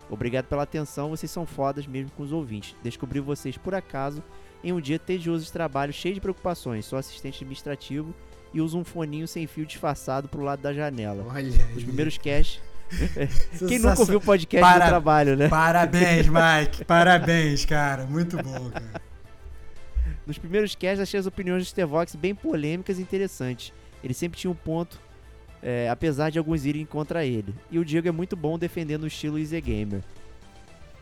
Obrigado 0.07 0.45
pela 0.45 0.61
atenção, 0.61 1.09
vocês 1.09 1.31
são 1.31 1.47
fodas 1.47 1.88
mesmo 1.88 2.11
com 2.11 2.21
os 2.21 2.31
ouvintes. 2.31 2.75
Descobri 2.83 3.19
vocês 3.19 3.57
por 3.57 3.73
acaso 3.73 4.21
em 4.63 4.71
um 4.71 4.79
dia 4.79 4.99
tedioso 4.99 5.45
de 5.45 5.51
trabalho, 5.51 5.91
cheio 5.91 6.13
de 6.13 6.21
preocupações. 6.21 6.86
Sou 6.86 6.99
assistente 6.99 7.38
administrativo 7.38 8.13
e 8.53 8.61
uso 8.61 8.77
um 8.77 8.83
foninho 8.83 9.27
sem 9.27 9.47
fio 9.47 9.65
disfarçado 9.65 10.29
pro 10.29 10.43
lado 10.43 10.61
da 10.61 10.71
janela. 10.71 11.25
Olha 11.27 11.49
Os 11.75 11.83
primeiros 11.83 12.19
casts. 12.19 12.61
Quem 13.67 13.79
nunca 13.79 13.99
ouviu 13.99 14.17
o 14.17 14.21
podcast 14.21 14.61
Para- 14.61 14.86
do 14.86 14.89
trabalho, 14.89 15.36
né? 15.36 15.47
Parabéns, 15.47 16.27
Mike. 16.27 16.86
Parabéns, 16.86 17.65
cara. 17.65 18.05
Muito 18.05 18.38
bom, 18.38 18.69
cara. 18.69 19.01
Nos 20.25 20.38
primeiros 20.38 20.73
casts 20.75 20.99
achei 20.99 21.19
as 21.19 21.25
opiniões 21.25 21.63
do 21.63 21.67
Stevox 21.67 22.15
bem 22.15 22.33
polêmicas 22.33 22.97
e 22.97 23.01
interessantes. 23.01 23.71
Ele 24.03 24.13
sempre 24.13 24.39
tinha 24.39 24.49
um 24.49 24.55
ponto, 24.55 24.99
é, 25.61 25.89
apesar 25.89 26.29
de 26.29 26.39
alguns 26.39 26.65
irem 26.65 26.86
contra 26.86 27.25
ele. 27.25 27.53
E 27.69 27.77
o 27.79 27.86
Diego 27.86 28.07
é 28.07 28.11
muito 28.11 28.36
bom 28.36 28.57
defendendo 28.57 29.03
o 29.03 29.07
estilo 29.07 29.38
Easy 29.38 29.59
Gamer. 29.61 30.01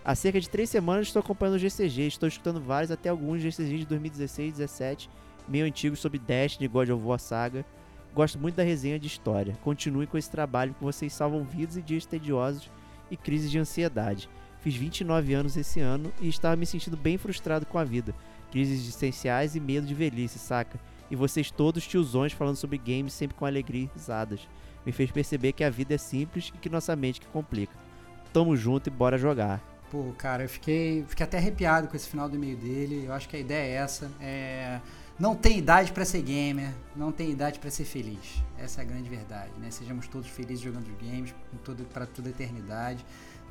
Há 0.05 0.15
cerca 0.15 0.39
de 0.39 0.49
três 0.49 0.69
semanas 0.69 1.07
estou 1.07 1.21
acompanhando 1.21 1.55
o 1.55 1.59
GCG, 1.59 2.07
estou 2.07 2.27
escutando 2.27 2.59
vários, 2.59 2.91
até 2.91 3.07
alguns 3.07 3.41
GCGs 3.41 3.79
de 3.79 3.86
2016 3.86 4.47
e 4.49 4.51
2017, 4.57 5.09
meio 5.47 5.65
antigos 5.65 5.99
sobre 5.99 6.19
Destiny, 6.19 6.67
God 6.67 6.89
of 6.89 7.01
War 7.05 7.19
Saga. 7.19 7.65
Gosto 8.14 8.38
muito 8.38 8.55
da 8.55 8.64
resenha 8.64 8.99
de 8.99 9.07
história. 9.07 9.57
Continuem 9.64 10.07
com 10.07 10.18
esse 10.18 10.30
trabalho 10.30 10.74
que 10.74 10.84
vocês 10.84 11.11
salvam 11.14 11.43
vidas 11.43 11.78
e 11.78 11.82
dias 11.82 12.05
tediosos 12.05 12.70
e 13.09 13.18
crises 13.18 13.49
de 13.49 13.57
ansiedade. 13.57 14.30
Fiz 14.61 14.76
29 14.76 15.34
anos 15.34 15.57
esse 15.57 15.80
ano 15.80 16.14
e 16.22 16.30
estava 16.30 16.55
me 16.55 16.66
sentindo 16.66 16.95
bem 16.95 17.18
frustrado 17.18 17.66
com 17.66 17.78
a 17.78 17.84
vida 17.84 18.14
crises 18.53 18.82
existenciais 18.82 19.55
e 19.55 19.59
medo 19.59 19.88
de 19.88 19.95
velhice, 19.95 20.38
saca? 20.38 20.80
E 21.09 21.16
vocês 21.16 21.49
todos 21.49 21.88
tiozões 21.88 22.34
falando 22.34 22.55
sobre 22.55 22.78
games 22.78 23.11
sempre 23.11 23.36
com 23.36 23.47
alegria 23.47 23.86
e 23.86 23.89
risadas. 23.97 24.47
Me 24.86 24.91
fez 24.91 25.09
perceber 25.09 25.53
que 25.53 25.64
a 25.64 25.72
vida 25.72 25.95
é 25.95 25.97
simples 25.97 26.51
e 26.53 26.57
que 26.59 26.70
nossa 26.70 26.95
mente 26.95 27.20
que 27.20 27.26
complica. 27.28 27.74
Tamo 28.32 28.55
junto 28.55 28.88
e 28.88 28.91
bora 28.91 29.18
jogar. 29.18 29.59
Pô, 29.89 30.14
cara, 30.16 30.43
eu 30.43 30.49
fiquei, 30.49 31.03
fiquei 31.07 31.24
até 31.24 31.39
arrepiado 31.39 31.88
com 31.88 31.95
esse 31.95 32.07
final 32.07 32.30
do 32.30 32.36
e-mail 32.36 32.57
dele. 32.57 33.05
Eu 33.07 33.14
acho 33.14 33.28
que 33.28 33.36
a 33.36 33.39
ideia 33.39 33.74
é 33.74 33.76
essa. 33.76 34.11
É, 34.22 34.80
não 35.20 35.36
tem 35.36 35.57
idade 35.57 35.91
pra 35.91 36.05
ser 36.05 36.22
gamer, 36.22 36.72
não 36.95 37.11
tem 37.11 37.30
idade 37.30 37.59
pra 37.59 37.70
ser 37.70 37.86
feliz. 37.86 38.43
Essa 38.57 38.82
é 38.82 38.84
a 38.84 38.88
grande 38.88 39.09
verdade, 39.09 39.51
né? 39.59 39.70
Sejamos 39.70 40.07
todos 40.07 40.30
felizes 40.30 40.64
jogando 40.64 40.89
games 41.01 41.34
para 41.91 42.05
toda 42.05 42.30
a 42.30 42.32
eternidade, 42.32 43.05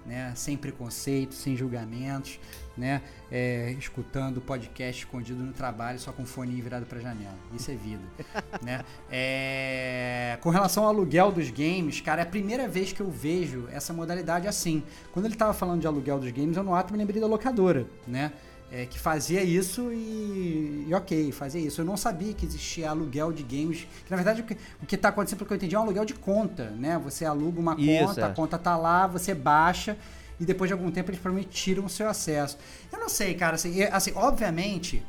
né? 0.05 0.33
Sem 0.35 0.57
preconceito, 0.57 1.35
sem 1.35 1.57
julgamentos, 1.57 2.41
né? 2.77 3.03
É, 3.31 3.75
escutando 3.79 4.41
podcast 4.41 5.05
escondido 5.05 5.43
no 5.43 5.53
trabalho 5.53 5.99
só 5.99 6.13
com 6.13 6.23
o 6.23 6.27
fone 6.27 6.61
virado 6.61 6.87
pra 6.87 6.99
janela. 7.01 7.39
Isso 7.55 7.71
é 7.71 7.75
vida, 7.75 8.03
né? 8.63 8.85
É, 9.11 10.39
com 10.41 10.51
relação 10.51 10.85
ao 10.85 10.89
aluguel 10.89 11.31
dos 11.31 11.51
games, 11.51 12.01
cara, 12.01 12.23
é 12.23 12.25
a 12.25 12.29
primeira 12.29 12.67
vez 12.67 12.93
que 12.93 13.01
eu 13.01 13.11
vejo 13.11 13.69
essa 13.71 13.93
modalidade 13.93 14.49
assim. 14.49 14.83
Quando 15.13 15.27
ele 15.27 15.37
tava 15.37 15.55
falando 15.55 15.81
de 15.81 15.87
aluguel 15.87 16.19
dos 16.19 16.31
games, 16.33 16.57
eu 16.57 16.63
no 16.63 16.75
ato 16.75 16.93
me 16.93 16.99
lembrei 16.99 17.21
da 17.21 17.27
locadora, 17.27 17.87
né? 18.07 18.33
É, 18.75 18.87
que 18.87 18.99
fazia 18.99 19.43
isso 19.43 19.93
e, 19.93 20.87
e 20.89 20.95
ok, 20.95 21.31
fazia 21.31 21.61
isso. 21.61 21.83
Eu 21.83 21.85
não 21.85 21.95
sabia 21.95 22.33
que 22.33 22.47
existia 22.47 22.89
aluguel 22.89 23.31
de 23.31 23.43
games. 23.43 23.87
Que, 24.07 24.11
na 24.11 24.17
verdade, 24.17 24.41
o 24.41 24.45
que, 24.45 24.57
o 24.83 24.87
que 24.87 24.97
tá 24.97 25.11
acontecendo, 25.11 25.41
pelo 25.41 25.49
que 25.49 25.53
eu 25.53 25.57
entendi, 25.57 25.75
é 25.75 25.79
um 25.79 25.83
aluguel 25.83 26.07
de 26.07 26.15
conta, 26.15 26.71
né? 26.71 26.99
Você 27.05 27.27
aluga 27.27 27.61
uma 27.61 27.77
Isso, 27.79 28.07
conta, 28.07 28.21
é. 28.23 28.25
a 28.25 28.31
conta 28.31 28.59
tá 28.59 28.75
lá, 28.75 29.07
você 29.07 29.35
baixa 29.35 29.95
e 30.41 30.45
depois 30.47 30.69
de 30.69 30.73
algum 30.73 30.91
tempo 30.91 31.11
eles 31.11 31.21
provavelmente 31.21 31.55
tiram 31.55 31.85
o 31.85 31.89
seu 31.89 32.09
acesso. 32.09 32.57
Eu 32.91 32.99
não 32.99 33.11
sei, 33.11 33.35
cara, 33.35 33.57
assim, 33.57 33.83
assim 33.85 34.13
obviamente, 34.15 35.03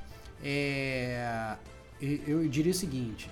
é, 0.43 1.55
eu, 2.01 2.47
diria 2.49 2.71
o 2.71 2.75
seguinte, 2.75 3.29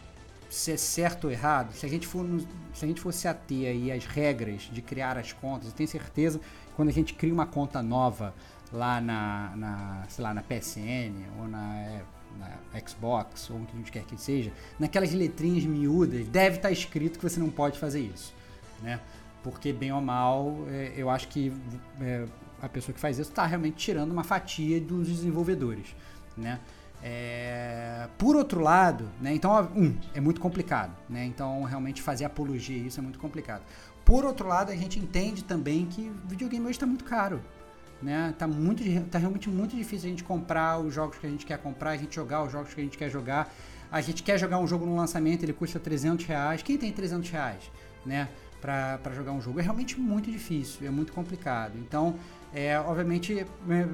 se 0.50 0.72
é 0.72 0.78
certo 0.78 1.26
ou 1.26 1.32
errado, 1.32 1.74
se 1.74 1.86
a 1.86 1.90
gente 1.90 2.08
for, 2.08 2.26
se 2.74 2.86
a 2.86 2.88
gente 2.88 3.02
fosse 3.02 3.28
ater 3.28 3.68
aí 3.68 3.92
às 3.92 4.06
regras 4.06 4.70
de 4.72 4.82
criar 4.82 5.18
as 5.18 5.34
contas, 5.34 5.68
eu 5.68 5.74
tenho 5.74 5.90
certeza 5.90 6.40
que 6.40 6.74
quando 6.76 6.90
a 6.90 6.94
gente 6.94 7.14
cria 7.14 7.34
uma 7.34 7.46
conta 7.46 7.84
nova 7.84 8.34
lá 8.72 9.02
na, 9.02 9.54
na 9.56 10.04
sei 10.08 10.24
lá, 10.24 10.34
na 10.34 10.42
PSN 10.42 11.14
ou 11.40 11.48
na, 11.48 11.80
é, 11.80 12.02
na 12.40 12.80
Xbox 12.88 13.50
ou 13.50 13.58
onde 13.58 13.92
quer 13.92 14.04
que 14.04 14.20
seja, 14.20 14.52
naquelas 14.80 15.14
letrinhas 15.14 15.66
miúdas 15.66 16.28
deve 16.28 16.58
estar 16.58 16.72
escrito 16.72 17.20
que 17.20 17.30
você 17.30 17.40
não 17.40 17.50
pode 17.50 17.78
fazer 17.78 18.00
isso, 18.00 18.34
né? 18.82 19.00
Porque 19.44 19.74
bem 19.74 19.92
ou 19.92 20.02
mal, 20.02 20.56
é, 20.70 20.94
eu 20.96 21.10
acho 21.10 21.28
que 21.28 21.52
é, 22.00 22.26
a 22.62 22.70
pessoa 22.70 22.94
que 22.94 23.00
faz 23.00 23.18
isso 23.18 23.30
está 23.30 23.46
realmente 23.46 23.76
tirando 23.76 24.12
uma 24.12 24.24
fatia 24.24 24.80
dos 24.80 25.08
desenvolvedores, 25.08 25.96
né? 26.38 26.60
É, 27.04 28.08
por 28.18 28.36
outro 28.36 28.62
lado, 28.62 29.10
né, 29.20 29.34
então, 29.34 29.72
um, 29.76 29.98
é 30.14 30.22
muito 30.22 30.40
complicado, 30.40 30.96
né, 31.10 31.26
então 31.26 31.64
realmente 31.64 32.00
fazer 32.00 32.26
apologia 32.26 32.80
a 32.80 32.86
isso 32.86 33.00
é 33.00 33.04
muito 33.04 33.18
complicado. 33.18 33.64
Por 34.06 34.24
outro 34.24 34.48
lado, 34.48 34.72
a 34.72 34.76
gente 34.76 35.00
entende 35.00 35.44
também 35.44 35.88
que 35.88 36.12
videogame 36.28 36.64
hoje 36.66 36.74
está 36.74 36.86
muito 36.86 37.04
caro, 37.04 37.42
né, 38.02 38.34
tá, 38.38 38.48
muito, 38.48 38.84
tá 39.10 39.20
realmente 39.20 39.50
muito 39.50 39.76
difícil 39.76 40.08
a 40.08 40.10
gente 40.10 40.24
comprar 40.24 40.80
os 40.80 40.94
jogos 40.94 41.18
que 41.18 41.28
a 41.28 41.30
gente 41.30 41.46
quer 41.46 41.58
comprar, 41.58 41.92
a 41.92 41.98
gente 41.98 42.16
jogar 42.16 42.44
os 42.44 42.52
jogos 42.52 42.74
que 42.74 42.82
a 42.82 42.84
gente 42.84 42.98
quer 42.98 43.10
jogar, 43.10 43.54
a 43.92 44.02
gente 44.02 44.24
quer 44.24 44.38
jogar 44.38 44.58
um 44.58 44.68
jogo 44.68 44.86
no 44.86 44.96
lançamento, 44.96 45.44
ele 45.44 45.54
custa 45.54 45.80
300 45.80 46.26
reais, 46.26 46.62
quem 46.62 46.78
tem 46.78 46.92
300 46.92 47.30
reais, 47.30 47.72
né, 48.06 48.30
para 48.60 49.14
jogar 49.14 49.32
um 49.32 49.42
jogo? 49.42 49.60
É 49.60 49.64
realmente 49.64 50.00
muito 50.00 50.32
difícil, 50.32 50.88
é 50.88 50.90
muito 50.90 51.14
complicado, 51.14 51.78
então, 51.78 52.16
é, 52.54 52.80
obviamente, 52.80 53.40
é, 53.40 53.88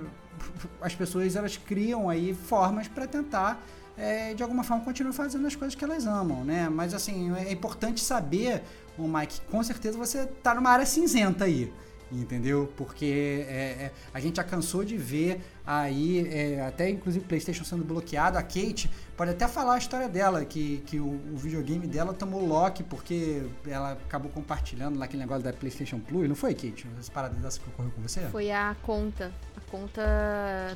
as 0.82 0.95
pessoas 0.95 1.36
elas 1.36 1.58
criam 1.58 2.10
aí 2.10 2.34
formas 2.34 2.88
para 2.88 3.08
tentar 3.08 3.64
é, 3.97 4.34
de 4.34 4.43
alguma 4.43 4.64
forma 4.64 4.84
continuar 4.84 5.14
fazendo 5.14 5.47
as 5.47 5.55
coisas 5.55 5.74
que 5.74 5.84
elas 5.84 6.05
amam, 6.05 6.45
né? 6.45 6.70
Mas 6.70 6.93
assim 6.93 7.36
é 7.36 7.51
importante 7.51 7.99
saber, 7.99 8.62
o 8.97 9.08
Mike, 9.08 9.41
com 9.49 9.64
certeza 9.64 9.97
você 9.97 10.26
tá 10.26 10.53
numa 10.53 10.70
área 10.70 10.86
cinzenta 10.86 11.45
aí, 11.45 11.74
entendeu? 12.12 12.72
Porque 12.78 13.45
é, 13.47 13.53
é, 13.53 13.91
a 14.14 14.20
gente 14.20 14.38
já 14.38 14.43
cansou 14.43 14.84
de 14.84 14.97
ver 14.97 15.41
aí 15.66 16.28
é, 16.30 16.62
até 16.66 16.89
inclusive 16.89 17.26
o 17.26 17.28
PlayStation 17.28 17.64
sendo 17.64 17.84
bloqueado. 17.84 18.38
A 18.38 18.41
Kate 18.41 18.89
pode 19.16 19.32
até 19.32 19.47
falar 19.47 19.76
a 19.76 19.78
história 19.78 20.08
dela 20.08 20.43
que, 20.45 20.84
que 20.86 20.99
o, 20.99 21.08
o 21.08 21.36
videogame 21.38 21.86
dela 21.88 22.14
tomou 22.14 22.45
lock 22.45 22.84
porque 22.84 23.43
ela 23.66 23.93
acabou 23.93 24.32
compartilhando 24.32 24.97
lá 24.97 25.05
aquele 25.05 25.22
negócio 25.22 25.43
da 25.43 25.51
PlayStation 25.53 25.99
Plus, 25.99 26.28
não 26.28 26.36
foi, 26.36 26.53
Kate? 26.53 26.88
Essa 26.99 27.12
parada 27.12 27.36
dessa 27.36 27.60
que 27.60 27.68
ocorreu 27.70 27.91
com 27.91 28.01
você? 28.01 28.22
Foi 28.30 28.51
a 28.51 28.76
conta. 28.84 29.32
A 29.55 29.72
conta 29.72 30.01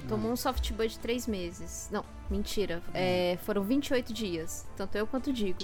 tomou 0.08 0.32
um 0.32 0.36
soft 0.36 0.72
ban 0.74 0.88
de 0.88 1.00
três 1.00 1.28
meses. 1.28 1.88
Não, 1.92 2.04
mentira. 2.30 2.82
É, 2.94 3.38
foram 3.44 3.64
28 3.64 4.14
dias. 4.14 4.66
Tanto 4.76 4.98
eu 4.98 5.08
quanto 5.08 5.32
Digo. 5.32 5.60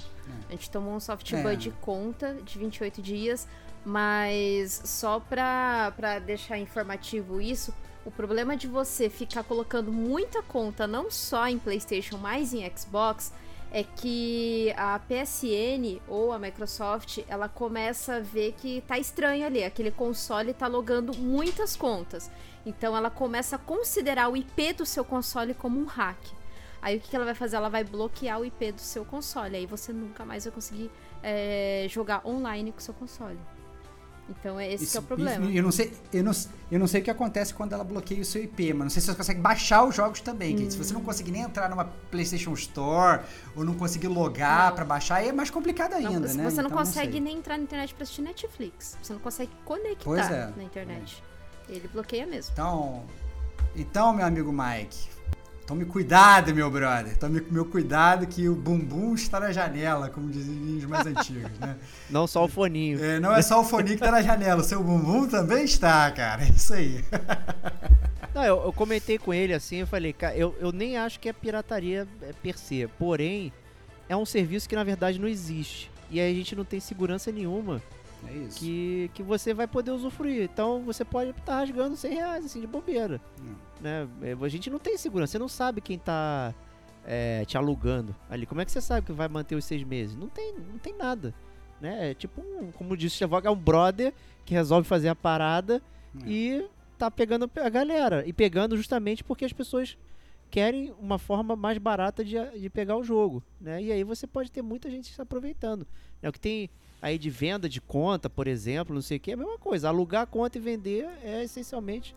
A 0.47 0.51
gente 0.51 0.70
tomou 0.72 0.95
um 0.95 0.99
soft 0.99 1.30
ban 1.43 1.53
É. 1.53 1.55
de 1.55 1.72
conta 1.72 2.36
de 2.43 2.57
28 2.57 3.01
dias. 3.01 3.47
Mas 3.88 4.82
só 4.84 5.18
pra 5.18 6.20
deixar 6.26 6.58
informativo 6.58 7.40
isso, 7.40 7.74
o 8.04 8.12
problema 8.12 8.58
de 8.58 8.68
você 8.68 9.10
ficar 9.10 9.44
colocando 9.44 9.94
muita 9.94 10.44
conta, 10.44 10.86
não 10.86 11.10
só 11.10 11.48
em 11.48 11.58
PlayStation, 11.58 12.18
mas 12.18 12.54
em 12.54 12.70
Xbox, 12.76 13.32
é 13.72 13.84
que 13.84 14.74
a 14.76 15.00
PSN 15.00 16.02
ou 16.06 16.34
a 16.34 16.38
Microsoft, 16.38 17.20
ela 17.30 17.48
começa 17.48 18.16
a 18.16 18.20
ver 18.20 18.56
que 18.58 18.82
tá 18.82 19.00
estranho 19.00 19.46
ali, 19.46 19.64
aquele 19.64 19.92
console 19.92 20.54
tá 20.54 20.68
logando 20.68 21.18
muitas 21.18 21.78
contas. 21.78 22.30
Então 22.66 22.96
ela 22.96 23.10
começa 23.10 23.56
a 23.56 23.60
considerar 23.60 24.28
o 24.28 24.36
IP 24.36 24.74
do 24.74 24.86
seu 24.86 25.06
console 25.06 25.54
como 25.54 25.80
um 25.80 25.86
hack. 25.86 26.20
Aí 26.82 26.98
o 26.98 27.00
que 27.00 27.08
que 27.08 27.16
ela 27.16 27.24
vai 27.24 27.36
fazer? 27.36 27.56
Ela 27.56 27.70
vai 27.70 27.86
bloquear 27.86 28.42
o 28.42 28.44
IP 28.44 28.74
do 28.74 28.82
seu 28.82 29.06
console. 29.06 29.56
Aí 29.56 29.66
você 29.66 29.94
nunca 29.94 30.26
mais 30.26 30.44
vai 30.44 30.54
conseguir 30.54 30.92
é, 31.24 31.88
jogar 31.90 32.28
online 32.28 32.74
com 32.74 32.80
o 32.80 32.82
seu 32.82 32.94
console. 32.94 33.40
Então 34.30 34.59
é 34.59 34.71
esse 34.73 34.91
que 34.91 34.97
é 34.97 34.99
o 34.99 35.03
problema. 35.03 35.45
isso- 35.45 35.57
eu, 35.57 35.63
não 35.63 35.71
sei, 35.71 35.93
eu, 36.11 36.23
não, 36.23 36.32
eu 36.71 36.80
não 36.80 36.88
sei 36.88 36.99
o 36.99 37.03
que 37.03 37.09
acontece 37.09 37.53
quando 37.53 37.71
ela 37.73 37.84
bloqueia 37.84 38.21
o 38.21 38.25
seu 38.25 38.43
IP, 38.43 38.73
mas 38.73 38.84
não 38.84 38.89
sei 38.89 39.01
se 39.01 39.07
você 39.07 39.15
consegue 39.15 39.39
baixar 39.39 39.84
os 39.86 39.95
jogos 39.95 40.19
também. 40.19 40.55
Kate. 40.57 40.71
Se 40.73 40.78
você 40.78 40.93
não 40.93 41.01
conseguir 41.01 41.32
nem 41.32 41.43
entrar 41.43 41.69
numa 41.69 41.86
PlayStation 42.11 42.53
Store 42.53 43.21
ou 43.55 43.63
não 43.63 43.73
conseguir 43.73 44.07
logar 44.09 44.69
Não. 44.69 44.75
pra 44.75 44.84
baixar, 44.86 45.15
aí 45.17 45.30
é 45.30 45.32
mais 45.32 45.49
complicado 45.49 45.91
Não, 45.91 45.97
ainda, 45.97 46.28
você 46.28 46.36
né? 46.38 46.43
não 46.43 46.51
Então, 46.51 46.69
consegue 46.71 47.11
sei. 47.13 47.21
nem 47.21 47.38
entrar 47.38 47.57
na 47.57 47.63
internet 47.63 47.93
pra 47.93 48.03
assistir 48.03 48.21
Netflix. 48.21 48.97
Você 49.01 49.13
não 49.13 49.19
consegue 49.21 49.51
conectar 49.63 50.32
é. 50.34 50.53
na 50.57 50.63
internet. 50.63 51.23
Ele 51.69 51.88
bloqueia 51.88 52.28
mesmo. 52.28 52.51
Então, 52.53 53.03
então, 53.75 54.13
meu 54.13 54.25
amigo 54.25 54.51
Mike, 54.51 55.07
tome 55.68 55.84
cuidado, 55.84 56.55
meu 56.55 56.72
brother. 56.72 57.18
Tome 57.18 57.43
meu 57.51 57.65
cuidado 57.65 58.26
que 58.26 58.47
o 58.47 58.55
bumbum 58.55 59.13
está 59.13 59.38
na 59.38 59.51
janela, 59.51 60.09
como 60.09 60.30
diziam 60.30 60.78
os 60.78 60.86
mais 60.86 61.05
antigos, 61.05 61.59
né? 61.59 61.76
Não 62.09 62.26
só 62.26 62.45
o 62.45 62.47
foninho. 62.47 63.03
É, 63.03 63.20
não 63.20 63.36
é 63.36 63.41
só 63.41 63.59
o 63.59 63.63
foninho 63.65 63.97
que 63.97 64.03
tá 64.03 64.09
na 64.09 64.22
janela, 64.22 64.61
o 64.61 64.63
seu 64.63 64.82
bumbum 64.82 65.28
também 65.28 65.65
está, 65.65 66.09
cara. 66.11 66.43
É 66.43 66.49
isso 66.49 66.74
aí. 66.74 67.03
Não, 68.34 68.43
eu, 68.43 68.65
eu 68.65 68.74
comentei 68.74 69.18
com 69.18 69.34
ele 69.34 69.51
assim, 69.51 69.78
eu 69.78 69.88
falei, 69.88 70.13
cara, 70.13 70.36
eu, 70.38 70.55
eu 70.59 70.72
nem 70.72 70.95
acho 70.95 71.20
que 71.20 71.28
é 71.28 71.34
pirataria 71.34 72.07
é, 72.22 72.32
per 72.34 72.55
se. 72.55 72.88
Porém, 72.99 73.51
é 74.07 74.15
um 74.15 74.28
serviço 74.28 74.70
que 74.70 74.76
na 74.76 74.84
verdade 74.84 75.20
não 75.20 75.28
existe. 75.28 75.89
E 76.11 76.20
aí 76.20 76.32
a 76.32 76.36
gente 76.36 76.55
não 76.55 76.63
tem 76.63 76.80
segurança 76.80 77.32
nenhuma 77.32 77.82
É 78.26 78.34
isso. 78.34 78.59
que, 78.59 79.11
que 79.13 79.22
você 79.22 79.53
vai 79.53 79.68
poder 79.68 79.91
usufruir. 79.91 80.43
Então 80.43 80.82
você 80.84 81.03
pode 81.03 81.32
estar 81.32 81.59
rasgando 81.59 81.95
100 81.95 82.13
reais, 82.13 82.45
assim, 82.45 82.61
de 82.61 82.68
bobeira. 82.68 83.22
Né? 83.82 84.07
É, 84.22 84.38
A 84.39 84.47
gente 84.47 84.70
não 84.70 84.80
tem 84.80 84.97
segurança, 84.97 85.32
você 85.34 85.39
não 85.39 85.47
sabe 85.47 85.82
quem 85.82 85.99
tá 85.99 86.53
é, 87.05 87.45
te 87.45 87.57
alugando 87.57 88.15
ali. 88.30 88.45
Como 88.45 88.61
é 88.61 88.65
que 88.65 88.72
você 88.72 88.82
sabe 88.82 89.05
que 89.05 89.11
vai 89.11 89.28
manter 89.28 89.55
os 89.55 89.65
seis 89.65 89.84
meses? 89.84 90.15
Não 90.15 90.28
tem, 90.28 90.53
não 90.53 90.78
tem 90.78 90.95
nada. 90.95 91.34
Né? 91.80 92.11
É 92.11 92.13
tipo, 92.13 92.41
um, 92.41 92.72
como 92.72 92.97
disse 92.97 93.24
o 93.24 93.30
é 93.43 93.49
um 93.49 93.55
brother 93.55 94.13
que 94.45 94.53
resolve 94.53 94.88
fazer 94.88 95.09
a 95.09 95.15
parada 95.15 95.82
É. 96.24 96.30
E 96.30 96.68
tá 96.97 97.11
pegando 97.11 97.49
a 97.55 97.70
galera. 97.70 98.24
E 98.26 98.34
pegando 98.34 98.76
justamente 98.76 99.24
porque 99.24 99.45
as 99.45 99.53
pessoas 99.53 99.97
querem 100.49 100.93
uma 100.99 101.20
forma 101.20 101.55
mais 101.55 101.78
barata 101.78 102.24
de, 102.24 102.36
de 102.57 102.70
pegar 102.70 102.95
o 102.95 103.03
jogo, 103.03 103.43
né? 103.59 103.82
E 103.82 103.91
aí 103.91 104.03
você 104.03 104.26
pode 104.26 104.51
ter 104.51 104.61
muita 104.61 104.89
gente 104.89 105.13
se 105.13 105.22
aproveitando. 105.22 105.86
É 106.22 106.30
o 106.30 106.32
que 106.32 106.39
tem 106.39 106.70
aí 107.02 107.18
de 107.18 107.30
venda 107.30 107.70
de 107.70 107.80
conta, 107.80 108.30
por 108.30 108.48
exemplo, 108.48 108.93
não 108.93 109.02
sei 109.02 109.18
o 109.18 109.20
que, 109.20 109.32
é 109.32 109.34
a 109.34 109.38
mesma 109.38 109.58
coisa. 109.58 109.89
Alugar 109.89 110.28
conta 110.28 110.58
e 110.58 110.62
vender 110.62 111.08
é 111.24 111.43
essencialmente 111.43 112.16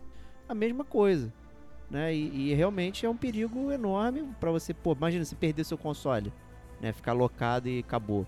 a 0.49 0.55
mesma 0.55 0.85
coisa. 0.85 1.33
Né? 1.91 2.15
E, 2.15 2.51
e 2.51 2.55
realmente 2.55 3.05
é 3.05 3.09
um 3.11 3.17
perigo 3.17 3.71
enorme 3.71 4.23
para 4.39 4.51
você, 4.51 4.73
pô, 4.73 4.93
imagina 4.93 5.25
você 5.25 5.35
perder 5.35 5.65
seu 5.65 5.77
console, 5.77 6.33
né? 6.81 6.93
Ficar 6.93 7.13
locado 7.13 7.69
e 7.69 7.81
acabou. 7.81 8.27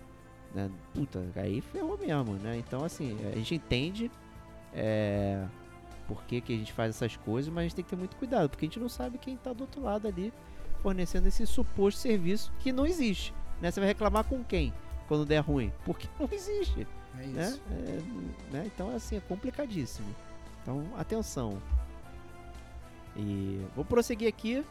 Né? 0.53 0.69
Puta, 0.93 1.25
aí 1.35 1.61
ferrou 1.61 1.97
mesmo, 1.97 2.33
né? 2.33 2.57
Então, 2.57 2.83
assim, 2.83 3.17
a 3.31 3.35
gente 3.35 3.55
entende 3.55 4.11
é, 4.73 5.45
por 6.07 6.23
que, 6.25 6.41
que 6.41 6.53
a 6.53 6.57
gente 6.57 6.73
faz 6.73 6.89
essas 6.95 7.15
coisas, 7.15 7.51
mas 7.51 7.61
a 7.61 7.63
gente 7.63 7.75
tem 7.75 7.83
que 7.83 7.89
ter 7.89 7.95
muito 7.95 8.17
cuidado, 8.17 8.49
porque 8.49 8.65
a 8.65 8.67
gente 8.67 8.79
não 8.79 8.89
sabe 8.89 9.17
quem 9.17 9.35
está 9.35 9.53
do 9.53 9.61
outro 9.61 9.81
lado 9.81 10.07
ali 10.07 10.33
fornecendo 10.81 11.29
esse 11.29 11.47
suposto 11.47 12.01
serviço 12.01 12.51
que 12.59 12.73
não 12.73 12.85
existe. 12.85 13.33
Né? 13.61 13.71
Você 13.71 13.79
vai 13.79 13.87
reclamar 13.87 14.25
com 14.25 14.43
quem 14.43 14.73
quando 15.07 15.25
der 15.25 15.39
ruim? 15.39 15.71
Porque 15.85 16.07
não 16.19 16.27
existe. 16.31 16.87
É 17.19 17.25
né? 17.27 17.59
É, 17.71 18.53
né? 18.53 18.63
Então, 18.65 18.95
assim, 18.95 19.17
é 19.17 19.19
complicadíssimo. 19.21 20.07
Então, 20.61 20.85
atenção. 20.97 21.61
E 23.15 23.61
vou 23.75 23.85
prosseguir 23.85 24.27
aqui. 24.27 24.63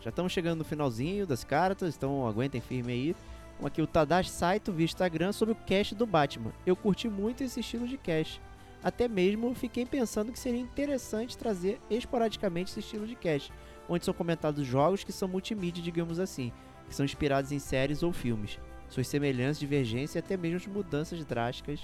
Já 0.00 0.10
estamos 0.10 0.32
chegando 0.32 0.58
no 0.58 0.64
finalzinho 0.64 1.26
das 1.26 1.42
cartas, 1.42 1.96
então 1.96 2.26
aguentem 2.26 2.60
firme 2.60 2.92
aí. 2.92 3.16
Aqui 3.64 3.80
o 3.80 3.86
Tadashi 3.86 4.30
Saito 4.30 4.70
via 4.70 4.84
Instagram 4.84 5.32
sobre 5.32 5.52
o 5.52 5.56
cast 5.56 5.94
do 5.94 6.06
Batman. 6.06 6.52
Eu 6.66 6.76
curti 6.76 7.08
muito 7.08 7.42
esse 7.42 7.60
estilo 7.60 7.88
de 7.88 7.96
cast. 7.96 8.40
Até 8.84 9.08
mesmo 9.08 9.54
fiquei 9.54 9.86
pensando 9.86 10.30
que 10.30 10.38
seria 10.38 10.60
interessante 10.60 11.36
trazer 11.36 11.80
esporadicamente 11.88 12.70
esse 12.70 12.80
estilo 12.80 13.06
de 13.06 13.16
cast, 13.16 13.50
onde 13.88 14.04
são 14.04 14.12
comentados 14.12 14.66
jogos 14.66 15.02
que 15.02 15.12
são 15.12 15.26
multimídia, 15.26 15.82
digamos 15.82 16.20
assim, 16.20 16.52
que 16.86 16.94
são 16.94 17.04
inspirados 17.04 17.50
em 17.50 17.58
séries 17.58 18.02
ou 18.02 18.12
filmes, 18.12 18.60
suas 18.88 19.08
semelhanças, 19.08 19.58
divergências 19.58 20.14
e 20.14 20.18
até 20.18 20.36
mesmo 20.36 20.72
mudanças 20.72 21.24
drásticas 21.24 21.80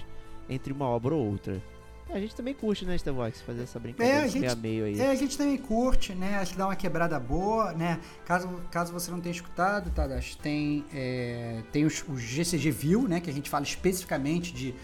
entre 0.49 0.73
uma 0.73 0.85
obra 0.85 1.13
ou 1.15 1.25
outra. 1.25 1.61
A 2.09 2.19
gente 2.19 2.35
também 2.35 2.53
curte, 2.53 2.85
né, 2.85 2.95
Starbox, 2.95 3.41
fazer 3.41 3.63
essa 3.63 3.79
brincadeira 3.79 4.19
é, 4.19 4.23
a 4.23 4.27
gente, 4.27 4.55
meio 4.57 4.85
aí. 4.85 4.99
É, 4.99 5.09
a 5.09 5.15
gente 5.15 5.37
também 5.37 5.57
curte, 5.57 6.13
né? 6.13 6.37
Acho 6.37 6.51
que 6.51 6.57
dá 6.57 6.67
uma 6.67 6.75
quebrada 6.75 7.19
boa, 7.19 7.71
né? 7.73 7.99
Caso, 8.25 8.47
caso 8.69 8.93
você 8.93 9.09
não 9.09 9.19
tenha 9.19 9.33
escutado, 9.33 9.89
tá? 9.89 10.07
Tem, 10.41 10.85
é, 10.93 11.63
tem 11.71 11.85
os, 11.85 12.03
os 12.07 12.21
GCG 12.21 12.69
View, 12.69 13.07
né? 13.07 13.19
Que 13.19 13.29
a 13.29 13.33
gente 13.33 13.49
fala 13.49 13.63
especificamente 13.63 14.53
de, 14.53 14.75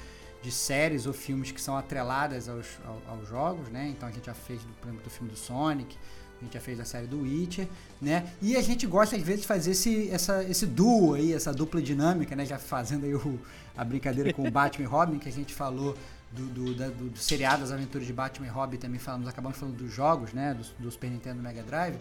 de 0.42 0.52
séries 0.52 1.06
ou 1.06 1.14
filmes 1.14 1.52
que 1.52 1.62
são 1.62 1.78
atreladas 1.78 2.50
aos, 2.50 2.80
aos, 2.84 3.20
aos 3.20 3.28
jogos, 3.28 3.70
né? 3.70 3.90
Então 3.90 4.10
a 4.10 4.12
gente 4.12 4.26
já 4.26 4.34
fez, 4.34 4.62
por 4.82 4.88
exemplo, 4.88 5.04
do 5.04 5.10
filme 5.10 5.32
do 5.32 5.38
Sonic, 5.38 5.98
a 6.40 6.46
gente 6.46 6.54
já 6.54 6.60
fez 6.60 6.80
a 6.80 6.86
série 6.86 7.06
do 7.06 7.22
Witcher, 7.22 7.68
né? 8.02 8.32
E 8.42 8.56
a 8.56 8.62
gente 8.62 8.88
gosta 8.88 9.16
às 9.16 9.22
vezes 9.22 9.42
de 9.42 9.48
fazer 9.48 9.72
esse, 9.72 10.10
essa, 10.10 10.44
esse 10.44 10.66
duo 10.66 11.16
aí, 11.16 11.34
essa 11.34 11.52
dupla 11.52 11.82
dinâmica, 11.82 12.36
né? 12.36 12.46
Já 12.46 12.58
fazendo 12.58 13.06
aí 13.06 13.14
o, 13.14 13.40
a 13.76 13.84
brincadeira 13.84 14.34
com 14.34 14.48
o 14.48 14.52
Batman 14.52 14.86
e 14.86 14.88
Robin, 14.88 15.20
que 15.20 15.28
a 15.28 15.32
gente 15.32 15.54
falou 15.54 15.98
do, 16.32 16.46
do, 16.48 16.76
da, 16.76 16.88
do, 16.88 17.10
do, 17.10 17.18
seriado 17.18 17.62
Das 17.62 17.72
Aventuras 17.72 18.08
de 18.08 18.14
Batman 18.14 18.48
e 18.48 18.50
Robin 18.50 18.78
também 18.78 19.00
falamos, 19.00 19.28
acabamos 19.28 19.58
falando 19.58 19.76
dos 19.76 19.92
jogos, 19.92 20.32
né? 20.32 20.54
Do, 20.54 20.84
do 20.84 20.92
Super 20.92 21.10
Nintendo 21.10 21.42
Mega 21.42 21.62
Drive. 21.62 21.98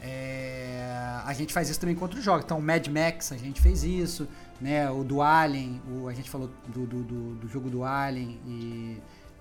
É, 0.00 1.20
a 1.24 1.32
gente 1.32 1.52
faz 1.52 1.68
isso 1.68 1.80
também 1.80 1.94
com 1.94 2.04
outros 2.04 2.22
jogos. 2.22 2.44
Então, 2.44 2.58
o 2.58 2.62
Mad 2.62 2.86
Max, 2.88 3.32
a 3.32 3.36
gente 3.36 3.60
fez 3.60 3.82
isso, 3.82 4.28
né? 4.60 4.88
O 4.90 5.02
do 5.02 5.20
Alien, 5.20 5.82
o, 5.90 6.08
a 6.08 6.14
gente 6.14 6.30
falou 6.30 6.50
do, 6.68 6.86
do, 6.86 7.02
do, 7.02 7.34
do 7.34 7.48
jogo 7.48 7.68
do 7.68 7.84
Alien 7.84 8.38
e, 8.46 8.98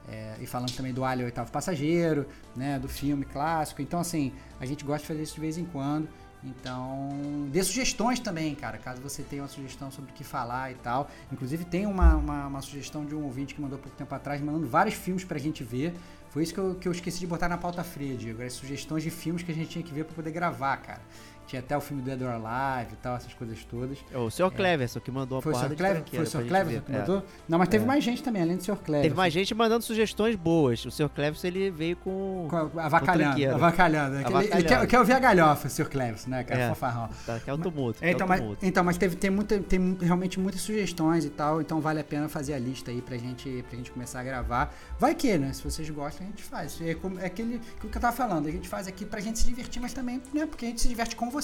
é, 0.07 0.35
e 0.39 0.45
falando 0.45 0.71
também 0.71 0.93
do 0.93 1.03
Alien 1.03 1.25
Oitavo 1.25 1.51
Passageiro, 1.51 2.25
né? 2.55 2.79
Do 2.79 2.87
filme 2.87 3.25
clássico. 3.25 3.81
Então, 3.81 3.99
assim, 3.99 4.31
a 4.59 4.65
gente 4.65 4.83
gosta 4.83 5.01
de 5.01 5.07
fazer 5.07 5.23
isso 5.23 5.35
de 5.35 5.41
vez 5.41 5.57
em 5.57 5.65
quando. 5.65 6.07
Então, 6.43 7.09
dê 7.51 7.63
sugestões 7.63 8.19
também, 8.19 8.53
cara, 8.53 8.77
caso 8.77 9.01
você 9.01 9.23
tenha 9.23 9.41
uma 9.41 9.47
sugestão 9.47 9.89
sobre 9.89 10.11
o 10.11 10.13
que 10.13 10.23
falar 10.23 10.71
e 10.71 10.75
tal. 10.75 11.09
Inclusive, 11.31 11.65
tem 11.65 11.85
uma, 11.85 12.15
uma, 12.15 12.47
uma 12.47 12.61
sugestão 12.61 13.05
de 13.05 13.15
um 13.15 13.23
ouvinte 13.23 13.55
que 13.55 13.61
mandou 13.61 13.77
pouco 13.77 13.97
tempo 13.97 14.13
atrás, 14.13 14.39
mandando 14.39 14.67
vários 14.67 14.95
filmes 14.95 15.23
pra 15.23 15.37
gente 15.39 15.63
ver. 15.63 15.93
Foi 16.29 16.43
isso 16.43 16.53
que 16.53 16.59
eu, 16.59 16.75
que 16.75 16.87
eu 16.87 16.91
esqueci 16.91 17.19
de 17.19 17.27
botar 17.27 17.49
na 17.49 17.57
pauta 17.57 17.83
fria, 17.83 18.15
Diego. 18.15 18.43
As 18.43 18.53
sugestões 18.53 19.03
de 19.03 19.09
filmes 19.09 19.43
que 19.43 19.51
a 19.51 19.55
gente 19.55 19.69
tinha 19.69 19.83
que 19.83 19.93
ver 19.93 20.05
pra 20.05 20.13
poder 20.13 20.31
gravar, 20.31 20.77
cara. 20.77 21.01
Tinha 21.47 21.61
até 21.61 21.77
o 21.77 21.79
filme 21.79 22.03
do 22.03 22.05
Dead 22.05 22.21
or 22.21 22.27
Alive 22.27 22.91
e 22.91 22.95
tal, 22.97 23.15
essas 23.15 23.33
coisas 23.33 23.63
todas. 23.63 23.97
É 24.11 24.17
o 24.17 24.29
Sr. 24.29 24.51
Cleverson 24.51 24.99
que 24.99 25.09
mandou 25.09 25.37
a 25.37 25.41
Foi 25.41 25.53
o 25.53 25.55
Sr. 25.55 25.75
Clever, 25.75 26.03
Foi 26.05 26.19
o 26.19 26.27
Sr. 26.27 26.45
Cleverson 26.45 26.81
que 26.81 26.91
mandou? 26.91 27.17
É. 27.19 27.23
Não, 27.47 27.57
mas 27.57 27.69
teve 27.69 27.85
é. 27.85 27.87
mais 27.87 28.03
gente 28.03 28.21
também, 28.21 28.41
além 28.41 28.57
do 28.57 28.63
Sr. 28.63 28.75
Cleverson. 28.75 29.03
Teve 29.03 29.15
mais 29.15 29.33
gente 29.33 29.55
mandando 29.55 29.81
sugestões 29.81 30.35
boas. 30.35 30.85
O 30.85 30.91
Sr. 30.91 31.07
Cleverson, 31.07 31.47
ele 31.47 31.71
veio 31.71 31.95
com... 31.95 32.47
com 32.49 32.57
avacalhando, 32.79 33.35
com 33.35 33.55
avacalhando. 33.55 34.17
avacalhando. 34.17 34.43
Ele, 34.43 34.53
ele 34.55 34.63
quer, 34.63 34.87
quer, 34.87 34.99
ouvir 34.99 35.13
a 35.13 35.19
galhofa, 35.19 35.67
o 35.67 35.71
Sr. 35.71 35.89
Cleverson, 35.89 36.29
né, 36.29 36.43
cara? 36.43 36.61
É. 36.63 36.69
Fofarrão. 36.69 37.09
Tá, 37.25 37.39
quer 37.39 37.53
o 37.53 37.57
tumulto. 37.57 37.99
Quer 37.99 38.11
então, 38.11 38.27
o 38.27 38.35
tumulto. 38.35 38.57
Mas, 38.61 38.69
então, 38.69 38.83
mas 38.83 38.97
teve, 38.97 39.15
tem, 39.15 39.29
muita, 39.29 39.57
tem 39.59 39.97
realmente 40.01 40.37
muitas 40.41 40.59
sugestões 40.59 41.23
e 41.23 41.29
tal, 41.29 41.61
então 41.61 41.79
vale 41.79 42.01
a 42.01 42.03
pena 42.03 42.27
fazer 42.27 42.55
a 42.55 42.59
lista 42.59 42.91
aí 42.91 43.01
pra 43.01 43.17
gente, 43.17 43.63
pra 43.69 43.77
gente 43.77 43.89
começar 43.89 44.19
a 44.19 44.23
gravar. 44.23 44.75
Vai 44.99 45.15
que, 45.15 45.37
né? 45.37 45.53
Se 45.53 45.63
vocês 45.63 45.89
gostam, 45.89 46.27
a 46.27 46.29
gente 46.29 46.43
faz. 46.43 46.81
É, 46.81 46.91
é 47.21 47.25
aquele 47.25 47.61
que 47.79 47.87
eu 47.87 48.01
tava 48.01 48.13
falando, 48.13 48.47
a 48.47 48.51
gente 48.51 48.67
faz 48.67 48.85
aqui 48.85 49.05
pra 49.05 49.21
gente 49.21 49.39
se 49.39 49.45
divertir, 49.45 49.81
mas 49.81 49.93
também, 49.93 50.21
né, 50.33 50.45
porque 50.45 50.65
a 50.65 50.67
gente 50.67 50.81
se 50.81 50.89
diverte 50.89 51.15
com 51.15 51.29
vocês. 51.29 51.36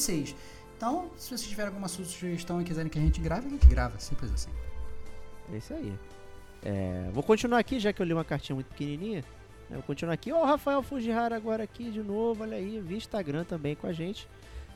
Então, 0.75 1.09
se 1.17 1.29
vocês 1.29 1.47
tiverem 1.47 1.69
alguma 1.69 1.87
sugestão 1.87 2.61
e 2.61 2.63
quiserem 2.63 2.89
que 2.89 2.99
a 2.99 3.01
gente 3.01 3.21
grave, 3.21 3.47
a 3.47 3.49
gente 3.49 3.67
grava, 3.67 3.99
simples 3.99 4.31
assim. 4.31 4.49
É 5.51 5.57
isso 5.57 5.73
aí. 5.73 5.93
É, 6.61 7.09
vou 7.13 7.23
continuar 7.23 7.59
aqui, 7.59 7.79
já 7.79 7.93
que 7.93 8.01
eu 8.01 8.05
li 8.05 8.13
uma 8.13 8.23
cartinha 8.23 8.55
muito 8.55 8.67
pequenininha. 8.67 9.23
Eu 9.69 9.77
vou 9.77 9.83
continuar 9.83 10.13
aqui. 10.13 10.31
Ó, 10.31 10.41
oh, 10.41 10.45
Rafael 10.45 10.81
Fujihara 10.83 11.35
agora 11.35 11.63
aqui 11.63 11.89
de 11.89 12.01
novo, 12.01 12.43
olha 12.43 12.57
aí, 12.57 12.79
vi 12.79 12.95
Instagram 12.95 13.43
também 13.43 13.75
com 13.75 13.87
a 13.87 13.93
gente. 13.93 14.27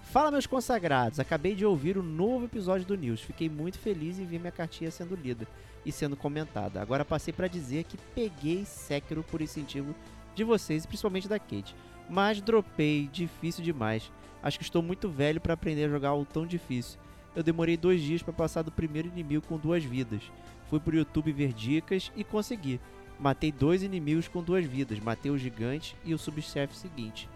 Fala, 0.04 0.32
meus 0.32 0.48
consagrados. 0.48 1.20
Acabei 1.20 1.56
de 1.56 1.66
ouvir 1.66 1.98
o 1.98 2.04
novo 2.04 2.46
episódio 2.46 2.88
do 2.88 2.96
News. 2.96 3.22
Fiquei 3.22 3.50
muito 3.50 3.78
feliz 3.78 4.20
em 4.20 4.26
ver 4.26 4.40
minha 4.40 4.52
cartinha 4.52 4.90
sendo 4.90 5.16
lida 5.16 5.48
e 5.88 5.92
sendo 5.92 6.18
comentada. 6.18 6.82
Agora 6.82 7.06
passei 7.06 7.34
para 7.34 7.48
dizer 7.48 7.86
que 7.86 7.98
peguei 8.14 8.66
Sekiro 8.66 9.24
por 9.24 9.42
incentivo 9.42 9.96
de 10.36 10.44
vocês 10.44 10.86
principalmente 10.86 11.30
da 11.30 11.40
Kate. 11.40 11.74
Mas 12.10 12.42
dropei, 12.42 13.10
difícil 13.12 13.64
demais. 13.64 14.12
Acho 14.44 14.60
que 14.60 14.64
estou 14.64 14.84
muito 14.84 15.10
velho 15.10 15.42
para 15.42 15.54
aprender 15.54 15.86
a 15.86 15.90
jogar 15.90 16.10
algo 16.10 16.26
tão 16.26 16.46
difícil. 16.46 17.00
Eu 17.36 17.42
demorei 17.42 17.78
dois 17.78 18.02
dias 18.02 18.22
para 18.22 18.34
passar 18.34 18.62
do 18.62 18.72
primeiro 18.72 19.08
inimigo 19.08 19.46
com 19.48 19.58
duas 19.58 19.84
vidas. 19.84 20.22
Fui 20.70 20.80
pro 20.80 20.96
YouTube 20.96 21.32
ver 21.32 21.54
dicas 21.54 22.12
e 22.16 22.24
consegui. 22.24 22.80
Matei 23.20 23.52
dois 23.52 23.82
inimigos 23.82 24.28
com 24.28 24.44
duas 24.44 24.66
vidas, 24.66 25.00
matei 25.00 25.32
o 25.32 25.38
gigante 25.38 25.96
e 26.04 26.14
o 26.14 26.20
subchefe 26.20 26.76
seguinte. 26.76 27.28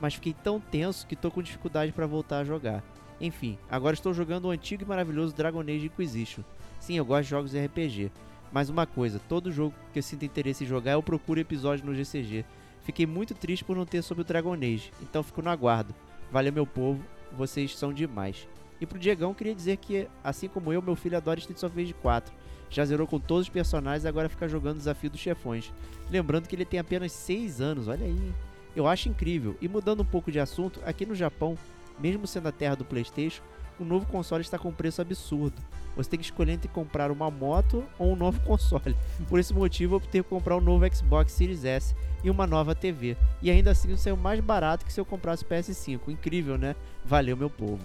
Mas 0.00 0.14
fiquei 0.14 0.34
tão 0.34 0.60
tenso 0.60 1.06
que 1.06 1.16
tô 1.16 1.30
com 1.30 1.42
dificuldade 1.42 1.92
para 1.92 2.06
voltar 2.06 2.40
a 2.40 2.44
jogar. 2.44 2.84
Enfim, 3.20 3.58
agora 3.70 3.94
estou 3.94 4.12
jogando 4.12 4.44
o 4.44 4.50
antigo 4.50 4.82
e 4.82 4.86
maravilhoso 4.86 5.34
Dragon 5.34 5.60
Age 5.60 5.86
Inquisition. 5.86 6.42
Sim, 6.86 6.98
eu 6.98 7.04
gosto 7.04 7.24
de 7.24 7.30
jogos 7.30 7.52
RPG. 7.52 8.12
Mas 8.52 8.70
uma 8.70 8.86
coisa, 8.86 9.20
todo 9.28 9.50
jogo 9.50 9.74
que 9.92 9.98
eu 9.98 10.02
sinto 10.04 10.24
interesse 10.24 10.62
em 10.62 10.68
jogar 10.68 10.92
eu 10.92 11.02
procuro 11.02 11.40
episódio 11.40 11.84
no 11.84 11.92
GCG. 11.92 12.44
Fiquei 12.84 13.04
muito 13.04 13.34
triste 13.34 13.64
por 13.64 13.74
não 13.74 13.84
ter 13.84 14.02
sobre 14.02 14.22
o 14.22 14.24
Dragon 14.24 14.52
Age, 14.52 14.92
então 15.02 15.24
fico 15.24 15.42
no 15.42 15.50
aguardo. 15.50 15.92
Valeu, 16.30 16.52
meu 16.52 16.64
povo, 16.64 17.02
vocês 17.32 17.76
são 17.76 17.92
demais. 17.92 18.46
E 18.80 18.86
pro 18.86 19.00
Diegão, 19.00 19.34
queria 19.34 19.52
dizer 19.52 19.78
que, 19.78 20.06
assim 20.22 20.46
como 20.46 20.72
eu, 20.72 20.80
meu 20.80 20.94
filho 20.94 21.16
adora 21.16 21.40
Street 21.40 21.60
of 21.60 21.76
Rage 21.76 21.92
4. 21.94 22.32
Já 22.70 22.84
zerou 22.84 23.08
com 23.08 23.18
todos 23.18 23.46
os 23.46 23.52
personagens 23.52 24.04
e 24.04 24.08
agora 24.08 24.28
fica 24.28 24.48
jogando 24.48 24.76
o 24.76 24.78
desafio 24.78 25.10
dos 25.10 25.18
chefões. 25.18 25.72
Lembrando 26.08 26.46
que 26.46 26.54
ele 26.54 26.64
tem 26.64 26.78
apenas 26.78 27.10
6 27.10 27.60
anos, 27.60 27.88
olha 27.88 28.06
aí. 28.06 28.32
Eu 28.76 28.86
acho 28.86 29.08
incrível. 29.08 29.56
E 29.60 29.66
mudando 29.66 30.02
um 30.02 30.06
pouco 30.06 30.30
de 30.30 30.38
assunto, 30.38 30.80
aqui 30.84 31.04
no 31.04 31.16
Japão, 31.16 31.58
mesmo 31.98 32.28
sendo 32.28 32.46
a 32.46 32.52
terra 32.52 32.76
do 32.76 32.84
PlayStation, 32.84 33.42
o 33.78 33.84
novo 33.84 34.06
console 34.06 34.42
está 34.42 34.58
com 34.58 34.68
um 34.68 34.72
preço 34.72 35.00
absurdo. 35.00 35.60
Você 35.96 36.10
tem 36.10 36.18
que 36.18 36.24
escolher 36.24 36.52
entre 36.52 36.68
comprar 36.68 37.10
uma 37.10 37.30
moto 37.30 37.84
ou 37.98 38.12
um 38.12 38.16
novo 38.16 38.40
console. 38.44 38.96
Por 39.28 39.38
esse 39.38 39.54
motivo, 39.54 39.94
eu 39.94 39.98
optei 39.98 40.22
por 40.22 40.30
comprar 40.30 40.56
um 40.56 40.60
novo 40.60 40.84
Xbox 40.94 41.32
Series 41.32 41.64
S 41.64 41.94
e 42.22 42.30
uma 42.30 42.46
nova 42.46 42.74
TV. 42.74 43.16
E 43.42 43.50
ainda 43.50 43.70
assim 43.70 43.96
saiu 43.96 44.16
mais 44.16 44.40
barato 44.40 44.84
que 44.84 44.92
se 44.92 45.00
eu 45.00 45.04
comprasse 45.04 45.44
o 45.44 45.46
PS5. 45.46 46.00
Incrível, 46.08 46.58
né? 46.58 46.76
Valeu, 47.04 47.36
meu 47.36 47.50
povo. 47.50 47.84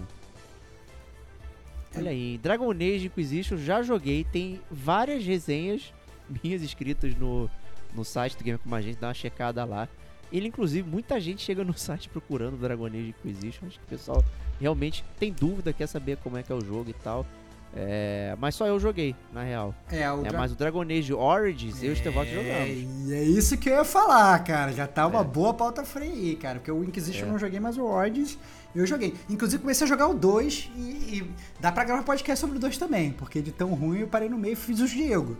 Olha 1.96 2.10
aí, 2.10 2.38
Dragon 2.38 2.70
Age 2.70 3.06
Inquisition 3.06 3.58
já 3.58 3.82
joguei, 3.82 4.24
tem 4.24 4.60
várias 4.70 5.24
resenhas 5.24 5.92
minhas 6.42 6.62
escritas 6.62 7.14
no, 7.14 7.50
no 7.94 8.04
site 8.04 8.36
do 8.36 8.44
Game 8.44 8.58
Como 8.58 8.74
a 8.74 8.80
Gente, 8.80 8.98
dá 8.98 9.08
uma 9.08 9.14
checada 9.14 9.64
lá. 9.64 9.88
Ele, 10.32 10.48
inclusive, 10.48 10.88
muita 10.88 11.20
gente 11.20 11.42
chega 11.42 11.62
no 11.62 11.76
site 11.76 12.08
procurando 12.08 12.56
Dragon 12.56 12.86
Age 12.86 13.14
Inquisition. 13.18 13.66
Acho 13.66 13.78
que 13.78 13.84
o 13.84 13.88
pessoal 13.88 14.24
realmente 14.62 15.04
tem 15.18 15.32
dúvida, 15.32 15.72
quer 15.72 15.86
saber 15.86 16.16
como 16.18 16.38
é 16.38 16.42
que 16.42 16.50
é 16.50 16.54
o 16.54 16.64
jogo 16.64 16.88
e 16.88 16.94
tal. 16.94 17.26
É, 17.74 18.36
mas 18.38 18.54
só 18.54 18.66
eu 18.66 18.78
joguei, 18.78 19.16
na 19.32 19.42
real. 19.42 19.74
É, 19.90 20.10
o 20.12 20.20
é 20.20 20.28
Dra... 20.28 20.38
mas 20.38 20.52
o 20.52 20.54
Dragon 20.54 20.82
Age 20.82 21.12
Origins, 21.14 21.82
é, 21.82 21.86
eu 21.86 21.90
e 21.90 21.92
o 21.92 21.96
Stevox 21.96 22.28
é, 22.28 22.34
jogamos. 22.34 23.12
É 23.12 23.22
isso 23.22 23.56
que 23.56 23.70
eu 23.70 23.74
ia 23.74 23.84
falar, 23.84 24.38
cara. 24.44 24.72
Já 24.72 24.86
tá 24.86 25.06
uma 25.06 25.22
é. 25.22 25.24
boa 25.24 25.54
pauta 25.54 25.82
freia 25.84 26.12
aí, 26.12 26.36
cara. 26.36 26.58
Porque 26.58 26.70
o 26.70 26.84
Inquisition 26.84 27.22
eu 27.22 27.28
é. 27.28 27.32
não 27.32 27.38
joguei, 27.38 27.58
mas 27.58 27.78
o 27.78 27.84
Origins 27.84 28.38
eu 28.74 28.86
joguei. 28.86 29.14
Inclusive 29.28 29.60
comecei 29.60 29.86
a 29.86 29.88
jogar 29.88 30.08
o 30.08 30.14
2 30.14 30.70
e, 30.76 30.80
e 30.80 31.30
dá 31.60 31.72
pra 31.72 31.84
gravar 31.84 32.02
podcast 32.02 32.40
sobre 32.40 32.58
o 32.58 32.60
2 32.60 32.76
também. 32.76 33.12
Porque 33.12 33.40
de 33.40 33.52
tão 33.52 33.72
ruim 33.72 34.00
eu 34.00 34.06
parei 34.06 34.28
no 34.28 34.36
meio 34.36 34.52
e 34.52 34.56
fiz 34.56 34.78
os 34.78 34.90
Diego. 34.90 35.38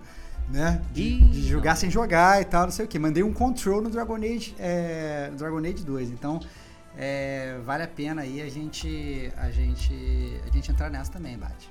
né? 0.48 0.80
De, 0.90 1.20
de 1.20 1.48
jogar 1.48 1.76
sem 1.76 1.90
jogar 1.90 2.40
e 2.40 2.46
tal, 2.46 2.64
não 2.64 2.72
sei 2.72 2.86
o 2.86 2.88
que. 2.88 2.98
Mandei 2.98 3.22
um 3.22 3.32
control 3.32 3.82
no 3.82 3.90
Dragon 3.90 4.16
Age, 4.16 4.54
é, 4.58 5.30
Dragon 5.36 5.58
Age 5.58 5.84
2. 5.84 6.10
Então, 6.10 6.40
é, 6.96 7.58
vale 7.64 7.82
a 7.82 7.88
pena 7.88 8.22
aí 8.22 8.40
a 8.40 8.48
gente, 8.48 9.32
a 9.36 9.50
gente, 9.50 9.92
a 10.46 10.50
gente 10.50 10.70
entrar 10.70 10.90
nessa 10.90 11.12
também, 11.12 11.36
Bate. 11.38 11.70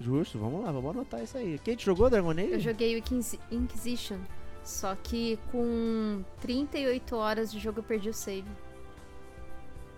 Justo, 0.00 0.38
vamos 0.38 0.62
lá, 0.62 0.70
vamos 0.70 0.90
anotar 0.90 1.22
isso 1.22 1.38
aí. 1.38 1.58
Quem 1.62 1.74
te 1.74 1.86
jogou 1.86 2.10
Dragon 2.10 2.30
Age? 2.30 2.52
Eu 2.52 2.60
joguei 2.60 3.00
o 3.00 3.02
Inquisition, 3.50 4.18
só 4.62 4.94
que 4.94 5.38
com 5.50 6.22
38 6.40 7.16
horas 7.16 7.50
de 7.50 7.58
jogo 7.58 7.78
eu 7.78 7.84
perdi 7.84 8.10
o 8.10 8.14
save. 8.14 8.50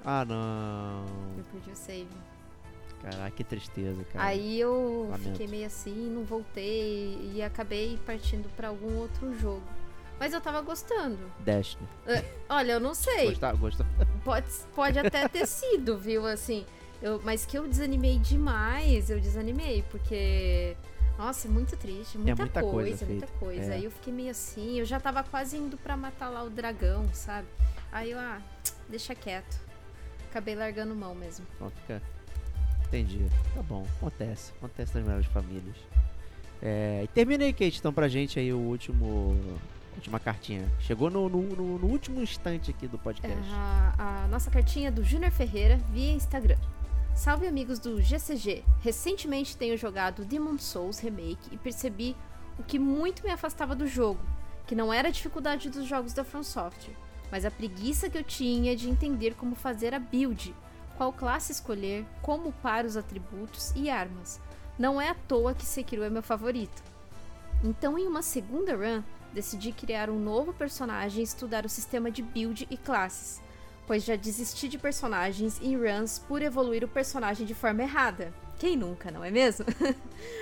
Ah, 0.05 0.25
não. 0.25 1.05
Eu 1.37 1.45
perdi 1.45 1.71
o 1.71 1.77
save. 1.77 2.09
Caraca, 3.03 3.31
que 3.31 3.45
tristeza, 3.45 4.05
cara. 4.05 4.25
Aí 4.27 4.61
eu 4.61 5.09
Lamento. 5.11 5.31
fiquei 5.33 5.47
meio 5.47 5.67
assim, 5.67 6.11
não 6.11 6.25
voltei 6.25 7.33
e 7.35 7.43
acabei 7.43 7.99
partindo 8.05 8.49
para 8.57 8.69
algum 8.69 8.97
outro 8.99 9.37
jogo. 9.39 9.63
Mas 10.19 10.33
eu 10.33 10.41
tava 10.41 10.61
gostando. 10.61 11.19
Destiny. 11.41 11.89
Uh, 12.07 12.25
olha, 12.49 12.73
eu 12.73 12.81
não 12.81 12.95
sei. 12.95 13.29
Gostar, 13.29 13.55
gostou. 13.55 13.87
Pode, 14.25 14.47
pode 14.75 14.99
até 14.99 15.29
ter 15.29 15.47
sido, 15.49 15.97
viu? 15.97 16.27
Assim, 16.27 16.67
eu, 17.01 17.21
mas 17.25 17.47
que 17.47 17.57
eu 17.57 17.69
desanimei 17.69 18.19
demais, 18.19 19.11
eu 19.11 19.21
desanimei, 19.21 19.85
porque. 19.91 20.77
Nossa, 21.17 21.49
é 21.49 21.51
muito 21.51 21.77
triste, 21.77 22.17
muita, 22.17 22.31
é 22.31 22.35
muita 22.37 22.61
coisa, 22.61 22.75
coisa 22.75 23.07
muita 23.07 23.27
coisa. 23.39 23.73
É. 23.73 23.75
Aí 23.75 23.85
eu 23.85 23.91
fiquei 23.91 24.13
meio 24.13 24.31
assim, 24.31 24.79
eu 24.79 24.85
já 24.85 25.01
tava 25.01 25.25
quase 25.25 25.57
indo 25.57 25.77
para 25.77 25.97
matar 25.97 26.29
lá 26.29 26.45
o 26.45 26.51
dragão, 26.51 27.09
sabe? 27.13 27.49
Aí 27.91 28.13
eu, 28.13 28.19
ah, 28.19 28.41
deixa 28.89 29.17
quieto. 29.17 29.59
Acabei 30.31 30.55
largando 30.55 30.95
mão 30.95 31.15
mesmo. 31.15 31.45
Pode 31.59 31.75
ficar. 31.75 32.01
Entendi. 32.87 33.27
Tá 33.55 33.63
bom, 33.63 33.87
acontece. 33.97 34.53
Acontece 34.59 34.95
nas 34.95 35.05
melhores 35.05 35.27
famílias. 35.27 35.77
É, 36.63 37.03
e 37.05 37.09
termina 37.09 37.45
aí, 37.45 37.53
Kate, 37.53 37.79
então, 37.79 37.93
pra 37.93 38.09
gente 38.09 38.39
aí 38.39 38.53
o 38.53 38.59
último. 38.59 39.37
Última 39.99 40.21
cartinha. 40.21 40.71
Chegou 40.79 41.11
no, 41.11 41.29
no, 41.29 41.43
no, 41.43 41.79
no 41.79 41.87
último 41.89 42.23
instante 42.23 42.71
aqui 42.71 42.87
do 42.87 42.97
podcast. 42.97 43.37
É, 43.37 43.55
a, 43.99 44.23
a 44.25 44.29
nossa 44.29 44.49
cartinha 44.49 44.93
do 44.93 45.03
Júnior 45.03 45.33
Ferreira 45.33 45.77
via 45.91 46.13
Instagram. 46.13 46.57
Salve 47.17 47.49
amigos 47.49 47.81
do 47.81 48.01
GCG. 48.01 48.63
Recentemente 48.81 49.57
tenho 49.57 49.77
jogado 49.77 50.25
Demon 50.25 50.57
Souls 50.57 51.01
Remake 51.01 51.51
e 51.51 51.59
percebi 51.59 52.15
o 52.57 52.63
que 52.63 52.79
muito 52.79 53.25
me 53.25 53.31
afastava 53.31 53.75
do 53.75 53.89
jogo, 53.89 54.21
que 54.69 54.75
não 54.77 54.93
era 54.93 55.09
a 55.09 55.11
dificuldade 55.11 55.69
dos 55.69 55.85
jogos 55.85 56.13
da 56.13 56.23
From 56.23 56.45
Software, 56.45 56.95
mas 57.31 57.45
a 57.45 57.51
preguiça 57.51 58.09
que 58.09 58.17
eu 58.17 58.23
tinha 58.23 58.77
de 58.77 58.89
entender 58.89 59.35
como 59.35 59.57
fazer 59.57 59.95
a 59.95 59.99
build 59.99 60.55
qual 60.97 61.13
classe 61.13 61.53
escolher, 61.53 62.05
como 62.23 62.51
upar 62.51 62.85
os 62.85 62.97
atributos 62.97 63.73
e 63.75 63.91
armas. 63.91 64.41
Não 64.79 65.01
é 65.01 65.09
à 65.09 65.15
toa 65.15 65.55
que 65.55 65.65
Sekiro 65.65 66.03
é 66.03 66.11
meu 66.11 66.23
favorito. 66.23 66.83
Então, 67.65 67.97
em 67.99 68.07
uma 68.07 68.23
segunda 68.23 68.77
run, 68.77 69.03
decidi 69.33 69.73
criar 69.73 70.11
um 70.11 70.19
novo 70.19 70.53
personagem 70.53 71.21
e 71.21 71.25
estudar 71.25 71.65
o 71.65 71.69
sistema 71.69 72.11
de 72.11 72.23
build 72.23 72.67
e 72.71 72.77
classes, 72.77 73.41
pois 73.87 74.05
já 74.05 74.17
desisti 74.17 74.69
de 74.69 74.79
personagens 74.79 75.61
em 75.63 75.77
runs 75.77 76.19
por 76.19 76.43
evoluir 76.43 76.85
o 76.85 76.89
personagem 76.89 77.47
de 77.47 77.55
forma 77.55 77.83
errada. 77.83 78.33
Quem 78.59 78.77
nunca, 78.77 79.11
não 79.11 79.25
é 79.25 79.31
mesmo? 79.31 79.67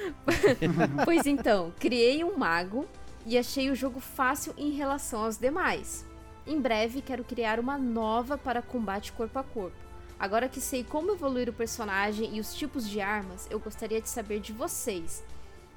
pois 1.04 1.26
então, 1.26 1.72
criei 1.78 2.24
um 2.24 2.36
mago 2.36 2.86
e 3.26 3.36
achei 3.36 3.70
o 3.70 3.74
jogo 3.74 4.00
fácil 4.00 4.54
em 4.56 4.70
relação 4.70 5.24
aos 5.24 5.36
demais. 5.36 6.06
Em 6.46 6.60
breve 6.60 7.02
quero 7.02 7.24
criar 7.24 7.60
uma 7.60 7.76
nova 7.76 8.38
para 8.38 8.62
combate 8.62 9.12
corpo 9.12 9.38
a 9.38 9.42
corpo 9.42 9.86
Agora 10.18 10.48
que 10.48 10.62
sei 10.62 10.82
como 10.82 11.12
evoluir 11.12 11.48
o 11.48 11.52
personagem 11.52 12.36
e 12.36 12.40
os 12.40 12.54
tipos 12.54 12.88
de 12.88 13.00
armas, 13.00 13.46
eu 13.50 13.58
gostaria 13.58 14.00
de 14.00 14.08
saber 14.08 14.40
de 14.40 14.52
vocês. 14.52 15.22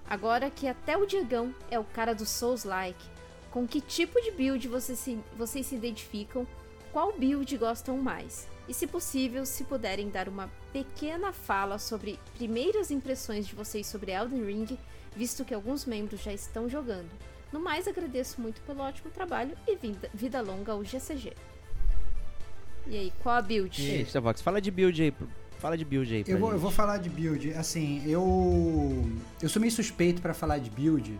Agora 0.09 0.49
que 0.49 0.67
até 0.67 0.97
o 0.97 1.05
Diegão 1.05 1.53
é 1.69 1.77
o 1.77 1.83
cara 1.83 2.15
do 2.15 2.25
Souls-like, 2.25 3.05
com 3.51 3.67
que 3.67 3.79
tipo 3.79 4.19
de 4.19 4.31
build 4.31 4.67
vocês 4.67 4.97
se, 4.97 5.19
vocês 5.37 5.67
se 5.67 5.75
identificam? 5.75 6.47
Qual 6.91 7.13
build 7.13 7.55
gostam 7.57 7.95
mais? 7.99 8.47
E 8.67 8.73
se 8.73 8.87
possível, 8.87 9.45
se 9.45 9.63
puderem 9.63 10.09
dar 10.09 10.27
uma 10.27 10.49
pequena 10.73 11.31
fala 11.31 11.77
sobre 11.77 12.19
primeiras 12.35 12.89
impressões 12.89 13.45
de 13.45 13.53
vocês 13.53 13.85
sobre 13.85 14.11
Elden 14.11 14.43
Ring, 14.43 14.79
visto 15.15 15.45
que 15.45 15.53
alguns 15.53 15.85
membros 15.85 16.23
já 16.23 16.33
estão 16.33 16.67
jogando. 16.67 17.09
No 17.53 17.59
mais, 17.59 17.87
agradeço 17.87 18.41
muito 18.41 18.61
pelo 18.61 18.81
ótimo 18.81 19.11
trabalho 19.11 19.55
e 19.67 19.75
vida, 19.75 20.09
vida 20.11 20.41
longa 20.41 20.71
ao 20.71 20.83
GCG. 20.83 21.33
E 22.87 22.97
aí, 22.97 23.13
qual 23.21 23.35
a 23.35 23.41
build? 23.43 23.79
E 23.79 23.91
aí, 23.91 24.01
Starvox, 24.01 24.41
fala 24.41 24.59
de 24.59 24.71
build 24.71 24.99
aí. 25.03 25.13
Fala 25.59 25.77
de 25.77 25.83
build 25.83 26.13
aí. 26.13 26.23
Eu 26.25 26.39
vou, 26.39 26.53
eu 26.53 26.57
vou, 26.57 26.71
falar 26.71 26.97
de 26.97 27.09
build. 27.09 27.53
Assim, 27.53 28.01
eu. 28.05 29.05
Eu 29.41 29.49
sou 29.49 29.59
meio 29.59 29.71
suspeito 29.71 30.21
para 30.21 30.33
falar 30.33 30.57
de 30.57 30.69
build, 30.69 31.19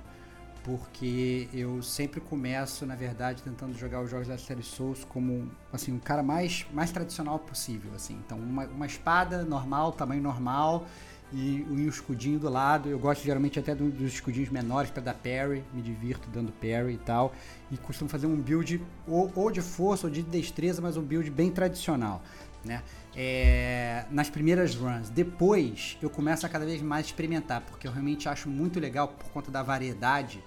porque 0.63 1.49
eu 1.53 1.83
sempre 1.83 2.21
começo, 2.21 2.85
na 2.85 2.95
verdade, 2.95 3.43
tentando 3.43 3.77
jogar 3.77 4.01
os 4.01 4.09
jogos 4.09 4.29
da 4.29 4.37
série 4.37 4.63
Souls 4.63 5.03
como 5.03 5.51
assim, 5.73 5.93
o 5.93 5.99
cara 5.99 6.23
mais, 6.23 6.65
mais 6.71 6.89
tradicional 6.89 7.37
possível. 7.37 7.91
Assim. 7.93 8.17
Então, 8.25 8.37
uma, 8.39 8.65
uma 8.67 8.85
espada 8.85 9.43
normal, 9.43 9.91
tamanho 9.91 10.21
normal 10.21 10.87
e 11.33 11.65
um 11.69 11.87
escudinho 11.89 12.39
do 12.39 12.49
lado. 12.49 12.87
Eu 12.87 12.97
gosto 12.97 13.21
geralmente 13.23 13.59
até 13.59 13.75
dos 13.75 14.13
escudinhos 14.13 14.49
menores 14.49 14.89
para 14.89 15.03
dar 15.03 15.15
parry, 15.15 15.65
me 15.73 15.81
divirto 15.81 16.29
dando 16.29 16.53
parry 16.53 16.93
e 16.93 16.97
tal. 16.97 17.33
E 17.69 17.77
costumo 17.77 18.09
fazer 18.09 18.25
um 18.25 18.37
build 18.37 18.81
ou, 19.05 19.29
ou 19.35 19.51
de 19.51 19.61
força 19.61 20.07
ou 20.07 20.13
de 20.13 20.23
destreza, 20.23 20.81
mas 20.81 20.95
um 20.95 21.03
build 21.03 21.29
bem 21.29 21.51
tradicional, 21.51 22.21
né? 22.63 22.81
É, 23.22 24.05
nas 24.09 24.30
primeiras 24.30 24.76
runs. 24.76 25.09
Depois 25.09 25.97
eu 26.01 26.09
começo 26.09 26.45
a 26.45 26.49
cada 26.49 26.65
vez 26.65 26.82
mais 26.82 27.07
experimentar, 27.07 27.59
porque 27.61 27.86
eu 27.86 27.91
realmente 27.91 28.30
acho 28.30 28.47
muito 28.47 28.80
legal 28.80 29.09
por 29.09 29.30
conta 29.32 29.51
da 29.51 29.61
variedade 29.61 30.41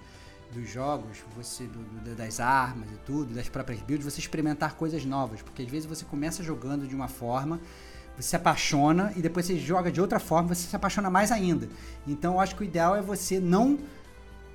dos 0.51 0.67
jogos, 0.67 1.19
você 1.35 1.65
do, 1.65 1.79
do, 1.79 2.15
das 2.15 2.39
armas 2.39 2.89
e 2.91 2.97
tudo, 3.05 3.35
das 3.35 3.47
próprias 3.47 3.79
builds, 3.81 4.03
você 4.03 4.19
experimentar 4.19 4.73
coisas 4.73 5.05
novas, 5.05 5.41
porque 5.43 5.61
às 5.61 5.69
vezes 5.69 5.85
você 5.85 6.03
começa 6.03 6.41
jogando 6.43 6.87
de 6.87 6.95
uma 6.95 7.07
forma 7.07 7.59
você 8.15 8.29
se 8.29 8.35
apaixona 8.35 9.11
e 9.15 9.21
depois 9.21 9.45
você 9.45 9.57
joga 9.57 9.91
de 9.91 9.99
outra 9.99 10.19
forma, 10.19 10.53
você 10.53 10.67
se 10.67 10.75
apaixona 10.75 11.09
mais 11.09 11.31
ainda. 11.31 11.67
Então 12.07 12.33
eu 12.33 12.39
acho 12.39 12.55
que 12.55 12.61
o 12.61 12.65
ideal 12.65 12.95
é 12.95 13.01
você 13.01 13.39
não, 13.39 13.79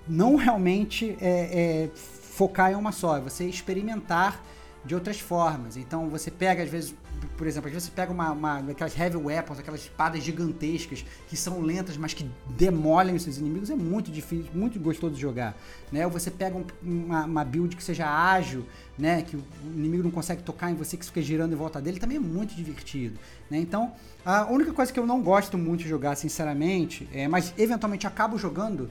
não 0.07 0.37
realmente 0.37 1.17
é, 1.21 1.85
é, 1.85 1.91
focar 1.95 2.71
em 2.73 2.75
uma 2.75 2.93
só, 2.93 3.17
é 3.17 3.21
você 3.21 3.45
experimentar 3.45 4.43
de 4.85 4.95
outras 4.95 5.19
formas. 5.19 5.77
Então 5.77 6.09
você 6.09 6.31
pega, 6.31 6.63
às 6.63 6.71
vezes, 6.71 6.95
por 7.37 7.47
exemplo, 7.47 7.69
às 7.69 7.73
vezes 7.73 7.89
você 7.89 7.95
pega 7.95 8.13
uma, 8.13 8.33
uma 8.33 8.59
aquelas 8.71 8.99
heavy 8.99 9.17
weapons, 9.17 9.59
aquelas 9.59 9.81
espadas 9.81 10.23
gigantescas 10.23 11.05
que 11.29 11.37
são 11.37 11.61
lentas, 11.61 11.97
mas 11.97 12.13
que 12.13 12.29
demolem 12.57 13.15
os 13.15 13.23
seus 13.23 13.39
inimigos, 13.39 13.71
é 13.71 13.75
muito 13.77 14.11
difícil, 14.11 14.51
muito 14.55 14.79
gostoso 14.79 15.15
de 15.15 15.21
jogar. 15.21 15.57
Né? 15.93 16.05
Ou 16.05 16.11
você 16.11 16.31
pega 16.31 16.57
um, 16.57 16.65
uma, 16.83 17.25
uma, 17.25 17.45
build 17.45 17.77
que 17.77 17.83
seja 17.83 18.07
ágil, 18.07 18.67
né? 18.99 19.23
que 19.23 19.37
o 19.37 19.45
inimigo 19.75 20.03
não 20.03 20.11
consegue 20.11 20.43
tocar 20.43 20.71
em 20.71 20.75
você, 20.75 20.97
que 20.97 21.05
fica 21.05 21.23
girando 21.23 21.53
em 21.53 21.57
volta 21.57 21.81
dele, 21.81 22.01
também 22.01 22.17
é 22.17 22.21
muito 22.21 22.55
divertido. 22.55 23.19
Né? 23.51 23.59
Então, 23.59 23.93
a 24.25 24.47
única 24.51 24.73
coisa 24.73 24.93
que 24.93 24.99
eu 24.99 25.07
não 25.07 25.23
gosto 25.23 25.57
muito 25.57 25.83
de 25.83 25.89
jogar, 25.89 26.17
sinceramente, 26.17 27.09
é, 27.13 27.29
mas 27.29 27.55
eventualmente 27.57 28.07
acabo 28.07 28.37
jogando 28.37 28.91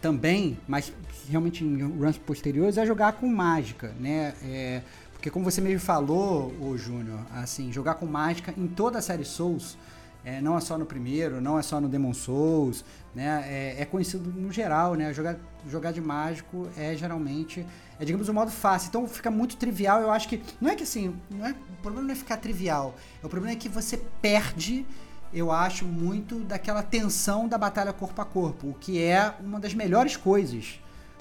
também, 0.00 0.56
mas 0.66 0.92
realmente 1.28 1.64
em 1.64 1.82
runs 1.82 2.16
posteriores, 2.18 2.78
é 2.78 2.86
jogar 2.86 3.12
com 3.12 3.26
mágica, 3.26 3.92
né? 3.98 4.34
É, 4.44 4.82
porque 5.18 5.30
como 5.30 5.44
você 5.44 5.60
mesmo 5.60 5.80
falou, 5.80 6.54
o 6.60 6.78
Júnior, 6.78 7.18
assim, 7.34 7.72
jogar 7.72 7.94
com 7.94 8.06
mágica 8.06 8.54
em 8.56 8.68
toda 8.68 9.00
a 9.00 9.02
série 9.02 9.24
Souls, 9.24 9.76
é, 10.24 10.40
não 10.40 10.56
é 10.56 10.60
só 10.60 10.78
no 10.78 10.86
primeiro, 10.86 11.40
não 11.40 11.58
é 11.58 11.62
só 11.62 11.80
no 11.80 11.88
Demon 11.88 12.14
Souls, 12.14 12.84
né? 13.12 13.44
É, 13.48 13.82
é, 13.82 13.84
conhecido 13.84 14.30
no 14.30 14.52
geral, 14.52 14.94
né? 14.94 15.12
Jogar, 15.12 15.36
jogar 15.68 15.90
de 15.90 16.00
mágico 16.00 16.68
é 16.76 16.94
geralmente, 16.96 17.66
é 17.98 18.04
digamos 18.04 18.28
um 18.28 18.32
modo 18.32 18.52
fácil. 18.52 18.90
Então 18.90 19.08
fica 19.08 19.28
muito 19.28 19.56
trivial. 19.56 20.00
Eu 20.00 20.12
acho 20.12 20.28
que 20.28 20.40
não 20.60 20.70
é 20.70 20.76
que 20.76 20.84
assim, 20.84 21.16
não 21.28 21.44
é, 21.44 21.50
o 21.50 21.82
problema 21.82 22.06
não 22.06 22.12
é 22.12 22.16
ficar 22.16 22.36
trivial. 22.36 22.94
O 23.20 23.28
problema 23.28 23.54
é 23.54 23.56
que 23.56 23.68
você 23.68 23.96
perde, 24.22 24.86
eu 25.34 25.50
acho 25.50 25.84
muito 25.84 26.38
daquela 26.44 26.82
tensão 26.82 27.48
da 27.48 27.58
batalha 27.58 27.92
corpo 27.92 28.22
a 28.22 28.24
corpo, 28.24 28.68
o 28.68 28.74
que 28.74 29.02
é 29.02 29.34
uma 29.40 29.58
das 29.58 29.74
melhores 29.74 30.16
coisas 30.16 30.78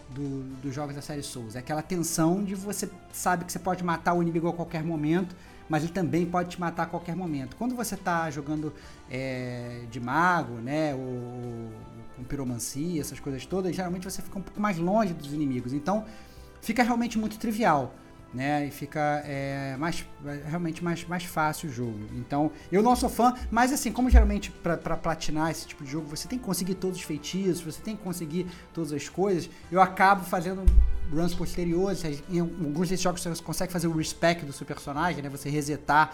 do, 0.10 0.44
dos 0.62 0.74
jogos 0.74 0.96
da 0.96 1.02
série 1.02 1.24
Souls. 1.24 1.56
É 1.56 1.60
aquela 1.60 1.82
tensão 1.82 2.44
de 2.44 2.56
você 2.56 2.90
sabe 3.12 3.46
que 3.46 3.52
você 3.52 3.60
pode 3.60 3.84
matar 3.84 4.14
o 4.14 4.22
inimigo 4.22 4.48
a 4.48 4.54
qualquer 4.54 4.84
momento, 4.84 5.36
mas 5.70 5.84
ele 5.84 5.92
também 5.92 6.26
pode 6.26 6.50
te 6.50 6.60
matar 6.60 6.84
a 6.84 6.86
qualquer 6.86 7.16
momento. 7.16 7.56
Quando 7.56 7.76
você 7.76 7.96
está 7.96 8.30
jogando 8.32 8.74
é, 9.10 9.84
de 9.92 10.00
mago, 10.00 10.56
né, 10.56 10.96
ou, 10.96 11.70
com 12.16 12.24
piromancia, 12.24 13.00
essas 13.00 13.20
coisas 13.20 13.46
todas, 13.46 13.76
geralmente 13.76 14.10
você 14.10 14.22
fica 14.22 14.40
um 14.40 14.42
pouco 14.42 14.60
mais 14.60 14.78
longe 14.78 15.14
dos 15.14 15.34
inimigos. 15.34 15.74
Então, 15.74 16.06
fica 16.62 16.84
realmente 16.84 17.18
muito 17.18 17.38
trivial 17.38 17.94
né? 18.38 18.68
E 18.68 18.72
fica 18.72 19.24
é, 19.26 19.76
mais, 19.78 20.06
realmente 20.46 20.84
mais, 20.84 21.04
mais 21.06 21.24
fácil 21.24 21.70
o 21.70 21.74
jogo. 21.74 22.00
Então, 22.16 22.52
eu 22.72 22.84
não 22.84 22.96
sou 22.96 23.10
fã, 23.10 23.34
mas 23.50 23.74
assim, 23.74 23.92
como 23.92 24.10
geralmente 24.12 24.52
para 24.52 24.96
platinar 24.96 25.50
esse 25.50 25.66
tipo 25.66 25.84
de 25.84 25.90
jogo 25.90 26.06
você 26.08 26.28
tem 26.28 26.38
que 26.38 26.46
conseguir 26.46 26.76
todos 26.76 26.98
os 27.00 27.04
feitiços, 27.04 27.62
você 27.62 27.82
tem 27.82 27.96
que 27.98 28.04
conseguir 28.04 28.46
todas 28.74 28.94
as 28.94 29.10
coisas, 29.10 29.50
eu 29.72 29.82
acabo 29.82 30.24
fazendo 30.24 30.64
runs 31.12 31.34
posteriores. 31.34 32.04
Em 32.30 32.40
alguns 32.40 32.90
desses 32.90 33.02
jogos 33.02 33.22
você 33.22 33.44
consegue 33.44 33.74
fazer 33.74 33.88
o 33.88 33.98
respec 33.98 34.46
do 34.46 34.54
seu 34.54 34.66
personagem, 34.68 35.24
né? 35.24 35.30
Você 35.30 35.50
resetar 35.50 36.14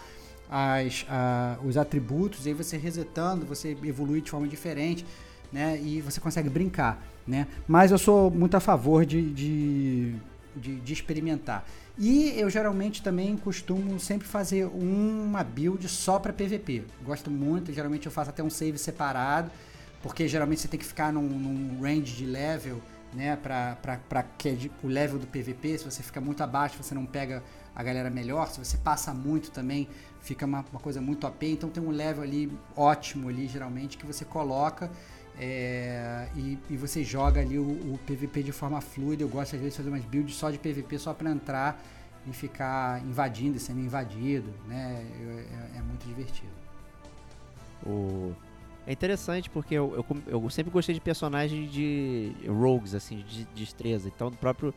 as, 0.50 1.06
a, 1.10 1.58
os 1.66 1.76
atributos, 1.76 2.46
e 2.46 2.50
aí 2.50 2.54
você 2.54 2.78
resetando, 2.78 3.46
você 3.46 3.76
evolui 3.84 4.22
de 4.22 4.32
forma 4.32 4.48
diferente. 4.48 5.06
né? 5.52 5.80
E 5.82 6.02
você 6.02 6.20
consegue 6.20 6.50
brincar, 6.50 7.02
né? 7.28 7.48
Mas 7.68 7.92
eu 7.92 7.98
sou 7.98 8.32
muito 8.32 8.58
a 8.58 8.60
favor 8.60 9.06
de, 9.06 9.32
de, 9.32 10.16
de, 10.56 10.80
de 10.80 10.94
experimentar. 10.94 11.64
E 11.98 12.40
eu 12.40 12.50
geralmente 12.50 13.04
também 13.04 13.38
costumo 13.38 14.00
sempre 14.00 14.28
fazer 14.28 14.66
uma 14.66 15.44
build 15.44 15.88
só 15.88 16.18
para 16.18 16.34
PVP. 16.34 16.86
Gosto 17.04 17.30
muito, 17.30 17.72
geralmente 17.72 18.08
eu 18.08 18.12
faço 18.12 18.32
até 18.32 18.42
um 18.42 18.50
save 18.50 18.80
separado, 18.80 19.52
porque 20.02 20.28
geralmente 20.28 20.62
você 20.62 20.68
tem 20.68 20.80
que 20.80 20.86
ficar 20.86 21.14
num, 21.14 21.22
num 21.22 21.82
range 21.82 22.16
de 22.16 22.26
level, 22.26 22.82
né, 23.14 23.36
para 23.36 24.24
que 24.38 24.50
é 24.50 24.52
de, 24.54 24.72
o 24.82 24.88
level 24.88 25.20
do 25.20 25.28
PVP. 25.28 25.78
Se 25.78 25.86
você 25.86 26.02
fica 26.02 26.20
muito 26.20 26.42
abaixo, 26.42 26.82
você 26.82 26.96
não 26.96 27.06
pega 27.06 27.44
a 27.76 27.84
galera 27.84 28.10
melhor. 28.10 28.50
Se 28.50 28.58
você 28.58 28.76
passa 28.78 29.14
muito 29.14 29.52
também, 29.52 29.88
fica 30.20 30.48
uma, 30.48 30.66
uma 30.72 30.80
coisa 30.80 31.00
muito 31.00 31.28
OP. 31.28 31.46
Então 31.46 31.70
tem 31.70 31.84
um 31.84 31.92
level 31.92 32.24
ali 32.24 32.52
ótimo 32.76 33.30
ali, 33.30 33.48
geralmente, 33.48 33.98
que 33.98 34.06
você 34.06 34.26
coloca 34.26 34.90
é, 35.40 36.28
e, 36.36 36.60
e, 36.70 36.78
você 36.78 37.04
joga 37.04 37.42
ali 37.42 37.58
o, 37.58 37.64
o, 37.64 38.00
PVP 38.06 38.44
de 38.44 38.52
forma 38.52 38.80
fluida. 38.82 39.24
Eu 39.24 39.28
gosto 39.28 39.56
às 39.56 39.62
vezes 39.62 39.74
de 39.74 39.78
fazer 39.78 39.90
umas 39.90 40.06
builds 40.06 40.36
só 40.36 40.52
de 40.52 40.60
PVP, 40.60 41.00
só 41.00 41.14
para 41.14 41.32
entrar 41.32 41.84
e 42.28 42.32
ficar 42.32 43.02
invadindo 43.04 43.58
e 43.58 43.60
sendo 43.60 43.80
invadido, 43.80 44.50
né? 44.68 45.06
É, 45.74 45.76
é, 45.76 45.78
é 45.80 45.82
muito 45.82 46.06
divertido. 46.06 46.52
O... 47.86 48.34
É 48.86 48.92
interessante 48.92 49.50
porque 49.50 49.74
eu, 49.74 50.06
eu, 50.28 50.42
eu, 50.42 50.50
sempre 50.50 50.72
gostei 50.72 50.94
de 50.94 51.02
personagens 51.02 51.72
de 51.72 52.34
rogues, 52.48 52.94
assim, 52.94 53.18
de, 53.28 53.46
de 53.46 53.54
destreza. 53.56 54.12
Então, 54.14 54.30
no 54.30 54.38
próprio 54.38 54.74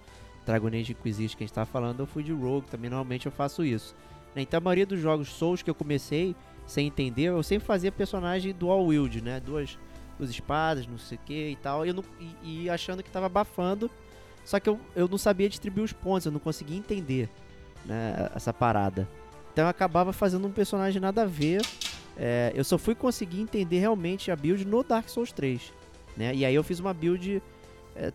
Dragon 0.47 0.69
Age 0.69 0.93
Inquisition 0.93 1.37
que 1.37 1.43
a 1.43 1.47
gente 1.47 1.53
estava 1.53 1.67
falando, 1.67 2.01
eu 2.01 2.07
fui 2.07 2.23
de 2.23 2.33
rogue, 2.33 2.69
também 2.69 2.89
normalmente 2.89 3.27
eu 3.27 3.33
faço 3.33 3.65
isso. 3.65 3.95
Né? 4.35 4.43
Então, 4.43 4.59
a 4.59 4.61
maioria 4.61 4.87
dos 4.87 5.01
jogos 5.01 5.29
Souls 5.29 5.63
que 5.63 5.69
eu 5.69 5.75
comecei 5.75 6.35
sem 6.67 6.87
entender, 6.87 7.25
eu 7.25 7.43
sempre 7.43 7.67
fazia 7.67 7.93
personagem 7.93 8.55
dual 8.55 8.87
wield, 8.87 9.21
né? 9.23 9.41
Duas 9.41 9.79
duas 10.19 10.31
espadas, 10.31 10.87
não 10.87 10.99
sei 10.99 11.17
o 11.17 11.21
que 11.25 11.49
e 11.51 11.57
tal. 11.57 11.87
E, 11.87 11.93
não, 11.93 12.05
e, 12.21 12.65
e, 12.65 12.71
achando 12.71 13.03
que 13.03 13.11
tava 13.11 13.27
abafando. 13.27 13.91
Só 14.45 14.61
que 14.61 14.69
eu, 14.69 14.79
eu 14.95 15.09
não 15.09 15.19
sabia 15.19 15.49
distribuir 15.49 15.85
os 15.85 15.93
pontos, 15.93 16.27
eu 16.27 16.33
não 16.33 16.39
conseguia 16.39 16.77
entender 16.77 17.29
né, 17.85 18.31
essa 18.35 18.53
parada. 18.53 19.09
Então 19.53 19.65
eu 19.65 19.69
acabava 19.69 20.13
fazendo 20.13 20.47
um 20.47 20.53
personagem 20.53 21.01
nada 21.01 21.23
a 21.23 21.27
ver. 21.27 21.63
É, 22.17 22.53
eu 22.55 22.65
só 22.65 22.79
fui 22.79 22.95
conseguir 22.95 23.41
entender 23.41 23.79
realmente 23.79 24.31
a 24.31 24.37
build 24.37 24.65
no 24.65 24.83
Dark 24.83 25.09
Souls 25.09 25.33
3. 25.33 25.73
Né? 26.17 26.35
E 26.35 26.45
aí 26.45 26.55
eu 26.55 26.63
fiz 26.63 26.79
uma 26.79 26.95
build 26.95 27.43
é, 27.95 28.13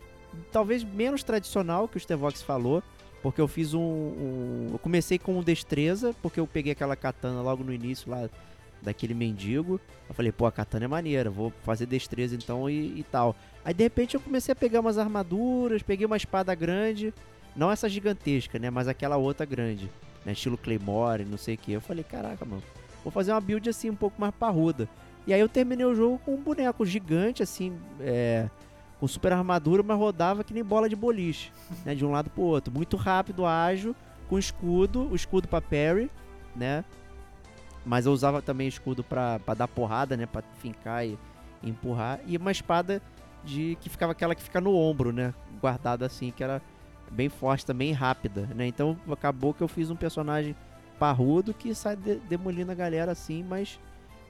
talvez 0.52 0.84
menos 0.84 1.24
tradicional 1.24 1.88
que 1.88 1.98
o 1.98 2.00
Stevox 2.00 2.42
falou. 2.42 2.82
Porque 3.22 3.40
eu 3.40 3.48
fiz 3.48 3.74
um, 3.74 3.80
um, 3.80 4.70
Eu 4.72 4.80
comecei 4.80 5.20
com 5.20 5.42
destreza, 5.44 6.16
porque 6.24 6.40
eu 6.40 6.48
peguei 6.48 6.72
aquela 6.72 6.96
katana 6.96 7.42
logo 7.42 7.64
no 7.64 7.72
início 7.72 8.10
lá 8.10 8.28
daquele 8.82 9.14
mendigo. 9.14 9.80
Eu 10.08 10.16
falei, 10.16 10.32
pô, 10.32 10.46
a 10.46 10.52
katana 10.52 10.86
é 10.86 10.88
maneira, 10.88 11.30
vou 11.30 11.54
fazer 11.64 11.86
destreza 11.86 12.36
então 12.36 12.70
e, 12.70 13.00
e, 13.00 13.06
tal. 13.10 13.36
Aí 13.64 13.74
de 13.74 13.84
repente 13.84 14.16
eu 14.16 14.22
comecei 14.22 14.52
a 14.52 14.56
pegar 14.56 14.80
umas 14.80 14.98
armaduras, 14.98 15.82
peguei 15.82 16.06
uma 16.06 16.18
espada 16.18 16.54
grande, 16.56 17.14
não 17.56 17.72
essa 17.72 17.88
gigantesca, 17.88 18.58
né, 18.60 18.70
mas 18.70 18.88
aquela 18.88 19.18
outra 19.18 19.46
grande, 19.46 19.90
né, 20.26 20.32
estilo 20.34 20.58
Claymore, 20.58 21.26
não 21.26 21.38
sei 21.38 21.56
o 21.56 21.58
que. 21.58 21.72
Eu 21.72 21.82
falei, 21.82 22.04
caraca, 22.04 22.44
mano, 22.44 22.64
vou 23.04 23.12
fazer 23.12 23.32
uma 23.32 23.42
build 23.42 23.70
assim 23.70 23.90
um 23.90 23.96
pouco 23.96 24.20
mais 24.20 24.34
parruda. 24.34 24.88
E 25.28 25.34
aí 25.34 25.40
eu 25.40 25.50
terminei 25.50 25.86
o 25.86 25.94
jogo 25.94 26.20
com 26.20 26.34
um 26.34 26.42
boneco 26.42 26.86
gigante, 26.86 27.44
assim, 27.44 27.78
é, 28.00 28.50
com 29.00 29.08
super 29.08 29.32
armadura, 29.32 29.84
mas 29.84 29.98
rodava 29.98 30.44
que 30.44 30.54
nem 30.54 30.64
bola 30.64 30.90
de 30.90 30.96
boliche, 30.96 31.52
né, 31.86 31.94
de 31.94 32.04
um 32.04 32.12
lado 32.12 32.30
pro 32.30 32.42
outro. 32.42 32.74
Muito 32.74 32.98
rápido, 32.98 33.46
ágil, 33.46 33.96
com 34.28 34.40
escudo, 34.40 35.08
o 35.10 35.16
escudo 35.16 35.48
pra 35.48 35.62
parry, 35.62 36.10
né, 36.56 36.84
mas 37.86 38.06
eu 38.06 38.12
usava 38.12 38.42
também 38.42 38.68
escudo 38.68 39.04
para 39.04 39.40
dar 39.58 39.68
porrada, 39.68 40.16
né? 40.16 40.26
Pra 40.26 40.44
fincar 40.60 41.06
e, 41.06 41.18
e, 41.62 41.70
empurrar. 41.70 42.20
E 42.26 42.38
uma 42.38 42.52
espada 42.52 43.02
de 43.44 43.78
que 43.82 43.90
ficava 43.90 44.12
aquela 44.12 44.36
que 44.36 44.42
fica 44.42 44.62
no 44.62 44.76
ombro, 44.76 45.12
né? 45.12 45.34
Guardada 45.60 46.06
assim, 46.06 46.32
que 46.32 46.44
era 46.44 46.62
bem 47.12 47.30
forte 47.30 47.66
também 47.66 47.92
rápida, 47.92 48.48
né? 48.56 48.68
Então 48.68 48.98
acabou 49.12 49.54
que 49.54 49.62
eu 49.62 49.68
fiz 49.68 49.90
um 49.90 49.96
personagem 49.96 50.56
parrudo 51.00 51.54
que 51.54 51.74
sai 51.74 51.96
de, 51.96 52.16
demolindo 52.16 52.72
a 52.72 52.76
galera 52.76 53.12
assim, 53.12 53.44
mas 53.44 53.80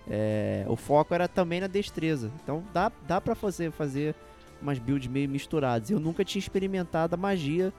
é, 0.10 0.66
o 0.68 0.76
foco 0.76 1.14
era 1.14 1.28
também 1.28 1.60
na 1.60 1.68
destreza. 1.68 2.32
Então 2.44 2.64
dá, 2.74 2.92
dá 3.08 3.20
pra 3.20 3.36
fazer, 3.36 3.72
fazer 3.72 4.16
umas 4.62 4.80
builds 4.80 5.08
meio 5.08 5.30
misturadas. 5.30 5.90
Eu 5.90 6.00
nunca 6.00 6.24
tinha 6.24 6.40
experimentado 6.40 7.16
a 7.16 7.18
magia 7.18 7.74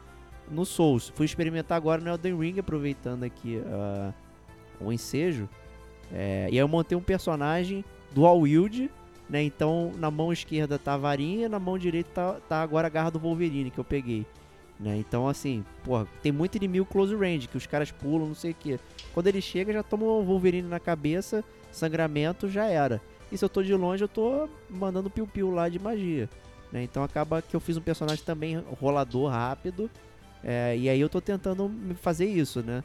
no 0.51 0.65
Souls. 0.65 1.09
Fui 1.15 1.25
experimentar 1.25 1.77
agora 1.77 2.01
no 2.01 2.11
Elden 2.11 2.39
Ring, 2.39 2.59
aproveitando 2.59 3.25
aqui 3.25 3.57
uh, 3.57 4.13
o 4.81 4.93
ensejo. 4.93 5.49
É, 6.13 6.49
e 6.51 6.53
aí 6.53 6.59
eu 6.59 6.69
montei 6.69 6.97
um 6.97 7.03
personagem 7.03 7.85
dual 8.13 8.41
wield, 8.41 8.91
né? 9.29 9.43
Então 9.43 9.93
na 9.97 10.11
mão 10.11 10.33
esquerda 10.33 10.79
tá 10.79 10.95
a 10.95 10.99
varinha, 10.99 11.49
na 11.49 11.59
mão 11.59 11.79
direita 11.79 12.11
tá, 12.15 12.33
tá 12.49 12.63
agora 12.63 12.87
a 12.87 12.91
garra 12.91 13.11
do 13.11 13.19
Wolverine 13.19 13.71
que 13.71 13.79
eu 13.79 13.85
peguei. 13.85 14.27
Né? 14.79 14.97
Então 14.97 15.29
assim, 15.29 15.65
porra, 15.85 16.07
tem 16.23 16.33
muito 16.33 16.57
inimigo 16.57 16.85
close 16.85 17.15
range, 17.15 17.49
que 17.49 17.57
os 17.57 17.67
caras 17.67 17.91
pulam, 17.91 18.29
não 18.29 18.35
sei 18.35 18.51
o 18.51 18.55
que. 18.55 18.79
Quando 19.15 19.29
ele 19.29 19.41
chega, 19.41 19.73
já 19.73 19.83
toma 19.83 20.05
o 20.05 20.25
Wolverine 20.25 20.69
na 20.69 20.81
cabeça, 20.81 21.45
sangramento, 21.71 22.49
já 22.49 22.67
era. 22.67 23.01
E 23.31 23.39
se 23.39 23.45
eu 23.45 23.49
tô 23.49 23.63
de 23.63 23.75
longe, 23.75 24.05
eu 24.05 24.09
tô 24.09 24.49
mandando 24.69 25.09
piu-piu 25.09 25.51
lá 25.51 25.69
de 25.69 25.79
magia. 25.79 26.29
Né? 26.71 26.83
Então 26.83 27.03
acaba 27.03 27.41
que 27.41 27.55
eu 27.55 27.61
fiz 27.61 27.77
um 27.77 27.81
personagem 27.81 28.25
também 28.25 28.63
rolador 28.81 29.31
rápido. 29.31 29.91
É, 30.45 30.77
e 30.77 30.89
aí 30.89 31.01
eu 31.01 31.09
tô 31.09 31.21
tentando 31.21 31.71
fazer 32.01 32.27
isso, 32.27 32.63
né? 32.63 32.83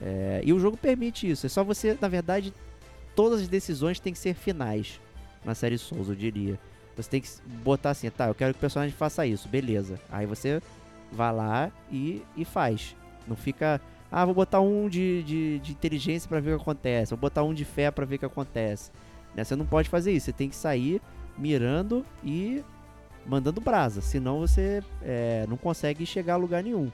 É, 0.00 0.42
e 0.44 0.52
o 0.52 0.58
jogo 0.58 0.76
permite 0.76 1.28
isso. 1.28 1.46
É 1.46 1.48
só 1.48 1.62
você, 1.62 1.96
na 2.00 2.08
verdade, 2.08 2.52
todas 3.14 3.42
as 3.42 3.48
decisões 3.48 4.00
têm 4.00 4.12
que 4.12 4.18
ser 4.18 4.34
finais 4.34 5.00
na 5.44 5.54
série 5.54 5.78
Souls, 5.78 6.08
eu 6.08 6.14
diria. 6.14 6.58
Você 6.96 7.10
tem 7.10 7.20
que 7.20 7.28
botar 7.62 7.90
assim, 7.90 8.08
tá, 8.10 8.28
eu 8.28 8.34
quero 8.34 8.54
que 8.54 8.58
o 8.58 8.60
personagem 8.60 8.94
faça 8.94 9.26
isso, 9.26 9.48
beleza. 9.48 9.98
Aí 10.10 10.26
você 10.26 10.62
vai 11.10 11.32
lá 11.32 11.70
e, 11.90 12.22
e 12.36 12.44
faz. 12.44 12.96
Não 13.26 13.36
fica, 13.36 13.80
ah, 14.10 14.24
vou 14.24 14.34
botar 14.34 14.60
um 14.60 14.88
de, 14.88 15.22
de, 15.24 15.58
de 15.58 15.72
inteligência 15.72 16.28
para 16.28 16.40
ver 16.40 16.54
o 16.54 16.56
que 16.56 16.62
acontece, 16.62 17.10
vou 17.10 17.18
botar 17.18 17.42
um 17.42 17.54
de 17.54 17.64
fé 17.64 17.90
para 17.90 18.04
ver 18.04 18.16
o 18.16 18.18
que 18.20 18.24
acontece. 18.24 18.90
Né? 19.34 19.42
Você 19.42 19.56
não 19.56 19.66
pode 19.66 19.88
fazer 19.88 20.12
isso, 20.12 20.26
você 20.26 20.32
tem 20.32 20.48
que 20.48 20.56
sair 20.56 21.00
mirando 21.36 22.04
e 22.22 22.62
mandando 23.26 23.60
brasa, 23.60 24.00
senão 24.00 24.40
você 24.40 24.82
é, 25.02 25.46
não 25.48 25.56
consegue 25.56 26.06
chegar 26.06 26.34
a 26.34 26.36
lugar 26.36 26.62
nenhum. 26.62 26.92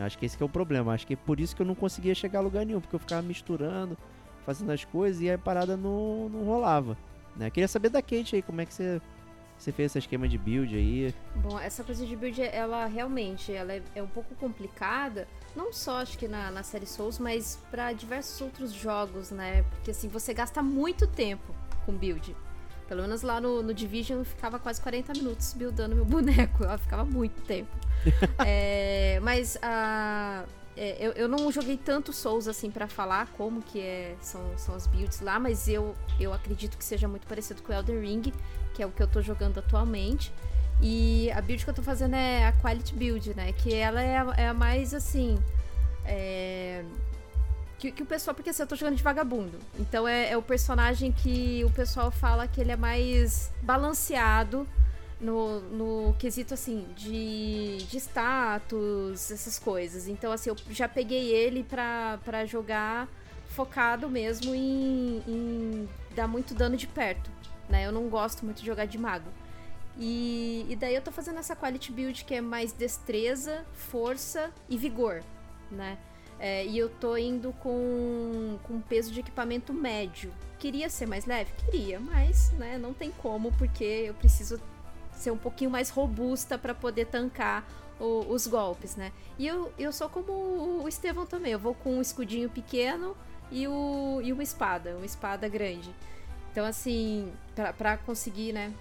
Eu 0.00 0.06
acho 0.06 0.16
que 0.16 0.24
esse 0.24 0.36
que 0.36 0.42
é 0.42 0.46
o 0.46 0.48
problema. 0.48 0.94
Acho 0.94 1.06
que 1.06 1.12
é 1.12 1.16
por 1.16 1.38
isso 1.38 1.54
que 1.54 1.60
eu 1.60 1.66
não 1.66 1.74
conseguia 1.74 2.14
chegar 2.14 2.38
a 2.38 2.42
lugar 2.42 2.64
nenhum, 2.64 2.80
porque 2.80 2.96
eu 2.96 3.00
ficava 3.00 3.20
misturando, 3.20 3.98
fazendo 4.46 4.72
as 4.72 4.82
coisas 4.82 5.20
e 5.20 5.30
a 5.30 5.36
parada 5.36 5.76
não, 5.76 6.28
não 6.30 6.44
rolava. 6.44 6.96
Né? 7.36 7.48
Eu 7.48 7.50
queria 7.50 7.68
saber 7.68 7.90
da 7.90 8.00
Kate 8.00 8.36
aí, 8.36 8.42
como 8.42 8.62
é 8.62 8.66
que 8.66 8.72
você, 8.72 9.00
você 9.58 9.70
fez 9.70 9.92
esse 9.92 9.98
esquema 9.98 10.26
de 10.26 10.38
build 10.38 10.74
aí? 10.74 11.14
Bom, 11.36 11.60
essa 11.60 11.84
coisa 11.84 12.06
de 12.06 12.16
build, 12.16 12.40
ela 12.40 12.86
realmente 12.86 13.52
ela 13.52 13.74
é, 13.74 13.82
é 13.94 14.02
um 14.02 14.08
pouco 14.08 14.34
complicada, 14.36 15.28
não 15.54 15.70
só 15.70 15.98
acho 15.98 16.16
que 16.16 16.26
na, 16.26 16.50
na 16.50 16.62
série 16.62 16.86
Souls, 16.86 17.18
mas 17.18 17.58
para 17.70 17.92
diversos 17.92 18.40
outros 18.40 18.72
jogos, 18.72 19.30
né? 19.30 19.62
Porque 19.64 19.90
assim, 19.90 20.08
você 20.08 20.32
gasta 20.32 20.62
muito 20.62 21.06
tempo 21.06 21.54
com 21.84 21.92
build. 21.92 22.34
Pelo 22.90 23.02
menos 23.02 23.22
lá 23.22 23.40
no, 23.40 23.62
no 23.62 23.72
Division 23.72 24.18
eu 24.18 24.24
ficava 24.24 24.58
quase 24.58 24.80
40 24.80 25.12
minutos 25.12 25.52
buildando 25.52 25.94
meu 25.94 26.04
boneco. 26.04 26.64
Eu 26.64 26.76
ficava 26.76 27.04
muito 27.04 27.40
tempo. 27.42 27.70
é, 28.44 29.20
mas 29.22 29.56
a. 29.62 30.44
Uh, 30.44 30.60
é, 30.76 30.96
eu, 30.98 31.12
eu 31.12 31.28
não 31.28 31.52
joguei 31.52 31.76
tanto 31.76 32.12
Souls 32.12 32.48
assim 32.48 32.68
para 32.68 32.88
falar 32.88 33.28
como 33.36 33.62
que 33.62 33.80
é, 33.80 34.16
são, 34.20 34.40
são 34.56 34.74
as 34.74 34.86
builds 34.88 35.20
lá, 35.20 35.38
mas 35.38 35.68
eu, 35.68 35.94
eu 36.18 36.32
acredito 36.32 36.76
que 36.78 36.84
seja 36.84 37.06
muito 37.06 37.26
parecido 37.26 37.62
com 37.62 37.70
o 37.70 37.76
Elden 37.76 38.00
Ring, 38.00 38.32
que 38.74 38.82
é 38.82 38.86
o 38.86 38.90
que 38.90 39.02
eu 39.02 39.06
tô 39.06 39.20
jogando 39.20 39.58
atualmente. 39.58 40.32
E 40.82 41.30
a 41.32 41.40
build 41.42 41.62
que 41.62 41.70
eu 41.70 41.74
tô 41.74 41.82
fazendo 41.82 42.14
é 42.14 42.46
a 42.46 42.52
Quality 42.54 42.94
Build, 42.94 43.34
né? 43.34 43.52
Que 43.52 43.74
ela 43.74 44.02
é 44.02 44.18
a, 44.18 44.34
é 44.36 44.48
a 44.48 44.54
mais 44.54 44.94
assim. 44.94 45.38
É, 46.04 46.82
que, 47.80 47.90
que, 47.90 48.02
o 48.02 48.06
pessoal. 48.06 48.34
Porque 48.34 48.50
assim, 48.50 48.62
eu 48.62 48.66
tô 48.66 48.76
jogando 48.76 48.96
de 48.96 49.02
vagabundo. 49.02 49.58
Então 49.78 50.06
é, 50.06 50.30
é, 50.30 50.36
o 50.36 50.42
personagem 50.42 51.10
que 51.10 51.64
o 51.64 51.70
pessoal 51.70 52.10
fala 52.10 52.46
que 52.46 52.60
ele 52.60 52.70
é 52.70 52.76
mais 52.76 53.50
balanceado 53.62 54.68
no, 55.18 55.60
no 55.60 56.14
quesito 56.18 56.52
assim 56.54 56.86
de, 56.94 57.78
de 57.78 57.96
status, 57.96 59.30
essas 59.30 59.58
coisas. 59.58 60.06
Então, 60.06 60.30
assim, 60.30 60.50
eu 60.50 60.56
já 60.70 60.86
peguei 60.86 61.32
ele 61.32 61.64
pra, 61.64 62.18
pra 62.24 62.44
jogar 62.44 63.08
focado 63.48 64.08
mesmo 64.08 64.54
em, 64.54 65.22
em 65.26 65.88
dar 66.14 66.28
muito 66.28 66.54
dano 66.54 66.76
de 66.76 66.86
perto. 66.86 67.30
Né? 67.68 67.86
Eu 67.86 67.92
não 67.92 68.08
gosto 68.08 68.44
muito 68.44 68.60
de 68.60 68.66
jogar 68.66 68.84
de 68.84 68.98
mago. 68.98 69.30
E, 69.98 70.66
e 70.68 70.76
daí 70.76 70.94
eu 70.94 71.02
tô 71.02 71.10
fazendo 71.10 71.38
essa 71.38 71.56
quality 71.56 71.92
build 71.92 72.24
que 72.24 72.34
é 72.34 72.40
mais 72.40 72.72
destreza, 72.72 73.64
força 73.72 74.50
e 74.68 74.78
vigor, 74.78 75.22
né? 75.70 75.98
É, 76.40 76.64
e 76.64 76.78
eu 76.78 76.88
tô 76.88 77.18
indo 77.18 77.52
com, 77.60 78.58
com 78.62 78.80
peso 78.80 79.12
de 79.12 79.20
equipamento 79.20 79.74
médio. 79.74 80.32
Queria 80.58 80.88
ser 80.88 81.06
mais 81.06 81.26
leve? 81.26 81.52
Queria, 81.66 82.00
mas 82.00 82.50
né, 82.52 82.78
não 82.78 82.94
tem 82.94 83.10
como, 83.10 83.52
porque 83.52 83.84
eu 83.84 84.14
preciso 84.14 84.58
ser 85.12 85.30
um 85.30 85.36
pouquinho 85.36 85.70
mais 85.70 85.90
robusta 85.90 86.56
para 86.56 86.74
poder 86.74 87.06
tancar 87.06 87.68
o, 88.00 88.24
os 88.32 88.46
golpes, 88.46 88.96
né? 88.96 89.12
E 89.38 89.46
eu, 89.46 89.70
eu 89.78 89.92
sou 89.92 90.08
como 90.08 90.32
o 90.82 90.88
Estevão 90.88 91.26
também, 91.26 91.52
eu 91.52 91.58
vou 91.58 91.74
com 91.74 91.98
um 91.98 92.00
escudinho 92.00 92.48
pequeno 92.48 93.14
e, 93.50 93.68
o, 93.68 94.20
e 94.22 94.32
uma 94.32 94.42
espada, 94.42 94.96
uma 94.96 95.04
espada 95.04 95.46
grande. 95.46 95.94
Então, 96.50 96.64
assim, 96.64 97.30
para 97.76 97.98
conseguir, 97.98 98.52
né, 98.52 98.72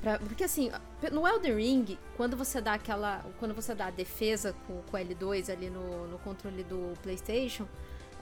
Pra, 0.00 0.18
porque 0.18 0.44
assim, 0.44 0.70
no 1.12 1.26
Elden 1.26 1.56
Ring, 1.56 1.98
quando 2.16 2.36
você 2.36 2.60
dá 2.60 2.74
aquela. 2.74 3.24
Quando 3.38 3.54
você 3.54 3.74
dá 3.74 3.86
a 3.86 3.90
defesa 3.90 4.54
com, 4.66 4.82
com 4.82 4.96
o 4.96 5.00
L2 5.00 5.52
ali 5.52 5.70
no, 5.70 6.08
no 6.08 6.18
controle 6.18 6.64
do 6.64 6.94
PlayStation, 7.02 7.66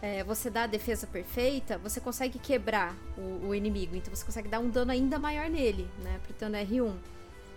é, 0.00 0.24
você 0.24 0.50
dá 0.50 0.64
a 0.64 0.66
defesa 0.66 1.06
perfeita, 1.06 1.78
você 1.78 2.00
consegue 2.00 2.38
quebrar 2.38 2.94
o, 3.16 3.48
o, 3.48 3.54
inimigo. 3.54 3.94
Então 3.96 4.14
você 4.14 4.24
consegue 4.24 4.48
dar 4.48 4.58
um 4.58 4.68
dano 4.68 4.90
ainda 4.90 5.18
maior 5.18 5.48
nele, 5.48 5.88
né? 6.02 6.16
Apertando 6.16 6.54
R1. 6.54 6.94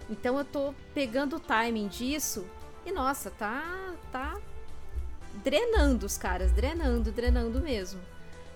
Então 0.09 0.37
eu 0.37 0.45
tô 0.45 0.73
pegando 0.93 1.37
o 1.37 1.39
timing 1.39 1.87
disso 1.87 2.45
e 2.85 2.91
nossa, 2.91 3.31
tá. 3.31 3.95
tá 4.11 4.39
drenando 5.43 6.05
os 6.05 6.17
caras, 6.17 6.51
drenando, 6.51 7.11
drenando 7.11 7.59
mesmo. 7.59 7.99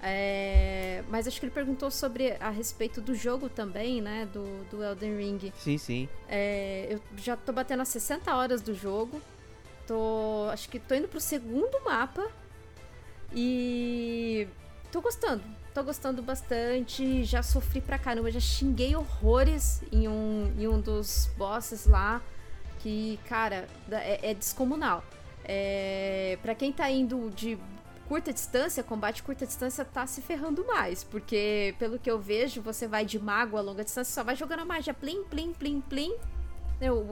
É, 0.02 1.04
mas 1.10 1.28
acho 1.28 1.40
que 1.40 1.46
ele 1.46 1.54
perguntou 1.54 1.92
sobre 1.92 2.32
a 2.40 2.50
respeito 2.50 3.02
do 3.02 3.14
jogo 3.14 3.50
também, 3.50 4.02
né? 4.02 4.28
Do, 4.32 4.64
do 4.70 4.84
Elden 4.84 5.18
Ring. 5.18 5.54
Sim, 5.58 5.78
sim. 5.78 6.10
É, 6.28 6.88
eu 6.90 7.02
já 7.18 7.36
tô 7.36 7.52
batendo 7.52 7.82
as 7.82 7.90
60 7.90 8.34
horas 8.34 8.62
do 8.62 8.74
jogo. 8.74 9.22
Tô. 9.86 10.48
Acho 10.52 10.70
que 10.70 10.80
tô 10.80 10.96
indo 10.96 11.08
pro 11.08 11.20
segundo 11.20 11.84
mapa. 11.84 12.26
E. 13.34 14.48
tô 14.92 15.02
gostando. 15.02 15.44
Tô 15.74 15.84
gostando 15.84 16.22
bastante. 16.22 17.24
Já 17.26 17.44
sofri 17.44 17.82
pra 17.82 17.98
caramba. 17.98 18.32
Já 18.32 18.40
xinguei 18.40 18.96
horrores 18.96 19.84
em 19.92 20.08
um, 20.08 20.54
em 20.58 20.68
um 20.68 20.80
dos 20.80 21.30
bosses 21.38 21.86
lá. 21.86 22.22
Que, 22.80 23.20
cara, 23.28 23.68
é, 23.92 24.32
é 24.32 24.34
descomunal. 24.34 25.04
É, 25.44 26.38
para 26.42 26.56
quem 26.56 26.72
tá 26.72 26.90
indo 26.90 27.30
de 27.32 27.58
curta 28.10 28.34
distância, 28.34 28.84
combate 28.84 29.22
curta 29.22 29.46
distância 29.46 29.86
tá 29.86 30.08
se 30.08 30.20
ferrando 30.20 30.66
mais, 30.66 31.04
porque 31.04 31.76
pelo 31.78 32.00
que 32.00 32.10
eu 32.10 32.20
vejo, 32.20 32.60
você 32.60 32.88
vai 32.88 33.06
de 33.06 33.20
mago 33.20 33.56
a 33.56 33.62
longa 33.62 33.84
distância, 33.84 34.12
só 34.12 34.24
vai 34.24 34.36
jogando 34.36 34.62
a 34.62 34.66
magia 34.66 34.96
plim, 34.96 35.24
plim, 35.26 35.54
plim, 35.54 35.80
plim, 35.80 36.16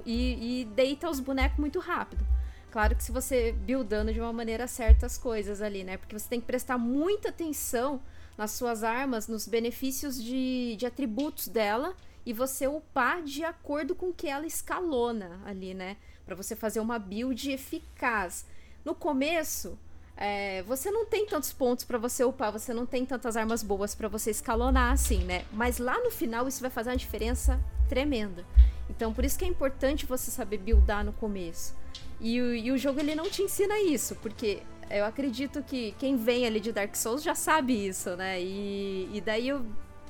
e, 0.03 0.61
e 0.61 0.65
deita 0.65 1.07
os 1.07 1.19
bonecos 1.19 1.59
muito 1.59 1.77
rápido. 1.77 2.25
Claro 2.71 2.95
que 2.95 3.03
se 3.03 3.11
você 3.11 3.51
buildando 3.51 4.11
de 4.11 4.19
uma 4.19 4.33
maneira 4.33 4.65
certa 4.65 5.05
as 5.05 5.19
coisas 5.19 5.61
ali, 5.61 5.83
né? 5.83 5.97
Porque 5.97 6.17
você 6.17 6.27
tem 6.27 6.41
que 6.41 6.47
prestar 6.47 6.79
muita 6.79 7.29
atenção 7.29 8.01
nas 8.35 8.51
suas 8.51 8.83
armas, 8.83 9.27
nos 9.27 9.47
benefícios 9.47 10.21
de, 10.21 10.75
de 10.77 10.85
atributos 10.87 11.47
dela 11.47 11.95
e 12.25 12.33
você 12.33 12.67
upar 12.67 13.21
de 13.21 13.43
acordo 13.43 13.93
com 13.93 14.11
que 14.11 14.27
ela 14.27 14.47
escalona 14.47 15.39
ali, 15.45 15.75
né? 15.75 15.97
Para 16.25 16.35
você 16.35 16.55
fazer 16.55 16.79
uma 16.79 16.97
build 16.97 17.51
eficaz. 17.51 18.47
No 18.83 18.95
começo, 18.95 19.77
é, 20.17 20.63
você 20.63 20.89
não 20.89 21.05
tem 21.05 21.25
tantos 21.27 21.53
pontos 21.53 21.85
para 21.85 21.97
você 21.99 22.23
upar, 22.23 22.51
você 22.51 22.73
não 22.73 22.85
tem 22.85 23.05
tantas 23.05 23.37
armas 23.37 23.61
boas 23.61 23.93
para 23.93 24.07
você 24.07 24.31
escalonar 24.31 24.91
assim, 24.91 25.19
né? 25.19 25.45
Mas 25.53 25.77
lá 25.77 25.97
no 26.03 26.09
final 26.09 26.47
isso 26.47 26.59
vai 26.59 26.71
fazer 26.71 26.89
uma 26.89 26.97
diferença 26.97 27.59
tremenda. 27.87 28.43
Então 28.89 29.13
por 29.13 29.23
isso 29.23 29.37
que 29.37 29.45
é 29.45 29.47
importante 29.47 30.05
você 30.05 30.31
saber 30.31 30.57
buildar 30.57 31.05
no 31.05 31.13
começo. 31.13 31.75
E, 32.19 32.35
e 32.37 32.71
o 32.71 32.77
jogo 32.77 32.99
ele 32.99 33.13
não 33.13 33.29
te 33.29 33.43
ensina 33.43 33.79
isso, 33.79 34.15
porque 34.15 34.63
eu 34.89 35.05
acredito 35.05 35.61
que 35.61 35.93
quem 35.99 36.15
vem 36.15 36.47
ali 36.47 36.59
de 36.59 36.71
Dark 36.71 36.95
Souls 36.95 37.21
já 37.21 37.35
sabe 37.35 37.87
isso, 37.87 38.15
né? 38.15 38.41
E, 38.41 39.09
e 39.13 39.21
daí 39.21 39.49
eu 39.49 39.63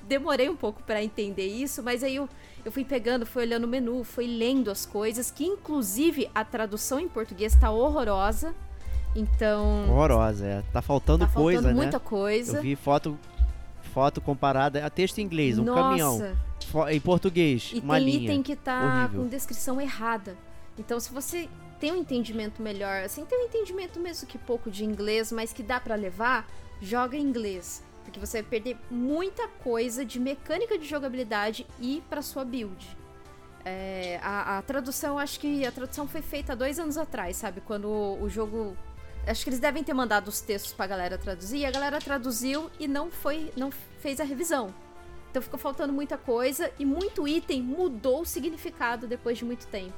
demorei 0.04 0.48
um 0.48 0.56
pouco 0.56 0.82
para 0.84 1.04
entender 1.04 1.48
isso, 1.48 1.84
mas 1.84 2.02
aí 2.02 2.16
eu, 2.16 2.30
eu 2.64 2.72
fui 2.72 2.86
pegando, 2.86 3.26
fui 3.26 3.44
olhando 3.44 3.66
o 3.66 3.68
menu, 3.68 4.04
fui 4.06 4.26
lendo 4.26 4.72
as 4.72 4.86
coisas, 4.86 5.30
que 5.30 5.46
inclusive 5.46 6.30
a 6.34 6.46
tradução 6.46 6.98
em 7.00 7.10
português 7.10 7.54
tá 7.56 7.70
horrorosa. 7.70 8.56
Então. 9.16 9.90
Horrorosa, 9.90 10.46
é. 10.46 10.64
Tá 10.72 10.82
faltando 10.82 11.26
tá 11.26 11.32
coisa, 11.32 11.62
faltando 11.62 11.78
né? 11.78 11.84
muita 11.84 12.00
coisa. 12.00 12.58
Eu 12.58 12.62
vi 12.62 12.76
foto, 12.76 13.18
foto 13.94 14.22
comparada 14.22 14.86
a 14.86 14.90
texto 14.90 15.20
em 15.20 15.24
inglês, 15.24 15.58
um 15.58 15.64
Nossa. 15.64 15.82
caminhão. 15.82 16.38
Em 16.90 17.00
português, 17.00 17.72
e 17.74 17.80
uma 17.80 17.96
tem 17.96 18.06
linha. 18.06 18.24
item 18.24 18.44
que 18.44 18.56
tá 18.56 19.04
Horrível. 19.06 19.22
com 19.22 19.28
descrição 19.30 19.80
errada. 19.80 20.36
Então, 20.78 21.00
se 21.00 21.12
você 21.12 21.48
tem 21.80 21.92
um 21.92 21.96
entendimento 21.96 22.62
melhor, 22.62 23.04
assim, 23.04 23.24
tem 23.26 23.40
um 23.40 23.46
entendimento 23.46 24.00
mesmo 24.00 24.28
que 24.28 24.38
pouco 24.38 24.70
de 24.70 24.84
inglês, 24.84 25.32
mas 25.32 25.54
que 25.54 25.64
dá 25.64 25.80
para 25.80 25.96
levar, 25.96 26.48
joga 26.82 27.16
em 27.16 27.22
inglês. 27.22 27.84
Porque 28.04 28.20
você 28.20 28.42
vai 28.42 28.50
perder 28.50 28.78
muita 28.90 29.48
coisa 29.48 30.04
de 30.06 30.20
mecânica 30.20 30.78
de 30.78 30.86
jogabilidade 30.86 31.66
e 31.80 32.04
para 32.10 32.22
sua 32.22 32.44
build. 32.44 32.98
É, 33.66 34.20
a, 34.24 34.58
a 34.58 34.62
tradução, 34.62 35.20
acho 35.20 35.40
que 35.40 35.66
a 35.66 35.72
tradução 35.72 36.08
foi 36.08 36.22
feita 36.22 36.54
há 36.54 36.56
dois 36.56 36.80
anos 36.80 36.98
atrás, 36.98 37.36
sabe? 37.36 37.62
Quando 37.62 37.90
o, 37.90 38.24
o 38.24 38.30
jogo 38.30 38.78
Acho 39.28 39.44
que 39.44 39.50
eles 39.50 39.60
devem 39.60 39.84
ter 39.84 39.94
mandado 39.94 40.30
os 40.30 40.40
textos 40.40 40.72
pra 40.72 40.88
galera 40.88 41.18
traduzir, 41.18 41.58
e 41.58 41.66
a 41.66 41.72
galera 41.72 42.00
traduziu 42.00 42.72
e 42.80 42.88
não 42.88 43.12
foi, 43.12 43.52
não 43.58 43.70
fez 44.00 44.20
a 44.22 44.24
revisão. 44.24 44.74
Então 45.30 45.42
ficou 45.42 45.60
faltando 45.60 45.92
muita 45.92 46.18
coisa 46.18 46.72
e 46.80 46.86
muito 46.86 47.28
item 47.28 47.62
mudou 47.62 48.22
o 48.22 48.26
significado 48.26 49.06
depois 49.06 49.38
de 49.38 49.46
muito 49.46 49.68
tempo. 49.68 49.98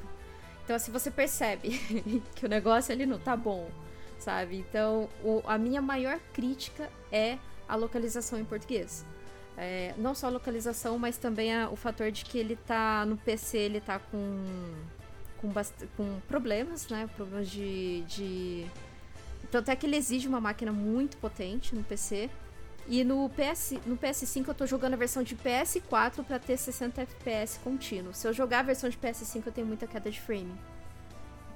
Então 0.63 0.75
assim 0.75 0.91
você 0.91 1.11
percebe 1.11 1.69
que 2.35 2.45
o 2.45 2.49
negócio 2.49 2.91
ali 2.91 3.05
não 3.05 3.19
tá 3.19 3.37
bom, 3.37 3.69
sabe? 4.17 4.57
Então 4.57 5.07
o, 5.23 5.41
a 5.45 5.57
minha 5.57 5.81
maior 5.81 6.19
crítica 6.33 6.89
é 7.11 7.37
a 7.67 7.75
localização 7.75 8.39
em 8.39 8.45
português. 8.45 9.05
É, 9.55 9.93
não 9.97 10.15
só 10.15 10.27
a 10.27 10.29
localização, 10.29 10.97
mas 10.97 11.17
também 11.17 11.53
a, 11.53 11.69
o 11.69 11.75
fator 11.75 12.11
de 12.11 12.25
que 12.25 12.37
ele 12.37 12.55
tá 12.55 13.05
no 13.05 13.17
PC, 13.17 13.57
ele 13.57 13.81
tá 13.81 13.99
com 13.99 14.43
com, 15.41 15.51
com 15.95 16.19
problemas, 16.27 16.87
né? 16.89 17.09
Problemas 17.15 17.49
de, 17.49 18.01
de 18.01 18.65
tanto 19.47 19.71
é 19.71 19.75
que 19.75 19.85
ele 19.85 19.95
exige 19.95 20.27
uma 20.27 20.39
máquina 20.39 20.71
muito 20.71 21.17
potente 21.17 21.75
no 21.75 21.83
PC. 21.83 22.29
E 22.87 23.03
no, 23.03 23.29
PS, 23.29 23.75
no 23.85 23.95
PS5 23.95 24.47
eu 24.47 24.53
tô 24.53 24.65
jogando 24.65 24.95
a 24.95 24.97
versão 24.97 25.21
de 25.21 25.35
PS4 25.35 26.23
para 26.23 26.39
ter 26.39 26.57
60 26.57 27.01
FPS 27.01 27.59
contínuo. 27.59 28.13
Se 28.13 28.27
eu 28.27 28.33
jogar 28.33 28.59
a 28.59 28.63
versão 28.63 28.89
de 28.89 28.97
PS5 28.97 29.43
eu 29.45 29.51
tenho 29.51 29.67
muita 29.67 29.85
queda 29.85 30.09
de 30.09 30.19
frame. 30.19 30.51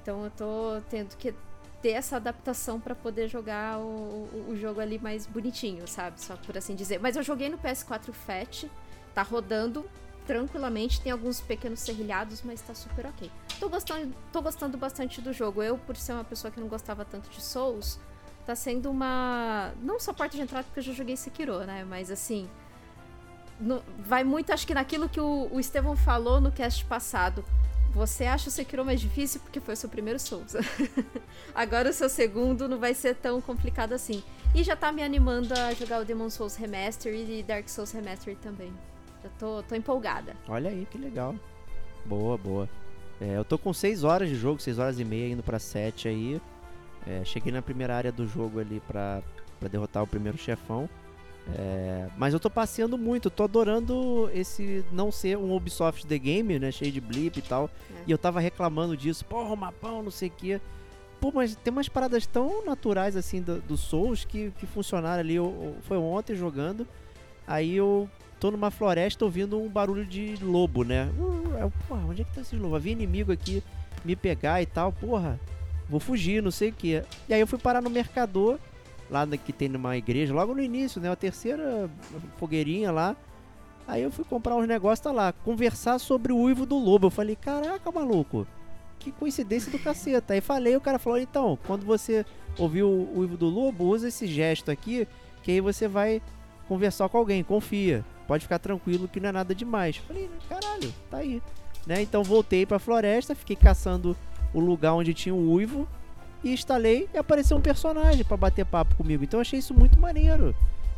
Então 0.00 0.24
eu 0.24 0.30
tô 0.30 0.80
tendo 0.88 1.16
que 1.16 1.34
ter 1.82 1.90
essa 1.90 2.16
adaptação 2.16 2.80
para 2.80 2.94
poder 2.94 3.28
jogar 3.28 3.78
o, 3.78 3.82
o, 3.82 4.46
o, 4.50 4.56
jogo 4.56 4.80
ali 4.80 4.98
mais 4.98 5.26
bonitinho, 5.26 5.86
sabe? 5.86 6.20
Só 6.20 6.36
por 6.36 6.56
assim 6.56 6.74
dizer. 6.74 6.98
Mas 6.98 7.16
eu 7.16 7.22
joguei 7.22 7.48
no 7.48 7.58
PS4 7.58 8.12
Fat, 8.12 8.64
tá 9.14 9.22
rodando 9.22 9.84
tranquilamente, 10.26 11.00
tem 11.00 11.12
alguns 11.12 11.40
pequenos 11.40 11.80
serrilhados, 11.80 12.42
mas 12.42 12.60
tá 12.60 12.74
super 12.74 13.06
ok. 13.06 13.30
Tô 13.60 13.68
gostando, 13.68 14.14
tô 14.32 14.42
gostando 14.42 14.76
bastante 14.76 15.20
do 15.20 15.32
jogo. 15.32 15.62
Eu, 15.62 15.78
por 15.78 15.96
ser 15.96 16.12
uma 16.12 16.24
pessoa 16.24 16.50
que 16.50 16.60
não 16.60 16.68
gostava 16.68 17.04
tanto 17.04 17.30
de 17.30 17.40
Souls, 17.42 17.98
tá 18.44 18.54
sendo 18.54 18.90
uma. 18.90 19.72
Não 19.82 20.00
só 20.00 20.12
porta 20.12 20.36
de 20.36 20.42
entrada, 20.42 20.64
porque 20.64 20.80
eu 20.80 20.84
já 20.84 20.92
joguei 20.92 21.16
Sekiro, 21.16 21.58
né? 21.64 21.84
Mas 21.84 22.10
assim. 22.10 22.48
No... 23.60 23.82
vai 23.98 24.24
muito, 24.24 24.52
acho 24.52 24.66
que 24.66 24.74
naquilo 24.74 25.08
que 25.08 25.20
o, 25.20 25.48
o 25.52 25.60
Estevão 25.60 25.96
falou 25.96 26.40
no 26.40 26.50
cast 26.50 26.84
passado. 26.86 27.44
Você 27.92 28.24
acha 28.24 28.48
o 28.48 28.50
Sekiro 28.50 28.84
mais 28.84 29.00
difícil 29.00 29.40
porque 29.40 29.60
foi 29.60 29.74
o 29.74 29.76
seu 29.76 29.88
primeiro 29.88 30.18
Souls. 30.18 30.56
Agora 31.54 31.90
o 31.90 31.92
seu 31.92 32.08
segundo 32.08 32.68
não 32.68 32.78
vai 32.78 32.92
ser 32.92 33.14
tão 33.14 33.40
complicado 33.40 33.92
assim. 33.92 34.24
E 34.52 34.64
já 34.64 34.74
tá 34.74 34.90
me 34.90 35.02
animando 35.02 35.54
a 35.54 35.72
jogar 35.74 36.00
o 36.00 36.04
Demon 36.04 36.28
Souls 36.28 36.56
Remaster 36.56 37.14
e 37.14 37.42
Dark 37.44 37.68
Souls 37.68 37.92
Remaster 37.92 38.36
também. 38.36 38.72
Já 39.24 39.30
tô, 39.38 39.62
tô 39.62 39.74
empolgada. 39.74 40.36
Olha 40.48 40.70
aí, 40.70 40.86
que 40.90 40.98
legal. 40.98 41.34
Boa, 42.04 42.36
boa. 42.38 42.68
É, 43.20 43.36
eu 43.38 43.44
tô 43.44 43.56
com 43.58 43.72
6 43.72 44.04
horas 44.04 44.28
de 44.28 44.34
jogo, 44.36 44.60
6 44.60 44.78
horas 44.78 45.00
e 45.00 45.04
meia, 45.04 45.32
indo 45.32 45.42
pra 45.42 45.58
7 45.58 46.06
aí. 46.08 46.40
É, 47.06 47.24
cheguei 47.24 47.52
na 47.52 47.62
primeira 47.62 47.96
área 47.96 48.12
do 48.12 48.26
jogo 48.26 48.60
ali 48.60 48.80
pra, 48.86 49.22
pra 49.58 49.68
derrotar 49.68 50.02
o 50.02 50.06
primeiro 50.06 50.36
chefão. 50.38 50.88
É, 51.56 52.08
mas 52.16 52.32
eu 52.32 52.40
tô 52.40 52.48
passeando 52.48 52.96
muito, 52.96 53.28
tô 53.30 53.44
adorando 53.44 54.30
esse 54.32 54.82
não 54.90 55.12
ser 55.12 55.36
um 55.36 55.54
Ubisoft 55.54 56.06
The 56.06 56.18
Game, 56.18 56.58
né? 56.58 56.70
Cheio 56.70 56.90
de 56.92 57.00
blip 57.00 57.38
e 57.38 57.42
tal. 57.42 57.70
É. 57.98 58.02
E 58.06 58.10
eu 58.10 58.18
tava 58.18 58.40
reclamando 58.40 58.96
disso, 58.96 59.24
porra, 59.24 59.52
o 59.52 59.56
mapão, 59.56 60.02
não 60.02 60.10
sei 60.10 60.28
o 60.28 60.32
que. 60.32 60.60
Pô, 61.20 61.30
mas 61.32 61.54
tem 61.56 61.70
umas 61.72 61.88
paradas 61.88 62.26
tão 62.26 62.64
naturais 62.64 63.16
assim 63.16 63.40
do, 63.40 63.60
do 63.60 63.76
Souls 63.76 64.24
que, 64.24 64.50
que 64.58 64.66
funcionaram 64.66 65.20
ali. 65.20 65.34
Eu, 65.36 65.44
eu- 65.44 65.76
foi 65.82 65.96
ontem 65.96 66.34
jogando. 66.34 66.86
Aí 67.46 67.74
eu 67.76 68.08
tô 68.40 68.50
numa 68.50 68.70
floresta 68.70 69.24
ouvindo 69.24 69.60
um 69.60 69.68
barulho 69.68 70.04
de 70.04 70.36
lobo, 70.42 70.84
né? 70.84 71.10
Uh, 71.18 71.56
eu, 71.58 71.72
porra, 71.88 72.04
onde 72.06 72.22
é 72.22 72.24
que 72.24 72.34
tá 72.34 72.40
esse 72.40 72.56
lobo? 72.56 72.76
Havia 72.76 72.92
inimigo 72.92 73.32
aqui 73.32 73.62
me 74.04 74.14
pegar 74.14 74.60
e 74.60 74.66
tal, 74.66 74.92
porra. 74.92 75.40
Vou 75.88 76.00
fugir, 76.00 76.42
não 76.42 76.50
sei 76.50 76.70
o 76.70 76.72
que. 76.72 77.02
E 77.28 77.34
aí 77.34 77.40
eu 77.40 77.46
fui 77.46 77.58
parar 77.58 77.82
no 77.82 77.90
mercador, 77.90 78.58
lá 79.10 79.26
que 79.26 79.52
tem 79.52 79.68
numa 79.68 79.96
igreja, 79.96 80.34
logo 80.34 80.54
no 80.54 80.62
início, 80.62 81.00
né? 81.00 81.10
A 81.10 81.16
terceira 81.16 81.90
fogueirinha 82.38 82.90
lá. 82.90 83.16
Aí 83.86 84.02
eu 84.02 84.10
fui 84.10 84.24
comprar 84.24 84.56
uns 84.56 84.66
negócios, 84.66 85.00
tá 85.00 85.12
lá, 85.12 85.32
conversar 85.32 85.98
sobre 85.98 86.32
o 86.32 86.38
uivo 86.38 86.64
do 86.64 86.78
lobo. 86.78 87.06
Eu 87.06 87.10
falei, 87.10 87.36
caraca, 87.36 87.92
maluco, 87.92 88.46
que 88.98 89.12
coincidência 89.12 89.70
do 89.70 89.78
caceta. 89.78 90.32
Aí 90.32 90.40
falei, 90.40 90.74
o 90.74 90.80
cara 90.80 90.98
falou, 90.98 91.18
então, 91.18 91.58
quando 91.66 91.84
você 91.84 92.24
ouvir 92.58 92.82
o 92.82 93.10
uivo 93.14 93.36
do 93.36 93.46
lobo, 93.46 93.84
usa 93.84 94.08
esse 94.08 94.26
gesto 94.26 94.70
aqui, 94.70 95.06
que 95.42 95.50
aí 95.50 95.60
você 95.60 95.86
vai 95.86 96.22
conversar 96.66 97.08
com 97.10 97.18
alguém, 97.18 97.44
confia. 97.44 98.02
Pode 98.26 98.44
ficar 98.44 98.58
tranquilo 98.58 99.08
que 99.08 99.20
não 99.20 99.28
é 99.28 99.32
nada 99.32 99.54
demais. 99.54 99.96
Falei, 99.96 100.30
caralho, 100.48 100.92
tá 101.10 101.18
aí. 101.18 101.42
Né? 101.86 102.02
Então 102.02 102.22
voltei 102.22 102.64
pra 102.64 102.78
floresta, 102.78 103.34
fiquei 103.34 103.56
caçando 103.56 104.16
o 104.52 104.60
lugar 104.60 104.94
onde 104.94 105.12
tinha 105.12 105.34
o 105.34 105.52
uivo 105.52 105.86
e 106.42 106.52
instalei 106.52 107.08
e 107.12 107.18
apareceu 107.18 107.56
um 107.56 107.60
personagem 107.60 108.24
pra 108.24 108.36
bater 108.36 108.64
papo 108.64 108.94
comigo. 108.94 109.24
Então 109.24 109.40
achei 109.40 109.58
isso 109.58 109.74
muito 109.74 109.98
maneiro. 109.98 110.54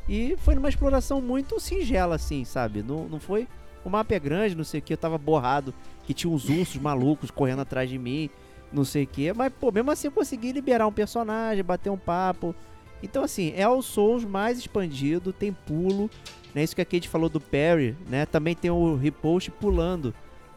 E 0.09 0.37
foi 0.39 0.55
numa 0.55 0.69
exploração 0.69 1.21
muito 1.21 1.59
singela, 1.59 2.15
assim, 2.15 2.45
sabe? 2.45 2.83
Não, 2.83 3.09
não 3.09 3.19
foi 3.19 3.49
o 3.87 3.91
mapa 3.91 4.15
é 4.15 4.19
grande, 4.19 4.57
não 4.57 4.65
sei 4.65 4.81
o 4.81 4.83
que, 4.83 4.93
eu 4.93 4.99
tava 4.99 5.17
borrado, 5.17 5.73
que 6.05 6.13
tinha 6.13 6.29
uns 6.29 6.49
ursos 6.49 6.77
malucos 6.77 7.31
correndo 7.31 7.63
atrás 7.63 7.89
de 7.89 7.97
mim, 7.97 8.29
não 8.73 8.85
sei 8.85 9.05
o 9.05 9.07
que, 9.07 9.33
mas 9.33 9.53
pô, 9.53 9.71
mesmo 9.71 9.93
assim 9.93 10.09
eu 10.09 10.13
consegui 10.13 10.51
liberar 10.51 10.89
um 10.89 10.93
personagem, 10.93 11.63
bater 11.63 11.89
um 11.89 11.97
papo. 11.97 12.53
Então 13.01 13.23
assim, 13.23 13.53
é 13.57 13.69
o 13.69 13.81
Souls 13.81 14.25
mais 14.25 14.59
expandido, 14.59 15.33
tem 15.33 15.53
pulo, 15.53 16.11
né? 16.57 16.65
Isso 16.65 16.75
que 16.75 16.81
a 16.81 16.87
Kate 16.87 17.07
falou 17.07 17.29
do 17.29 17.39
parry, 17.39 17.95
né? 18.09 18.25
Também 18.25 18.55
tem 18.55 18.71
o 18.71 18.97
repost 18.97 19.51
pulando, 19.51 20.15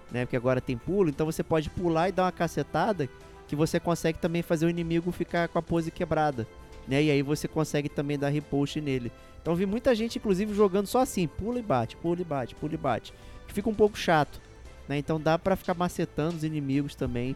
né? 0.10 0.24
Porque 0.24 0.38
agora 0.38 0.62
tem 0.62 0.78
pulo, 0.78 1.10
então 1.10 1.26
você 1.26 1.44
pode 1.44 1.70
pular 1.70 2.08
e 2.08 2.14
dar 2.14 2.24
uma 2.24 2.32
cacetada 2.32 3.10
que 3.50 3.56
você 3.56 3.82
consegue 3.82 4.18
também 4.18 4.42
fazer 4.42 4.66
o 4.66 4.70
inimigo 4.70 5.12
ficar 5.12 5.50
com 5.50 5.60
a 5.60 5.62
pose 5.62 5.92
quebrada, 5.92 6.48
né? 6.88 7.04
E 7.04 7.12
aí 7.12 7.22
você 7.22 7.50
consegue 7.50 7.90
também 7.90 8.18
dar 8.18 8.30
repost 8.30 8.80
nele. 8.80 9.12
Então 9.42 9.54
vi 9.56 9.66
muita 9.66 9.94
gente, 9.94 10.18
inclusive, 10.18 10.54
jogando 10.54 10.88
só 10.88 11.02
assim, 11.02 11.28
pula 11.28 11.60
e 11.60 11.62
bate, 11.62 11.98
pula 11.98 12.22
e 12.22 12.24
bate, 12.24 12.56
pula 12.56 12.74
e 12.74 12.78
bate. 12.78 13.14
Que 13.46 13.54
fica 13.54 13.70
um 13.70 13.76
pouco 13.76 13.98
chato, 13.98 14.40
né? 14.88 14.98
Então 14.98 15.20
dá 15.20 15.38
pra 15.38 15.58
ficar 15.58 15.74
macetando 15.74 16.38
os 16.38 16.46
inimigos 16.46 16.96
também 16.96 17.36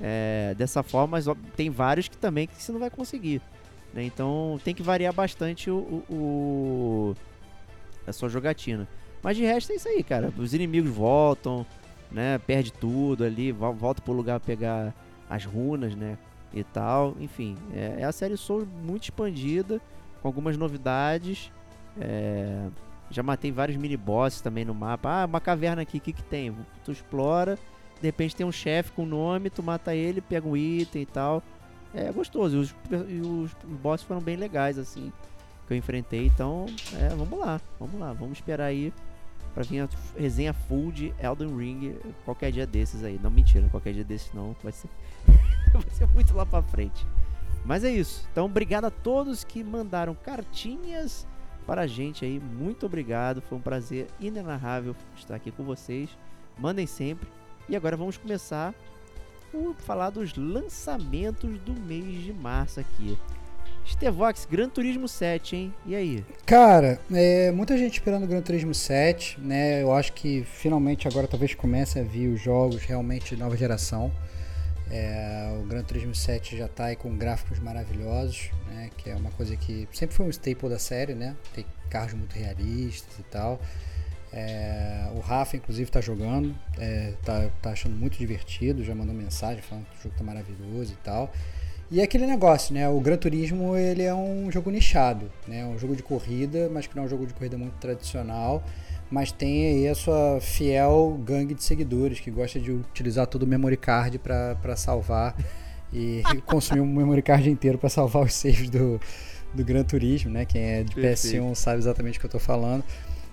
é, 0.00 0.52
dessa 0.58 0.82
forma, 0.82 1.12
mas 1.12 1.26
tem 1.54 1.70
vários 1.70 2.08
que 2.08 2.18
também 2.18 2.48
que 2.48 2.60
você 2.60 2.72
não 2.72 2.80
vai 2.80 2.90
conseguir. 2.90 3.40
Né? 3.94 4.02
Então 4.02 4.60
tem 4.64 4.74
que 4.74 4.82
variar 4.82 5.12
bastante 5.12 5.70
o, 5.70 6.02
o, 6.10 7.14
a 8.10 8.12
sua 8.12 8.28
jogatina. 8.28 8.86
Mas 9.22 9.36
de 9.36 9.44
resto 9.44 9.72
é 9.72 9.76
isso 9.76 9.88
aí, 9.88 10.02
cara. 10.02 10.32
Os 10.38 10.54
inimigos 10.54 10.90
voltam, 10.90 11.66
né? 12.10 12.38
Perde 12.38 12.72
tudo 12.72 13.24
ali, 13.24 13.52
volta 13.52 14.02
pro 14.02 14.12
lugar 14.12 14.40
pegar 14.40 14.94
as 15.28 15.44
runas, 15.44 15.94
né? 15.94 16.16
E 16.52 16.64
tal. 16.64 17.16
Enfim, 17.20 17.56
é, 17.72 17.96
é 18.00 18.04
a 18.04 18.12
série 18.12 18.36
Souls 18.36 18.66
muito 18.82 19.04
expandida, 19.04 19.80
com 20.20 20.28
algumas 20.28 20.56
novidades. 20.56 21.52
É, 22.00 22.68
já 23.10 23.22
matei 23.22 23.50
vários 23.50 23.76
mini 23.76 23.96
bosses 23.96 24.40
também 24.40 24.64
no 24.64 24.74
mapa. 24.74 25.22
Ah, 25.22 25.26
uma 25.26 25.40
caverna 25.40 25.82
aqui, 25.82 25.98
o 25.98 26.00
que, 26.00 26.12
que 26.12 26.22
tem? 26.22 26.54
Tu 26.84 26.92
explora, 26.92 27.56
de 28.00 28.06
repente 28.06 28.36
tem 28.36 28.46
um 28.46 28.52
chefe 28.52 28.92
com 28.92 29.04
nome, 29.04 29.50
tu 29.50 29.62
mata 29.62 29.94
ele, 29.94 30.20
pega 30.20 30.48
um 30.48 30.56
item 30.56 31.02
e 31.02 31.06
tal. 31.06 31.42
É 31.92 32.10
gostoso. 32.12 32.56
E 32.56 32.60
os, 32.60 32.74
e 33.08 33.20
os 33.20 33.52
bosses 33.82 34.06
foram 34.06 34.20
bem 34.20 34.36
legais, 34.36 34.78
assim, 34.78 35.12
que 35.70 35.74
eu 35.74 35.78
enfrentei. 35.78 36.26
Então, 36.26 36.66
é, 36.94 37.10
vamos 37.10 37.38
lá, 37.38 37.60
vamos 37.78 38.00
lá, 38.00 38.12
vamos 38.12 38.38
esperar 38.38 38.64
aí 38.64 38.92
pra 39.54 39.62
vir 39.62 39.80
a 39.80 39.88
resenha 40.18 40.52
full 40.52 40.90
de 40.90 41.14
Elden 41.22 41.56
Ring 41.56 41.96
qualquer 42.24 42.50
dia 42.50 42.66
desses 42.66 43.04
aí. 43.04 43.20
Não, 43.22 43.30
mentira, 43.30 43.68
qualquer 43.68 43.92
dia 43.92 44.02
desses 44.02 44.32
não. 44.34 44.56
Vai 44.64 44.72
ser, 44.72 44.88
vai 45.72 45.90
ser 45.92 46.08
muito 46.08 46.34
lá 46.34 46.44
pra 46.44 46.60
frente. 46.60 47.06
Mas 47.64 47.84
é 47.84 47.90
isso. 47.90 48.26
Então, 48.32 48.46
obrigado 48.46 48.86
a 48.86 48.90
todos 48.90 49.44
que 49.44 49.62
mandaram 49.62 50.12
cartinhas 50.12 51.24
para 51.64 51.82
a 51.82 51.86
gente 51.86 52.24
aí. 52.24 52.40
Muito 52.40 52.84
obrigado. 52.84 53.40
Foi 53.40 53.56
um 53.56 53.60
prazer 53.60 54.08
inenarrável 54.18 54.96
estar 55.16 55.36
aqui 55.36 55.52
com 55.52 55.62
vocês. 55.62 56.10
Mandem 56.58 56.86
sempre. 56.86 57.28
E 57.68 57.76
agora 57.76 57.96
vamos 57.96 58.16
começar 58.16 58.74
por 59.52 59.74
falar 59.76 60.10
dos 60.10 60.34
lançamentos 60.34 61.60
do 61.60 61.74
mês 61.80 62.24
de 62.24 62.32
março 62.32 62.80
aqui. 62.80 63.16
Stevox, 63.86 64.46
Gran 64.50 64.68
Turismo 64.68 65.08
7, 65.08 65.56
hein? 65.56 65.74
E 65.84 65.94
aí? 65.94 66.24
Cara, 66.46 67.00
é, 67.12 67.50
muita 67.50 67.76
gente 67.76 67.94
esperando 67.94 68.24
o 68.24 68.26
Gran 68.26 68.42
Turismo 68.42 68.74
7, 68.74 69.40
né? 69.40 69.82
Eu 69.82 69.92
acho 69.92 70.12
que 70.12 70.44
finalmente 70.44 71.08
agora 71.08 71.26
talvez 71.26 71.54
comece 71.54 71.98
a 71.98 72.02
vir 72.02 72.28
os 72.28 72.40
jogos 72.40 72.82
realmente 72.82 73.34
de 73.34 73.40
nova 73.40 73.56
geração. 73.56 74.12
É, 74.90 75.56
o 75.60 75.66
Gran 75.66 75.82
Turismo 75.82 76.14
7 76.14 76.56
já 76.56 76.66
está 76.66 76.86
aí 76.86 76.96
com 76.96 77.16
gráficos 77.16 77.58
maravilhosos, 77.58 78.50
né? 78.68 78.90
Que 78.96 79.10
é 79.10 79.14
uma 79.14 79.30
coisa 79.30 79.56
que 79.56 79.88
sempre 79.92 80.16
foi 80.16 80.26
um 80.26 80.30
staple 80.30 80.68
da 80.68 80.78
série, 80.78 81.14
né? 81.14 81.36
Tem 81.54 81.64
carros 81.88 82.14
muito 82.14 82.34
realistas 82.34 83.18
e 83.18 83.22
tal. 83.24 83.60
É, 84.32 85.08
o 85.14 85.20
Rafa, 85.20 85.56
inclusive, 85.56 85.88
está 85.88 86.00
jogando, 86.00 86.54
é, 86.78 87.14
tá, 87.24 87.48
tá 87.60 87.70
achando 87.70 87.96
muito 87.96 88.16
divertido, 88.16 88.84
já 88.84 88.94
mandou 88.94 89.14
mensagem 89.14 89.60
falando 89.60 89.86
que 89.86 89.98
o 89.98 90.02
jogo 90.04 90.14
tá 90.16 90.24
maravilhoso 90.24 90.92
e 90.92 90.96
tal. 91.04 91.32
E 91.90 92.00
é 92.00 92.04
aquele 92.04 92.24
negócio, 92.24 92.72
né? 92.72 92.88
O 92.88 93.00
Gran 93.00 93.16
Turismo 93.16 93.76
ele 93.76 94.02
é 94.02 94.14
um 94.14 94.50
jogo 94.50 94.70
nichado, 94.70 95.30
né? 95.48 95.64
Um 95.66 95.76
jogo 95.76 95.96
de 95.96 96.02
corrida, 96.04 96.70
mas 96.72 96.86
que 96.86 96.94
não 96.94 97.02
é 97.02 97.06
um 97.06 97.08
jogo 97.08 97.26
de 97.26 97.34
corrida 97.34 97.58
muito 97.58 97.74
tradicional, 97.80 98.62
mas 99.10 99.32
tem 99.32 99.66
aí 99.66 99.88
a 99.88 99.94
sua 99.94 100.38
fiel 100.40 101.20
gangue 101.24 101.52
de 101.52 101.64
seguidores 101.64 102.20
que 102.20 102.30
gosta 102.30 102.60
de 102.60 102.70
utilizar 102.70 103.26
todo 103.26 103.42
o 103.42 103.46
memory 103.46 103.76
card 103.76 104.20
para 104.20 104.76
salvar 104.76 105.34
e 105.92 106.22
consumir 106.46 106.80
um 106.80 106.86
memory 106.86 107.22
card 107.22 107.50
inteiro 107.50 107.76
para 107.76 107.88
salvar 107.88 108.22
os 108.22 108.34
saves 108.34 108.70
do, 108.70 109.00
do 109.52 109.64
Gran 109.64 109.82
Turismo, 109.82 110.30
né? 110.30 110.44
Quem 110.44 110.62
é 110.62 110.82
de 110.84 110.94
Perfeito. 110.94 111.44
PS1 111.44 111.54
sabe 111.56 111.78
exatamente 111.78 112.18
o 112.18 112.20
que 112.20 112.26
eu 112.26 112.28
estou 112.28 112.40
falando. 112.40 112.84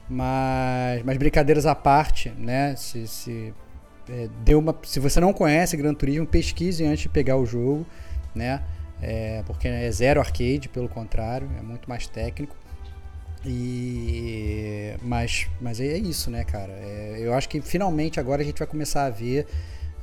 Mas, 0.10 1.04
mas 1.04 1.18
brincadeiras 1.18 1.68
à 1.68 1.76
parte, 1.76 2.30
né? 2.30 2.76
Se, 2.76 3.06
se, 3.06 3.54
é, 4.10 4.28
deu 4.44 4.58
uma, 4.58 4.76
se 4.84 5.00
você 5.00 5.20
não 5.20 5.32
conhece 5.32 5.78
Gran 5.78 5.94
Turismo, 5.94 6.26
pesquise 6.26 6.84
antes 6.86 7.02
de 7.02 7.10
pegar 7.10 7.38
o 7.38 7.46
jogo, 7.46 7.86
né? 8.38 8.64
É, 9.02 9.44
porque 9.46 9.68
é 9.68 9.92
zero 9.92 10.20
arcade, 10.20 10.70
pelo 10.70 10.90
contrário, 10.90 11.50
é 11.58 11.62
muito 11.62 11.90
mais 11.90 12.08
técnico. 12.08 12.56
E 13.46 14.96
mas, 15.02 15.48
mas 15.62 15.80
é 15.80 15.98
isso, 15.98 16.30
né, 16.30 16.44
cara? 16.44 16.74
É, 16.74 17.18
eu 17.20 17.34
acho 17.34 17.48
que 17.48 17.62
finalmente 17.62 18.20
agora 18.20 18.42
a 18.42 18.46
gente 18.46 18.58
vai 18.58 18.68
começar 18.68 19.06
a 19.06 19.10
ver 19.10 19.48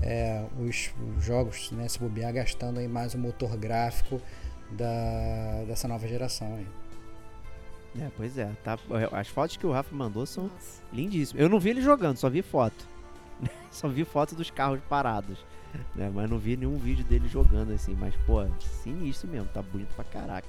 é, 0.00 0.44
os, 0.58 0.92
os, 1.16 1.24
jogos, 1.24 1.70
né, 1.72 1.88
se 1.88 1.98
bobear, 1.98 2.32
gastando 2.32 2.78
aí 2.78 2.88
mais 2.88 3.14
o 3.14 3.18
motor 3.18 3.56
gráfico 3.56 4.20
da, 4.70 5.64
dessa 5.66 5.88
nova 5.88 6.06
geração. 6.06 6.54
Aí. 6.56 6.66
É, 8.00 8.10
pois 8.16 8.38
é. 8.38 8.50
Tá, 8.62 8.78
as 9.12 9.28
fotos 9.28 9.56
que 9.56 9.66
o 9.66 9.72
Rafa 9.72 9.94
mandou 9.94 10.26
são 10.26 10.44
Nossa. 10.44 10.82
lindíssimas. 10.92 11.42
Eu 11.42 11.48
não 11.48 11.60
vi 11.60 11.70
ele 11.70 11.82
jogando, 11.82 12.16
só 12.16 12.28
vi 12.28 12.42
foto. 12.42 12.86
só 13.70 13.88
vi 13.88 14.04
foto 14.04 14.34
dos 14.34 14.50
carros 14.50 14.80
parados. 14.88 15.38
Né? 15.94 16.10
Mas 16.12 16.28
não 16.28 16.38
vi 16.38 16.56
nenhum 16.56 16.76
vídeo 16.76 17.04
dele 17.04 17.28
jogando 17.28 17.72
assim. 17.72 17.96
Mas, 17.98 18.14
pô, 18.26 18.44
sinistro 18.82 19.28
mesmo. 19.28 19.48
Tá 19.52 19.62
bonito 19.62 19.94
pra 19.94 20.04
caraca. 20.04 20.48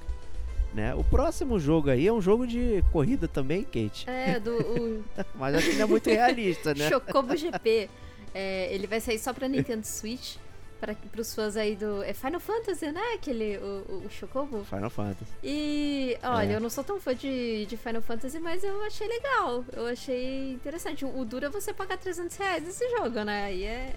Né? 0.74 0.94
O 0.94 1.04
próximo 1.04 1.58
jogo 1.58 1.88
aí 1.88 2.06
é 2.06 2.12
um 2.12 2.20
jogo 2.20 2.46
de 2.46 2.82
corrida 2.92 3.28
também, 3.28 3.62
Kate. 3.62 4.08
É, 4.08 4.40
do. 4.40 4.50
O... 4.50 5.04
mas 5.36 5.54
acho 5.54 5.70
que 5.70 5.76
não 5.76 5.84
é 5.84 5.86
muito 5.86 6.10
realista, 6.10 6.74
né? 6.74 6.88
Chocobo 6.88 7.36
GP. 7.36 7.88
É, 8.34 8.74
ele 8.74 8.86
vai 8.86 9.00
sair 9.00 9.18
só 9.18 9.32
pra 9.32 9.48
Nintendo 9.48 9.86
Switch 9.86 10.36
para 10.80 10.96
os 11.18 11.34
fãs 11.34 11.56
aí 11.56 11.74
do. 11.74 12.02
É 12.02 12.12
Final 12.12 12.40
Fantasy, 12.40 12.90
né? 12.92 13.00
Aquele. 13.14 13.58
O, 13.58 14.02
o 14.06 14.10
Chocobo? 14.10 14.64
Final 14.64 14.90
Fantasy. 14.90 15.30
E. 15.42 16.16
Olha, 16.22 16.52
é. 16.52 16.56
eu 16.56 16.60
não 16.60 16.70
sou 16.70 16.84
tão 16.84 17.00
fã 17.00 17.14
de, 17.14 17.66
de 17.66 17.76
Final 17.76 18.02
Fantasy, 18.02 18.38
mas 18.38 18.62
eu 18.62 18.82
achei 18.82 19.08
legal. 19.08 19.64
Eu 19.72 19.86
achei 19.86 20.52
interessante. 20.52 21.04
O, 21.04 21.18
o 21.18 21.24
duro 21.24 21.46
é 21.46 21.48
você 21.48 21.72
pagar 21.72 21.96
300 21.96 22.36
reais 22.36 22.64
nesse 22.64 22.88
jogo, 22.90 23.22
né? 23.24 23.44
Aí 23.44 23.64
é. 23.64 23.94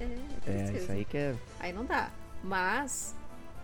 É, 0.47 0.51
é 0.51 0.77
isso 0.77 0.91
aí 0.91 1.05
que 1.05 1.17
é. 1.17 1.35
Aí 1.59 1.73
não 1.73 1.85
dá. 1.85 2.09
Mas. 2.43 3.15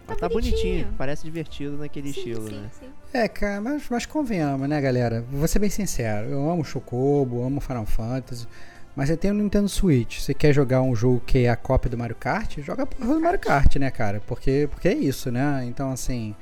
Tá, 0.05 0.15
tá 0.15 0.29
bonitinho. 0.29 0.55
bonitinho. 0.55 0.93
parece 0.97 1.23
divertido 1.23 1.77
naquele 1.77 2.13
sim, 2.13 2.19
estilo, 2.19 2.47
sim, 2.47 2.55
né? 2.55 2.69
Sim. 2.79 2.89
É, 3.11 3.27
cara, 3.27 3.59
mas, 3.59 3.89
mas 3.89 4.05
convenhamos, 4.05 4.69
né, 4.69 4.79
galera? 4.79 5.25
Vou 5.31 5.47
ser 5.47 5.57
bem 5.57 5.69
sincero. 5.69 6.29
Eu 6.29 6.49
amo 6.49 6.63
Chocobo, 6.63 7.43
amo 7.43 7.59
Final 7.59 7.85
Fantasy. 7.85 8.47
Mas 8.95 9.09
você 9.09 9.17
tem 9.17 9.29
o 9.29 9.33
Nintendo 9.33 9.67
Switch, 9.67 10.19
você 10.19 10.33
quer 10.33 10.53
jogar 10.53 10.81
um 10.81 10.95
jogo 10.95 11.21
que 11.25 11.39
é 11.39 11.49
a 11.49 11.55
cópia 11.55 11.89
do 11.89 11.97
Mario 11.97 12.15
Kart? 12.15 12.59
Joga 12.59 12.83
a 12.83 12.85
porra 12.85 13.13
do 13.13 13.19
Mario 13.19 13.39
Kart, 13.39 13.75
né, 13.75 13.91
cara? 13.91 14.21
Porque, 14.25 14.69
porque 14.71 14.87
é 14.87 14.93
isso, 14.93 15.29
né? 15.29 15.65
Então, 15.67 15.91
assim. 15.91 16.33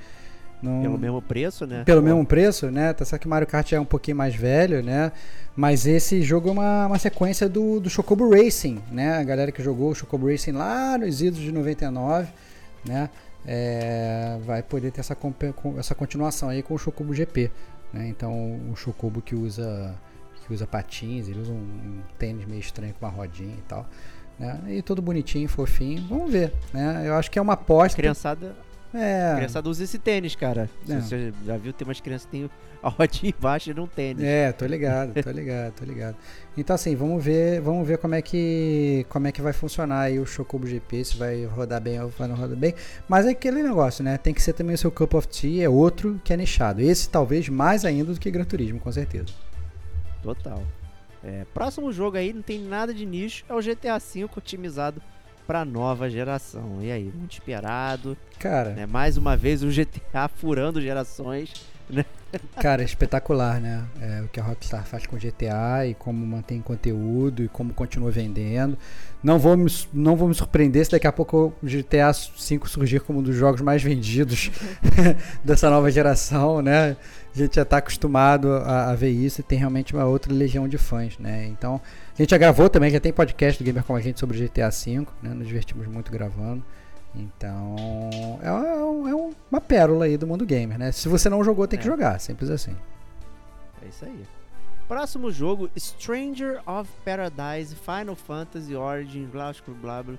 Não... 0.62 0.82
Pelo 0.82 0.98
mesmo 0.98 1.22
preço, 1.22 1.66
né? 1.66 1.84
Pelo 1.84 2.02
Pô. 2.02 2.06
mesmo 2.06 2.26
preço, 2.26 2.70
né? 2.70 2.94
Tá 2.94 3.04
certo 3.04 3.24
que 3.24 3.28
o 3.28 3.30
Mario 3.30 3.48
Kart 3.48 3.74
é 3.74 3.80
um 3.80 3.86
pouquinho 3.86 4.16
mais 4.16 4.36
velho, 4.36 4.84
né? 4.84 5.12
Mas 5.56 5.88
esse 5.88 6.22
jogo 6.22 6.48
é 6.48 6.52
uma, 6.52 6.88
uma 6.88 7.00
sequência 7.00 7.50
do, 7.50 7.80
do 7.80 7.90
Chocobo 7.90 8.30
Racing, 8.30 8.82
né? 8.92 9.18
A 9.18 9.24
galera 9.24 9.52
que 9.52 9.62
jogou 9.62 9.90
o 9.90 9.96
Chocobo 9.96 10.30
Racing 10.30 10.52
lá 10.52 10.98
nos 10.98 11.22
idos 11.22 11.40
de 11.40 11.52
99, 11.52 12.28
né? 12.86 13.10
É, 13.46 14.38
vai 14.46 14.62
poder 14.64 14.92
ter 14.92 15.02
essa, 15.02 15.18
essa 15.78 15.96
continuação 15.96 16.50
aí 16.50 16.64
com 16.64 16.76
o 16.76 16.78
Chocobo 16.78 17.14
GP, 17.14 17.52
né? 17.92 18.08
Então, 18.08 18.60
o 18.72 18.76
Chocobo 18.76 19.22
que 19.22 19.36
usa 19.36 19.94
que 20.46 20.54
usa 20.54 20.68
patins, 20.68 21.28
ele 21.28 21.40
usa 21.40 21.52
um, 21.52 21.56
um 21.56 22.02
tênis 22.18 22.46
meio 22.46 22.60
estranho 22.60 22.94
com 23.00 23.06
uma 23.06 23.12
rodinha 23.12 23.56
e 23.56 23.64
tal. 23.68 23.88
Né? 24.40 24.62
E 24.68 24.82
tudo 24.82 25.02
bonitinho, 25.02 25.48
fofinho. 25.48 26.06
Vamos 26.08 26.32
ver, 26.32 26.54
né? 26.74 27.04
Eu 27.06 27.16
acho 27.16 27.30
que 27.30 27.40
é 27.40 27.42
uma 27.42 27.54
aposta. 27.54 27.96
A 27.96 28.02
criançada. 28.02 28.56
É. 28.94 29.32
A 29.32 29.36
criançada 29.36 29.70
usa 29.70 29.84
esse 29.84 29.98
tênis, 29.98 30.36
cara. 30.36 30.70
É. 30.88 31.00
Você 31.00 31.34
já 31.46 31.58
viu, 31.58 31.74
tem 31.74 31.88
umas 31.88 32.00
crianças 32.00 32.26
que 32.26 32.32
tem 32.32 32.50
a 32.82 32.90
rodinha 32.90 33.34
embaixo 33.38 33.72
e 33.72 33.74
não 33.74 33.88
tênis. 33.88 34.24
É, 34.24 34.52
tô 34.52 34.66
ligado, 34.66 35.14
tô 35.22 35.32
ligado, 35.32 35.74
tô 35.74 35.86
ligado. 35.86 36.16
Então 36.56 36.76
assim, 36.76 36.96
vamos 36.96 37.24
ver, 37.24 37.60
vamos 37.62 37.88
ver 37.88 37.98
como 37.98 38.14
é 38.14 38.22
que 38.22 39.06
como 39.10 39.26
é 39.26 39.32
que 39.32 39.42
vai 39.42 39.54
funcionar 39.54 40.02
aí 40.02 40.20
o 40.20 40.26
Chocobo 40.26 40.68
GP, 40.68 41.06
se 41.06 41.18
vai 41.18 41.46
rodar 41.46 41.82
bem 41.82 42.00
ou 42.00 42.10
vai 42.10 42.28
não 42.28 42.36
rodar 42.36 42.58
bem. 42.58 42.76
Mas 43.08 43.26
é 43.26 43.30
aquele 43.32 43.64
negócio, 43.64 44.04
né? 44.04 44.18
Tem 44.18 44.34
que 44.34 44.42
ser 44.42 44.54
também 44.54 44.76
o 44.76 44.78
seu 44.78 44.92
Cup 44.92 45.14
of 45.16 45.28
Tea, 45.28 45.64
é 45.66 45.70
outro 45.70 46.20
que 46.24 46.34
é 46.34 46.38
nichado. 46.38 46.82
Esse 46.82 47.10
talvez 47.10 47.50
mais 47.50 47.86
ainda 47.86 48.14
do 48.14 48.20
que 48.20 48.30
Gran 48.30 48.44
Turismo, 48.44 48.80
com 48.80 48.92
certeza. 48.92 49.34
Total. 50.24 50.64
É, 51.24 51.46
próximo 51.54 51.92
jogo 51.92 52.18
aí, 52.18 52.34
não 52.34 52.42
tem 52.42 52.60
nada 52.60 52.94
de 52.94 53.06
nicho, 53.06 53.46
é 53.48 53.54
o 53.54 53.62
GTA 53.62 54.00
V 54.00 54.26
otimizado 54.36 55.02
para 55.46 55.64
nova 55.66 56.10
geração. 56.10 56.80
E 56.82 56.92
aí, 56.92 57.12
muito 57.14 57.34
esperado. 57.34 58.18
Cara. 58.40 58.72
Né, 58.72 58.86
mais 58.86 59.18
uma 59.18 59.38
vez 59.38 59.64
o 59.64 59.68
GTA 59.68 60.28
furando 60.28 60.82
gerações. 60.82 61.54
né? 61.90 62.06
Cara, 62.60 62.82
é 62.82 62.86
espetacular, 62.86 63.60
né? 63.60 63.86
É, 64.02 64.22
o 64.22 64.28
que 64.28 64.40
a 64.40 64.44
Rockstar 64.44 64.84
faz 64.86 65.06
com 65.06 65.18
GTA 65.18 65.86
e 65.88 65.94
como 65.94 66.26
mantém 66.26 66.62
conteúdo 66.62 67.44
e 67.44 67.48
como 67.48 67.74
continua 67.74 68.10
vendendo. 68.10 68.78
Não 69.22 69.38
vou 69.38 69.56
me, 69.56 69.72
não 69.94 70.16
vou 70.16 70.28
me 70.28 70.34
surpreender 70.34 70.84
se 70.84 70.92
daqui 70.92 71.06
a 71.06 71.12
pouco 71.12 71.54
o 71.62 71.66
GTA 71.66 72.12
V 72.12 72.62
surgir 72.66 73.02
como 73.02 73.20
um 73.20 73.24
dos 73.24 73.36
jogos 73.36 73.62
mais 73.62 73.84
vendidos 73.84 74.50
dessa 75.46 75.70
nova 75.70 75.92
geração, 75.92 76.62
né? 76.62 76.98
A 77.34 77.38
gente 77.38 77.56
já 77.56 77.64
está 77.64 77.78
acostumado 77.78 78.54
a, 78.54 78.92
a, 78.92 78.96
ver 78.96 79.10
isso 79.10 79.42
e 79.42 79.44
tem 79.44 79.58
realmente 79.58 79.94
uma 79.94 80.06
outra 80.06 80.32
legião 80.32 80.68
de 80.68 80.78
fãs, 80.78 81.18
né? 81.18 81.48
Então, 81.48 81.82
a 82.14 82.22
gente 82.22 82.30
já 82.30 82.38
gravou 82.38 82.70
também, 82.70 82.92
já 82.92 83.00
tem 83.00 83.12
podcast 83.12 83.62
do 83.62 83.66
Gamer 83.66 83.84
com 83.84 83.96
a 83.96 84.02
gente 84.02 84.20
sobre 84.20 84.38
GTA 84.38 84.70
V, 84.70 85.08
né? 85.22 85.34
Nos 85.34 85.48
divertimos 85.48 85.88
muito 85.88 86.12
gravando. 86.12 86.64
Então, 87.16 87.76
é, 88.42 88.52
uma, 88.52 89.10
é 89.10 89.34
uma 89.52 89.62
pérola 89.62 90.06
aí 90.06 90.18
do 90.18 90.28
mundo 90.28 90.46
gamer, 90.46 90.78
né? 90.78 90.92
Se 90.92 91.08
você 91.08 91.30
não 91.30 91.44
jogou, 91.44 91.68
tem 91.68 91.80
que 91.80 91.88
é. 91.88 91.92
jogar, 91.92 92.20
simples 92.20 92.50
assim. 92.50 92.76
É 93.84 93.88
isso 93.88 94.06
aí. 94.06 94.24
Próximo 94.88 95.32
jogo, 95.32 95.70
Stranger 95.78 96.62
of 96.68 96.92
Paradise 97.06 97.76
Final 97.76 98.16
Fantasy 98.16 98.76
Origins, 98.76 99.30
blá 99.30 99.54
blá 99.82 100.04
blá. 100.04 100.16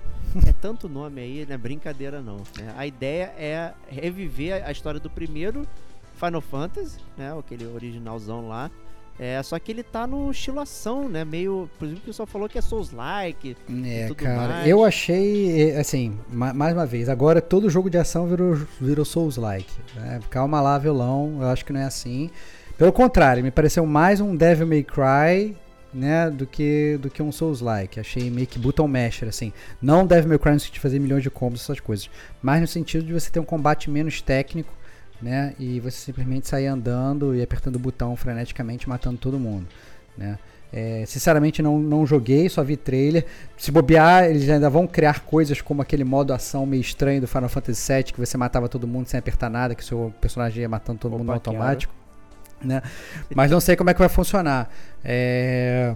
É 0.47 0.53
tanto 0.53 0.89
nome 0.89 1.21
aí, 1.21 1.45
não 1.47 1.55
é 1.55 1.57
brincadeira 1.57 2.21
não. 2.21 2.37
Né? 2.57 2.73
A 2.75 2.87
ideia 2.87 3.31
é 3.37 3.73
reviver 3.87 4.65
a 4.65 4.71
história 4.71 4.99
do 4.99 5.09
primeiro 5.09 5.67
Final 6.15 6.41
Fantasy, 6.41 6.97
né? 7.17 7.37
Aquele 7.37 7.65
originalzão 7.67 8.47
lá. 8.47 8.71
É, 9.17 9.41
só 9.43 9.57
que 9.57 9.71
ele 9.71 9.81
tá 9.81 10.05
no 10.05 10.29
estilo 10.29 10.59
ação, 10.59 11.07
né? 11.07 11.23
Meio. 11.23 11.69
Por 11.79 11.85
exemplo, 11.85 12.03
o 12.03 12.05
pessoal 12.07 12.27
falou 12.27 12.49
que 12.49 12.57
é 12.57 12.61
Souls-like. 12.61 13.55
É, 13.85 14.13
cara, 14.13 14.47
mais. 14.47 14.67
eu 14.67 14.83
achei, 14.83 15.75
assim, 15.77 16.19
mais 16.29 16.73
uma 16.73 16.85
vez, 16.85 17.07
agora 17.07 17.41
todo 17.41 17.69
jogo 17.69 17.89
de 17.89 17.97
ação 17.97 18.27
virou, 18.27 18.55
virou 18.79 19.05
Souls-like. 19.05 19.71
Né? 19.95 20.19
Calma 20.29 20.59
lá, 20.59 20.77
violão, 20.77 21.37
eu 21.39 21.47
acho 21.47 21.63
que 21.63 21.71
não 21.71 21.79
é 21.79 21.85
assim. 21.85 22.29
Pelo 22.77 22.91
contrário, 22.91 23.41
me 23.41 23.51
pareceu 23.51 23.85
mais 23.85 24.19
um 24.19 24.35
Devil 24.35 24.67
May 24.67 24.83
Cry, 24.83 25.55
né, 25.93 26.29
do 26.29 26.45
que, 26.45 26.99
do 27.01 27.09
que 27.09 27.23
um 27.23 27.31
Souls-like. 27.31 28.01
Achei 28.01 28.29
meio 28.29 28.45
que 28.45 28.59
button 28.59 28.85
masher, 28.85 29.29
assim. 29.29 29.53
Não 29.81 30.05
Devil 30.05 30.27
May 30.27 30.39
Cry 30.39 30.51
no 30.51 30.59
sentido 30.59 30.73
de 30.73 30.79
fazer 30.81 30.99
milhões 30.99 31.23
de 31.23 31.29
combos, 31.29 31.61
essas 31.61 31.79
coisas. 31.79 32.09
Mas 32.41 32.59
no 32.59 32.67
sentido 32.67 33.05
de 33.05 33.13
você 33.13 33.29
ter 33.29 33.39
um 33.39 33.45
combate 33.45 33.89
menos 33.89 34.21
técnico 34.21 34.73
né? 35.25 35.55
E 35.57 35.79
você 35.79 35.97
simplesmente 35.97 36.47
sair 36.47 36.67
andando 36.67 37.35
e 37.35 37.41
apertando 37.41 37.77
o 37.77 37.79
botão 37.79 38.15
freneticamente, 38.15 38.87
matando 38.87 39.17
todo 39.17 39.39
mundo, 39.39 39.65
né? 40.15 40.37
É, 40.71 41.03
sinceramente 41.07 41.63
não, 41.63 41.79
não 41.79 42.05
joguei, 42.05 42.47
só 42.47 42.63
vi 42.63 42.77
trailer. 42.77 43.25
Se 43.57 43.71
bobear, 43.71 44.25
eles 44.25 44.47
ainda 44.47 44.69
vão 44.69 44.85
criar 44.85 45.21
coisas 45.21 45.61
como 45.61 45.81
aquele 45.81 46.03
modo 46.03 46.31
ação 46.31 46.63
meio 46.65 46.81
estranho 46.81 47.21
do 47.21 47.27
Final 47.27 47.49
Fantasy 47.49 47.91
VII, 47.91 48.03
que 48.03 48.19
você 48.19 48.37
matava 48.37 48.69
todo 48.69 48.85
mundo 48.85 49.07
sem 49.07 49.17
apertar 49.17 49.49
nada, 49.49 49.73
que 49.73 49.83
seu 49.83 50.13
personagem 50.21 50.61
ia 50.61 50.69
matando 50.69 50.99
todo 50.99 51.13
Opa, 51.13 51.19
mundo 51.19 51.31
automático. 51.31 51.91
Né? 52.61 52.83
Mas 53.33 53.49
não 53.49 53.59
sei 53.59 53.75
como 53.75 53.89
é 53.89 53.93
que 53.93 53.99
vai 53.99 54.09
funcionar. 54.09 54.69
É... 55.03 55.95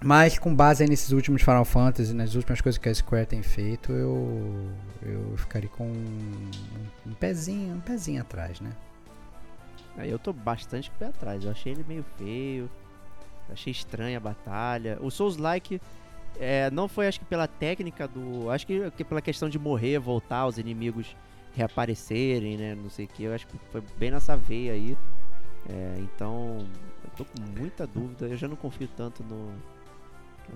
Mas 0.00 0.38
com 0.38 0.54
base 0.54 0.86
nesses 0.86 1.10
últimos 1.10 1.42
Final 1.42 1.64
Fantasy, 1.64 2.14
nas 2.14 2.34
últimas 2.34 2.60
coisas 2.60 2.78
que 2.78 2.88
a 2.88 2.94
Square 2.94 3.26
tem 3.26 3.42
feito, 3.42 3.90
eu, 3.92 4.70
eu 5.02 5.36
ficaria 5.36 5.68
com 5.68 5.88
um, 5.88 6.50
um 7.06 7.12
pezinho, 7.14 7.74
um 7.74 7.80
pezinho 7.80 8.22
atrás, 8.22 8.60
né? 8.60 8.70
Eu 9.98 10.18
tô 10.18 10.32
bastante 10.32 10.88
com 10.90 10.96
o 10.96 10.98
pé 11.00 11.06
atrás. 11.06 11.44
Eu 11.44 11.50
achei 11.50 11.72
ele 11.72 11.84
meio 11.88 12.04
feio. 12.16 12.70
Achei 13.50 13.72
estranha 13.72 14.18
a 14.18 14.20
batalha. 14.20 14.98
O 15.00 15.10
Souls-like 15.10 15.80
é, 16.38 16.70
não 16.70 16.86
foi, 16.86 17.08
acho 17.08 17.18
que 17.18 17.26
pela 17.26 17.48
técnica 17.48 18.06
do. 18.06 18.50
Acho 18.50 18.66
que, 18.66 18.90
que 18.92 19.02
pela 19.02 19.20
questão 19.20 19.48
de 19.48 19.58
morrer, 19.58 19.98
voltar, 19.98 20.46
os 20.46 20.58
inimigos 20.58 21.16
reaparecerem, 21.54 22.56
né? 22.56 22.74
Não 22.76 22.90
sei 22.90 23.06
o 23.06 23.08
que. 23.08 23.24
Eu 23.24 23.34
acho 23.34 23.46
que 23.46 23.58
foi 23.72 23.82
bem 23.98 24.12
nessa 24.12 24.36
veia 24.36 24.72
aí. 24.72 24.96
É, 25.68 25.96
então, 25.98 26.58
eu 27.04 27.10
tô 27.16 27.24
com 27.24 27.42
muita 27.58 27.86
dúvida. 27.86 28.26
Eu 28.26 28.36
já 28.36 28.46
não 28.46 28.56
confio 28.56 28.88
tanto 28.96 29.24
no, 29.24 29.52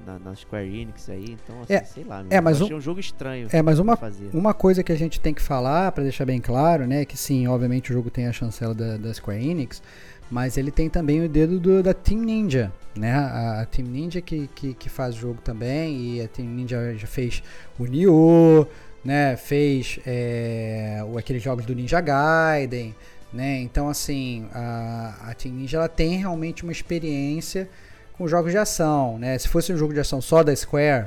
na, 0.06 0.19
na, 0.19 0.35
Square 0.35 0.66
Enix 0.66 1.09
aí, 1.09 1.36
então 1.43 1.60
assim, 1.62 1.74
é, 1.74 1.85
sei 1.85 2.05
lá, 2.05 2.24
é, 2.28 2.40
mas 2.40 2.60
um, 2.60 2.74
um 2.74 2.81
jogo 2.81 3.01
estranho. 3.01 3.48
É, 3.52 3.62
mas 3.62 3.78
uma, 3.78 3.97
fazer. 3.97 4.31
uma 4.32 4.52
coisa 4.55 4.82
que 4.82 4.93
a 4.93 4.97
gente 4.97 5.20
tem 5.20 5.32
que 5.32 5.43
falar, 5.43 5.93
para 5.93 6.02
deixar 6.02 6.24
bem 6.24 6.40
claro, 6.40 6.86
né, 6.86 7.05
que 7.05 7.16
sim, 7.16 7.47
obviamente 7.47 7.90
o 7.90 7.94
jogo 7.94 8.10
tem 8.10 8.27
a 8.27 8.32
chancela 8.32 8.74
da, 8.74 8.97
da 8.97 9.14
Square 9.14 9.44
Enix, 9.44 9.82
mas 10.31 10.56
ele 10.56 10.70
tem 10.70 10.89
também 10.89 11.24
o 11.24 11.28
dedo 11.28 11.60
do, 11.60 11.82
da 11.82 11.94
Team 11.94 12.20
Ninja, 12.20 12.73
né, 12.97 13.12
a, 13.12 13.60
a 13.62 13.66
Team 13.66 13.89
Ninja 13.89 14.20
que, 14.20 14.48
que, 14.55 14.74
que, 14.74 14.89
faz 14.89 15.14
o 15.16 15.19
jogo 15.19 15.40
também, 15.43 16.16
e 16.16 16.23
a 16.23 16.28
Team 16.28 16.48
Ninja 16.48 16.94
já 16.97 17.06
fez 17.06 17.43
o 17.78 17.85
Nioh, 17.85 18.66
né, 19.05 19.36
fez 19.36 19.98
é, 20.06 21.01
aqueles 21.16 21.43
jogos 21.43 21.64
do 21.64 21.74
Ninja 21.74 22.01
Gaiden, 22.01 22.94
né, 23.32 23.60
então 23.60 23.89
assim, 23.89 24.47
a, 24.52 25.28
a 25.28 25.35
Team 25.35 25.55
Ninja 25.55 25.77
ela 25.77 25.89
tem 25.89 26.16
realmente 26.16 26.62
uma 26.62 26.73
experiência 26.73 27.69
com 28.16 28.28
jogos 28.28 28.52
de 28.52 28.59
ação, 28.59 29.18
né? 29.18 29.39
Se 29.39 29.48
fosse 29.48 29.72
um 29.72 29.76
jogo 29.76 29.93
de 29.93 30.01
ação 30.01 30.20
só 30.20 30.43
da 30.43 30.55
Square, 30.55 31.06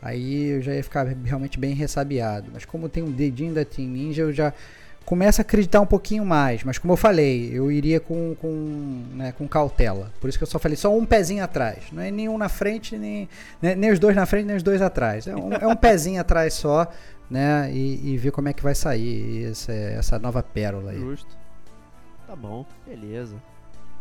aí 0.00 0.50
eu 0.50 0.62
já 0.62 0.74
ia 0.74 0.82
ficar 0.82 1.06
realmente 1.24 1.58
bem 1.58 1.74
ressabiado. 1.74 2.50
Mas 2.52 2.64
como 2.64 2.88
tem 2.88 3.02
um 3.02 3.10
dedinho 3.10 3.54
da 3.54 3.64
Team 3.64 3.88
Ninja, 3.88 4.22
eu 4.22 4.32
já 4.32 4.52
começo 5.04 5.40
a 5.40 5.42
acreditar 5.42 5.80
um 5.80 5.86
pouquinho 5.86 6.24
mais. 6.24 6.62
Mas 6.62 6.78
como 6.78 6.92
eu 6.92 6.96
falei, 6.96 7.50
eu 7.52 7.70
iria 7.70 8.00
com, 8.00 8.34
com, 8.40 9.04
né, 9.14 9.32
com 9.32 9.46
cautela. 9.48 10.12
Por 10.20 10.28
isso 10.28 10.38
que 10.38 10.44
eu 10.44 10.48
só 10.48 10.58
falei 10.58 10.76
só 10.76 10.96
um 10.96 11.04
pezinho 11.04 11.42
atrás. 11.42 11.84
Não 11.92 12.02
é 12.02 12.10
nenhum 12.10 12.38
na 12.38 12.48
frente, 12.48 12.96
nem, 12.96 13.28
né, 13.60 13.74
nem 13.74 13.90
os 13.90 13.98
dois 13.98 14.14
na 14.14 14.26
frente, 14.26 14.46
nem 14.46 14.56
os 14.56 14.62
dois 14.62 14.80
atrás. 14.80 15.26
É 15.26 15.34
um, 15.34 15.52
é 15.52 15.66
um 15.66 15.76
pezinho 15.76 16.20
atrás 16.22 16.54
só, 16.54 16.86
né? 17.28 17.70
E, 17.72 18.12
e, 18.12 18.16
ver 18.16 18.30
como 18.30 18.48
é 18.48 18.52
que 18.52 18.62
vai 18.62 18.74
sair 18.74 19.50
essa, 19.50 19.72
essa 19.72 20.18
nova 20.18 20.42
pérola 20.42 20.92
aí. 20.92 20.98
Justo. 20.98 21.36
Tá 22.26 22.36
bom, 22.36 22.64
beleza. 22.86 23.34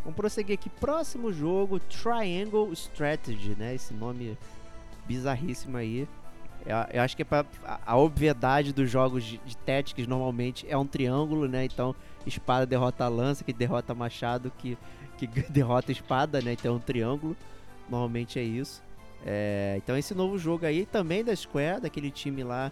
Vamos 0.09 0.17
prosseguir 0.17 0.55
aqui. 0.55 0.71
Próximo 0.71 1.31
jogo, 1.31 1.79
Triangle 1.79 2.73
Strategy, 2.73 3.55
né? 3.55 3.75
Esse 3.75 3.93
nome 3.93 4.35
bizarríssimo 5.05 5.77
aí. 5.77 6.07
Eu, 6.65 6.77
eu 6.91 7.01
acho 7.03 7.15
que 7.15 7.21
é 7.21 7.25
pra, 7.25 7.45
a, 7.63 7.91
a, 7.93 7.95
obviedade 7.95 8.73
dos 8.73 8.89
jogos 8.89 9.23
de, 9.23 9.37
de 9.45 9.55
Tactics 9.57 10.07
normalmente 10.07 10.65
é 10.67 10.75
um 10.75 10.85
triângulo, 10.87 11.47
né? 11.47 11.63
Então, 11.65 11.95
espada 12.25 12.65
derrota 12.65 13.07
lança, 13.07 13.43
que 13.43 13.53
derrota 13.53 13.93
machado, 13.93 14.51
que, 14.57 14.75
que 15.19 15.27
derrota 15.47 15.91
espada, 15.91 16.41
né? 16.41 16.53
Então 16.53 16.73
é 16.73 16.75
um 16.77 16.79
triângulo. 16.79 17.37
Normalmente 17.87 18.39
é 18.39 18.43
isso. 18.43 18.81
É, 19.23 19.75
então 19.77 19.95
esse 19.95 20.15
novo 20.15 20.39
jogo 20.39 20.65
aí 20.65 20.87
também 20.87 21.23
da 21.23 21.35
Square, 21.35 21.81
daquele 21.81 22.09
time 22.09 22.43
lá 22.43 22.71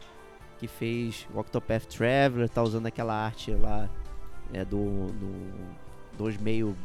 que 0.57 0.67
fez 0.67 1.27
o 1.35 1.39
Octopath 1.39 1.85
Traveler, 1.85 2.49
tá 2.49 2.63
usando 2.63 2.87
aquela 2.87 3.13
arte 3.13 3.51
lá 3.51 3.87
é, 4.51 4.65
do, 4.65 5.05
do 5.11 5.87
dos 6.17 6.35
meio 6.37 6.75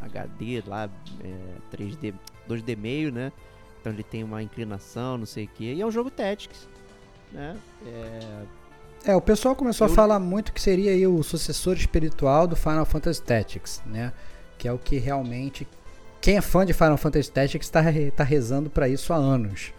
HD 0.00 0.62
lá, 0.66 0.88
é, 1.22 1.76
3D, 1.76 2.14
2D 2.48 2.76
meio, 2.76 3.12
né? 3.12 3.32
Então 3.80 3.92
ele 3.92 4.02
tem 4.02 4.24
uma 4.24 4.42
inclinação, 4.42 5.18
não 5.18 5.26
sei 5.26 5.44
o 5.44 5.48
que. 5.48 5.72
E 5.72 5.80
é 5.80 5.86
um 5.86 5.90
jogo 5.90 6.10
Tactics, 6.10 6.68
né? 7.32 7.56
É... 7.86 9.10
é 9.12 9.16
o 9.16 9.20
pessoal 9.20 9.54
começou 9.54 9.86
Eu... 9.86 9.92
a 9.92 9.96
falar 9.96 10.18
muito 10.18 10.52
que 10.52 10.60
seria 10.60 10.90
aí 10.90 11.06
o 11.06 11.22
sucessor 11.22 11.76
espiritual 11.76 12.46
do 12.46 12.56
Final 12.56 12.86
Fantasy 12.86 13.22
Tactics, 13.22 13.82
né? 13.84 14.12
Que 14.56 14.68
é 14.68 14.72
o 14.72 14.78
que 14.78 14.96
realmente 14.96 15.66
quem 16.24 16.38
é 16.38 16.40
fã 16.40 16.64
de 16.64 16.72
Final 16.72 16.96
Fantasy 16.96 17.30
Tactics 17.30 17.66
está 17.66 17.82
tá 18.16 18.24
rezando 18.24 18.70
para 18.70 18.88
isso 18.88 19.12
há 19.12 19.16
anos. 19.16 19.74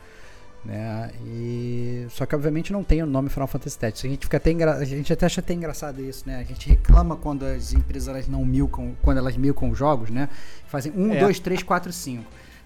Né? 0.66 1.12
E 1.28 2.08
só 2.10 2.26
que 2.26 2.36
obviamente 2.36 2.74
não 2.74 2.84
tem 2.84 3.04
o 3.04 3.06
nome 3.06 3.30
Final 3.30 3.48
Fantasy 3.48 3.78
Tactics. 3.78 4.06
A 4.06 4.08
gente 4.08 4.26
fica 4.26 4.38
até 4.38 4.52
engra... 4.52 4.74
a 4.74 4.84
gente 4.84 5.14
até 5.14 5.28
acha 5.28 5.40
até 5.40 5.54
engraçado 5.54 6.02
isso, 6.02 6.24
né? 6.26 6.40
A 6.40 6.44
gente 6.44 6.68
reclama 6.68 7.16
quando 7.16 7.44
as 7.44 7.72
empresas 7.72 8.08
elas 8.08 8.28
não 8.28 8.44
milcam, 8.44 8.96
quando 9.04 9.20
elas 9.20 9.38
milcam 9.38 9.76
jogos, 9.76 10.10
né? 10.10 10.28
Fazem 10.68 10.92
1 10.96 11.20
2 11.20 11.40
3 11.40 11.62
4 11.62 11.94
5. 11.94 12.24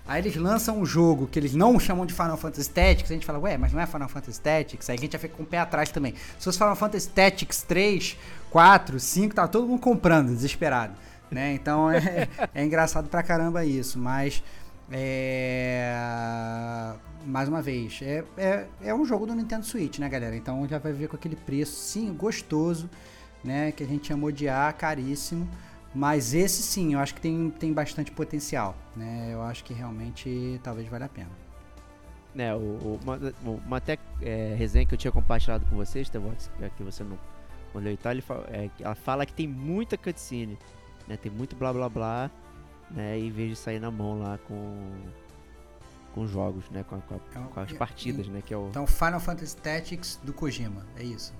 Aí 0.08 0.24
eles 0.24 0.36
lançam 0.38 0.80
um 0.80 0.86
jogo 0.86 1.28
que 1.28 1.38
eles 1.38 1.54
não 1.54 1.80
chamam 1.80 2.04
de 2.04 2.16
Final 2.16 2.36
Fantasy 2.36 2.68
Tactics, 2.68 3.12
a 3.12 3.14
gente 3.14 3.28
fala, 3.28 3.38
ué, 3.38 3.58
mas 3.58 3.72
não 3.72 3.80
é 3.80 3.86
Final 3.86 4.10
Fantasy 4.10 4.42
Tactics? 4.42 4.90
Aí 4.90 4.96
a 4.98 5.00
gente 5.00 5.12
já 5.12 5.20
fica 5.20 5.36
com 5.36 5.44
o 5.44 5.46
pé 5.46 5.60
atrás 5.60 5.92
também. 5.92 6.16
Se 6.40 6.46
fosse 6.46 6.58
Final 6.58 6.76
Fantasy 6.76 7.10
Tactics 7.10 7.62
3, 7.62 8.18
4, 8.50 9.00
5, 9.00 9.36
tá 9.36 9.48
todo 9.48 9.68
mundo 9.68 9.80
comprando, 9.80 10.30
desesperado. 10.30 10.94
Né? 11.30 11.54
Então 11.54 11.92
é, 11.94 12.28
é 12.56 12.66
engraçado 12.66 13.08
pra 13.08 13.22
caramba 13.22 13.64
isso, 13.64 14.00
mas 14.00 14.42
é 14.92 15.80
mais 17.26 17.48
uma 17.48 17.62
vez, 17.62 18.00
é, 18.02 18.24
é, 18.38 18.68
é 18.82 18.94
um 18.94 19.06
jogo 19.06 19.26
do 19.26 19.36
Nintendo 19.36 19.66
Switch, 19.66 20.00
né, 20.00 20.10
galera? 20.10 20.36
Então 20.36 20.68
já 20.68 20.80
vai 20.80 20.92
ver 20.92 21.08
com 21.08 21.16
aquele 21.16 21.36
preço, 21.36 21.74
sim, 21.74 22.14
gostoso, 22.14 22.90
né? 23.44 23.72
Que 23.72 23.84
a 23.84 23.88
gente 23.88 24.10
ia 24.10 24.18
odiar, 24.18 24.76
caríssimo. 24.76 25.48
Mas 25.94 26.34
esse 26.34 26.62
sim, 26.62 26.94
eu 26.94 27.00
acho 27.00 27.16
que 27.16 27.22
tem, 27.22 27.50
tem 27.50 27.74
bastante 27.74 28.12
potencial, 28.12 28.76
né? 28.96 29.30
Eu 29.32 29.42
acho 29.42 29.64
que 29.64 29.74
realmente 29.74 30.60
talvez 30.64 30.88
valha 30.88 31.06
a 31.06 31.10
pena. 31.10 31.30
né 32.34 32.56
o, 32.56 33.00
uma, 33.04 33.20
uma 33.44 33.78
até 33.78 33.98
é, 34.22 34.56
resenha 34.58 34.86
que 34.86 34.94
eu 34.94 34.98
tinha 34.98 35.12
compartilhado 35.12 35.66
com 35.66 35.76
vocês, 35.76 36.10
Tevox, 36.10 36.50
que 36.78 36.84
você 36.84 37.04
não 37.04 37.18
olhou 37.74 37.92
e 37.92 37.98
tal, 37.98 38.12
ele 38.12 38.22
fala, 38.22 38.46
é, 38.50 38.70
ela 38.80 38.96
fala 38.96 39.26
que 39.26 39.34
tem 39.34 39.48
muita 39.48 39.98
cutscene, 39.98 40.58
né? 41.08 41.18
Tem 41.18 41.32
muito 41.32 41.56
blá 41.56 41.74
blá 41.74 41.90
blá, 41.90 42.32
né? 42.92 43.18
Em 43.20 43.32
vez 43.32 43.50
de 43.50 43.56
sair 43.56 43.80
na 43.80 43.92
mão 43.92 44.20
lá 44.20 44.38
com 44.48 44.78
com 46.14 46.28
jogos, 46.28 46.70
né? 46.70 46.84
Com, 46.84 47.00
com, 47.02 47.16
a, 47.16 47.18
é 47.18 47.48
com 47.48 47.60
as 47.60 47.74
partidas, 47.74 48.28
e, 48.28 48.30
né? 48.30 48.42
Que 48.46 48.54
é 48.54 48.58
o... 48.58 48.68
Então, 48.68 48.86
Final 48.86 49.20
Fantasy 49.20 49.56
Tactics 49.58 50.20
do 50.24 50.34
Kojima, 50.34 50.86
é 50.98 51.04
isso? 51.04 51.34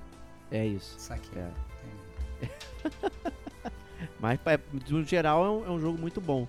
É 0.52 0.66
isso. 0.66 0.96
Saquei. 0.98 1.42
É. 1.42 1.52
Mas, 4.20 4.40
no 4.90 5.04
geral, 5.04 5.46
é 5.46 5.50
um, 5.50 5.66
é 5.66 5.70
um 5.72 5.80
jogo 5.80 5.98
muito 5.98 6.22
bom. 6.22 6.48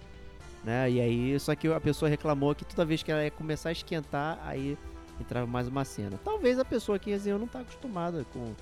Né? 0.63 0.91
E 0.91 1.01
aí, 1.01 1.41
só 1.41 1.55
que 1.55 1.69
a 1.69 1.81
pessoa 1.81 2.09
reclamou 2.09 2.55
que 2.55 2.65
toda 2.65 2.85
vez 2.85 3.03
que 3.03 3.11
ela 3.11 3.25
ia 3.25 3.31
começar 3.31 3.71
a 3.71 3.73
esquentar, 3.73 4.39
aí 4.45 4.77
entrava 5.19 5.47
mais 5.47 5.69
uma 5.69 5.85
cena. 5.85 6.19
Talvez 6.23 6.59
a 6.59 6.65
pessoa 6.65 6.99
que 6.99 7.11
resenhou 7.11 7.39
não 7.39 7.47
tá 7.47 7.61
acostumada 7.61 8.25
com, 8.33 8.55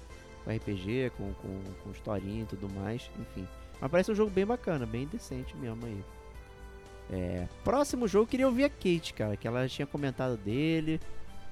com 0.45 0.51
RPG, 0.51 1.13
com, 1.17 1.33
com, 1.35 1.61
com 1.83 1.91
historinha 1.91 2.43
e 2.43 2.47
tudo 2.47 2.73
mais, 2.73 3.11
enfim. 3.19 3.47
Mas 3.81 3.91
parece 3.91 4.13
um 4.13 4.15
jogo 4.15 4.31
bem 4.31 4.47
bacana, 4.47 4.87
bem 4.87 5.07
decente 5.07 5.57
mesmo 5.57 5.85
aí. 5.87 6.05
É, 7.11 7.47
próximo 7.65 8.07
jogo, 8.07 8.27
queria 8.27 8.47
ouvir 8.47 8.65
a 8.65 8.71
Kate, 8.71 9.15
cara, 9.15 9.37
que 9.37 9.49
ela 9.49 9.67
tinha 9.69 9.87
comentado 9.87 10.37
dele. 10.37 11.01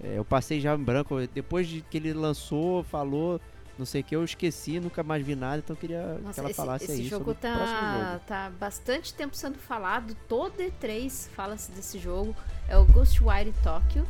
É, 0.02 0.18
eu 0.18 0.24
passei 0.24 0.60
já 0.60 0.74
em 0.74 0.82
branco, 0.82 1.16
depois 1.32 1.66
de 1.66 1.80
que 1.80 1.96
ele 1.96 2.12
lançou, 2.12 2.82
falou, 2.84 3.40
não 3.78 3.86
sei 3.86 4.00
o 4.02 4.04
que, 4.04 4.14
eu 4.14 4.24
esqueci, 4.24 4.78
nunca 4.78 5.02
mais 5.02 5.24
vi 5.24 5.34
nada, 5.34 5.58
então 5.58 5.74
eu 5.74 5.80
queria 5.80 6.18
Nossa, 6.22 6.34
que 6.34 6.40
ela 6.40 6.50
esse, 6.50 6.56
falasse 6.56 6.84
esse 6.84 6.92
aí 6.92 7.08
jogo 7.08 7.24
sobre 7.26 7.40
tá, 7.40 8.10
jogo. 8.12 8.24
tá 8.26 8.52
bastante 8.58 9.14
tempo 9.14 9.34
sendo 9.34 9.58
falado, 9.58 10.14
todo 10.28 10.56
E3 10.58 11.28
fala-se 11.30 11.70
desse 11.72 11.98
jogo. 11.98 12.34
É 12.68 12.76
o 12.76 12.84
Ghostwire 12.84 13.54
Tokyo, 13.62 14.06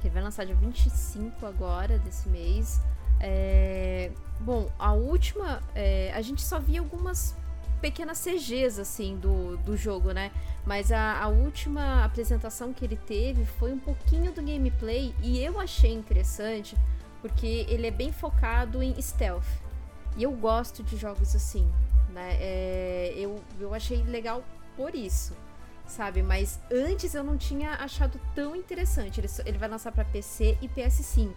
que 0.00 0.08
vai 0.08 0.22
lançar 0.22 0.44
dia 0.44 0.54
25 0.54 1.46
agora 1.46 1.98
desse 1.98 2.28
mês. 2.28 2.80
É, 3.20 4.10
bom, 4.40 4.68
a 4.78 4.92
última, 4.92 5.62
é, 5.74 6.12
a 6.14 6.20
gente 6.20 6.42
só 6.42 6.58
via 6.58 6.80
algumas 6.80 7.36
pequenas 7.82 8.22
CGs 8.22 8.80
assim 8.80 9.16
do, 9.16 9.56
do 9.58 9.76
jogo, 9.76 10.12
né? 10.12 10.30
Mas 10.64 10.92
a, 10.92 11.20
a, 11.20 11.26
última 11.26 12.04
apresentação 12.04 12.72
que 12.72 12.84
ele 12.84 12.96
teve 12.96 13.44
foi 13.44 13.72
um 13.72 13.78
pouquinho 13.78 14.32
do 14.32 14.40
gameplay 14.40 15.12
e 15.20 15.42
eu 15.42 15.58
achei 15.58 15.92
interessante 15.92 16.76
porque 17.20 17.66
ele 17.68 17.88
é 17.88 17.90
bem 17.90 18.12
focado 18.12 18.80
em 18.82 19.00
stealth. 19.02 19.44
E 20.16 20.22
eu 20.22 20.30
gosto 20.30 20.82
de 20.82 20.96
jogos 20.96 21.34
assim, 21.34 21.68
né? 22.10 22.36
É, 22.38 23.14
eu, 23.16 23.42
eu 23.58 23.74
achei 23.74 24.02
legal 24.04 24.44
por 24.76 24.94
isso, 24.94 25.34
sabe? 25.86 26.22
Mas 26.22 26.60
antes 26.70 27.14
eu 27.14 27.24
não 27.24 27.36
tinha 27.36 27.72
achado 27.72 28.20
tão 28.34 28.54
interessante. 28.54 29.20
Ele, 29.20 29.28
ele 29.44 29.58
vai 29.58 29.68
lançar 29.68 29.90
para 29.90 30.04
PC 30.04 30.56
e 30.62 30.68
PS5. 30.68 31.32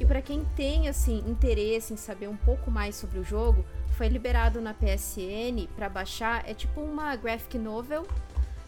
E 0.00 0.04
para 0.04 0.22
quem 0.22 0.44
tem 0.56 0.88
assim 0.88 1.24
interesse 1.26 1.92
em 1.92 1.96
saber 1.96 2.28
um 2.28 2.36
pouco 2.36 2.70
mais 2.70 2.94
sobre 2.94 3.18
o 3.18 3.24
jogo, 3.24 3.64
foi 3.96 4.08
liberado 4.08 4.60
na 4.60 4.72
PSN 4.72 5.66
para 5.74 5.88
baixar. 5.88 6.48
É 6.48 6.54
tipo 6.54 6.80
uma 6.80 7.16
graphic 7.16 7.58
novel 7.58 8.06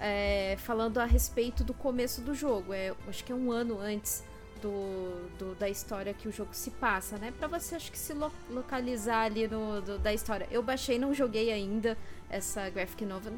é, 0.00 0.56
falando 0.58 0.98
a 0.98 1.04
respeito 1.04 1.62
do 1.62 1.72
começo 1.72 2.20
do 2.20 2.34
jogo. 2.34 2.72
É, 2.72 2.92
acho 3.06 3.22
que 3.22 3.30
é 3.30 3.34
um 3.34 3.52
ano 3.52 3.78
antes 3.78 4.24
do, 4.60 5.28
do, 5.38 5.54
da 5.54 5.68
história 5.68 6.12
que 6.12 6.28
o 6.28 6.32
jogo 6.32 6.50
se 6.52 6.70
passa, 6.70 7.16
né? 7.18 7.32
Pra 7.38 7.48
você, 7.48 7.76
acho 7.76 7.92
que 7.92 7.98
se 7.98 8.12
lo, 8.12 8.32
localizar 8.50 9.24
ali 9.24 9.46
no, 9.46 9.80
do, 9.80 9.98
da 9.98 10.12
história. 10.12 10.48
Eu 10.50 10.62
baixei, 10.62 10.98
não 10.98 11.14
joguei 11.14 11.52
ainda 11.52 11.96
essa 12.28 12.68
graphic 12.70 13.04
novel. 13.04 13.34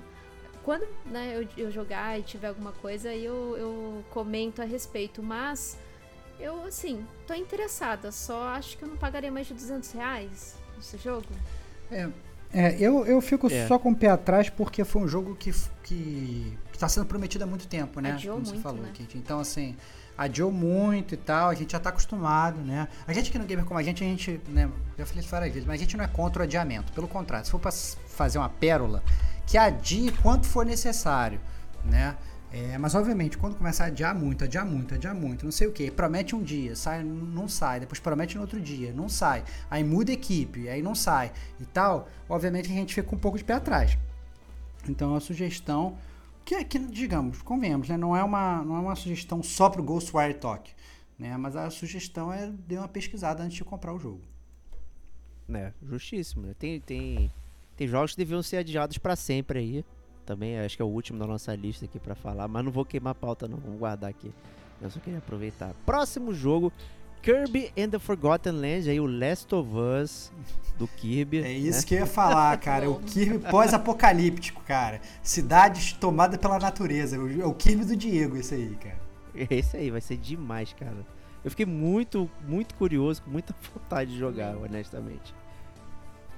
Quando 0.65 0.87
né, 1.05 1.37
eu, 1.37 1.65
eu 1.65 1.71
jogar 1.71 2.19
e 2.19 2.23
tiver 2.23 2.49
alguma 2.49 2.73
coisa, 2.73 3.13
eu, 3.15 3.57
eu 3.57 4.05
comento 4.11 4.63
a 4.63 4.65
respeito. 4.65 5.23
Mas 5.23 5.77
eu, 6.43 6.65
assim, 6.65 7.07
tô 7.27 7.35
interessada. 7.35 8.11
Só 8.11 8.49
acho 8.49 8.77
que 8.77 8.85
eu 8.85 8.89
não 8.89 8.97
pagaria 8.97 9.31
mais 9.31 9.47
de 9.47 9.55
200 9.55 9.93
reais 9.93 10.57
nesse 10.77 10.99
jogo. 10.99 11.27
É, 11.91 12.09
é, 12.53 12.77
eu, 12.79 13.07
eu 13.07 13.21
fico 13.21 13.47
é. 13.53 13.67
só 13.67 13.79
com 13.79 13.93
o 13.93 13.97
pé 13.97 14.09
atrás 14.09 14.51
porque 14.51 14.85
foi 14.85 15.03
um 15.03 15.09
jogo 15.09 15.35
que, 15.35 15.53
que, 15.83 16.59
que 16.71 16.79
tá 16.79 16.89
sendo 16.89 17.07
prometido 17.07 17.45
há 17.45 17.47
muito 17.47 17.67
tempo, 17.67 18.01
né? 18.01 18.13
Adiou 18.13 18.37
Como 18.37 18.47
muito, 18.47 18.57
você 18.57 18.63
falou, 18.63 18.83
né? 18.83 18.93
Kate. 18.97 19.17
Então, 19.17 19.41
assim, 19.41 19.77
adiou 20.17 20.53
muito 20.53 21.15
e 21.15 21.17
tal, 21.17 21.49
a 21.49 21.55
gente 21.55 21.73
já 21.73 21.81
tá 21.81 21.89
acostumado, 21.89 22.61
né? 22.61 22.89
A 23.07 23.13
gente 23.13 23.31
aqui 23.31 23.39
no 23.39 23.45
Gamer 23.45 23.65
como 23.65 23.79
a 23.79 23.83
gente, 23.83 24.05
a 24.05 24.07
gente, 24.07 24.41
né? 24.49 24.71
Já 24.99 25.07
falei 25.07 25.21
isso 25.21 25.31
várias 25.31 25.53
vezes, 25.53 25.67
mas 25.67 25.81
a 25.81 25.85
gente 25.85 25.97
não 25.97 26.05
é 26.05 26.09
contra 26.09 26.43
o 26.43 26.45
adiamento. 26.45 26.93
Pelo 26.93 27.09
contrário, 27.09 27.47
se 27.47 27.51
for 27.51 27.61
pra 27.61 27.73
fazer 27.73 28.39
uma 28.39 28.49
pérola, 28.49 29.03
que 29.47 29.57
adie 29.57 30.13
quanto 30.23 30.47
for 30.47 30.67
necessário, 30.67 31.41
né? 31.85 32.17
É, 32.53 32.77
mas 32.77 32.95
obviamente, 32.95 33.39
quando 33.39 33.57
começa 33.57 33.85
a 33.85 33.87
adiar 33.87 34.15
muito, 34.15 34.45
adiar 34.45 34.67
muito, 34.67 34.93
adiar 34.93 35.15
muito, 35.15 35.43
não 35.47 35.51
sei 35.51 35.67
o 35.67 35.73
que, 35.73 35.91
promete 35.91 36.37
um 36.37 36.43
dia, 36.43 36.77
sai, 36.77 37.03
não 37.03 37.49
sai, 37.49 37.81
depois 37.81 37.99
promete 37.99 38.35
no 38.35 38.43
outro 38.43 38.61
dia, 38.61 38.93
não 38.93 39.09
sai, 39.09 39.43
aí 39.71 39.83
muda 39.83 40.13
equipe, 40.13 40.69
aí 40.69 40.83
não 40.83 40.95
sai 40.95 41.33
e 41.59 41.65
tal, 41.65 42.11
obviamente 42.29 42.71
a 42.71 42.75
gente 42.75 42.95
fica 42.95 43.15
um 43.15 43.19
pouco 43.19 43.39
de 43.39 43.45
pé 43.45 43.55
atrás. 43.55 43.97
Então 44.87 45.15
a 45.15 45.21
sugestão, 45.21 45.97
que, 46.45 46.63
digamos, 46.79 47.41
convenhamos, 47.41 47.89
né, 47.89 47.97
não, 47.97 48.15
é 48.15 48.23
uma, 48.23 48.63
não 48.63 48.77
é 48.77 48.81
uma 48.81 48.97
sugestão 48.97 49.43
só 49.43 49.71
pro 49.71 49.83
Ghostwire 49.83 50.35
Talk, 50.35 50.71
né, 51.19 51.35
mas 51.39 51.57
a 51.57 51.71
sugestão 51.71 52.31
é 52.31 52.53
dar 52.69 52.81
uma 52.81 52.89
pesquisada 52.89 53.43
antes 53.43 53.57
de 53.57 53.65
comprar 53.65 53.95
o 53.95 53.99
jogo. 53.99 54.21
É, 55.55 55.73
justíssimo, 55.83 56.47
né? 56.47 56.55
Tem, 56.59 56.81
tem, 56.81 57.33
tem 57.77 57.89
jogos 57.89 58.13
que 58.13 58.19
deviam 58.19 58.43
ser 58.43 58.59
adiados 58.59 58.99
para 58.99 59.17
sempre 59.17 59.59
aí 59.59 59.85
também, 60.25 60.59
acho 60.59 60.77
que 60.77 60.83
é 60.83 60.85
o 60.85 60.89
último 60.89 61.19
da 61.19 61.27
nossa 61.27 61.55
lista 61.55 61.85
aqui 61.85 61.99
para 61.99 62.15
falar, 62.15 62.49
mas 62.49 62.65
não 62.65 62.73
vou 62.73 62.85
queimar 62.85 63.13
a 63.13 63.15
pauta 63.15 63.47
não, 63.49 63.59
vamos 63.59 63.79
guardar 63.79 64.11
aqui. 64.11 64.33
Eu 64.81 64.91
só 64.91 64.99
queria 64.99 65.19
aproveitar. 65.19 65.75
Próximo 65.87 66.33
jogo, 66.35 66.73
Kirby 67.23 67.73
and 67.79 67.91
the 67.91 67.99
Forgotten 68.01 68.53
Land, 68.53 68.91
aí 68.91 68.99
o 68.99 69.07
Last 69.07 69.55
of 69.55 69.71
Us 69.73 70.33
do 70.77 70.89
Kirby. 70.89 71.39
É 71.39 71.53
isso 71.53 71.81
né? 71.81 71.85
que 71.87 71.95
eu 71.95 71.99
ia 72.01 72.07
falar, 72.07 72.59
cara. 72.59 72.91
o 72.91 72.99
Kirby 73.01 73.39
pós-apocalíptico, 73.49 74.63
cara. 74.65 75.01
Cidades 75.23 75.93
tomada 75.93 76.37
pela 76.37 76.59
natureza. 76.59 77.17
É 77.17 77.47
o 77.47 77.55
Kirby 77.55 77.85
do 77.85 77.97
Diego, 77.97 78.37
esse 78.37 78.55
aí, 78.55 78.77
cara. 78.77 79.01
Esse 79.49 79.79
aí, 79.79 79.91
vai 79.91 80.01
ser 80.03 80.19
demais, 80.19 80.75
cara. 80.75 81.07
Eu 81.43 81.51
fiquei 81.51 81.65
muito, 81.65 82.31
muito 82.47 82.75
curioso, 82.75 83.23
com 83.23 83.31
muita 83.31 83.55
vontade 83.73 84.11
de 84.11 84.19
jogar, 84.19 84.55
honestamente. 84.57 85.35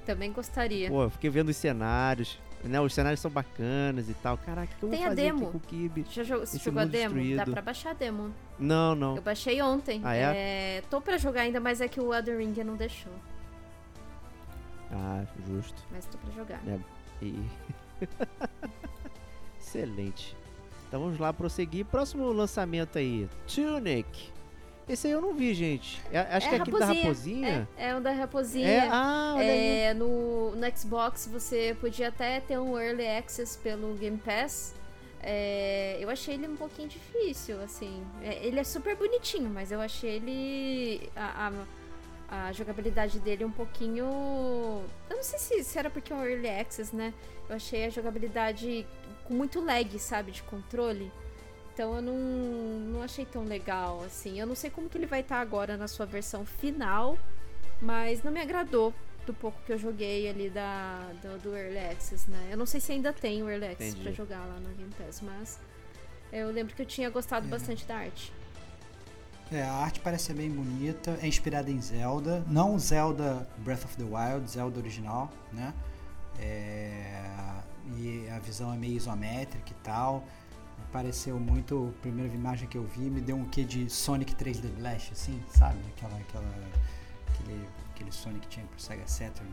Também 0.05 0.31
gostaria. 0.31 0.89
Pô, 0.89 1.03
eu 1.03 1.09
fiquei 1.09 1.29
vendo 1.29 1.49
os 1.49 1.57
cenários. 1.57 2.39
Né, 2.65 2.81
os 2.81 2.93
cenários 2.93 3.19
são 3.19 3.29
bacanas 3.29 4.09
e 4.09 4.13
tal. 4.15 4.37
Caraca, 4.39 4.73
que 4.77 4.83
eu 4.83 4.89
Tem 4.89 4.99
vou 4.99 5.07
a 5.07 5.09
fazer 5.09 5.21
demo. 5.21 5.43
aqui 5.43 5.51
com 5.51 5.57
o 5.57 5.61
Kirby? 5.61 6.05
Já 6.09 6.23
jogou, 6.23 6.45
você 6.45 6.57
jogou 6.57 6.81
a 6.81 6.85
demo? 6.85 7.15
Dá 7.15 7.21
destruído. 7.21 7.51
pra 7.51 7.61
baixar 7.61 7.91
a 7.91 7.93
demo. 7.93 8.33
Não, 8.57 8.95
não. 8.95 9.15
Eu 9.15 9.21
baixei 9.21 9.61
ontem. 9.61 10.01
Ah, 10.03 10.15
é? 10.15 10.81
tô 10.89 10.99
pra 10.99 11.17
jogar 11.17 11.41
ainda, 11.41 11.59
mas 11.59 11.79
é 11.79 11.87
que 11.87 11.99
o 11.99 12.13
Elden 12.13 12.37
Ring 12.37 12.63
não 12.63 12.75
deixou. 12.75 13.13
Ah, 14.91 15.23
justo. 15.47 15.83
Mas 15.91 16.05
tô 16.05 16.17
pra 16.17 16.31
jogar. 16.31 16.61
É, 16.67 16.79
e... 17.21 17.39
Excelente. 19.59 20.35
Então 20.87 21.01
vamos 21.01 21.19
lá 21.19 21.33
prosseguir. 21.33 21.85
Próximo 21.85 22.31
lançamento 22.31 22.97
aí, 22.97 23.29
Tunic. 23.47 24.31
Esse 24.87 25.07
aí 25.07 25.13
eu 25.13 25.21
não 25.21 25.33
vi, 25.33 25.53
gente. 25.53 25.99
É- 26.11 26.19
acho 26.19 26.47
É 26.47 26.49
que 26.49 26.55
é 26.55 26.59
aquele 26.59 26.79
da 26.79 26.85
raposinha. 26.85 27.67
É, 27.77 27.89
é 27.89 27.95
o 27.95 27.99
da 27.99 28.11
raposinha. 28.11 28.67
É, 28.67 28.89
ah. 28.91 29.35
É, 29.39 29.93
no, 29.95 30.55
no 30.55 30.77
Xbox 30.77 31.27
você 31.31 31.75
podia 31.81 32.09
até 32.09 32.39
ter 32.39 32.59
um 32.59 32.79
Early 32.79 33.07
Access 33.07 33.57
pelo 33.57 33.95
Game 33.95 34.17
Pass. 34.17 34.75
É, 35.21 35.97
eu 35.99 36.07
achei 36.07 36.35
ele 36.35 36.47
um 36.47 36.55
pouquinho 36.55 36.87
difícil, 36.87 37.59
assim. 37.63 38.03
É, 38.21 38.45
ele 38.45 38.59
é 38.59 38.63
super 38.63 38.95
bonitinho, 38.95 39.49
mas 39.49 39.71
eu 39.71 39.81
achei 39.81 40.11
ele. 40.11 41.09
A, 41.15 41.51
a, 42.29 42.47
a 42.47 42.51
jogabilidade 42.51 43.19
dele 43.19 43.43
um 43.43 43.51
pouquinho. 43.51 44.05
Eu 45.09 45.15
não 45.15 45.23
sei 45.23 45.39
se, 45.39 45.63
se 45.63 45.79
era 45.79 45.89
porque 45.89 46.13
é 46.13 46.15
um 46.15 46.23
Early 46.23 46.49
Access, 46.49 46.95
né? 46.95 47.11
Eu 47.49 47.55
achei 47.55 47.85
a 47.85 47.89
jogabilidade 47.89 48.85
com 49.23 49.33
muito 49.33 49.59
lag, 49.63 49.97
sabe? 49.97 50.31
De 50.31 50.43
controle. 50.43 51.11
Então 51.75 51.93
eu 51.97 52.01
não, 52.01 52.15
não 52.93 53.01
achei 53.01 53.25
tão 53.25 53.43
legal, 53.43 54.01
assim. 54.05 54.39
Eu 54.39 54.47
não 54.47 54.55
sei 54.55 54.69
como 54.69 54.87
que 54.89 54.97
ele 54.97 55.05
vai 55.05 55.19
estar 55.19 55.41
agora 55.41 55.75
na 55.75 55.89
sua 55.89 56.05
versão 56.05 56.45
final, 56.45 57.17
mas 57.81 58.23
não 58.23 58.31
me 58.31 58.39
agradou 58.39 58.93
do 59.25 59.33
pouco 59.33 59.61
que 59.65 59.73
eu 59.73 59.77
joguei 59.77 60.29
ali 60.29 60.49
da, 60.49 60.99
do, 61.21 61.37
do 61.41 61.55
Early 61.57 61.79
Access, 61.91 62.31
né? 62.31 62.47
Eu 62.49 62.55
não 62.57 62.65
sei 62.65 62.79
se 62.79 62.93
ainda 62.93 63.11
tem 63.11 63.43
o 63.43 63.49
Early 63.49 63.65
Access 63.65 63.89
Entendi. 63.89 64.03
pra 64.03 64.11
jogar 64.13 64.39
lá 64.45 64.57
no 64.61 64.69
Game 64.75 64.89
Pass, 64.97 65.19
mas 65.21 65.59
eu 66.31 66.49
lembro 66.49 66.73
que 66.73 66.81
eu 66.81 66.85
tinha 66.85 67.09
gostado 67.09 67.45
É. 67.45 67.49
bastante 67.49 67.85
da 67.85 67.97
arte. 67.97 68.31
É, 69.51 69.61
a 69.61 69.73
arte 69.73 69.99
parece 69.99 70.25
ser 70.27 70.33
bem 70.33 70.49
bonita, 70.49 71.19
é 71.21 71.27
inspirada 71.27 71.69
em 71.69 71.81
Zelda, 71.81 72.41
não 72.47 72.79
Zelda 72.79 73.45
Breath 73.57 73.83
of 73.83 73.97
the 73.97 74.03
Wild, 74.03 74.49
Zelda 74.49 74.79
original, 74.79 75.29
né? 75.51 75.73
É, 76.39 77.21
e 77.97 78.27
a 78.29 78.39
visão 78.39 78.73
é 78.73 78.77
meio 78.77 78.95
isométrica 78.95 79.69
e 79.71 79.83
tal. 79.83 80.23
Me 80.95 81.01
pareceu 81.01 81.37
muito, 81.37 81.93
a 81.97 82.01
primeira 82.01 82.33
imagem 82.33 82.69
que 82.69 82.77
eu 82.77 82.85
vi 82.85 83.09
me 83.09 83.19
deu 83.19 83.35
um 83.35 83.43
quê 83.43 83.65
de 83.65 83.89
Sonic 83.89 84.33
3D 84.33 84.69
Blast, 84.77 85.11
assim, 85.11 85.43
sabe? 85.49 85.77
Aquela, 85.89 86.17
aquela, 86.17 86.49
aquele, 87.27 87.67
aquele 87.91 88.11
Sonic 88.13 88.47
que 88.47 88.47
tinha 88.47 88.65
pro 88.65 88.79
Sega 88.79 89.05
Saturn 89.05 89.51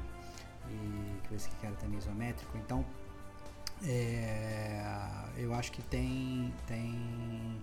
e 0.71 1.27
que 1.27 1.35
esse 1.35 1.49
que 1.51 1.67
era 1.67 1.75
também 1.75 1.99
isométrico. 1.99 2.57
Então, 2.59 2.85
é, 3.83 4.85
eu 5.37 5.53
acho 5.53 5.73
que 5.73 5.83
tem, 5.83 6.55
tem 6.69 7.59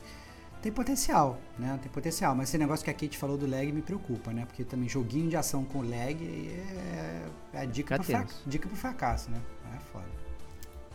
tem 0.62 0.74
potencial, 0.74 1.40
né? 1.58 1.80
Tem 1.82 1.90
potencial, 1.90 2.36
mas 2.36 2.50
esse 2.50 2.58
negócio 2.58 2.84
que 2.84 2.92
a 2.92 2.94
Kate 2.94 3.18
falou 3.18 3.38
do 3.38 3.50
lag 3.50 3.72
me 3.72 3.82
preocupa, 3.82 4.34
né? 4.34 4.46
Porque 4.46 4.66
também 4.66 4.90
joguinho 4.90 5.30
de 5.30 5.38
ação 5.38 5.64
com 5.64 5.82
lag 5.82 6.22
é, 6.22 7.30
é 7.54 7.62
a 7.62 7.64
dica 7.64 7.96
pro, 7.96 8.04
Fica 8.04 8.28
dica 8.46 8.68
pro 8.68 8.76
fracasso, 8.78 9.32
né? 9.32 9.42
É 9.74 9.80
foda. 9.80 10.10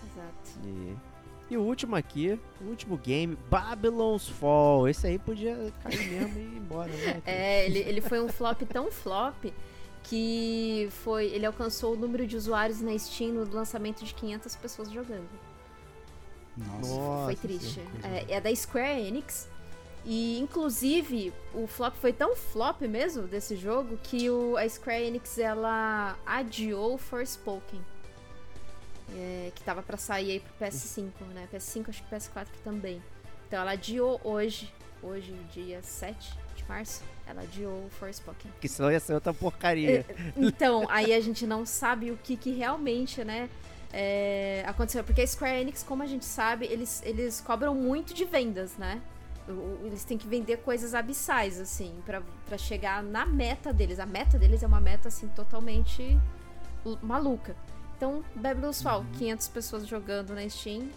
Exato. 0.06 0.68
E, 0.68 1.13
e 1.50 1.56
o 1.56 1.62
último 1.62 1.94
aqui, 1.94 2.38
o 2.60 2.64
último 2.64 2.96
game, 2.96 3.36
Babylon's 3.50 4.28
Fall. 4.28 4.88
Esse 4.88 5.06
aí 5.06 5.18
podia 5.18 5.72
cair 5.82 6.10
mesmo 6.10 6.38
e 6.38 6.42
ir 6.42 6.56
embora, 6.56 6.90
né? 6.90 7.22
É, 7.26 7.66
ele, 7.66 7.78
ele 7.80 8.00
foi 8.00 8.20
um 8.20 8.28
flop 8.28 8.62
tão 8.62 8.90
flop 8.90 9.44
que 10.04 10.88
foi, 10.90 11.26
ele 11.26 11.46
alcançou 11.46 11.94
o 11.94 11.96
número 11.96 12.26
de 12.26 12.36
usuários 12.36 12.80
na 12.80 12.96
Steam 12.98 13.32
no 13.32 13.50
lançamento 13.50 14.04
de 14.04 14.14
500 14.14 14.56
pessoas 14.56 14.90
jogando. 14.90 15.28
Nossa. 16.56 17.24
foi 17.24 17.36
triste. 17.36 17.80
É, 18.02 18.34
é 18.34 18.40
da 18.40 18.54
Square 18.54 19.00
Enix. 19.00 19.48
E 20.06 20.38
inclusive 20.38 21.32
o 21.54 21.66
flop 21.66 21.94
foi 21.94 22.12
tão 22.12 22.36
flop 22.36 22.82
mesmo 22.82 23.22
desse 23.22 23.56
jogo 23.56 23.98
que 24.02 24.28
o, 24.28 24.56
a 24.56 24.68
Square 24.68 25.02
Enix 25.02 25.38
ela 25.38 26.18
adiou 26.26 26.98
Forspoken. 26.98 27.80
É, 29.16 29.52
que 29.54 29.62
tava 29.62 29.80
para 29.80 29.96
sair 29.96 30.32
aí 30.32 30.40
pro 30.40 30.66
PS5, 30.66 31.10
né? 31.32 31.48
PS5 31.52 31.88
acho 31.88 32.02
que 32.02 32.14
PS4 32.14 32.48
também. 32.64 33.00
Então 33.46 33.60
ela 33.60 33.72
adiou 33.72 34.20
hoje, 34.24 34.72
hoje 35.00 35.32
dia 35.52 35.80
7 35.80 36.36
de 36.56 36.64
março, 36.68 37.02
ela 37.26 37.42
adiou 37.42 37.88
Forspoken. 37.90 38.50
Que 38.60 38.68
senão 38.68 38.90
ia 38.90 38.98
ser 38.98 39.14
outra 39.14 39.32
porcaria. 39.32 40.00
É, 40.00 40.14
então, 40.36 40.84
aí 40.88 41.12
a 41.12 41.20
gente 41.20 41.46
não 41.46 41.64
sabe 41.64 42.10
o 42.10 42.16
que, 42.16 42.36
que 42.36 42.50
realmente, 42.50 43.22
né, 43.22 43.48
é, 43.92 44.64
aconteceu. 44.66 45.04
Porque 45.04 45.22
a 45.22 45.26
Square 45.26 45.60
Enix, 45.60 45.82
como 45.82 46.02
a 46.02 46.06
gente 46.06 46.24
sabe, 46.24 46.66
eles, 46.66 47.02
eles 47.04 47.40
cobram 47.40 47.74
muito 47.74 48.12
de 48.12 48.24
vendas, 48.24 48.76
né? 48.76 49.00
Eles 49.84 50.04
têm 50.04 50.16
que 50.16 50.26
vender 50.26 50.56
coisas 50.58 50.94
abissais, 50.94 51.60
assim, 51.60 51.94
para 52.04 52.58
chegar 52.58 53.02
na 53.02 53.26
meta 53.26 53.72
deles. 53.72 54.00
A 54.00 54.06
meta 54.06 54.38
deles 54.38 54.62
é 54.62 54.66
uma 54.66 54.80
meta, 54.80 55.08
assim, 55.08 55.28
totalmente 55.28 56.18
maluca. 57.02 57.54
Então, 57.96 58.24
Babylon's 58.34 58.82
Fall, 58.82 59.00
uhum. 59.00 59.12
500 59.18 59.48
pessoas 59.48 59.86
jogando 59.86 60.34
na 60.34 60.48
Steam. 60.48 60.88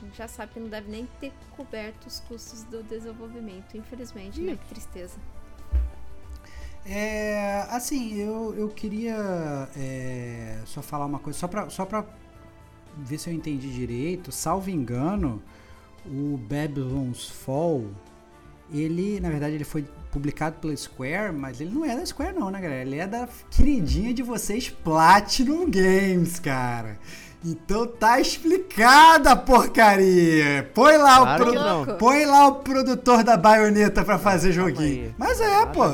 A 0.00 0.04
gente 0.04 0.16
já 0.16 0.28
sabe 0.28 0.52
que 0.52 0.60
não 0.60 0.68
deve 0.68 0.90
nem 0.90 1.08
ter 1.20 1.32
coberto 1.56 2.06
os 2.06 2.20
custos 2.20 2.62
do 2.64 2.82
desenvolvimento, 2.82 3.76
infelizmente, 3.76 4.40
né? 4.40 4.56
Que 4.56 4.68
tristeza. 4.68 5.18
É, 6.86 7.66
assim, 7.68 8.14
eu, 8.14 8.54
eu 8.56 8.68
queria 8.68 9.68
é, 9.76 10.60
só 10.64 10.80
falar 10.80 11.04
uma 11.04 11.18
coisa, 11.18 11.38
só 11.38 11.48
pra, 11.48 11.68
só 11.68 11.84
pra 11.84 12.06
ver 12.96 13.18
se 13.18 13.28
eu 13.28 13.34
entendi 13.34 13.70
direito. 13.70 14.32
Salvo 14.32 14.70
engano, 14.70 15.42
o 16.06 16.38
Babylon's 16.38 17.28
Fall, 17.28 17.84
ele, 18.72 19.20
na 19.20 19.30
verdade, 19.30 19.54
ele 19.54 19.64
foi 19.64 19.84
publicado 20.10 20.56
pela 20.60 20.76
Square, 20.76 21.32
mas 21.32 21.60
ele 21.60 21.70
não 21.70 21.84
é 21.84 21.96
da 21.96 22.04
Square 22.04 22.34
não, 22.34 22.50
né, 22.50 22.60
galera? 22.60 22.82
Ele 22.82 22.98
é 22.98 23.06
da 23.06 23.28
queridinha 23.50 24.12
de 24.14 24.22
vocês, 24.22 24.68
Platinum 24.68 25.70
Games, 25.70 26.38
cara. 26.38 26.98
Então 27.44 27.86
tá 27.86 28.20
explicada 28.20 29.30
a 29.30 29.36
porcaria. 29.36 30.68
Põe 30.74 30.96
lá, 30.96 31.18
claro 31.18 31.42
o 31.42 31.84
produ... 31.84 31.98
Põe 31.98 32.24
lá 32.24 32.46
o 32.48 32.54
produtor 32.56 33.22
da 33.22 33.36
baioneta 33.36 34.04
pra 34.04 34.18
fazer 34.18 34.52
joguinho. 34.52 35.14
Mas 35.16 35.40
é, 35.40 35.66
pô. 35.66 35.84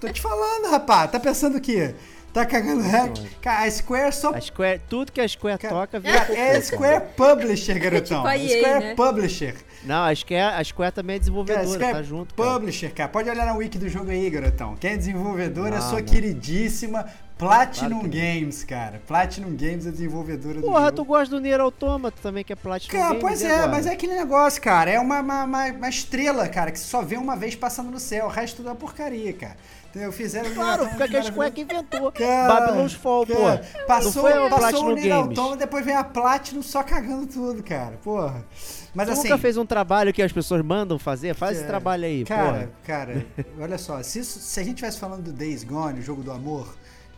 Tô 0.00 0.08
te 0.08 0.20
falando, 0.20 0.70
rapaz. 0.70 1.10
Tá 1.10 1.20
pensando 1.20 1.58
o 1.58 1.60
quê? 1.60 1.94
Tá 2.32 2.46
cagando 2.46 2.82
hack? 2.82 3.16
Cara, 3.42 3.66
a 3.66 3.70
Square 3.70 4.12
só. 4.12 4.34
A 4.34 4.40
Square, 4.40 4.80
tudo 4.88 5.10
que 5.10 5.20
a 5.20 5.28
Square 5.28 5.58
cara, 5.58 5.74
toca 5.74 5.98
vira. 5.98 6.26
É, 6.30 6.56
é 6.56 6.60
Square 6.60 7.04
Publisher, 7.16 7.78
garotão. 7.80 8.28
É 8.28 8.38
tipo 8.38 8.48
Square 8.48 8.84
né? 8.84 8.94
Publisher. 8.94 9.54
Não, 9.84 10.04
a 10.04 10.14
Square, 10.14 10.54
a 10.54 10.64
Square 10.64 10.92
também 10.92 11.16
é 11.16 11.18
desenvolvedora, 11.18 11.64
cara, 11.64 11.74
Square 11.74 11.94
tá 11.94 12.02
junto. 12.02 12.34
Cara. 12.34 12.50
Publisher, 12.50 12.90
cara. 12.90 13.08
Pode 13.08 13.28
olhar 13.28 13.46
na 13.46 13.54
wiki 13.54 13.78
do 13.78 13.88
jogo 13.88 14.10
aí, 14.10 14.30
garotão. 14.30 14.76
Quem 14.76 14.92
é 14.92 14.96
desenvolvedora 14.96 15.74
é 15.74 15.78
a 15.78 15.80
sua 15.80 16.02
queridíssima 16.02 17.06
Platinum 17.40 18.00
claro 18.00 18.10
Games, 18.10 18.64
cara. 18.64 19.00
Platinum 19.06 19.56
Games 19.56 19.86
é 19.86 19.90
desenvolvedora 19.90 20.60
Porra, 20.60 20.60
do 20.60 20.66
Porra, 20.66 20.92
tu 20.92 21.04
gosta 21.06 21.34
do 21.34 21.40
Nier 21.40 21.58
Automata 21.58 22.18
também, 22.22 22.44
que 22.44 22.52
é 22.52 22.56
Platinum 22.56 22.92
cara, 22.92 23.08
Games. 23.08 23.22
Pois 23.22 23.42
é, 23.42 23.66
mas 23.66 23.86
é 23.86 23.92
aquele 23.92 24.14
negócio, 24.14 24.60
cara. 24.60 24.90
É 24.90 25.00
uma, 25.00 25.20
uma, 25.20 25.44
uma, 25.44 25.66
uma 25.68 25.88
estrela, 25.88 26.46
cara, 26.48 26.70
que 26.70 26.78
você 26.78 26.84
só 26.84 27.00
vê 27.00 27.16
uma 27.16 27.34
vez 27.36 27.56
passando 27.56 27.90
no 27.90 27.98
céu. 27.98 28.26
O 28.26 28.28
resto 28.28 28.58
tudo 28.58 28.68
é 28.68 28.74
porcaria, 28.74 29.32
cara. 29.32 29.56
Entendeu? 29.90 30.12
Fizeram 30.12 30.54
Claro, 30.54 30.88
porque 30.96 31.16
a 31.16 31.22
Square 31.24 31.50
que 31.50 31.62
inventou. 31.62 32.12
Cara, 32.12 32.60
Babylon's 32.60 32.92
Fall, 32.92 33.26
cara, 33.26 33.58
pô. 33.58 33.86
Passou, 33.86 34.22
não 34.22 34.48
foi 34.48 34.60
passou 34.60 34.86
o 34.86 34.94
Nier 34.94 35.16
Automata, 35.16 35.56
depois 35.56 35.84
vem 35.84 35.96
a 35.96 36.04
Platinum 36.04 36.62
só 36.62 36.84
cagando 36.84 37.26
tudo, 37.26 37.60
cara. 37.60 37.98
Porra. 38.02 38.44
Mas 38.94 39.08
tu 39.08 39.12
assim. 39.12 39.22
nunca 39.24 39.38
fez 39.38 39.56
um 39.56 39.66
trabalho 39.66 40.12
que 40.12 40.22
as 40.22 40.32
pessoas 40.32 40.62
mandam 40.62 40.96
fazer? 40.96 41.34
Faz 41.34 41.56
é, 41.56 41.60
esse 41.60 41.66
trabalho 41.66 42.04
aí, 42.04 42.24
cara, 42.24 42.46
porra. 42.46 42.70
Cara, 42.86 43.26
olha 43.60 43.76
só. 43.78 44.00
Se, 44.04 44.20
isso, 44.20 44.38
se 44.38 44.60
a 44.60 44.62
gente 44.62 44.74
estivesse 44.74 44.98
falando 44.98 45.24
do 45.24 45.32
Days 45.32 45.64
Gone, 45.64 45.98
o 45.98 46.02
jogo 46.02 46.22
do 46.22 46.30
amor. 46.30 46.72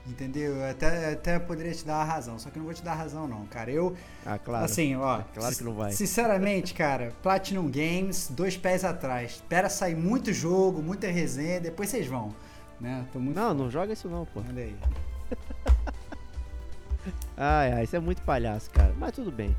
Entendeu? 0.07 0.57
Eu 0.57 0.71
até, 0.71 1.13
até 1.13 1.39
poderia 1.39 1.73
te 1.73 1.85
dar 1.85 1.97
a 1.97 2.05
razão, 2.05 2.37
só 2.37 2.51
que 2.51 2.57
eu 2.57 2.61
não 2.61 2.65
vou 2.65 2.75
te 2.75 2.83
dar 2.83 2.93
a 2.93 2.97
razão, 2.97 3.29
não, 3.29 3.47
cara. 3.47 3.71
Eu. 3.71 3.95
Ah, 4.27 4.37
claro. 4.37 4.65
Assim, 4.65 4.97
ó. 4.97 5.21
É 5.21 5.25
claro 5.35 5.55
que 5.55 5.63
não 5.63 5.75
vai. 5.75 5.93
Sinceramente, 5.93 6.75
cara, 6.75 7.13
Platinum 7.23 7.71
Games, 7.71 8.29
dois 8.31 8.57
pés 8.57 8.83
atrás. 8.83 9.33
Espera 9.33 9.69
sair 9.69 9.95
muito 9.95 10.33
jogo, 10.33 10.83
muita 10.83 11.07
resenha, 11.07 11.61
depois 11.61 11.91
vocês 11.91 12.07
vão. 12.07 12.35
Né? 12.81 13.07
Tô 13.13 13.19
muito 13.19 13.37
não, 13.37 13.55
não 13.55 13.71
joga 13.71 13.93
isso 13.93 14.09
não, 14.09 14.25
pô. 14.27 14.41
Olha 14.41 14.65
aí. 14.65 14.77
ai, 17.37 17.73
ai, 17.73 17.85
isso 17.85 17.97
é 17.97 18.01
muito 18.01 18.23
palhaço, 18.23 18.71
cara. 18.71 18.93
Mas 18.99 19.13
tudo 19.13 19.31
bem. 19.31 19.55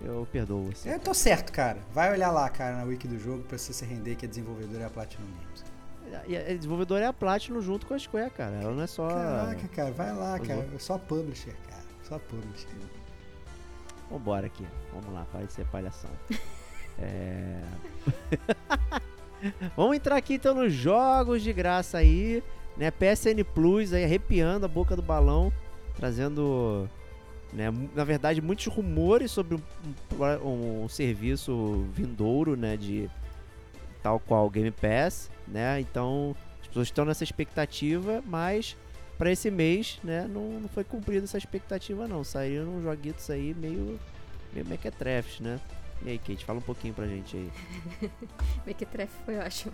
Eu 0.00 0.26
perdoo 0.30 0.64
você. 0.64 0.92
Eu 0.92 1.00
tô 1.00 1.14
certo, 1.14 1.52
cara. 1.52 1.78
Vai 1.92 2.12
olhar 2.12 2.30
lá, 2.30 2.48
cara, 2.50 2.76
na 2.76 2.82
wiki 2.84 3.08
do 3.08 3.18
jogo 3.18 3.42
pra 3.44 3.56
você 3.56 3.72
se 3.72 3.84
render 3.84 4.14
que 4.16 4.26
a 4.26 4.28
desenvolvedora 4.28 4.84
é 4.84 4.86
a 4.86 4.90
Platinum 4.90 5.26
Games. 5.26 5.64
E 6.28 6.36
a 6.36 6.54
desenvolvedora 6.54 7.04
é 7.04 7.08
a 7.08 7.12
Platinum 7.12 7.60
junto 7.60 7.86
com 7.86 7.94
a 7.94 7.98
Square, 7.98 8.30
cara. 8.30 8.56
Ela 8.56 8.72
não 8.72 8.82
é 8.82 8.86
só. 8.86 9.08
Caraca, 9.08 9.68
cara, 9.68 9.90
vai 9.92 10.12
lá, 10.12 10.38
cara. 10.38 10.68
É 10.74 10.78
só 10.78 10.98
publisher, 10.98 11.54
cara. 11.68 11.82
Só 12.02 12.18
publisher. 12.18 12.68
Vambora 14.10 14.46
aqui. 14.46 14.66
Vamos 14.92 15.12
lá, 15.12 15.26
para 15.32 15.44
de 15.44 15.52
ser 15.52 15.66
palhação. 15.66 16.10
é. 16.98 17.60
Vamos 19.76 19.96
entrar 19.96 20.16
aqui 20.16 20.34
então 20.34 20.54
nos 20.54 20.72
jogos 20.72 21.42
de 21.42 21.52
graça 21.52 21.98
aí, 21.98 22.42
né? 22.76 22.90
PSN 22.90 23.42
Plus 23.54 23.92
aí 23.92 24.04
arrepiando 24.04 24.66
a 24.66 24.68
boca 24.68 24.96
do 24.96 25.02
balão, 25.02 25.52
trazendo, 25.96 26.88
né, 27.52 27.66
na 27.94 28.04
verdade, 28.04 28.40
muitos 28.40 28.66
rumores 28.66 29.30
sobre 29.30 29.56
um, 29.56 29.60
um, 30.44 30.84
um 30.84 30.88
serviço 30.88 31.86
vindouro, 31.92 32.56
né, 32.56 32.76
de 32.76 33.10
tal 34.02 34.20
qual 34.20 34.48
Game 34.50 34.70
Pass, 34.70 35.30
né? 35.46 35.80
Então, 35.80 36.34
as 36.60 36.68
pessoas 36.68 36.88
estão 36.88 37.04
nessa 37.04 37.24
expectativa, 37.24 38.22
mas 38.26 38.76
para 39.18 39.32
esse 39.32 39.50
mês, 39.50 39.98
né, 40.04 40.28
não, 40.28 40.60
não 40.60 40.68
foi 40.68 40.84
cumprida 40.84 41.24
essa 41.24 41.38
expectativa 41.38 42.06
não. 42.06 42.22
Saíram 42.22 42.82
joguitos 42.82 43.30
aí 43.30 43.54
meio 43.54 43.98
meio 44.52 44.66
mequetrefes, 44.66 45.40
né? 45.40 45.60
E 46.02 46.10
aí, 46.10 46.18
Kate, 46.18 46.44
fala 46.44 46.58
um 46.58 46.62
pouquinho 46.62 46.94
pra 46.94 47.06
gente 47.06 47.36
aí. 47.36 48.10
Mequetrefe 48.66 49.14
foi 49.24 49.38
ótimo. 49.38 49.72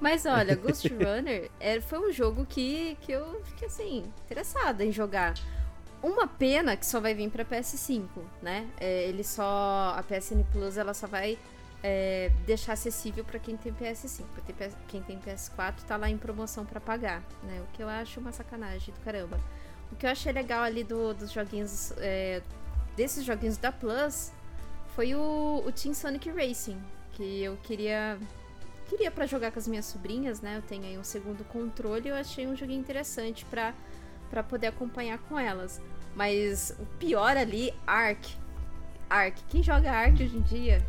Mas 0.00 0.26
olha, 0.26 0.56
Ghost 0.56 0.88
Runner 0.92 1.50
é, 1.60 1.80
foi 1.80 1.98
um 1.98 2.12
jogo 2.12 2.46
que, 2.46 2.96
que 3.02 3.12
eu 3.12 3.42
fiquei 3.44 3.68
assim, 3.68 4.04
interessada 4.24 4.84
em 4.84 4.90
jogar. 4.90 5.34
Uma 6.02 6.26
pena 6.26 6.76
que 6.76 6.86
só 6.86 6.98
vai 6.98 7.14
vir 7.14 7.30
pra 7.30 7.44
PS5, 7.44 8.08
né? 8.42 8.66
É, 8.80 9.04
ele 9.04 9.22
só. 9.22 9.94
A 9.96 10.02
PSN 10.02 10.42
Plus 10.50 10.78
ela 10.78 10.94
só 10.94 11.06
vai 11.06 11.38
é, 11.82 12.30
deixar 12.46 12.72
acessível 12.72 13.22
para 13.22 13.38
quem 13.38 13.56
tem 13.56 13.72
PS5. 13.72 14.24
Pra 14.34 14.68
quem 14.88 15.02
tem 15.02 15.18
PS4 15.18 15.82
tá 15.86 15.96
lá 15.96 16.08
em 16.08 16.16
promoção 16.16 16.64
para 16.64 16.80
pagar, 16.80 17.22
né? 17.42 17.60
O 17.60 17.76
que 17.76 17.82
eu 17.82 17.88
acho 17.88 18.18
uma 18.18 18.32
sacanagem 18.32 18.94
do 18.94 19.00
caramba. 19.00 19.38
O 19.92 19.96
que 19.96 20.06
eu 20.06 20.10
achei 20.10 20.32
legal 20.32 20.62
ali 20.62 20.84
do, 20.84 21.12
dos 21.12 21.32
joguinhos, 21.32 21.92
é, 21.98 22.42
desses 22.96 23.24
joguinhos 23.24 23.58
da 23.58 23.72
Plus, 23.72 24.32
foi 25.00 25.14
o, 25.14 25.62
o 25.66 25.72
Team 25.72 25.94
Sonic 25.94 26.28
Racing, 26.28 26.78
que 27.12 27.42
eu 27.42 27.56
queria 27.62 28.18
queria 28.86 29.10
para 29.10 29.24
jogar 29.24 29.50
com 29.50 29.58
as 29.58 29.66
minhas 29.66 29.86
sobrinhas, 29.86 30.42
né? 30.42 30.58
Eu 30.58 30.62
tenho 30.62 30.84
aí 30.84 30.98
um 30.98 31.02
segundo 31.02 31.42
controle, 31.44 32.10
eu 32.10 32.14
achei 32.14 32.46
um 32.46 32.54
joguinho 32.54 32.80
interessante 32.80 33.46
para 33.46 33.72
para 34.28 34.42
poder 34.42 34.66
acompanhar 34.66 35.16
com 35.20 35.38
elas. 35.38 35.80
Mas 36.14 36.76
o 36.78 36.84
pior 36.98 37.34
ali, 37.34 37.72
Ark. 37.86 38.28
Ark. 39.08 39.40
Quem 39.48 39.62
joga 39.62 39.90
Ark 39.90 40.22
hoje 40.22 40.36
em 40.36 40.42
dia? 40.42 40.86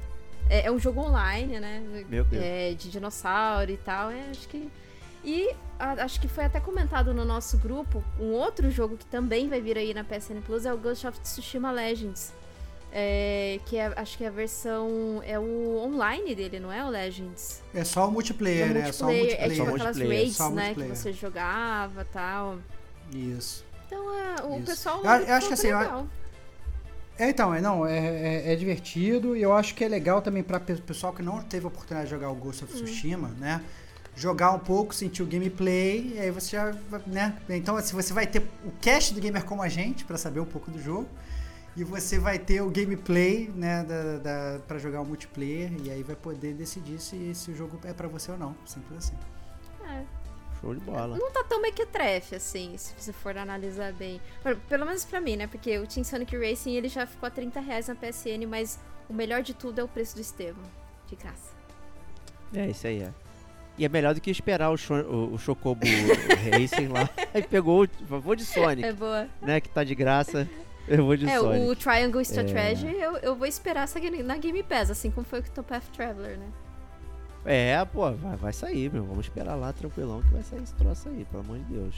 É, 0.49 0.65
é 0.67 0.71
um 0.71 0.77
jogo 0.77 0.99
online, 0.99 1.61
né? 1.61 1.79
Meu 2.09 2.25
Deus. 2.25 2.43
É, 2.43 2.73
de 2.73 2.91
dinossauro 2.91 3.71
e 3.71 3.77
tal. 3.77 4.11
É, 4.11 4.29
acho 4.29 4.45
que. 4.49 4.69
E 5.23 5.55
a, 5.79 6.03
acho 6.03 6.19
que 6.19 6.27
foi 6.27 6.43
até 6.43 6.59
comentado 6.59 7.13
no 7.13 7.23
nosso 7.23 7.57
grupo 7.57 8.03
um 8.19 8.33
outro 8.33 8.69
jogo 8.69 8.97
que 8.97 9.05
também 9.05 9.47
vai 9.47 9.61
vir 9.61 9.77
aí 9.77 9.93
na 9.93 10.03
PSN 10.03 10.41
Plus 10.45 10.65
é 10.65 10.73
o 10.73 10.77
Ghost 10.77 11.07
of 11.07 11.17
Tsushima 11.21 11.71
Legends. 11.71 12.40
É, 12.93 13.59
que 13.65 13.77
é, 13.77 13.93
acho 13.95 14.17
que 14.17 14.23
é 14.25 14.27
a 14.27 14.31
versão. 14.31 15.21
É 15.25 15.39
o 15.39 15.77
online 15.77 16.35
dele, 16.35 16.59
não 16.59 16.71
é 16.71 16.83
o 16.83 16.89
Legends? 16.89 17.63
É 17.73 17.85
só 17.85 18.07
o 18.07 18.11
multiplayer, 18.11 18.71
é 18.71 18.73
né? 18.73 18.89
É 18.89 18.91
só 18.91 19.05
o 19.05 19.13
multiplayer. 19.13 19.51
É 19.51 19.55
tipo 19.55 19.75
aquelas 19.75 19.97
raids, 19.97 20.39
né? 20.51 20.73
Que 20.73 20.83
você 20.83 21.13
jogava 21.13 22.05
tal. 22.11 22.59
Isso. 23.13 23.65
Então 23.87 24.13
é, 24.13 24.43
o 24.43 24.57
Isso. 24.57 24.65
pessoal. 24.65 25.03
Eu, 25.03 25.11
eu 25.11 25.33
acho 25.35 25.47
que 25.47 25.53
assim. 25.53 25.67
Eu, 25.67 26.07
é, 27.17 27.29
então, 27.29 27.53
é, 27.53 27.61
não, 27.61 27.85
é, 27.85 27.97
é, 27.97 28.53
é, 28.53 28.55
divertido 28.55 29.37
e 29.37 29.41
eu 29.41 29.53
acho 29.53 29.75
que 29.75 29.83
é 29.83 29.87
legal 29.87 30.21
também 30.21 30.41
para 30.41 30.57
o 30.57 30.81
pessoal 30.81 31.13
que 31.13 31.21
não 31.21 31.41
teve 31.43 31.65
a 31.65 31.67
oportunidade 31.67 32.05
de 32.05 32.11
jogar 32.15 32.31
o 32.31 32.35
Ghost 32.35 32.63
of 32.63 32.73
hum. 32.73 32.83
Tsushima, 32.83 33.27
hum. 33.27 33.35
né? 33.39 33.61
Jogar 34.15 34.51
um 34.51 34.59
pouco, 34.59 34.93
sentir 34.93 35.23
o 35.23 35.25
gameplay, 35.25 36.13
e 36.15 36.19
aí 36.19 36.31
você 36.31 36.57
já, 36.57 36.75
né? 37.07 37.37
Então, 37.49 37.77
assim, 37.77 37.95
você 37.95 38.11
vai 38.11 38.27
ter 38.27 38.41
o 38.65 38.71
cast 38.81 39.13
do 39.13 39.21
gamer 39.21 39.45
como 39.45 39.61
a 39.61 39.69
gente 39.69 40.03
para 40.03 40.17
saber 40.17 40.41
um 40.41 40.45
pouco 40.45 40.69
do 40.69 40.81
jogo 40.81 41.07
e 41.75 41.83
você 41.83 42.19
vai 42.19 42.37
ter 42.37 42.61
o 42.61 42.69
gameplay, 42.69 43.49
né, 43.55 43.83
da, 43.83 44.17
da 44.17 44.59
para 44.67 44.77
jogar 44.77 45.01
o 45.01 45.05
multiplayer 45.05 45.71
e 45.83 45.89
aí 45.89 46.03
vai 46.03 46.15
poder 46.15 46.53
decidir 46.53 46.99
se, 46.99 47.33
se 47.33 47.51
o 47.51 47.55
jogo 47.55 47.79
é 47.85 47.93
para 47.93 48.07
você 48.07 48.31
ou 48.31 48.37
não, 48.37 48.55
simples 48.65 48.97
assim. 48.97 49.15
É. 49.87 50.03
show 50.59 50.73
de 50.75 50.81
bola. 50.81 51.17
Não 51.17 51.31
tá 51.31 51.43
tão 51.43 51.61
mequetrefe, 51.61 52.35
assim, 52.35 52.77
se 52.77 52.93
você 52.97 53.13
for 53.13 53.37
analisar 53.37 53.93
bem. 53.93 54.21
Pelo 54.67 54.85
menos 54.85 55.05
pra 55.05 55.21
mim, 55.21 55.37
né? 55.37 55.47
Porque 55.47 55.77
o 55.79 55.87
Team 55.87 56.03
Sonic 56.03 56.35
Racing 56.37 56.75
ele 56.75 56.89
já 56.89 57.07
ficou 57.07 57.27
a 57.27 57.29
30 57.29 57.59
reais 57.61 57.87
na 57.87 57.95
PSN, 57.95 58.45
mas 58.47 58.77
o 59.09 59.13
melhor 59.13 59.41
de 59.41 59.53
tudo 59.53 59.79
é 59.79 59.83
o 59.83 59.87
preço 59.87 60.15
do 60.15 60.21
Estevam. 60.21 60.63
De 61.07 61.15
graça. 61.15 61.51
É, 62.53 62.67
isso 62.67 62.85
aí 62.85 63.01
é. 63.01 63.13
E 63.77 63.85
é 63.85 63.89
melhor 63.89 64.13
do 64.13 64.21
que 64.21 64.29
esperar 64.29 64.69
o, 64.69 64.77
Cho 64.77 64.93
o, 64.93 65.33
o 65.33 65.37
Chocobo 65.37 65.85
Racing 66.51 66.87
lá. 66.89 67.09
Aí 67.33 67.41
pegou 67.47 67.85
o. 67.85 68.19
Vou 68.19 68.35
de 68.35 68.45
Sonic. 68.45 68.85
É 68.85 68.93
boa. 68.93 69.27
Né, 69.41 69.61
que 69.61 69.69
tá 69.69 69.83
de 69.83 69.95
graça. 69.95 70.47
Eu 70.87 71.05
vou 71.05 71.15
de 71.15 71.27
é, 71.27 71.39
Sonic. 71.39 71.65
o 71.67 71.75
Triangle 71.75 72.21
Strategy 72.21 72.87
é. 72.87 73.05
eu, 73.05 73.17
eu 73.17 73.35
vou 73.35 73.47
esperar 73.47 73.87
na 74.25 74.37
Game 74.37 74.63
Pass, 74.63 74.89
assim 74.89 75.11
como 75.11 75.25
foi 75.25 75.39
o 75.39 75.41
Octopath 75.41 75.83
Traveler, 75.95 76.37
né? 76.37 76.47
É, 77.45 77.83
pô, 77.85 78.11
vai, 78.11 78.35
vai 78.35 78.53
sair, 78.53 78.91
meu. 78.91 79.03
Vamos 79.03 79.25
esperar 79.25 79.55
lá 79.55 79.73
tranquilão 79.73 80.21
que 80.21 80.33
vai 80.33 80.43
sair 80.43 80.61
esse 80.61 80.75
troço 80.75 81.09
aí, 81.09 81.25
pelo 81.25 81.43
amor 81.43 81.57
de 81.59 81.65
Deus. 81.65 81.95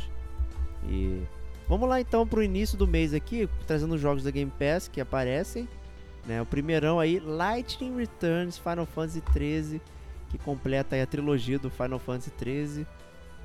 E. 0.87 1.21
Vamos 1.67 1.87
lá 1.87 1.99
então 1.99 2.27
pro 2.27 2.43
início 2.43 2.77
do 2.77 2.85
mês 2.85 3.13
aqui, 3.13 3.49
trazendo 3.65 3.95
os 3.95 4.01
jogos 4.01 4.23
da 4.23 4.31
Game 4.31 4.51
Pass 4.59 4.87
que 4.87 4.99
aparecem. 4.99 5.67
Né, 6.25 6.41
o 6.41 6.45
primeirão 6.45 6.99
aí, 6.99 7.19
Lightning 7.19 7.97
Returns 7.97 8.57
Final 8.57 8.85
Fantasy 8.85 9.21
XIII, 9.33 9.81
que 10.29 10.37
completa 10.37 11.01
a 11.01 11.05
trilogia 11.05 11.59
do 11.59 11.69
Final 11.69 11.99
Fantasy 11.99 12.31
XIII. 12.41 12.87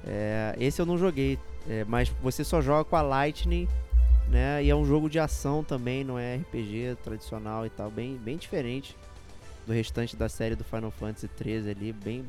É, 0.06 0.55
esse 0.60 0.81
eu 0.81 0.86
não 0.86 0.97
joguei, 0.97 1.39
é, 1.69 1.85
mas 1.85 2.09
você 2.23 2.44
só 2.44 2.60
joga 2.60 2.85
com 2.85 2.94
a 2.94 3.02
Lightning, 3.02 3.69
né? 4.30 4.62
E 4.62 4.70
é 4.70 4.76
um 4.76 4.84
jogo 4.84 5.09
de 5.09 5.18
ação 5.18 5.64
também, 5.64 6.05
não 6.05 6.18
é 6.18 6.36
RPG 6.36 6.98
tradicional 7.02 7.66
e 7.66 7.70
tal, 7.70 7.90
bem, 7.90 8.16
bem 8.16 8.36
diferente 8.36 8.96
do 9.66 9.72
restante 9.72 10.16
da 10.16 10.28
série 10.28 10.55
do 10.55 10.64
Final 10.64 10.90
Fantasy 10.90 11.28
XIII 11.36 11.70
ali, 11.70 11.92
bem, 11.92 12.24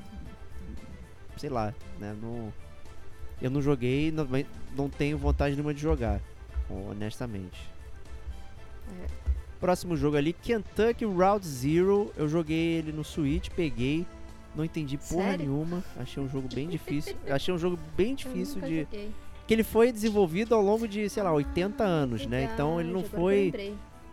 sei 1.38 1.50
lá, 1.50 1.74
né? 1.98 2.16
Não, 2.22 2.54
eu 3.42 3.50
não 3.50 3.62
joguei, 3.62 4.12
não, 4.12 4.28
não 4.76 4.90
tenho 4.90 5.18
vontade 5.18 5.56
nenhuma 5.56 5.74
de 5.74 5.82
jogar, 5.82 6.22
honestamente. 6.70 7.70
É. 9.02 9.30
Próximo 9.60 9.96
jogo 9.96 10.16
ali, 10.16 10.32
Kentucky 10.32 11.06
Route 11.06 11.46
Zero. 11.46 12.14
Eu 12.16 12.30
joguei 12.30 12.78
ele 12.78 12.92
no 12.92 13.04
Switch, 13.04 13.50
peguei. 13.50 14.06
Não 14.56 14.64
entendi 14.64 14.98
porra 14.98 15.32
Sério? 15.32 15.40
nenhuma. 15.40 15.84
Achei 15.98 16.24
um 16.24 16.30
jogo 16.30 16.48
bem 16.54 16.68
difícil. 16.70 17.16
Achei 17.30 17.54
um 17.54 17.58
jogo 17.58 17.78
bem 17.96 18.16
difícil 18.16 18.62
de. 18.62 18.80
Joguei. 18.82 19.12
Que 19.50 19.56
ele 19.56 19.64
foi 19.64 19.92
desenvolvido 19.92 20.54
ao 20.54 20.62
longo 20.62 20.88
de, 20.88 21.10
sei 21.10 21.24
lá, 21.24 21.34
80 21.34 21.84
ah, 21.84 21.88
anos, 21.88 22.28
né? 22.28 22.52
Então 22.54 22.80
ele 22.80 22.92
não 22.92 23.04
foi. 23.04 23.52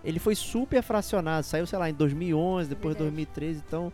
Ele 0.02 0.18
foi 0.18 0.34
super 0.34 0.82
fracionado. 0.82 1.44
Saiu, 1.44 1.66
sei 1.66 1.78
lá, 1.78 1.90
em 1.90 1.94
2011, 1.94 2.70
depois 2.70 2.94
de 2.94 3.02
2013. 3.02 3.62
Então. 3.66 3.92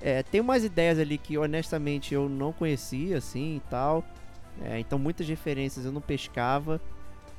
É, 0.00 0.22
tem 0.22 0.40
umas 0.40 0.64
ideias 0.64 0.98
ali 0.98 1.16
que 1.16 1.38
honestamente 1.38 2.12
eu 2.14 2.28
não 2.28 2.52
conhecia, 2.52 3.18
assim 3.18 3.56
e 3.56 3.62
tal. 3.68 4.02
É, 4.62 4.78
então 4.78 4.98
muitas 4.98 5.28
referências 5.28 5.84
eu 5.84 5.92
não 5.92 6.00
pescava. 6.00 6.80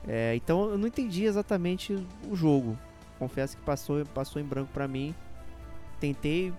É, 0.07 0.35
então 0.35 0.69
eu 0.69 0.77
não 0.77 0.87
entendi 0.87 1.25
exatamente 1.25 1.93
o 2.29 2.35
jogo 2.35 2.77
confesso 3.17 3.57
que 3.57 3.63
passou, 3.63 4.05
passou 4.07 4.41
em 4.41 4.45
branco 4.45 4.71
para 4.73 4.87
mim. 4.87 5.13
Tentei, 5.99 6.53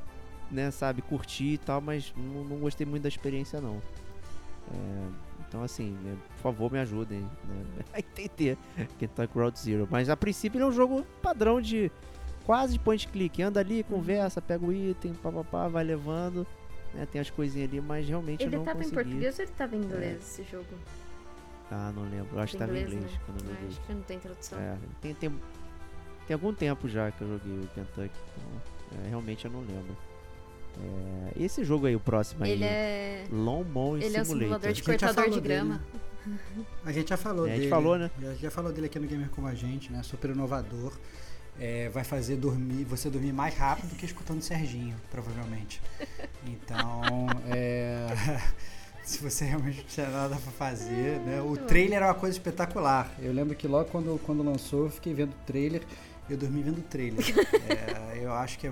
né, 0.51 0.71
sabe, 0.71 1.03
curtir 1.03 1.55
e 1.55 1.59
tal, 1.59 1.81
mas 1.81 2.13
não, 2.17 2.45
não 2.45 2.59
gostei 2.59 2.87
muito 2.87 3.03
da 3.03 3.09
experiência 3.09 3.61
não. 3.61 3.81
É, 4.73 5.09
então 5.57 5.65
assim, 5.65 5.93
né, 6.03 6.15
por 6.35 6.43
favor 6.43 6.71
me 6.71 6.79
ajudem 6.81 7.21
né, 7.21 7.85
a 7.95 7.99
entender 7.99 8.59
Kentucky 8.99 9.39
Road 9.39 9.59
Zero. 9.59 9.89
Mas 9.91 10.11
a 10.11 10.17
princípio 10.17 10.59
ele 10.59 10.65
é 10.65 10.67
um 10.67 10.73
jogo 10.73 11.07
padrão 11.23 11.63
de 11.63 11.91
quase 12.45 12.79
point 12.79 13.09
click. 13.09 13.41
Anda 13.41 13.61
ali, 13.61 13.83
conversa, 13.83 14.43
pega 14.43 14.67
o 14.67 14.71
item, 14.71 15.15
papapá, 15.15 15.67
vai 15.67 15.83
levando. 15.83 16.47
Né, 16.93 17.07
tem 17.11 17.23
as 17.23 17.31
coisinhas 17.31 17.71
ali, 17.71 17.81
mas 17.81 18.07
realmente 18.07 18.45
ele 18.45 18.55
eu 18.55 18.59
não 18.59 18.67
tava 18.67 18.79
consegui. 18.79 19.01
em 19.01 19.03
português 19.03 19.39
ou 19.39 19.45
ele 19.45 19.53
tava 19.53 19.77
em 19.77 19.79
inglês 19.79 20.13
é. 20.13 20.17
esse 20.19 20.43
jogo? 20.45 20.69
Ah, 21.71 21.91
não 21.97 22.03
lembro. 22.03 22.37
Eu 22.37 22.41
acho 22.41 22.53
que 22.53 22.59
tava 22.59 22.79
em 22.79 22.83
inglês. 22.83 23.03
Né? 23.03 23.21
Quando 23.25 23.45
eu 23.45 23.51
ah, 23.51 23.67
acho 23.67 23.81
que 23.81 23.95
não 23.95 24.03
tem 24.03 24.19
tradução. 24.19 24.59
É, 24.59 24.77
tem, 25.01 25.15
tem, 25.15 25.41
tem 26.27 26.35
algum 26.35 26.53
tempo 26.53 26.87
já 26.87 27.11
que 27.11 27.23
eu 27.23 27.29
joguei 27.29 27.61
o 27.61 27.69
Kentucky, 27.69 28.21
então 28.37 29.03
é, 29.03 29.09
realmente 29.09 29.47
eu 29.47 29.51
não 29.51 29.61
lembro. 29.61 29.97
É, 30.83 31.43
esse 31.43 31.65
jogo 31.65 31.87
aí, 31.87 31.97
o 31.97 32.01
próximo 32.01 32.45
ele 32.45 32.65
aí, 32.65 32.71
é... 32.71 33.25
Lawnmower 33.31 34.03
Ele 34.03 34.17
é 34.17 34.23
um 34.23 34.25
simulador 34.25 34.73
de 34.73 34.83
cortador 34.83 35.31
de 35.31 35.41
grama. 35.41 35.77
Dele. 35.79 36.07
A 36.85 36.93
gente 36.93 37.09
já 37.11 37.17
falou 37.17 37.47
é, 37.47 37.51
dele. 37.51 37.61
A 37.61 37.63
gente 37.63 37.71
falou, 37.71 37.99
né? 37.99 38.11
Já, 38.21 38.35
já 38.35 38.51
falou 38.51 38.73
dele 38.73 38.87
aqui 38.87 38.99
no 38.99 39.07
Gamer 39.07 39.29
Como 39.31 39.47
a 39.47 39.55
Gente, 39.55 39.93
né? 39.93 40.03
Super 40.03 40.31
inovador. 40.31 40.93
É, 41.59 41.89
vai 41.89 42.05
fazer 42.05 42.37
dormir, 42.37 42.85
você 42.85 43.09
dormir 43.09 43.33
mais 43.33 43.55
rápido 43.55 43.89
do 43.89 43.97
que 43.97 44.05
escutando 44.05 44.43
Serginho, 44.43 44.95
provavelmente. 45.11 45.81
Então, 46.47 47.27
é, 47.49 48.09
se 49.03 49.23
você 49.23 49.47
realmente 49.47 49.79
não 49.79 49.85
tinha 49.85 50.09
nada 50.11 50.37
pra 50.37 50.53
fazer, 50.53 51.19
né? 51.21 51.41
O 51.41 51.57
trailer 51.57 52.03
é 52.03 52.05
uma 52.05 52.15
coisa 52.15 52.37
espetacular. 52.37 53.11
Eu 53.19 53.33
lembro 53.33 53.57
que 53.57 53.67
logo 53.67 53.89
quando, 53.89 54.21
quando 54.27 54.43
lançou, 54.43 54.85
eu 54.85 54.91
fiquei 54.91 55.15
vendo 55.15 55.31
o 55.31 55.47
trailer, 55.47 55.83
eu 56.29 56.37
dormi 56.37 56.63
vendo 56.63 56.79
o 56.79 56.83
trailer. 56.83 57.25
é, 57.71 58.19
eu 58.23 58.35
acho 58.35 58.59
que 58.59 58.71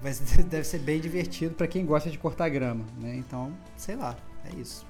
vai, 0.00 0.12
deve 0.44 0.64
ser 0.64 0.78
bem 0.78 1.00
divertido 1.00 1.54
para 1.54 1.66
quem 1.66 1.84
gosta 1.84 2.10
de 2.10 2.18
cortar 2.18 2.48
grama, 2.48 2.84
né? 2.98 3.16
Então, 3.16 3.52
sei 3.76 3.96
lá, 3.96 4.16
é 4.44 4.54
isso. 4.56 4.86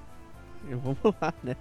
Vamos 0.63 0.97
lá, 1.21 1.33
né? 1.43 1.55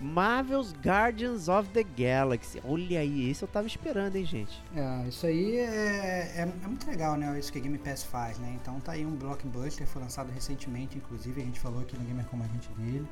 Marvel's 0.00 0.72
Guardians 0.72 1.48
of 1.48 1.68
the 1.70 1.82
Galaxy. 1.82 2.62
Olha 2.64 3.00
aí, 3.00 3.30
esse 3.30 3.42
eu 3.42 3.48
tava 3.48 3.66
esperando, 3.66 4.14
hein, 4.16 4.24
gente? 4.24 4.62
É, 4.74 5.08
isso 5.08 5.26
aí 5.26 5.56
é, 5.56 6.34
é, 6.36 6.42
é, 6.42 6.66
muito 6.66 6.86
legal, 6.86 7.16
né? 7.16 7.36
Isso 7.38 7.52
que 7.52 7.58
a 7.58 7.60
Game 7.60 7.76
Pass 7.78 8.04
faz, 8.04 8.38
né? 8.38 8.56
Então 8.60 8.78
tá 8.80 8.92
aí 8.92 9.04
um 9.04 9.16
blockbuster, 9.16 9.86
foi 9.86 10.02
lançado 10.02 10.30
recentemente, 10.30 10.96
inclusive, 10.96 11.40
a 11.40 11.44
gente 11.44 11.58
falou 11.58 11.80
aqui 11.80 11.96
no 11.98 12.04
Gamer 12.04 12.26
Como 12.26 12.44
a 12.44 12.46
gente 12.46 12.68
dele. 12.74 13.06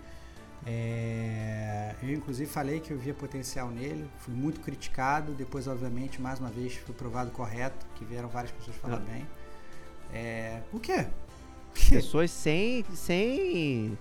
É, 0.65 1.95
eu 2.03 2.11
inclusive 2.12 2.51
falei 2.51 2.81
que 2.81 2.93
eu 2.93 2.99
via 2.99 3.15
potencial 3.15 3.69
nele, 3.70 4.09
fui 4.19 4.35
muito 4.35 4.61
criticado, 4.61 5.33
depois 5.33 5.66
obviamente 5.69 6.20
mais 6.20 6.41
uma 6.41 6.51
vez 6.51 6.74
fui 6.77 6.95
provado 6.95 7.31
correto, 7.31 7.87
que 7.97 8.05
vieram 8.05 8.28
várias 8.28 8.53
pessoas 8.53 8.77
falar 8.77 8.97
ah. 8.97 9.12
bem. 9.12 9.27
É, 10.12 10.62
o 10.73 10.81
quê? 10.81 11.07
Pessoas 11.91 12.31
sem, 12.31 12.85
sem 12.95 13.99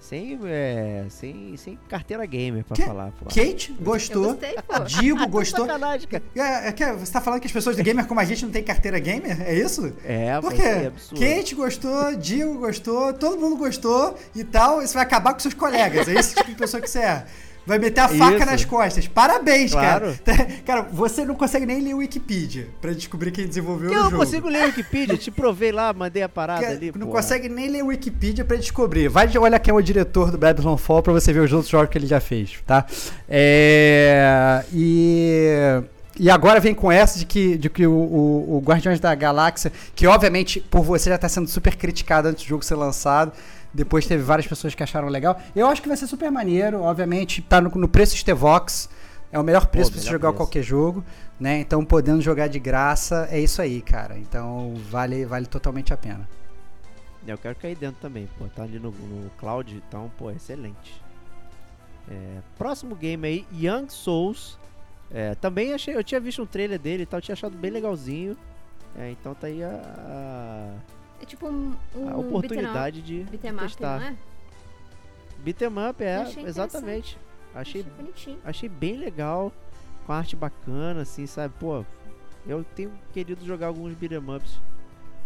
sem, 0.00 0.40
é, 0.44 1.04
sem, 1.10 1.56
sem 1.56 1.78
carteira 1.88 2.24
gamer 2.24 2.64
pra 2.64 2.74
que? 2.74 2.82
falar. 2.82 3.12
Pô. 3.12 3.26
Kate 3.26 3.72
gostou. 3.80 4.34
Gostei, 4.34 4.56
Digo 4.86 5.26
gostou. 5.28 5.66
Sacanagem, 5.66 6.08
cara. 6.08 6.22
É, 6.34 6.68
é, 6.68 6.72
que 6.72 6.92
você 6.92 7.12
tá 7.12 7.20
falando 7.20 7.40
que 7.40 7.46
as 7.46 7.52
pessoas 7.52 7.76
de 7.76 7.82
gamer 7.82 8.06
como 8.06 8.18
a 8.18 8.24
gente 8.24 8.44
não 8.44 8.50
tem 8.50 8.64
carteira 8.64 8.98
gamer? 8.98 9.40
É 9.42 9.54
isso? 9.54 9.92
É, 10.04 10.40
Por 10.40 10.52
quê? 10.54 10.62
É 10.62 10.92
Kate 11.36 11.54
gostou, 11.54 12.16
Digo 12.16 12.54
gostou, 12.58 13.12
todo 13.12 13.38
mundo 13.38 13.56
gostou 13.56 14.16
e 14.34 14.42
tal. 14.42 14.82
Isso 14.82 14.94
vai 14.94 15.02
acabar 15.02 15.34
com 15.34 15.38
seus 15.38 15.54
colegas. 15.54 16.08
É 16.08 16.14
esse 16.14 16.34
tipo 16.34 16.50
de 16.50 16.56
pessoa 16.56 16.80
que 16.80 16.88
você 16.88 17.00
é. 17.00 17.26
Vai 17.70 17.78
meter 17.78 18.00
a 18.00 18.08
faca 18.08 18.36
Isso. 18.36 18.46
nas 18.46 18.64
costas. 18.64 19.06
Parabéns, 19.06 19.70
claro. 19.70 20.18
cara. 20.24 20.46
Cara, 20.66 20.82
você 20.90 21.24
não 21.24 21.36
consegue 21.36 21.64
nem 21.64 21.80
ler 21.80 21.94
o 21.94 21.98
Wikipedia 21.98 22.66
pra 22.80 22.92
descobrir 22.92 23.30
quem 23.30 23.46
desenvolveu 23.46 23.92
eu 23.92 23.92
o 23.92 23.94
jogo. 23.94 24.06
Eu 24.08 24.10
não 24.10 24.18
consigo 24.18 24.48
ler 24.48 24.62
o 24.62 24.66
Wikipedia. 24.66 25.16
Te 25.16 25.30
provei 25.30 25.70
lá, 25.70 25.92
mandei 25.92 26.24
a 26.24 26.28
parada 26.28 26.62
cara, 26.62 26.72
ali. 26.72 26.86
Não 26.86 27.06
porra. 27.06 27.22
consegue 27.22 27.48
nem 27.48 27.68
ler 27.68 27.84
o 27.84 27.86
Wikipedia 27.86 28.44
pra 28.44 28.56
descobrir. 28.56 29.06
Vai 29.06 29.30
olhar 29.38 29.56
quem 29.60 29.70
é 29.70 29.74
o 29.74 29.80
diretor 29.80 30.32
do 30.32 30.38
Babylon 30.38 30.76
Fall 30.76 31.00
pra 31.00 31.12
você 31.12 31.32
ver 31.32 31.42
os 31.42 31.52
outros 31.52 31.70
jogos 31.70 31.90
que 31.90 31.96
ele 31.98 32.08
já 32.08 32.18
fez, 32.18 32.58
tá? 32.66 32.84
É... 33.28 34.64
E... 34.72 35.80
E 36.18 36.28
agora 36.28 36.58
vem 36.58 36.74
com 36.74 36.90
essa 36.90 37.18
de 37.18 37.24
que, 37.24 37.56
de 37.56 37.70
que 37.70 37.86
o, 37.86 37.92
o, 37.92 38.56
o 38.56 38.62
Guardiões 38.62 38.98
da 38.98 39.14
Galáxia, 39.14 39.72
que 39.94 40.06
obviamente 40.08 40.60
por 40.60 40.82
você 40.82 41.08
já 41.08 41.16
está 41.16 41.28
sendo 41.28 41.48
super 41.48 41.76
criticado 41.76 42.28
antes 42.28 42.44
do 42.44 42.48
jogo 42.48 42.64
ser 42.64 42.74
lançado, 42.74 43.32
depois 43.72 44.06
teve 44.06 44.22
várias 44.22 44.46
pessoas 44.46 44.74
que 44.74 44.82
acharam 44.82 45.08
legal. 45.08 45.40
Eu 45.54 45.66
acho 45.66 45.80
que 45.80 45.88
vai 45.88 45.96
ser 45.96 46.06
super 46.06 46.30
maneiro. 46.30 46.82
Obviamente, 46.82 47.40
tá 47.42 47.60
no, 47.60 47.70
no 47.70 47.88
preço 47.88 48.16
Stevox. 48.16 48.88
É 49.32 49.38
o 49.38 49.44
melhor 49.44 49.66
preço 49.66 49.92
para 49.92 50.00
você 50.00 50.08
jogar 50.08 50.30
preço. 50.30 50.36
qualquer 50.38 50.62
jogo, 50.62 51.04
né? 51.38 51.60
Então, 51.60 51.84
podendo 51.84 52.20
jogar 52.20 52.48
de 52.48 52.58
graça, 52.58 53.28
é 53.30 53.38
isso 53.38 53.62
aí, 53.62 53.80
cara. 53.80 54.18
Então, 54.18 54.74
vale, 54.90 55.24
vale 55.24 55.46
totalmente 55.46 55.94
a 55.94 55.96
pena. 55.96 56.28
Eu 57.24 57.38
quero 57.38 57.54
cair 57.54 57.76
dentro 57.76 58.00
também, 58.00 58.28
pô. 58.36 58.46
Tá 58.46 58.64
ali 58.64 58.80
no, 58.80 58.90
no 58.90 59.30
cloud, 59.38 59.80
então, 59.86 60.10
pô, 60.18 60.32
excelente. 60.32 61.00
É, 62.10 62.38
próximo 62.58 62.96
game 62.96 63.24
aí, 63.26 63.46
Young 63.52 63.88
Souls. 63.88 64.58
É, 65.12 65.36
também 65.36 65.72
achei, 65.72 65.94
eu 65.94 66.02
tinha 66.02 66.20
visto 66.20 66.42
um 66.42 66.46
trailer 66.46 66.78
dele 66.78 67.04
e 67.04 67.06
tal, 67.06 67.20
tinha 67.20 67.34
achado 67.34 67.56
bem 67.56 67.70
legalzinho. 67.70 68.36
É, 68.96 69.10
então 69.10 69.34
tá 69.34 69.46
aí 69.46 69.62
a, 69.62 69.68
a 69.68 70.74
é 71.20 71.24
tipo 71.24 71.48
um, 71.48 71.74
um 71.94 72.08
a 72.08 72.16
oportunidade 72.16 73.02
de, 73.02 73.24
de 73.24 73.38
testar. 73.38 74.00
Não 74.00 74.06
é? 74.06 74.16
Beat'em 75.38 75.68
up, 75.88 76.02
é, 76.02 76.16
achei 76.16 76.44
exatamente. 76.44 77.18
Achei, 77.54 77.84
achei, 78.14 78.38
achei 78.44 78.68
bem 78.68 78.96
legal, 78.96 79.52
com 80.06 80.12
arte 80.12 80.36
bacana, 80.36 81.02
assim, 81.02 81.26
sabe? 81.26 81.54
Pô, 81.58 81.84
eu 82.46 82.64
tenho 82.76 82.92
querido 83.12 83.44
jogar 83.44 83.68
alguns 83.68 83.94
beat'em 83.94 84.18
ups 84.18 84.60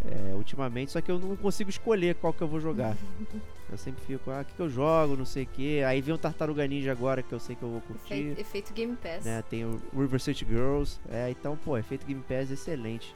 é, 0.04 0.34
ultimamente, 0.34 0.92
só 0.92 1.00
que 1.00 1.10
eu 1.10 1.18
não 1.18 1.36
consigo 1.36 1.70
escolher 1.70 2.14
qual 2.16 2.32
que 2.32 2.42
eu 2.42 2.48
vou 2.48 2.60
jogar. 2.60 2.96
eu 3.70 3.78
sempre 3.78 4.04
fico, 4.04 4.30
ah, 4.30 4.40
o 4.40 4.44
que, 4.44 4.54
que 4.54 4.60
eu 4.60 4.70
jogo, 4.70 5.16
não 5.16 5.24
sei 5.24 5.44
o 5.44 5.46
que. 5.46 5.82
Aí 5.82 6.00
vem 6.00 6.14
o 6.14 6.18
Tartaruga 6.18 6.66
Ninja 6.66 6.92
agora, 6.92 7.22
que 7.22 7.32
eu 7.32 7.40
sei 7.40 7.56
que 7.56 7.62
eu 7.62 7.70
vou 7.70 7.80
curtir. 7.80 8.14
Efeito, 8.14 8.40
efeito 8.40 8.72
Game 8.72 8.96
Pass. 8.96 9.24
Né, 9.24 9.42
tem 9.48 9.64
o 9.64 9.80
River 9.96 10.20
City 10.20 10.46
Girls. 10.46 10.98
É, 11.10 11.30
então, 11.30 11.56
pô, 11.56 11.76
efeito 11.76 12.06
Game 12.06 12.22
Pass 12.22 12.50
excelente. 12.50 13.14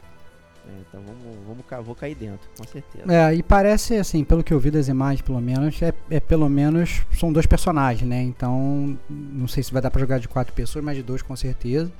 É, 0.69 0.81
então 0.87 1.01
vamos, 1.01 1.47
vamos, 1.47 1.85
vou 1.85 1.95
cair 1.95 2.15
dentro, 2.15 2.47
com 2.55 2.63
certeza. 2.63 3.11
É, 3.11 3.33
e 3.33 3.41
parece, 3.41 3.95
assim, 3.95 4.23
pelo 4.23 4.43
que 4.43 4.53
eu 4.53 4.59
vi 4.59 4.69
das 4.69 4.87
imagens, 4.87 5.21
pelo 5.21 5.41
menos, 5.41 5.81
é, 5.81 5.93
é 6.09 6.19
pelo 6.19 6.47
menos. 6.47 7.01
São 7.17 7.33
dois 7.33 7.47
personagens, 7.47 8.07
né? 8.07 8.21
Então, 8.21 8.97
não 9.09 9.47
sei 9.47 9.63
se 9.63 9.73
vai 9.73 9.81
dar 9.81 9.89
pra 9.89 9.99
jogar 9.99 10.19
de 10.19 10.27
quatro 10.27 10.53
pessoas, 10.53 10.85
mas 10.85 10.95
de 10.95 11.03
dois 11.03 11.21
com 11.21 11.35
certeza. 11.35 11.91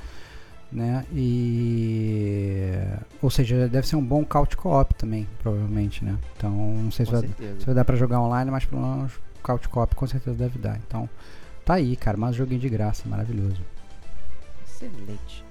Né? 0.72 1.04
E. 1.12 2.74
Ou 3.24 3.32
seja, 3.32 3.68
deve 3.68 3.88
ser 3.88 3.96
um 3.96 4.06
bom 4.06 4.24
couch 4.24 4.56
co-op 4.56 4.94
também, 4.94 5.28
provavelmente, 5.42 6.06
né? 6.06 6.16
Então, 6.38 6.52
não 6.52 6.92
sei 6.92 7.08
se 7.08 7.12
vai, 7.12 7.22
se 7.22 7.66
vai 7.66 7.74
dar 7.74 7.84
pra 7.84 7.96
jogar 7.96 8.22
online, 8.22 8.52
mas 8.52 8.66
pelo 8.66 8.82
menos 8.82 9.14
couch 9.42 9.68
co-op 9.68 9.96
com 9.96 10.06
certeza 10.06 10.38
deve 10.38 10.60
dar. 10.60 10.78
Então, 10.88 11.10
tá 11.66 11.74
aí, 11.74 11.96
cara, 11.96 12.18
mais 12.18 12.36
um 12.36 12.38
joguinho 12.38 12.62
de 12.62 12.70
graça, 12.70 13.10
maravilhoso. 13.10 13.60
Excelente. 14.64 15.49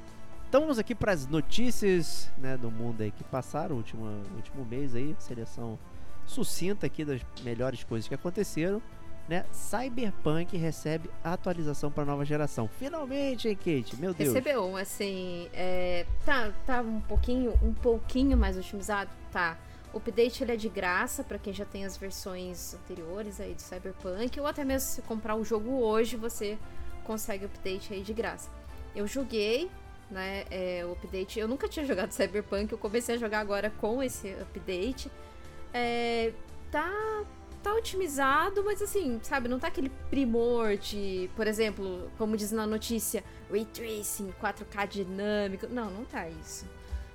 Então 0.49 0.63
vamos 0.63 0.79
aqui 0.79 0.95
para 0.95 1.13
as 1.13 1.27
notícias 1.27 2.31
né, 2.39 2.57
do 2.57 2.71
mundo 2.71 3.03
aí 3.03 3.11
que 3.11 3.23
passaram 3.23 3.77
último, 3.77 4.07
último 4.35 4.65
mês 4.65 4.95
aí, 4.95 5.15
seleção 5.19 5.79
sucinta 6.25 6.87
aqui 6.87 7.05
das 7.05 7.21
melhores 7.43 7.85
coisas 7.85 8.09
que 8.09 8.15
aconteceram. 8.15 8.81
Né? 9.29 9.45
Cyberpunk 9.53 10.57
recebe 10.57 11.11
atualização 11.23 11.93
para 11.93 12.03
nova 12.07 12.25
geração. 12.25 12.67
Finalmente, 12.79 13.47
hein, 13.47 13.55
Kate? 13.55 13.95
Meu 13.97 14.15
Deus. 14.15 14.33
Recebeu, 14.33 14.75
assim, 14.75 15.51
é, 15.53 16.07
tá, 16.25 16.51
tá 16.65 16.81
um 16.81 17.03
pouquinho, 17.03 17.53
um 17.63 17.75
pouquinho 17.75 18.35
mais 18.39 18.57
otimizado, 18.57 19.11
tá. 19.31 19.59
O 19.93 19.99
update 19.99 20.43
ele 20.43 20.53
é 20.53 20.57
de 20.57 20.71
graça 20.71 21.23
para 21.23 21.39
quem 21.39 21.53
já 21.53 21.67
tem 21.67 21.85
as 21.85 21.95
versões 21.95 22.73
anteriores 22.73 23.39
aí 23.39 23.53
de 23.53 23.61
Cyberpunk, 23.61 24.41
ou 24.41 24.47
até 24.47 24.65
mesmo 24.65 24.89
se 24.89 25.03
comprar 25.03 25.35
o 25.35 25.45
jogo 25.45 25.83
hoje, 25.83 26.17
você 26.17 26.57
consegue 27.05 27.45
o 27.45 27.49
update 27.49 27.93
aí 27.93 28.01
de 28.01 28.15
graça. 28.15 28.49
Eu 28.97 29.07
joguei, 29.07 29.71
né, 30.11 30.45
é, 30.51 30.85
o 30.85 30.93
update, 30.93 31.39
eu 31.39 31.47
nunca 31.47 31.69
tinha 31.69 31.85
jogado 31.85 32.13
Cyberpunk, 32.13 32.73
eu 32.73 32.79
comecei 32.79 33.15
a 33.15 33.19
jogar 33.19 33.41
agora 33.41 33.71
com 33.79 34.03
esse 34.03 34.31
update. 34.41 35.11
É, 35.73 36.33
tá 36.71 37.25
tá 37.63 37.75
otimizado, 37.75 38.63
mas 38.65 38.81
assim, 38.81 39.19
sabe, 39.23 39.49
não 39.49 39.59
tá 39.59 39.67
aquele 39.67 39.91
primor 40.09 40.77
de, 40.77 41.29
por 41.35 41.47
exemplo, 41.47 42.11
como 42.17 42.37
diz 42.37 42.53
na 42.53 42.67
notícia, 42.67 43.25
Ray 43.51 43.65
Tracing, 43.65 44.33
4K 44.41 44.87
dinâmico. 44.87 45.67
Não, 45.69 45.91
não 45.91 46.05
tá 46.05 46.29
isso. 46.29 46.65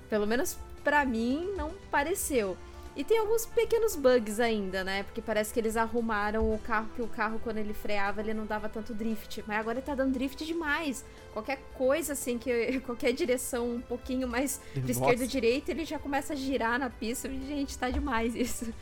Pelo 0.08 0.26
menos 0.26 0.58
pra 0.82 1.04
mim 1.04 1.52
não 1.56 1.72
pareceu. 1.90 2.56
E 2.96 3.02
tem 3.02 3.18
alguns 3.18 3.44
pequenos 3.44 3.96
bugs 3.96 4.38
ainda, 4.38 4.84
né? 4.84 5.02
Porque 5.02 5.20
parece 5.20 5.52
que 5.52 5.58
eles 5.58 5.76
arrumaram 5.76 6.52
o 6.52 6.58
carro, 6.58 6.88
que 6.94 7.02
o 7.02 7.08
carro 7.08 7.40
quando 7.42 7.58
ele 7.58 7.74
freava 7.74 8.20
ele 8.20 8.32
não 8.32 8.46
dava 8.46 8.68
tanto 8.68 8.94
drift. 8.94 9.42
Mas 9.48 9.58
agora 9.58 9.78
ele 9.78 9.86
tá 9.86 9.94
dando 9.94 10.12
drift 10.12 10.44
demais. 10.44 11.04
Qualquer 11.32 11.58
coisa 11.74 12.12
assim, 12.12 12.38
que 12.38 12.80
qualquer 12.86 13.12
direção 13.12 13.68
um 13.68 13.80
pouquinho 13.80 14.28
mais 14.28 14.60
Nossa. 14.76 14.92
esquerda 14.92 15.22
ou 15.22 15.28
direita, 15.28 15.72
ele 15.72 15.84
já 15.84 15.98
começa 15.98 16.34
a 16.34 16.36
girar 16.36 16.78
na 16.78 16.88
pista. 16.88 17.28
Gente, 17.28 17.76
tá 17.76 17.90
demais 17.90 18.34
isso. 18.36 18.72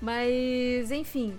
Mas, 0.00 0.90
enfim, 0.90 1.38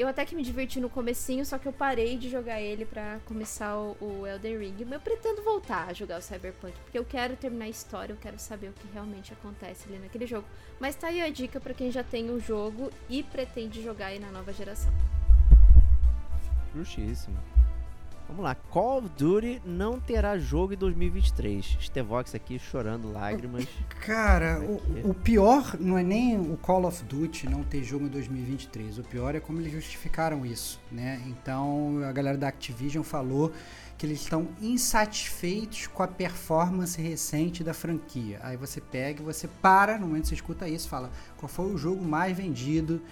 eu 0.00 0.08
até 0.08 0.24
que 0.24 0.34
me 0.34 0.42
diverti 0.42 0.80
no 0.80 0.88
comecinho, 0.88 1.44
só 1.44 1.58
que 1.58 1.68
eu 1.68 1.72
parei 1.74 2.16
de 2.16 2.30
jogar 2.30 2.58
ele 2.58 2.86
pra 2.86 3.18
começar 3.26 3.76
o, 3.76 4.26
Elden 4.26 4.56
Ring. 4.56 4.76
Mas 4.84 4.92
eu 4.92 5.00
pretendo 5.00 5.42
voltar 5.42 5.88
a 5.88 5.92
jogar 5.92 6.18
o 6.18 6.22
Cyberpunk, 6.22 6.72
porque 6.80 6.98
eu 6.98 7.04
quero 7.04 7.36
terminar 7.36 7.66
a 7.66 7.68
história, 7.68 8.14
eu 8.14 8.16
quero 8.16 8.38
saber 8.38 8.68
o 8.68 8.72
que 8.72 8.88
realmente 8.94 9.34
acontece 9.34 9.86
ali 9.86 9.98
naquele 9.98 10.26
jogo. 10.26 10.46
Mas 10.80 10.96
tá 10.96 11.08
aí 11.08 11.20
a 11.20 11.28
dica 11.28 11.60
pra 11.60 11.74
quem 11.74 11.90
já 11.92 12.02
tem 12.02 12.30
o 12.30 12.40
jogo 12.40 12.90
e 13.10 13.22
pretende 13.22 13.82
jogar 13.82 14.06
aí 14.06 14.18
na 14.18 14.30
nova 14.30 14.54
geração. 14.54 14.90
Justíssimo. 16.74 17.36
Vamos 18.30 18.44
lá, 18.44 18.54
Call 18.54 18.98
of 18.98 19.08
Duty 19.18 19.60
não 19.66 19.98
terá 19.98 20.38
jogo 20.38 20.72
em 20.72 20.76
2023. 20.76 21.78
Stevox 21.80 22.32
aqui 22.32 22.60
chorando 22.60 23.12
lágrimas. 23.12 23.66
Cara, 24.06 24.60
o, 24.60 25.10
o 25.10 25.14
pior 25.14 25.76
não 25.80 25.98
é 25.98 26.02
nem 26.04 26.38
o 26.38 26.56
Call 26.56 26.86
of 26.86 27.02
Duty 27.02 27.48
não 27.48 27.64
ter 27.64 27.82
jogo 27.82 28.04
em 28.04 28.08
2023. 28.08 28.98
O 28.98 29.02
pior 29.02 29.34
é 29.34 29.40
como 29.40 29.60
eles 29.60 29.72
justificaram 29.72 30.46
isso, 30.46 30.80
né? 30.92 31.20
Então 31.26 32.00
a 32.08 32.12
galera 32.12 32.38
da 32.38 32.46
Activision 32.46 33.02
falou 33.02 33.52
que 33.98 34.06
eles 34.06 34.20
estão 34.20 34.46
insatisfeitos 34.62 35.88
com 35.88 36.04
a 36.04 36.08
performance 36.08 37.02
recente 37.02 37.64
da 37.64 37.74
franquia. 37.74 38.38
Aí 38.44 38.56
você 38.56 38.80
pega 38.80 39.20
e 39.20 39.24
você 39.24 39.48
para, 39.60 39.98
no 39.98 40.06
momento 40.06 40.22
que 40.22 40.28
você 40.28 40.34
escuta 40.36 40.68
isso, 40.68 40.88
fala 40.88 41.10
qual 41.36 41.48
foi 41.48 41.66
o 41.66 41.76
jogo 41.76 42.04
mais 42.04 42.36
vendido 42.36 43.02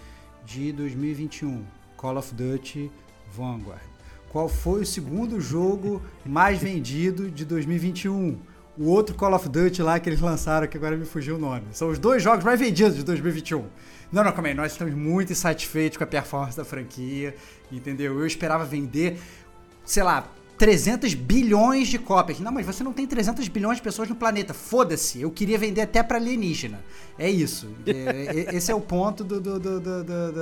de 0.44 0.70
2021? 0.70 1.64
Call 1.96 2.16
of 2.18 2.32
Duty 2.32 2.88
Vanguard. 3.32 3.87
Qual 4.30 4.48
foi 4.48 4.82
o 4.82 4.86
segundo 4.86 5.40
jogo 5.40 6.02
mais 6.24 6.58
vendido 6.62 7.30
de 7.30 7.44
2021? 7.44 8.38
O 8.76 8.84
outro 8.90 9.14
Call 9.14 9.34
of 9.34 9.48
Duty 9.48 9.82
lá 9.82 9.98
que 9.98 10.08
eles 10.08 10.20
lançaram, 10.20 10.66
que 10.66 10.76
agora 10.76 10.96
me 10.96 11.04
fugiu 11.04 11.34
o 11.34 11.38
nome. 11.38 11.64
São 11.72 11.90
os 11.90 11.98
dois 11.98 12.22
jogos 12.22 12.44
mais 12.44 12.60
vendidos 12.60 12.96
de 12.96 13.02
2021. 13.02 13.64
Não, 14.12 14.22
não, 14.22 14.32
calma 14.32 14.48
aí. 14.48 14.54
Nós 14.54 14.72
estamos 14.72 14.94
muito 14.94 15.32
insatisfeitos 15.32 15.98
com 15.98 16.04
a 16.04 16.06
performance 16.06 16.56
da 16.56 16.64
franquia, 16.64 17.34
entendeu? 17.72 18.18
Eu 18.18 18.26
esperava 18.26 18.64
vender, 18.64 19.18
sei 19.84 20.02
lá, 20.02 20.30
300 20.58 21.14
bilhões 21.14 21.88
de 21.88 21.98
cópias. 21.98 22.40
Não, 22.40 22.50
mas 22.50 22.66
você 22.66 22.82
não 22.82 22.92
tem 22.92 23.06
300 23.06 23.46
bilhões 23.48 23.76
de 23.76 23.82
pessoas 23.82 24.08
no 24.08 24.16
planeta. 24.16 24.52
Foda-se. 24.52 25.20
Eu 25.20 25.30
queria 25.30 25.56
vender 25.56 25.82
até 25.82 26.02
pra 26.02 26.16
alienígena. 26.18 26.84
É 27.18 27.30
isso. 27.30 27.68
É, 27.86 27.92
é- 28.50 28.56
esse 28.56 28.70
é 28.70 28.74
o 28.74 28.80
ponto 28.80 29.22
do, 29.22 29.40
do- 29.40 29.58
do- 29.58 29.80
do- 29.80 30.04
da, 30.04 30.32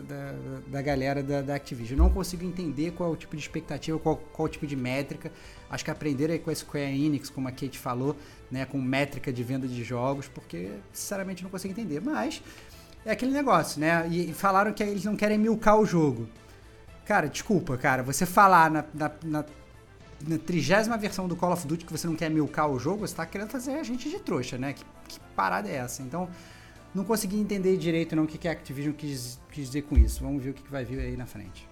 da, 0.00 0.34
da 0.66 0.82
galera 0.82 1.22
da, 1.22 1.40
da 1.42 1.54
Activision. 1.54 1.98
Eu 1.98 2.04
não 2.04 2.10
consigo 2.10 2.44
entender 2.44 2.90
qual 2.92 3.10
é 3.10 3.12
o 3.12 3.16
tipo 3.16 3.36
de 3.36 3.42
expectativa, 3.42 3.96
qual, 4.00 4.16
qual 4.32 4.46
o 4.46 4.48
tipo 4.48 4.66
de 4.66 4.74
métrica. 4.74 5.30
Acho 5.70 5.84
que 5.84 5.90
aprenderam 5.92 6.36
com 6.38 6.50
a 6.50 6.54
Square 6.54 6.84
Enix, 6.92 7.30
como 7.30 7.46
a 7.46 7.52
Kate 7.52 7.78
falou, 7.78 8.16
né, 8.50 8.64
com 8.64 8.80
métrica 8.82 9.32
de 9.32 9.42
venda 9.44 9.66
de 9.68 9.82
jogos, 9.84 10.26
porque 10.28 10.70
sinceramente 10.92 11.42
não 11.44 11.50
consigo 11.50 11.72
entender. 11.72 12.00
Mas 12.00 12.42
é 13.06 13.12
aquele 13.12 13.30
negócio, 13.32 13.80
né? 13.80 14.06
E, 14.10 14.30
e 14.30 14.32
falaram 14.32 14.72
que 14.72 14.82
eles 14.82 15.04
não 15.04 15.14
querem 15.14 15.38
milcar 15.38 15.78
o 15.78 15.86
jogo. 15.86 16.28
Cara, 17.04 17.28
desculpa, 17.28 17.76
cara. 17.76 18.02
Você 18.02 18.24
falar 18.24 18.70
na, 18.70 18.84
na, 18.94 19.10
na, 19.22 19.44
na 20.26 20.38
trigésima 20.38 20.96
versão 20.96 21.28
do 21.28 21.36
Call 21.36 21.52
of 21.52 21.66
Duty 21.66 21.84
que 21.84 21.92
você 21.92 22.06
não 22.06 22.16
quer 22.16 22.30
milcar 22.30 22.70
o 22.70 22.78
jogo, 22.78 23.06
você 23.06 23.14
tá 23.14 23.26
querendo 23.26 23.50
fazer 23.50 23.72
a 23.72 23.82
gente 23.82 24.08
de 24.08 24.18
trouxa, 24.18 24.56
né? 24.56 24.72
Que, 24.72 24.84
que 25.08 25.20
parada 25.36 25.68
é 25.68 25.76
essa? 25.76 26.02
Então, 26.02 26.28
não 26.94 27.04
consegui 27.04 27.38
entender 27.38 27.76
direito 27.76 28.14
não 28.14 28.24
o 28.24 28.26
que, 28.26 28.38
que 28.38 28.48
a 28.48 28.52
Activision 28.52 28.94
quis, 28.94 29.40
quis 29.50 29.66
dizer 29.66 29.82
com 29.82 29.96
isso. 29.96 30.22
Vamos 30.22 30.42
ver 30.42 30.50
o 30.50 30.54
que, 30.54 30.62
que 30.62 30.70
vai 30.70 30.84
vir 30.84 31.00
aí 31.00 31.16
na 31.16 31.26
frente. 31.26 31.68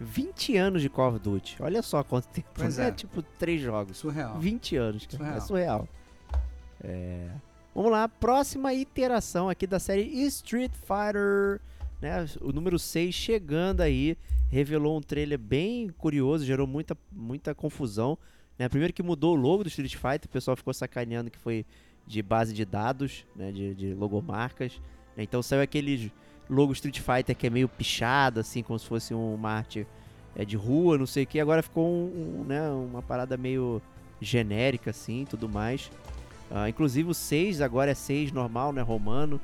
20 0.00 0.56
anos 0.56 0.82
de 0.82 0.88
Call 0.88 1.10
of 1.10 1.18
Duty. 1.20 1.56
Olha 1.60 1.80
só 1.80 2.02
quanto 2.02 2.26
tempo. 2.28 2.48
Pois 2.54 2.76
é. 2.80 2.88
é. 2.88 2.92
tipo 2.92 3.22
três 3.22 3.60
jogos. 3.60 3.98
Surreal. 3.98 4.38
20 4.38 4.76
anos. 4.76 5.08
Surreal. 5.08 5.36
É 5.36 5.40
surreal. 5.40 5.88
É. 6.82 7.30
Vamos 7.74 7.90
lá, 7.90 8.06
próxima 8.06 8.74
iteração 8.74 9.48
aqui 9.48 9.66
da 9.66 9.78
série 9.78 10.02
Street 10.26 10.72
Fighter, 10.72 11.58
né? 12.02 12.26
O 12.42 12.52
número 12.52 12.78
6 12.78 13.14
chegando 13.14 13.80
aí, 13.80 14.18
revelou 14.52 14.98
um 14.98 15.00
trailer 15.00 15.38
bem 15.38 15.88
curioso, 15.88 16.44
gerou 16.44 16.66
muita, 16.66 16.94
muita 17.10 17.54
confusão. 17.54 18.18
Né? 18.58 18.68
Primeiro 18.68 18.92
que 18.92 19.02
mudou 19.02 19.34
o 19.34 19.40
logo 19.40 19.64
do 19.64 19.68
Street 19.68 19.94
Fighter, 19.94 20.26
o 20.26 20.28
pessoal 20.28 20.54
ficou 20.54 20.74
sacaneando 20.74 21.30
que 21.30 21.38
foi 21.38 21.64
de 22.06 22.20
base 22.20 22.52
de 22.52 22.62
dados, 22.66 23.24
né? 23.34 23.50
de, 23.50 23.74
de 23.74 23.94
logomarcas. 23.94 24.78
Então 25.16 25.42
saiu 25.42 25.62
aquele 25.62 26.12
logo 26.50 26.70
Street 26.74 27.00
Fighter 27.00 27.34
que 27.34 27.46
é 27.46 27.50
meio 27.50 27.66
pichado, 27.66 28.40
assim, 28.40 28.62
como 28.62 28.78
se 28.78 28.86
fosse 28.86 29.14
uma 29.14 29.50
arte 29.50 29.86
é, 30.36 30.44
de 30.44 30.54
rua, 30.54 30.98
não 30.98 31.06
sei 31.06 31.24
o 31.24 31.26
que. 31.26 31.40
Agora 31.40 31.62
ficou 31.62 31.86
um, 31.86 32.40
um, 32.40 32.44
né? 32.44 32.70
uma 32.70 33.00
parada 33.00 33.38
meio 33.38 33.80
genérica, 34.20 34.90
assim, 34.90 35.24
tudo 35.24 35.48
mais. 35.48 35.90
Ah, 36.50 36.68
inclusive 36.68 37.08
o 37.08 37.14
6 37.14 37.62
agora 37.62 37.92
é 37.92 37.94
6 37.94 38.32
normal, 38.32 38.70
né? 38.70 38.82
Romano. 38.82 39.40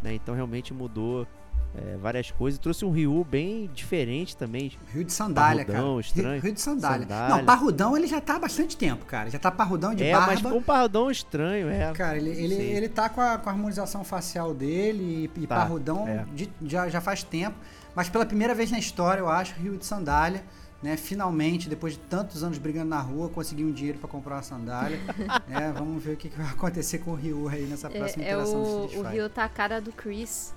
Né? 0.00 0.14
Então 0.14 0.36
realmente 0.36 0.72
mudou 0.72 1.26
é, 1.74 1.96
várias 1.96 2.30
coisas. 2.30 2.58
Trouxe 2.58 2.84
um 2.84 2.90
Ryu 2.90 3.24
bem 3.28 3.70
diferente 3.72 4.36
também. 4.36 4.72
Rio 4.92 5.04
de 5.04 5.12
sandália, 5.12 5.64
Parrudão, 5.64 5.88
cara. 5.94 6.00
estranho. 6.00 6.32
Rio, 6.34 6.42
Rio 6.42 6.52
de 6.52 6.60
sandália. 6.60 7.06
Sandália. 7.06 7.36
Não, 7.36 7.44
parrudão 7.44 7.96
ele 7.96 8.06
já 8.06 8.20
tá 8.20 8.36
há 8.36 8.38
bastante 8.38 8.76
tempo, 8.76 9.04
cara. 9.06 9.30
Já 9.30 9.38
tá 9.38 9.50
parrudão 9.50 9.94
de 9.94 10.04
é, 10.04 10.12
barba. 10.12 10.26
mas 10.28 10.40
ficou 10.40 10.58
um 10.58 10.62
parrudão 10.62 11.10
estranho, 11.10 11.68
é. 11.68 11.92
Cara, 11.92 12.16
ele, 12.16 12.30
ele, 12.30 12.56
Sim. 12.56 12.62
ele 12.62 12.88
tá 12.88 13.08
com 13.08 13.20
a, 13.20 13.38
com 13.38 13.48
a 13.48 13.52
harmonização 13.52 14.04
facial 14.04 14.52
dele 14.52 15.30
e, 15.36 15.40
e 15.42 15.46
Tá, 15.46 15.56
parrudão 15.56 16.06
é. 16.06 16.24
de- 16.34 16.50
já, 16.62 16.88
já 16.88 17.00
faz 17.00 17.22
tempo. 17.22 17.56
Mas 17.94 18.08
pela 18.08 18.24
primeira 18.26 18.54
vez 18.54 18.70
na 18.70 18.78
história, 18.78 19.20
eu 19.20 19.28
acho, 19.28 19.54
Rio 19.54 19.76
de 19.76 19.84
sandália. 19.86 20.42
Né, 20.82 20.96
finalmente, 20.96 21.68
depois 21.68 21.92
de 21.92 22.00
tantos 22.00 22.42
anos 22.42 22.58
brigando 22.58 22.88
na 22.88 22.98
rua, 22.98 23.28
consegui 23.28 23.62
um 23.64 23.70
dinheiro 23.70 24.00
pra 24.00 24.08
comprar 24.08 24.34
uma 24.34 24.42
sandália. 24.42 24.98
né, 25.46 25.72
vamos 25.78 26.02
ver 26.02 26.14
o 26.14 26.16
que, 26.16 26.28
que 26.28 26.36
vai 26.36 26.48
acontecer 26.50 26.98
com 26.98 27.12
o 27.12 27.14
Ryu 27.14 27.48
aí 27.48 27.62
nessa 27.66 27.88
próxima 27.88 28.24
É, 28.24 28.26
é 28.26 28.32
interação 28.32 28.60
do 28.64 28.68
o, 28.68 28.84
Street 28.86 28.90
o 28.90 28.96
Fighter. 28.96 29.12
Rio 29.12 29.30
tá 29.30 29.44
a 29.44 29.48
cara 29.48 29.80
do 29.80 29.92
Chris. 29.92 30.52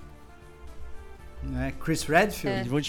Né, 1.45 1.73
Chris 1.83 2.03
Redfield? 2.03 2.59
Eles, 2.59 2.67
vão, 2.67 2.79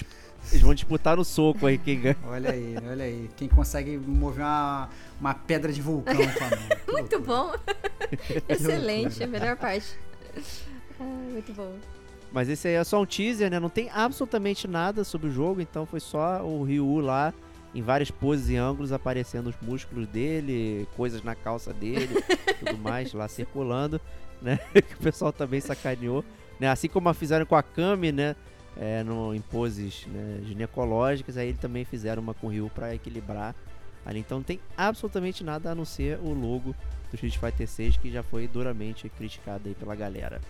eles 0.50 0.62
vão 0.62 0.74
disputar 0.74 1.16
no 1.16 1.24
soco 1.24 1.66
aí 1.66 1.78
quem 1.78 2.00
ganha. 2.00 2.16
Olha 2.26 2.50
aí, 2.50 2.76
olha 2.88 3.04
aí. 3.04 3.30
Quem 3.36 3.48
consegue 3.48 3.96
mover 3.98 4.44
uma, 4.44 4.88
uma 5.20 5.34
pedra 5.34 5.72
de 5.72 5.80
vulcão 5.80 6.14
com 6.14 6.44
a 6.44 6.50
mão. 6.50 6.68
Muito 6.92 7.20
bom. 7.20 7.52
Excelente, 8.48 9.22
a 9.22 9.26
melhor 9.26 9.56
parte. 9.56 9.98
Ah, 11.00 11.04
muito 11.32 11.52
bom. 11.52 11.76
Mas 12.32 12.48
esse 12.48 12.68
aí 12.68 12.74
é 12.74 12.84
só 12.84 13.00
um 13.00 13.06
teaser, 13.06 13.50
né? 13.50 13.60
Não 13.60 13.68
tem 13.68 13.90
absolutamente 13.90 14.66
nada 14.66 15.04
sobre 15.04 15.28
o 15.28 15.32
jogo, 15.32 15.60
então 15.60 15.86
foi 15.86 16.00
só 16.00 16.42
o 16.42 16.64
Ryu 16.64 17.00
lá 17.00 17.32
em 17.74 17.82
várias 17.82 18.10
poses 18.10 18.48
e 18.48 18.56
ângulos, 18.56 18.92
aparecendo 18.92 19.48
os 19.48 19.56
músculos 19.60 20.06
dele, 20.08 20.88
coisas 20.96 21.22
na 21.22 21.34
calça 21.34 21.74
dele, 21.74 22.22
tudo 22.58 22.78
mais 22.78 23.12
lá 23.12 23.28
circulando, 23.28 24.00
né? 24.40 24.58
que 24.72 24.94
o 24.94 24.98
pessoal 24.98 25.30
também 25.32 25.60
sacaneou, 25.60 26.24
né? 26.58 26.68
Assim 26.68 26.88
como 26.88 27.12
fizeram 27.14 27.46
com 27.46 27.56
a 27.56 27.62
Kami, 27.62 28.12
né? 28.12 28.36
É, 28.78 29.02
no, 29.02 29.34
em 29.34 29.40
poses 29.40 30.06
né, 30.06 30.40
ginecológicas, 30.44 31.38
aí 31.38 31.54
também 31.54 31.82
fizeram 31.86 32.22
uma 32.22 32.34
com 32.34 32.48
o 32.48 32.50
Ryu 32.50 32.70
para 32.74 32.94
equilibrar 32.94 33.54
ali. 34.04 34.20
Então 34.20 34.38
não 34.38 34.44
tem 34.44 34.60
absolutamente 34.76 35.42
nada 35.42 35.72
a 35.72 35.74
não 35.74 35.86
ser 35.86 36.18
o 36.18 36.34
logo 36.34 36.74
do 37.10 37.14
Street 37.14 37.38
Fighter 37.38 37.66
6 37.66 37.96
que 37.96 38.10
já 38.10 38.22
foi 38.22 38.46
duramente 38.46 39.08
criticado 39.08 39.68
aí 39.68 39.74
pela 39.74 39.94
galera. 39.94 40.40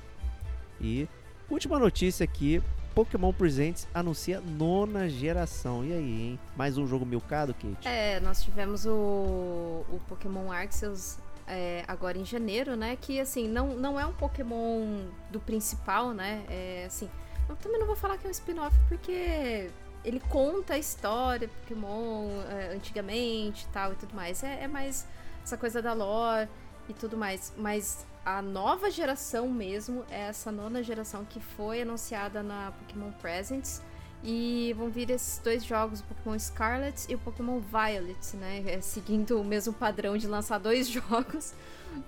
E 0.80 1.08
última 1.48 1.78
notícia 1.78 2.24
aqui, 2.24 2.60
Pokémon 2.94 3.32
Presents 3.32 3.86
anuncia 3.94 4.40
nona 4.40 5.08
geração. 5.08 5.84
E 5.84 5.92
aí, 5.92 6.22
hein? 6.22 6.38
Mais 6.56 6.78
um 6.78 6.86
jogo 6.86 7.04
milcado, 7.06 7.54
Kate? 7.54 7.86
É, 7.86 8.20
nós 8.20 8.42
tivemos 8.42 8.86
o, 8.86 8.90
o 8.90 10.00
Pokémon 10.08 10.50
Arceus 10.50 11.18
é, 11.46 11.84
agora 11.86 12.18
em 12.18 12.24
janeiro, 12.24 12.76
né? 12.76 12.96
Que, 12.96 13.20
assim, 13.20 13.48
não, 13.48 13.76
não 13.76 13.98
é 13.98 14.06
um 14.06 14.12
Pokémon 14.12 15.06
do 15.30 15.40
principal, 15.40 16.12
né? 16.12 16.44
É, 16.48 16.84
assim, 16.86 17.08
eu 17.48 17.56
também 17.56 17.78
não 17.78 17.86
vou 17.86 17.96
falar 17.96 18.18
que 18.18 18.26
é 18.26 18.28
um 18.28 18.32
spin-off, 18.32 18.76
porque 18.88 19.70
ele 20.04 20.20
conta 20.20 20.74
a 20.74 20.78
história 20.78 21.48
do 21.48 21.54
Pokémon 21.54 22.28
é, 22.50 22.74
antigamente 22.74 23.64
e 23.64 23.68
tal 23.68 23.92
e 23.92 23.96
tudo 23.96 24.14
mais. 24.14 24.42
É, 24.42 24.64
é 24.64 24.68
mais 24.68 25.06
essa 25.42 25.56
coisa 25.56 25.80
da 25.80 25.92
lore 25.92 26.48
e 26.88 26.92
tudo 26.92 27.16
mais. 27.16 27.52
Mas 27.56 28.06
a 28.24 28.42
nova 28.42 28.90
geração 28.90 29.48
mesmo 29.48 30.04
é 30.10 30.22
essa 30.22 30.50
nona 30.50 30.82
geração 30.82 31.24
que 31.24 31.40
foi 31.40 31.82
anunciada 31.82 32.42
na 32.42 32.72
Pokémon 32.72 33.12
Presents. 33.12 33.82
E 34.28 34.74
vão 34.76 34.90
vir 34.90 35.08
esses 35.08 35.38
dois 35.38 35.64
jogos, 35.64 36.00
o 36.00 36.02
Pokémon 36.02 36.36
Scarlet 36.36 37.06
e 37.08 37.14
o 37.14 37.18
Pokémon 37.18 37.60
Violet, 37.60 38.36
né? 38.36 38.64
É, 38.66 38.80
seguindo 38.80 39.40
o 39.40 39.44
mesmo 39.44 39.72
padrão 39.72 40.16
de 40.16 40.26
lançar 40.26 40.58
dois 40.58 40.88
jogos 40.90 41.54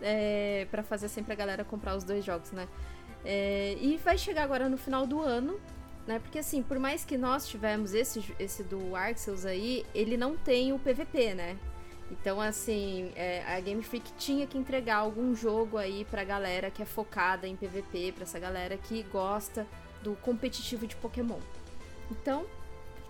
é, 0.03 0.67
para 0.69 0.83
fazer 0.83 1.09
sempre 1.09 1.33
a 1.33 1.37
galera 1.37 1.63
comprar 1.63 1.97
os 1.97 2.03
dois 2.03 2.25
jogos, 2.25 2.51
né? 2.51 2.67
É, 3.25 3.77
e 3.81 3.97
vai 3.99 4.19
chegar 4.19 4.43
agora 4.43 4.69
no 4.69 4.77
final 4.77 5.07
do 5.07 5.21
ano, 5.21 5.61
né? 6.09 6.19
Porque 6.19 6.41
assim, 6.41 6.61
por 6.61 6.81
mais 6.81 7.05
que 7.05 7.17
nós 7.17 7.47
tivemos 7.47 7.95
esse, 7.95 8.35
esse 8.37 8.65
do 8.65 8.97
Arceus 8.97 9.47
aí, 9.47 9.87
ele 9.95 10.17
não 10.17 10.37
tem 10.37 10.73
o 10.73 10.79
PVP, 10.79 11.35
né? 11.35 11.57
Então, 12.11 12.41
assim, 12.41 13.13
é, 13.15 13.45
a 13.47 13.61
Game 13.61 13.83
Freak 13.83 14.13
tinha 14.19 14.45
que 14.45 14.59
entregar 14.59 14.97
algum 14.97 15.37
jogo 15.37 15.77
aí 15.77 16.05
pra 16.11 16.25
galera 16.25 16.69
que 16.69 16.83
é 16.83 16.87
focada 16.87 17.47
em 17.47 17.55
PVP, 17.55 18.13
pra 18.13 18.25
essa 18.25 18.41
galera 18.41 18.77
que 18.77 19.05
gosta 19.05 19.65
do 20.03 20.15
competitivo 20.17 20.87
de 20.87 20.97
Pokémon. 20.97 21.39
Então, 22.11 22.47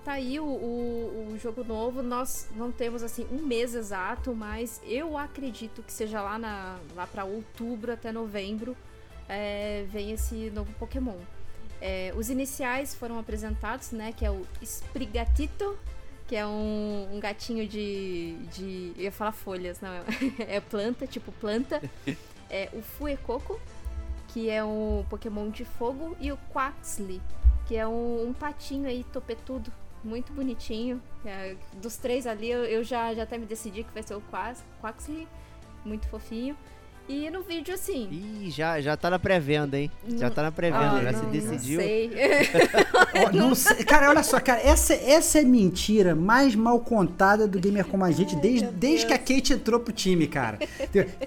tá 0.04 0.12
aí 0.12 0.40
o, 0.40 0.44
o, 0.44 1.32
o, 1.32 1.38
jogo 1.38 1.64
novo. 1.64 2.02
Nós 2.02 2.48
não 2.54 2.72
temos, 2.72 3.02
assim, 3.02 3.26
um 3.30 3.42
mês 3.42 3.74
exato, 3.74 4.34
mas 4.34 4.80
eu 4.84 5.16
acredito 5.16 5.82
que 5.82 5.92
seja 5.92 6.22
lá, 6.22 6.38
na, 6.38 6.78
lá 6.94 7.06
pra 7.06 7.24
outubro 7.24 7.92
até 7.92 8.10
novembro 8.12 8.76
é, 9.28 9.84
vem 9.88 10.12
esse 10.12 10.50
novo 10.50 10.72
Pokémon. 10.78 11.18
É, 11.80 12.12
os 12.16 12.28
iniciais 12.28 12.94
foram 12.94 13.18
apresentados, 13.18 13.92
né? 13.92 14.12
Que 14.12 14.24
é 14.24 14.30
o 14.30 14.44
Sprigatito, 14.62 15.78
que 16.26 16.34
é 16.34 16.46
um, 16.46 17.08
um 17.12 17.20
gatinho 17.20 17.68
de, 17.68 18.34
de. 18.52 18.92
Eu 18.96 19.04
ia 19.04 19.12
falar 19.12 19.32
folhas, 19.32 19.80
não, 19.80 19.90
é 20.40 20.60
planta, 20.60 21.06
tipo 21.06 21.32
planta. 21.32 21.80
É 22.50 22.70
o 22.72 22.80
Fuecoco, 22.80 23.60
que 24.28 24.48
é 24.48 24.64
um 24.64 25.04
Pokémon 25.10 25.50
de 25.50 25.66
fogo, 25.66 26.16
e 26.18 26.32
o 26.32 26.38
Quaxly, 26.50 27.20
que 27.68 27.76
é 27.76 27.86
um, 27.86 28.28
um 28.28 28.32
patinho 28.32 28.88
aí 28.88 29.04
topetudo, 29.12 29.70
muito 30.02 30.32
bonitinho. 30.32 31.00
É, 31.24 31.54
dos 31.82 31.98
três 31.98 32.26
ali, 32.26 32.50
eu, 32.50 32.64
eu, 32.64 32.82
já, 32.82 33.12
já 33.14 33.24
até 33.24 33.36
me 33.36 33.44
decidi 33.44 33.84
que 33.84 33.92
vai 33.92 34.02
ser 34.02 34.14
o 34.14 34.22
Quaxly, 34.80 35.28
muito 35.84 36.08
fofinho. 36.08 36.56
E 37.06 37.30
no 37.30 37.42
vídeo, 37.42 37.74
assim. 37.74 38.06
Ih, 38.10 38.50
já, 38.50 38.80
já 38.82 38.94
tá 38.94 39.08
na 39.08 39.18
pré-venda, 39.18 39.78
hein? 39.78 39.90
Já 40.06 40.28
tá 40.28 40.42
na 40.42 40.52
pré-venda, 40.52 40.92
ah, 40.92 41.02
já 41.02 41.12
não, 41.12 41.20
se 41.20 41.26
decidiu. 41.26 41.80
Não 41.80 41.86
sei. 41.86 42.10
oh, 43.26 43.36
não 43.36 43.54
sei. 43.54 43.84
Cara, 43.84 44.10
olha 44.10 44.22
só, 44.22 44.38
cara, 44.38 44.60
essa, 44.60 44.92
essa 44.92 45.38
é 45.38 45.42
mentira 45.42 46.14
mais 46.14 46.54
mal 46.54 46.80
contada 46.80 47.48
do 47.48 47.58
Gamer 47.58 47.86
Como 47.86 48.04
a 48.04 48.10
Gente 48.10 48.34
Ai, 48.34 48.40
desde, 48.42 48.66
desde 48.66 49.06
que 49.06 49.14
a 49.14 49.18
Kate 49.18 49.54
entrou 49.54 49.80
pro 49.80 49.92
time, 49.92 50.26
cara. 50.26 50.58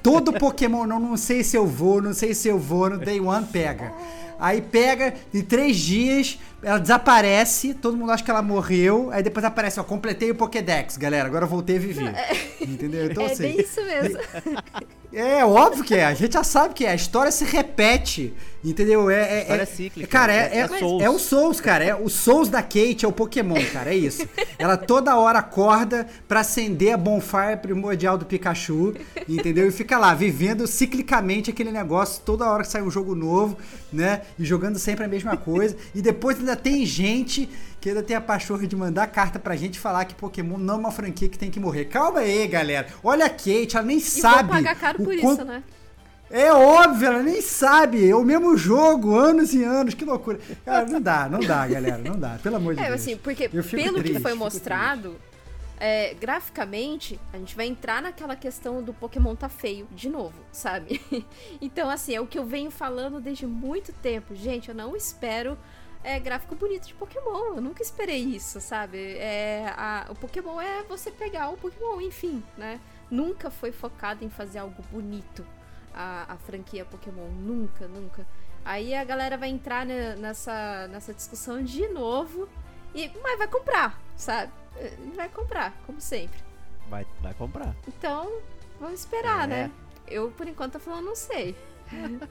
Todo 0.04 0.34
Pokémon, 0.34 0.86
não, 0.86 1.00
não 1.00 1.18
sei 1.18 1.44
se 1.44 1.58
eu 1.58 1.66
vou, 1.66 2.00
não 2.00 2.14
sei 2.14 2.36
se 2.36 2.48
eu 2.48 2.60
vou, 2.60 2.92
no 2.92 3.00
Day 3.00 3.20
One 3.20 3.48
pega. 3.48 3.92
Aí 4.42 4.60
pega, 4.60 5.14
em 5.32 5.44
três 5.44 5.78
dias, 5.78 6.40
ela 6.64 6.80
desaparece, 6.80 7.76
todo 7.76 7.96
mundo 7.96 8.12
acha 8.12 8.24
que 8.24 8.32
ela 8.32 8.42
morreu, 8.42 9.12
aí 9.12 9.22
depois 9.22 9.46
aparece, 9.46 9.80
ó, 9.80 9.84
completei 9.84 10.32
o 10.32 10.36
Pokédex, 10.36 10.98
galera, 10.98 11.28
agora 11.28 11.46
eu 11.46 11.48
voltei 11.48 11.76
a 11.76 11.80
viver. 11.80 12.16
É, 12.16 12.36
Entendeu? 12.60 13.06
Então, 13.06 13.24
é 13.24 13.32
assim, 13.32 13.44
bem 13.44 13.62
isso 13.62 13.84
mesmo. 13.86 14.20
É, 15.14 15.44
óbvio 15.44 15.84
que 15.84 15.94
é, 15.94 16.06
a 16.06 16.14
gente 16.14 16.36
já 16.36 16.44
sabe 16.44 16.74
que 16.74 16.86
é, 16.86 16.92
a 16.92 16.96
história 16.96 17.34
se 17.34 17.44
repete, 17.44 18.34
entendeu? 18.64 19.10
É, 19.10 19.46
é, 19.48 19.58
é 19.62 19.66
cíclica. 19.66 20.08
Cara, 20.08 20.34
é, 20.34 20.38
é, 20.38 20.60
é, 20.60 21.04
é, 21.04 21.10
o 21.10 21.20
Souls, 21.20 21.60
cara, 21.60 21.84
é 21.84 21.96
o 21.96 22.10
Souls 22.10 22.50
da 22.50 22.62
Kate, 22.62 23.06
é 23.06 23.08
o 23.08 23.12
Pokémon, 23.12 23.56
cara, 23.72 23.94
é 23.94 23.98
isso. 23.98 24.28
Ela 24.58 24.78
toda 24.78 25.16
hora 25.18 25.40
acorda 25.40 26.08
pra 26.28 26.42
acender 26.42 26.94
a 26.94 26.98
bonfire 26.98 27.58
primordial 27.62 28.18
do 28.18 28.26
Pikachu, 28.26 28.96
entendeu? 29.28 29.68
E 29.68 29.72
fica 29.72 29.98
lá, 29.98 30.14
vivendo 30.14 30.68
ciclicamente 30.68 31.50
aquele 31.50 31.72
negócio, 31.72 32.22
toda 32.26 32.50
hora 32.50 32.64
que 32.64 32.70
sai 32.70 32.82
um 32.82 32.92
jogo 32.92 33.16
novo, 33.16 33.58
né? 33.92 34.22
E 34.38 34.46
jogando 34.46 34.78
sempre 34.78 35.06
a 35.06 35.08
mesma 35.08 35.36
coisa, 35.38 35.76
e 35.94 36.02
depois 36.02 36.38
ainda 36.38 36.56
tem 36.56 36.86
gente 36.86 37.50
que 37.80 37.90
ainda 37.90 38.04
tem 38.04 38.16
a 38.16 38.22
pachorra 38.22 38.68
de 38.68 38.76
mandar 38.76 39.08
carta 39.08 39.40
pra 39.40 39.56
gente 39.56 39.80
falar 39.80 40.06
que 40.06 40.14
Pokémon 40.14 40.58
não 40.58 40.76
é 40.76 40.78
uma 40.78 40.92
franquia 40.92 41.28
que 41.28 41.38
tem 41.38 41.50
que 41.50 41.60
morrer. 41.60 41.86
Calma 41.86 42.20
aí, 42.20 42.48
galera. 42.48 42.88
Olha 43.04 43.26
a 43.26 43.30
Kate, 43.30 43.76
ela 43.76 43.86
nem 43.86 43.98
e 43.98 44.02
sabe. 44.02 44.50
Vou 44.50 44.58
pagar 44.58 44.76
caro 44.76 45.00
por 45.00 45.18
quanto... 45.18 45.42
isso, 45.42 45.46
né? 45.46 45.64
É 46.32 46.52
óbvio, 46.54 47.08
ela 47.08 47.22
nem 47.22 47.42
sabe. 47.42 48.10
É 48.10 48.16
o 48.16 48.24
mesmo 48.24 48.56
jogo, 48.58 49.16
anos 49.16 49.54
e 49.54 49.64
anos. 49.64 49.94
Que 49.94 50.06
loucura. 50.06 50.40
Cara, 50.64 50.86
não 50.86 51.02
dá, 51.02 51.28
não 51.28 51.40
dá, 51.40 51.68
galera. 51.68 51.98
Não 51.98 52.18
dá, 52.18 52.40
pelo 52.42 52.56
amor 52.56 52.74
de 52.74 52.80
é, 52.80 52.86
Deus. 52.86 52.94
É, 52.94 52.96
assim, 52.96 53.18
porque 53.18 53.50
pelo 53.50 53.64
triste, 53.66 54.14
que 54.14 54.20
foi 54.20 54.34
mostrado, 54.34 55.18
é, 55.78 56.14
graficamente, 56.14 57.20
a 57.34 57.38
gente 57.38 57.54
vai 57.54 57.68
entrar 57.68 58.02
naquela 58.02 58.36
questão 58.36 58.82
do 58.82 58.94
Pokémon 58.94 59.36
tá 59.36 59.50
feio 59.50 59.86
de 59.92 60.08
novo, 60.08 60.40
sabe? 60.54 61.02
então, 61.62 61.90
assim, 61.90 62.16
é 62.16 62.22
o 62.22 62.26
que 62.26 62.40
eu 62.40 62.46
venho 62.46 62.72
falando 62.72 63.20
desde 63.20 63.46
muito 63.46 63.92
tempo. 63.92 64.34
Gente, 64.34 64.70
eu 64.70 64.76
não 64.76 64.96
espero 64.96 65.58
é, 66.02 66.18
gráfico 66.18 66.56
bonito 66.56 66.88
de 66.88 66.94
Pokémon. 66.94 67.56
Eu 67.56 67.62
nunca 67.62 67.84
esperei 67.84 68.22
isso, 68.22 68.62
sabe? 68.62 68.98
É, 69.18 69.74
a, 69.76 70.06
o 70.10 70.16
Pokémon 70.16 70.62
é 70.62 70.84
você 70.84 71.12
pegar 71.12 71.50
o 71.50 71.58
Pokémon, 71.58 72.00
enfim, 72.00 72.42
né? 72.58 72.80
Nunca 73.10 73.52
foi 73.52 73.74
focado 73.74 74.24
em 74.24 74.30
fazer 74.30 74.60
algo 74.60 74.82
bonito 74.90 75.46
a, 75.94 76.34
a 76.34 76.38
franquia 76.38 76.86
Pokémon. 76.86 77.28
Nunca, 77.30 77.88
nunca. 77.88 78.26
Aí 78.64 78.94
a 78.94 79.04
galera 79.04 79.38
vai 79.38 79.50
entrar 79.50 79.86
nessa, 79.86 80.88
nessa 80.88 81.14
discussão 81.14 81.64
de 81.64 81.88
novo. 81.88 82.48
E, 82.94 83.10
mas 83.24 83.38
vai 83.38 83.48
comprar, 83.48 84.00
sabe? 84.16 84.52
Vai 85.16 85.30
comprar, 85.30 85.74
como 85.86 86.00
sempre. 86.00 86.40
Vai, 86.90 87.06
vai 87.22 87.34
comprar. 87.34 87.76
Então, 87.88 88.32
vamos 88.80 89.00
esperar, 89.00 89.46
é. 89.46 89.48
né? 89.48 89.72
Eu, 90.08 90.30
por 90.32 90.48
enquanto, 90.48 90.74
tô 90.74 90.80
falando, 90.80 91.06
não 91.06 91.16
sei. 91.16 91.56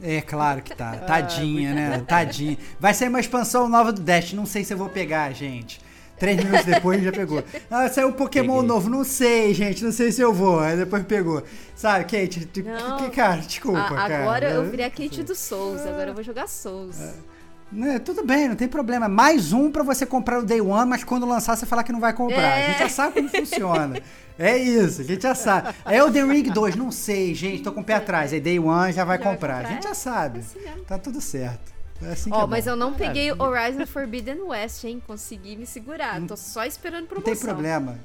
É, 0.00 0.20
claro 0.22 0.62
que 0.62 0.74
tá. 0.74 0.96
Tadinha, 1.06 1.72
ah, 1.72 1.74
né? 1.74 2.04
Tadinha. 2.06 2.56
Vai 2.80 2.94
sair 2.94 3.08
uma 3.08 3.20
expansão 3.20 3.68
nova 3.68 3.92
do 3.92 4.00
Dash. 4.00 4.32
Não 4.32 4.46
sei 4.46 4.64
se 4.64 4.72
eu 4.72 4.78
vou 4.78 4.88
pegar, 4.88 5.32
gente. 5.32 5.80
Três 6.22 6.36
minutos 6.36 6.64
depois 6.64 7.02
já 7.02 7.10
pegou. 7.10 7.42
Ah, 7.68 7.88
saiu 7.88 8.08
um 8.08 8.12
Pokémon 8.12 8.54
Peguei. 8.54 8.68
novo. 8.68 8.88
Não 8.88 9.02
sei, 9.02 9.52
gente. 9.52 9.82
Não 9.82 9.90
sei 9.90 10.12
se 10.12 10.20
eu 10.20 10.32
vou. 10.32 10.60
Aí 10.60 10.76
depois 10.76 11.02
pegou. 11.02 11.42
Sabe, 11.74 12.04
Kate? 12.04 12.48
Não. 12.62 12.96
Que, 12.98 13.10
cara, 13.10 13.40
desculpa, 13.40 13.78
a, 13.78 13.86
agora 13.86 14.08
cara. 14.08 14.22
Agora 14.22 14.50
eu 14.50 14.70
virei 14.70 14.86
a 14.86 14.90
Kate 14.90 15.24
do 15.24 15.34
Souls. 15.34 15.80
Agora 15.80 16.10
eu 16.10 16.14
vou 16.14 16.22
jogar 16.22 16.46
Souls. 16.46 17.00
É. 17.00 17.14
Né, 17.72 17.98
tudo 17.98 18.24
bem, 18.24 18.48
não 18.48 18.54
tem 18.54 18.68
problema. 18.68 19.08
Mais 19.08 19.52
um 19.52 19.70
para 19.70 19.82
você 19.82 20.06
comprar 20.06 20.38
o 20.38 20.44
Day 20.44 20.60
One, 20.60 20.88
mas 20.88 21.02
quando 21.02 21.26
lançar 21.26 21.56
você 21.56 21.66
falar 21.66 21.82
que 21.82 21.90
não 21.90 22.00
vai 22.00 22.12
comprar. 22.12 22.40
É. 22.40 22.66
A 22.66 22.68
gente 22.68 22.78
já 22.78 22.88
sabe 22.88 23.14
como 23.14 23.28
funciona. 23.28 24.00
É 24.38 24.56
isso, 24.56 25.00
a 25.00 25.04
gente 25.04 25.22
já 25.22 25.34
sabe. 25.34 25.74
É 25.86 26.04
o 26.04 26.10
The 26.10 26.22
Ring 26.22 26.44
2, 26.44 26.76
não 26.76 26.92
sei, 26.92 27.34
gente, 27.34 27.62
tô 27.62 27.72
com 27.72 27.80
o 27.80 27.84
pé 27.84 27.94
atrás. 27.94 28.32
Aí 28.32 28.40
Day 28.40 28.58
One 28.58 28.92
já 28.92 29.04
vai 29.04 29.18
já 29.18 29.24
comprar. 29.24 29.54
Vai 29.54 29.62
comprar. 29.62 29.70
A 29.70 29.74
gente 29.74 29.84
já 29.84 29.94
sabe. 29.94 30.40
É 30.40 30.42
assim 30.42 30.84
tá 30.86 30.98
tudo 30.98 31.20
certo. 31.20 31.71
É 32.02 32.12
assim 32.12 32.30
Ó, 32.32 32.40
oh, 32.40 32.44
é 32.44 32.46
mas 32.46 32.66
eu 32.66 32.76
não 32.76 32.92
peguei 32.92 33.30
o 33.32 33.42
Horizon 33.42 33.86
Forbidden 33.86 34.42
West, 34.42 34.84
hein? 34.84 35.02
Consegui 35.06 35.56
me 35.56 35.66
segurar. 35.66 36.20
Tô 36.26 36.36
só 36.36 36.64
esperando 36.64 37.06
promoção. 37.06 37.32
Não 37.32 37.38
tem 37.38 37.46
problema. 37.46 37.98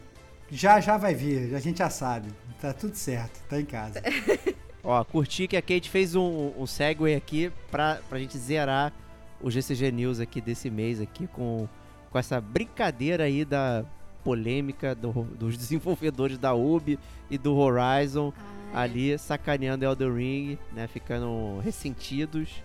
Já 0.50 0.80
já 0.80 0.98
vai 0.98 1.14
vir, 1.14 1.54
a 1.54 1.60
gente 1.60 1.80
já 1.80 1.90
sabe. 1.90 2.30
Tá 2.62 2.74
tudo 2.74 2.96
certo, 2.96 3.40
tá 3.50 3.60
em 3.60 3.66
casa. 3.66 4.02
Ó, 4.84 5.04
curti 5.04 5.48
que 5.48 5.58
a 5.58 5.62
Kate 5.62 5.90
fez 5.90 6.16
um, 6.16 6.54
um 6.58 6.66
segue 6.66 7.14
aqui 7.14 7.52
pra, 7.70 8.00
pra 8.08 8.18
gente 8.18 8.38
zerar 8.38 8.94
o 9.42 9.52
GCG 9.52 9.92
News 9.92 10.20
aqui 10.20 10.40
desse 10.40 10.70
mês 10.70 11.02
aqui 11.02 11.28
com, 11.28 11.68
com 12.10 12.18
essa 12.18 12.40
brincadeira 12.40 13.26
aí 13.26 13.44
da 13.44 13.84
polêmica 14.24 14.96
do, 14.96 15.12
dos 15.12 15.58
desenvolvedores 15.60 16.38
da 16.38 16.54
Ubi 16.54 16.98
e 17.30 17.38
do 17.38 17.56
Horizon 17.56 18.34
Ai. 18.74 18.86
ali 18.86 19.18
sacaneando 19.18 19.86
Elden 19.86 20.14
Ring, 20.14 20.58
né, 20.74 20.88
ficando 20.88 21.60
ressentidos, 21.60 22.62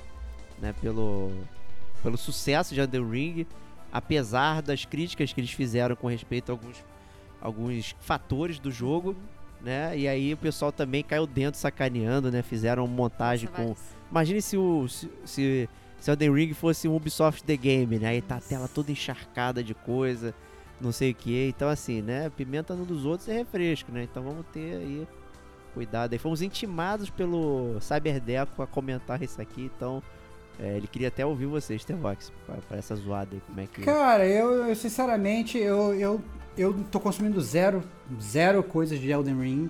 né, 0.63 0.73
pelo 0.81 1.31
pelo 2.03 2.17
sucesso 2.17 2.75
de 2.75 2.81
Elden 2.81 3.09
Ring, 3.09 3.47
apesar 3.93 4.63
das 4.63 4.85
críticas 4.85 5.33
que 5.33 5.41
eles 5.41 5.53
fizeram 5.53 5.95
com 5.95 6.09
respeito 6.09 6.51
a 6.51 6.55
alguns 6.55 6.83
alguns 7.41 7.97
fatores 8.01 8.61
do 8.61 8.71
jogo, 8.71 9.17
né? 9.61 9.99
E 9.99 10.07
aí 10.07 10.33
o 10.33 10.37
pessoal 10.37 10.71
também 10.71 11.03
caiu 11.03 11.27
dentro 11.27 11.61
sacaneando, 11.61 12.31
né? 12.31 12.41
Fizeram 12.41 12.87
montagem 12.87 13.49
Nossa, 13.51 13.63
com. 13.63 13.77
Imagine 14.11 14.41
se 14.41 14.57
o. 14.57 14.89
Se, 14.89 15.11
se, 15.25 15.69
se 16.01 16.11
Elden 16.11 16.33
Ring 16.33 16.55
fosse 16.55 16.89
um 16.89 16.95
Ubisoft 16.95 17.45
The 17.45 17.57
Game, 17.57 17.99
né? 17.99 18.09
Aí 18.09 18.23
tá 18.23 18.37
a 18.37 18.41
tela 18.41 18.69
toda 18.69 18.93
encharcada 18.93 19.63
de 19.63 19.75
coisa, 19.75 20.35
não 20.81 20.93
sei 20.93 21.11
o 21.11 21.15
que. 21.15 21.49
Então, 21.49 21.69
assim, 21.69 22.01
né? 22.01 22.31
Pimenta 22.31 22.75
no 22.75 22.85
dos 22.85 23.05
outros 23.05 23.29
é 23.29 23.33
refresco, 23.33 23.91
né? 23.91 24.05
Então 24.05 24.23
vamos 24.23 24.47
ter 24.53 24.77
aí 24.77 25.07
cuidado 25.75 26.13
aí. 26.13 26.19
Fomos 26.19 26.43
intimados 26.43 27.11
pelo 27.11 27.81
Cyberdeco 27.81 28.63
a 28.63 28.67
comentar 28.67 29.21
isso 29.23 29.41
aqui, 29.43 29.71
então. 29.75 30.03
É, 30.61 30.77
ele 30.77 30.87
queria 30.87 31.09
até 31.09 31.25
ouvir 31.25 31.47
vocês, 31.47 31.85
T-Vox, 31.85 32.33
pra, 32.47 32.57
pra 32.57 32.79
essa 32.79 32.95
zoada 32.95 33.31
aí, 33.33 33.43
como 33.47 33.61
é 33.61 33.67
que. 33.67 33.83
Cara, 33.83 34.27
eu, 34.27 34.69
eu, 34.69 34.77
sinceramente, 34.77 35.59
eu, 35.59 35.95
eu, 35.95 36.21
eu 36.57 36.75
tô 36.91 37.01
consumindo 37.01 37.41
zero, 37.41 37.83
zero 38.21 38.63
coisas 38.63 39.01
de 39.01 39.11
Elden 39.11 39.41
Ring, 39.41 39.69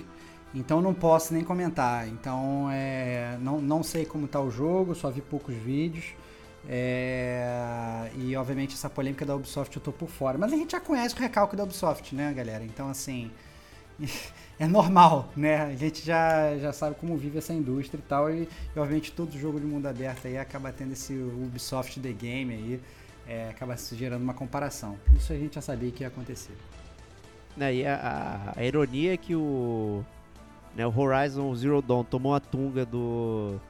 então 0.55 0.83
não 0.83 0.93
posso 0.93 1.33
nem 1.33 1.43
comentar. 1.45 2.07
Então, 2.09 2.69
é, 2.71 3.39
não, 3.41 3.61
não 3.61 3.83
sei 3.83 4.05
como 4.05 4.27
tá 4.29 4.41
o 4.41 4.51
jogo, 4.51 4.95
só 4.95 5.11
vi 5.11 5.21
poucos 5.21 5.55
vídeos. 5.55 6.15
é, 6.69 8.11
e 8.17 8.37
obviamente 8.37 8.75
essa 8.75 8.89
polêmica 8.91 9.25
da 9.27 9.35
Ubisoft 9.35 9.75
eu 9.77 9.83
tô 9.83 9.93
por 9.93 10.09
fora. 10.09 10.39
Mas 10.39 10.53
a 10.53 10.57
gente 10.57 10.73
já 10.73 10.81
conhece 10.81 11.15
o 11.15 11.19
recalque 11.19 11.57
da 11.57 11.65
Ubisoft, 11.65 12.15
né, 12.15 12.33
galera? 12.33 12.65
Então, 12.65 12.89
assim, 12.89 13.31
é 14.59 14.67
normal, 14.67 15.29
né? 15.37 15.57
A 15.63 15.75
gente 15.77 16.05
já, 16.05 16.57
já 16.59 16.73
sabe 16.73 16.97
como 16.97 17.17
vive 17.17 17.39
essa 17.39 17.53
indústria 17.53 17.99
e 17.99 18.03
tal. 18.03 18.31
E, 18.31 18.49
e, 18.75 18.79
obviamente 18.79 19.13
todo 19.13 19.37
jogo 19.39 19.59
de 19.61 19.67
mundo 19.67 19.87
aberto 19.87 20.27
aí 20.27 20.39
acaba 20.39 20.73
tendo 20.73 20.93
esse 20.93 21.15
Ubisoft 21.15 22.01
The 22.01 22.13
Game 22.13 22.53
aí. 22.55 22.81
é, 23.27 23.49
acaba 23.51 23.77
se 23.77 23.95
gerando 23.97 24.23
uma 24.23 24.35
comparação. 24.35 24.99
Isso 25.17 25.33
a 25.33 25.37
gente 25.37 25.55
já 25.57 25.61
sabia 25.63 25.91
que 25.93 26.03
ia 26.05 26.09
acontecer. 26.09 26.57
Né, 27.57 27.75
e 27.77 27.87
a, 27.87 28.53
a- 28.57 28.65
ironia 28.65 29.15
é 29.15 29.17
que 29.17 29.35
o, 29.37 30.05
né, 30.75 30.87
o 30.87 30.99
Horizon 30.99 31.55
Zero 31.55 31.83
Dawn 31.83 32.05
tomou 32.05 32.35
a 32.35 32.41
tunga 32.41 32.87
do, 32.87 33.61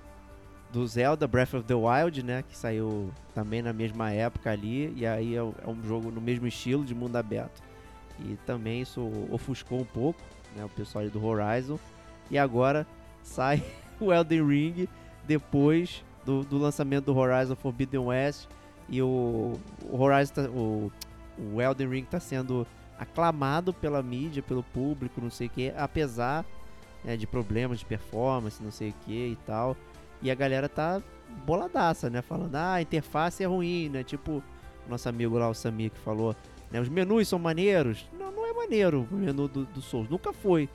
do 0.70 0.86
Zelda 0.86 1.26
Breath 1.26 1.54
of 1.54 1.64
the 1.66 1.74
Wild, 1.74 2.22
né? 2.22 2.42
Que 2.48 2.56
saiu 2.56 3.12
também 3.34 3.62
na 3.62 3.72
mesma 3.72 4.12
época 4.12 4.50
ali. 4.52 4.92
E 4.96 5.06
aí 5.06 5.34
é, 5.34 5.38
é 5.38 5.68
um 5.68 5.82
jogo 5.84 6.10
no 6.10 6.20
mesmo 6.20 6.46
estilo 6.46 6.84
de 6.84 6.94
mundo 6.94 7.16
aberto. 7.16 7.62
E 8.20 8.36
também 8.46 8.82
isso 8.82 9.00
ofuscou 9.30 9.80
um 9.80 9.84
pouco 9.84 10.20
né, 10.56 10.64
o 10.64 10.68
pessoal 10.68 11.08
do 11.08 11.24
Horizon. 11.24 11.78
E 12.30 12.38
agora 12.38 12.86
sai 13.22 13.62
o 14.00 14.12
Elden 14.12 14.46
Ring 14.46 14.88
depois 15.24 16.04
do, 16.24 16.42
do 16.42 16.58
lançamento 16.58 17.06
do 17.06 17.16
Horizon 17.16 17.56
Forbidden 17.56 18.00
West. 18.00 18.48
E 18.88 19.00
o, 19.00 19.58
o 19.88 20.00
Horizon, 20.00 20.34
tá- 20.34 20.50
o, 20.50 20.90
o 21.54 21.60
Elden 21.60 21.88
Ring 21.88 22.02
está 22.02 22.20
sendo 22.20 22.66
aclamado 22.98 23.72
pela 23.72 24.02
mídia, 24.02 24.42
pelo 24.42 24.62
público, 24.62 25.20
não 25.20 25.30
sei 25.30 25.46
o 25.48 25.50
que, 25.50 25.72
apesar 25.76 26.44
né, 27.04 27.16
de 27.16 27.26
problemas 27.26 27.80
de 27.80 27.84
performance, 27.84 28.62
não 28.62 28.70
sei 28.70 28.90
o 28.90 28.94
que 29.04 29.28
e 29.28 29.38
tal. 29.46 29.76
E 30.20 30.30
a 30.30 30.34
galera 30.34 30.68
tá 30.68 31.02
boladaça, 31.44 32.08
né? 32.08 32.22
Falando, 32.22 32.54
ah, 32.54 32.74
a 32.74 32.82
interface 32.82 33.42
é 33.42 33.46
ruim, 33.46 33.88
né? 33.88 34.04
Tipo, 34.04 34.42
o 34.86 34.90
nosso 34.90 35.08
amigo 35.08 35.36
lá, 35.38 35.48
o 35.48 35.54
Samir, 35.54 35.90
que 35.90 35.98
falou, 35.98 36.36
né? 36.70 36.80
Os 36.80 36.88
menus 36.88 37.26
são 37.26 37.38
maneiros. 37.38 38.06
Maneiro 38.62 39.08
o 39.10 39.14
menu 39.14 39.48
do, 39.48 39.64
do 39.64 39.82
Souls, 39.82 40.08
nunca 40.08 40.32
foi. 40.32 40.68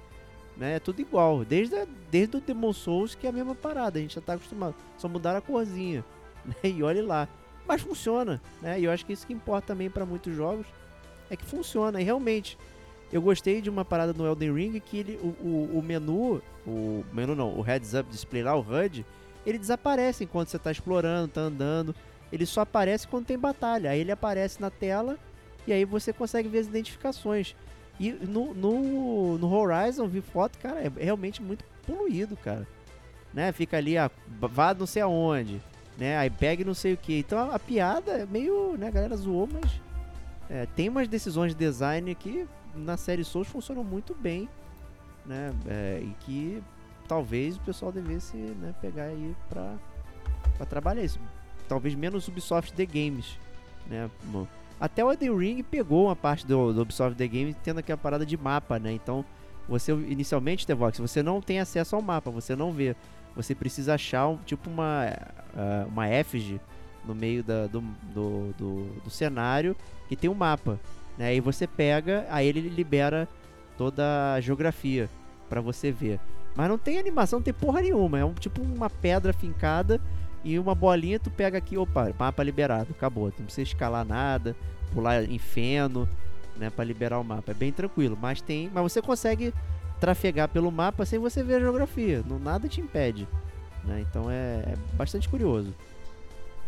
Né? 0.58 0.76
É 0.76 0.80
tudo 0.80 1.00
igual, 1.00 1.46
desde, 1.46 1.76
desde 2.12 2.38
o 2.38 2.42
Demon 2.42 2.74
Souls 2.74 3.16
que 3.16 3.28
é 3.28 3.30
a 3.30 3.34
mesma 3.34 3.56
parada, 3.56 4.00
a 4.00 4.02
gente 4.02 4.16
já 4.16 4.22
tá 4.22 4.34
acostumado. 4.34 4.76
Só 4.98 5.08
mudaram 5.08 5.38
a 5.38 5.42
corzinha, 5.42 6.04
né? 6.44 6.56
E 6.64 6.84
olhe 6.84 7.02
lá. 7.02 7.28
Mas 7.68 7.82
funciona, 7.82 8.42
né? 8.62 8.80
E 8.80 8.86
eu 8.86 8.92
acho 8.92 9.06
que 9.06 9.14
isso 9.14 9.28
que 9.28 9.34
importa 9.34 9.68
também 9.68 9.90
para 9.90 10.06
muitos 10.06 10.36
jogos 10.36 10.66
é 11.30 11.36
que 11.36 11.46
funciona. 11.46 12.02
E 12.02 12.04
realmente, 12.04 12.58
eu 13.12 13.22
gostei 13.22 13.62
de 13.62 13.70
uma 13.70 13.86
parada 13.86 14.14
no 14.14 14.26
Elden 14.26 14.54
Ring 14.54 14.80
que 14.80 14.98
ele, 14.98 15.20
o, 15.22 15.28
o, 15.46 15.80
o 15.80 15.84
menu, 15.84 16.42
o 16.66 17.06
menu 17.14 17.36
não, 17.36 17.58
o 17.58 17.62
heads 17.62 17.94
up 17.94 18.10
display 18.10 18.44
lá, 18.44 18.56
o 18.56 18.62
HUD, 18.62 19.06
ele 19.46 19.58
desaparece 19.58 20.24
enquanto 20.24 20.50
você 20.50 20.60
tá 20.60 20.72
explorando, 20.72 21.30
tá 21.30 21.42
andando. 21.42 21.96
Ele 22.32 22.46
só 22.46 22.62
aparece 22.62 23.08
quando 23.08 23.26
tem 23.26 23.38
batalha. 23.38 23.92
Aí 23.92 24.02
ele 24.02 24.12
aparece 24.12 24.60
na 24.60 24.70
tela 24.70 25.18
e 25.66 25.72
aí 25.72 25.86
você 25.86 26.12
consegue 26.12 26.50
ver 26.50 26.60
as 26.60 26.68
identificações. 26.68 27.56
E 28.00 28.12
no, 28.12 28.54
no, 28.54 29.38
no 29.38 29.54
Horizon, 29.54 30.08
vi 30.08 30.22
foto, 30.22 30.58
cara, 30.60 30.82
é 30.82 30.92
realmente 31.04 31.42
muito 31.42 31.66
poluído, 31.86 32.38
cara. 32.38 32.68
Né? 33.34 33.52
Fica 33.52 33.78
ali, 33.78 33.98
ah, 33.98 34.12
vá 34.40 34.74
não 34.74 34.86
sei 34.86 35.02
aonde, 35.02 35.62
né? 35.98 36.18
Aí 36.18 36.32
não 36.66 36.74
sei 36.74 36.94
o 36.94 36.98
que. 36.98 37.20
Então 37.20 37.40
a, 37.40 37.56
a 37.56 37.60
piada 37.60 38.12
é 38.12 38.26
meio, 38.26 38.78
né, 38.78 38.88
a 38.88 38.92
galera 38.92 39.16
zoou, 39.16 39.50
mas 39.52 39.82
é, 40.50 40.66
tem 40.76 40.90
umas 40.90 41.08
decisões 41.08 41.54
de 41.54 41.58
design 41.58 42.14
que 42.16 42.48
na 42.76 42.96
série 42.96 43.24
Souls 43.24 43.48
funcionam 43.48 43.84
muito 43.84 44.14
bem, 44.14 44.48
né? 45.26 45.52
É, 45.68 46.02
e 46.04 46.16
que 46.22 46.64
talvez 47.08 47.58
o 47.58 47.62
pessoal 47.62 47.92
devesse 47.92 48.38
né, 48.38 48.74
pegar 48.82 49.06
aí 49.06 49.36
pra, 49.50 49.76
pra 50.58 50.66
trabalhar 50.66 51.04
isso. 51.04 51.20
Talvez 51.68 51.96
menos 51.96 52.28
Ubisoft 52.28 52.74
The 52.74 52.86
Games, 52.86 53.38
né? 53.88 54.10
Até 54.80 55.04
o 55.04 55.12
Elden 55.12 55.36
Ring 55.38 55.64
pegou 55.64 56.06
uma 56.06 56.16
parte 56.16 56.46
do, 56.46 56.72
do 56.74 56.82
Ubisoft 56.82 57.18
The 57.18 57.28
Games 57.28 57.56
tendo 57.64 57.80
aquela 57.80 57.98
parada 57.98 58.26
de 58.26 58.38
mapa, 58.38 58.78
né? 58.78 58.92
Então, 58.92 59.26
você 59.68 59.92
inicialmente, 59.92 60.66
Tevox, 60.66 61.00
você 61.00 61.24
não 61.24 61.42
tem 61.42 61.60
acesso 61.60 61.96
ao 61.96 62.02
mapa, 62.02 62.30
você 62.30 62.56
não 62.56 62.72
vê. 62.72 62.96
Você 63.36 63.54
precisa 63.54 63.96
achar 63.96 64.36
tipo 64.46 64.70
uma, 64.70 65.08
ah, 65.56 65.86
uma 65.88 66.10
effigy 66.10 66.60
no 67.06 67.14
meio 67.16 67.44
da- 67.44 67.68
do, 67.68 67.82
do, 68.14 68.54
do, 68.58 68.84
do 69.04 69.10
cenário 69.10 69.76
que 70.08 70.16
tem 70.16 70.30
um 70.30 70.34
mapa. 70.34 70.80
Né? 71.18 71.28
Aí 71.28 71.40
você 71.40 71.66
pega, 71.68 72.26
aí 72.30 72.48
ele 72.48 72.62
libera 72.62 73.28
toda 73.78 74.34
a 74.34 74.42
geografia 74.42 75.10
pra 75.50 75.60
você 75.62 75.92
ver. 75.92 76.20
Mas 76.56 76.70
não 76.70 76.78
tem 76.78 76.98
animação, 76.98 77.40
não 77.40 77.44
tem 77.44 77.54
porra 77.54 77.82
nenhuma. 77.82 78.20
É 78.20 78.26
um 78.26 78.34
tipo 78.34 78.62
uma 78.62 78.90
pedra 78.90 79.32
fincada 79.34 80.02
e 80.44 80.58
uma 80.58 80.76
bolinha, 80.76 81.20
tu 81.20 81.30
pega 81.30 81.58
aqui, 81.58 81.78
opa, 81.78 82.14
mapa 82.18 82.44
liberado, 82.44 82.88
acabou. 82.92 83.32
Tu 83.32 83.40
não 83.40 83.46
precisa 83.46 83.68
escalar 83.68 84.06
nada, 84.06 84.56
pular 84.94 85.24
em 85.24 85.38
feno, 85.38 86.08
né, 86.56 86.70
para 86.70 86.86
liberar 86.86 87.20
o 87.20 87.24
mapa. 87.24 87.52
É 87.52 87.54
bem 87.54 87.72
tranquilo, 87.72 88.18
mas 88.20 88.42
tem, 88.42 88.70
mas 88.74 88.84
você 88.84 89.02
consegue 89.02 89.54
trafegar 90.00 90.48
pelo 90.50 90.72
mapa 90.72 91.06
sem 91.06 91.20
você 91.20 91.44
ver 91.44 91.56
a 91.56 91.60
geografia. 91.60 92.24
Não 92.26 92.40
nada 92.40 92.68
te 92.68 92.82
impede, 92.82 93.28
né? 93.84 94.06
Então 94.08 94.30
é, 94.30 94.64
é 94.66 94.76
bastante 94.94 95.28
curioso. 95.28 95.74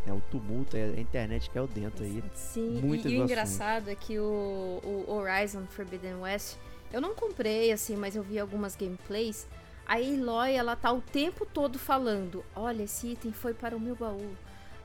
É 0.08 0.14
o 0.14 0.22
tumulto, 0.32 0.76
é 0.76 0.86
a 0.86 1.00
internet 1.00 1.50
que 1.50 1.58
é 1.58 1.62
o 1.62 1.68
dentro 1.68 2.04
aí. 2.04 2.24
Sim, 2.34 2.80
Muitas 2.82 3.12
e, 3.12 3.16
e 3.16 3.20
o 3.20 3.24
engraçado 3.24 3.90
é 3.90 3.96
que 3.96 4.18
o, 4.18 4.82
o 4.84 5.06
Horizon 5.14 5.66
Forbidden 5.70 6.16
West, 6.16 6.56
eu 6.92 7.02
não 7.02 7.14
comprei 7.14 7.72
assim, 7.72 7.96
mas 7.96 8.16
eu 8.16 8.24
vi 8.24 8.40
algumas 8.40 8.76
gameplays. 8.76 9.48
A 9.90 9.96
Aloy, 9.96 10.54
ela 10.54 10.76
tá 10.76 10.92
o 10.92 11.02
tempo 11.02 11.46
todo 11.46 11.80
falando: 11.80 12.46
Olha, 12.56 12.84
esse 12.84 13.08
item 13.08 13.32
foi 13.34 13.54
para 13.54 13.76
o 13.76 13.80
meu 13.80 13.96
baú. 13.96 14.36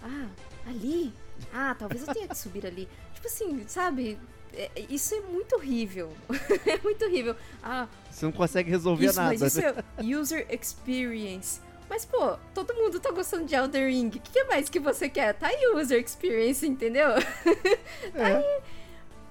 Ah, 0.02 0.26
ali? 0.66 1.12
Ah, 1.52 1.76
talvez 1.78 2.06
eu 2.08 2.14
tenha 2.14 2.26
que 2.28 2.36
subir 2.36 2.66
ali. 2.66 2.88
Tipo 3.12 3.26
assim, 3.26 3.64
sabe? 3.68 4.18
É- 4.52 4.70
é- 4.76 4.86
Isso 4.88 5.14
é 5.14 5.20
muito 5.20 5.56
horrível. 5.56 6.10
é 6.66 6.78
muito 6.82 7.04
horrível. 7.04 7.36
Ah, 7.62 7.86
Você 8.10 8.24
não 8.24 8.32
consegue 8.32 8.70
resolver 8.70 9.04
isso, 9.06 9.16
nada. 9.20 9.30
mas 9.38 9.42
isso 9.42 9.60
é 9.60 9.74
user 10.18 10.46
experience. 10.50 11.60
Mas, 11.88 12.04
pô, 12.06 12.38
todo 12.54 12.72
mundo 12.74 12.98
tá 12.98 13.10
gostando 13.10 13.44
de 13.44 13.54
Elden 13.54 13.86
Ring. 13.88 14.08
O 14.08 14.10
que, 14.12 14.18
que 14.20 14.44
mais 14.44 14.70
que 14.70 14.80
você 14.80 15.06
quer? 15.08 15.34
Tá 15.34 15.48
aí 15.48 15.66
user 15.76 16.00
experience, 16.02 16.66
entendeu? 16.66 17.08
É. 18.14 18.60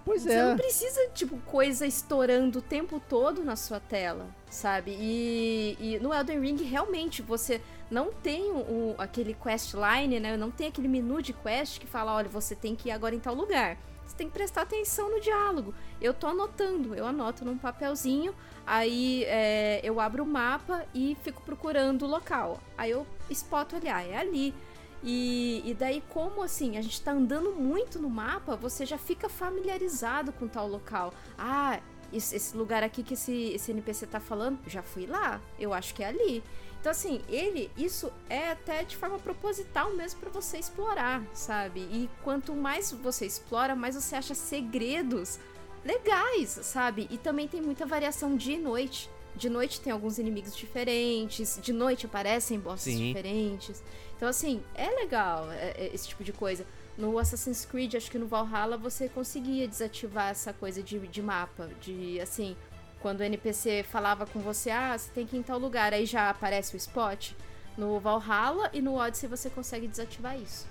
Pois 0.06 0.22
Você 0.24 0.34
é. 0.34 0.44
não 0.44 0.56
precisa, 0.58 1.00
tipo, 1.16 1.38
coisa 1.46 1.86
estourando 1.88 2.60
o 2.60 2.62
tempo 2.62 3.02
todo 3.10 3.44
na 3.44 3.56
sua 3.56 3.80
tela, 3.80 4.28
sabe? 4.54 4.96
E, 5.00 5.78
e 5.80 6.00
no 6.00 6.14
Elden 6.14 6.40
Ring, 6.40 6.64
realmente, 6.64 7.22
você 7.22 7.62
não 7.90 8.12
tem 8.12 8.52
o, 8.52 8.96
aquele 8.98 9.34
quest 9.34 9.74
line, 9.74 10.20
né? 10.20 10.38
Não 10.38 10.52
tem 10.52 10.68
aquele 10.68 10.88
menu 10.88 11.22
de 11.22 11.34
quest 11.34 11.80
que 11.80 11.88
fala, 11.88 12.14
olha, 12.14 12.30
você 12.30 12.56
tem 12.56 12.76
que 12.76 12.90
ir 12.90 12.92
agora 12.92 13.14
em 13.16 13.20
tal 13.20 13.34
lugar. 13.34 13.78
Você 14.06 14.16
tem 14.16 14.28
que 14.28 14.34
prestar 14.34 14.62
atenção 14.62 15.10
no 15.10 15.20
diálogo. 15.20 15.74
Eu 16.00 16.14
tô 16.14 16.28
anotando, 16.28 16.94
eu 16.94 17.06
anoto 17.06 17.44
num 17.44 17.58
papelzinho, 17.58 18.36
aí 18.66 19.24
é, 19.26 19.82
eu 19.84 20.00
abro 20.00 20.24
o 20.24 20.28
mapa 20.28 20.86
e 20.94 21.18
fico 21.24 21.42
procurando 21.42 22.04
o 22.04 22.08
local. 22.08 22.60
Aí 22.78 22.92
eu 22.92 23.08
espoto 23.30 23.76
ali, 23.76 23.90
ah, 23.90 24.04
é 24.04 24.18
ali. 24.18 24.54
E, 25.04 25.62
e 25.66 25.74
daí, 25.74 26.02
como 26.10 26.42
assim, 26.42 26.78
a 26.78 26.82
gente 26.82 27.02
tá 27.02 27.12
andando 27.12 27.52
muito 27.52 28.00
no 28.00 28.10
mapa, 28.10 28.56
você 28.56 28.86
já 28.86 28.98
fica 28.98 29.28
familiarizado 29.28 30.32
com 30.32 30.48
tal 30.48 30.68
local. 30.68 31.14
Ah, 31.38 31.80
esse, 32.14 32.56
lugar 32.56 32.84
aqui 32.84 33.04
que 33.04 33.14
esse, 33.14 33.52
esse 33.54 33.72
NPC 33.72 34.08
tá 34.08 34.20
falando, 34.20 34.60
já 34.68 34.82
fui 34.84 35.06
lá, 35.06 35.42
eu 35.60 35.74
acho 35.74 35.94
que 35.94 36.04
é 36.04 36.08
ali. 36.08 36.44
Então, 36.80 36.92
assim, 36.92 37.22
ele, 37.30 37.72
isso 37.78 38.12
é 38.30 38.52
até 38.52 38.84
de 38.84 38.98
forma 38.98 39.18
proposital 39.18 39.94
mesmo 39.94 40.20
pra 40.20 40.30
você 40.30 40.58
explorar, 40.58 41.24
sabe? 41.34 41.80
E 41.80 42.10
quanto 42.24 42.54
mais 42.54 42.92
você 42.92 43.26
explora, 43.26 43.74
mais 43.74 43.96
você 43.96 44.16
acha 44.18 44.36
segredos 44.36 45.40
legais, 45.86 46.50
sabe? 46.64 47.08
E 47.10 47.18
também 47.18 47.48
tem 47.48 47.62
muita 47.62 47.86
variação 47.86 48.36
dia 48.36 48.56
e 48.56 48.60
noite. 48.60 49.10
De 49.36 49.50
noite 49.50 49.82
tem 49.82 49.92
alguns 49.92 50.20
inimigos 50.20 50.56
diferentes, 50.56 51.58
de 51.62 51.74
noite 51.74 52.06
aparecem 52.06 52.60
bosses 52.60 52.94
Sim. 52.94 53.08
diferentes. 53.08 53.82
Então, 54.16 54.28
assim, 54.28 54.62
é 54.76 54.88
legal 54.90 55.52
é- 55.52 55.74
é 55.78 55.92
esse 55.94 56.08
tipo 56.08 56.24
de 56.24 56.32
coisa. 56.34 56.66
No 56.98 57.18
Assassin's 57.18 57.66
Creed, 57.66 57.96
acho 57.96 58.10
que 58.12 58.20
no 58.20 58.28
Valhalla, 58.28 58.78
você 58.78 59.10
conseguia 59.10 59.68
desativar 59.68 60.30
essa 60.30 60.54
coisa 60.54 60.82
de, 60.82 61.00
de 61.00 61.22
mapa. 61.22 61.70
De, 61.82 62.20
assim, 62.22 62.56
quando 63.02 63.22
o 63.22 63.24
NPC 63.24 63.84
falava 63.84 64.26
com 64.26 64.40
você, 64.40 64.70
ah, 64.72 64.98
você 64.98 65.10
tem 65.12 65.26
que 65.26 65.36
ir 65.36 65.40
em 65.40 65.44
tal 65.44 65.60
lugar, 65.60 65.94
aí 65.94 66.06
já 66.06 66.30
aparece 66.30 66.76
o 66.76 66.78
spot. 66.78 67.32
No 67.78 68.00
Valhalla 68.00 68.70
e 68.72 68.82
no 68.82 68.96
Odyssey 68.96 69.28
você 69.28 69.50
consegue 69.50 69.88
desativar 69.88 70.40
isso. 70.40 70.68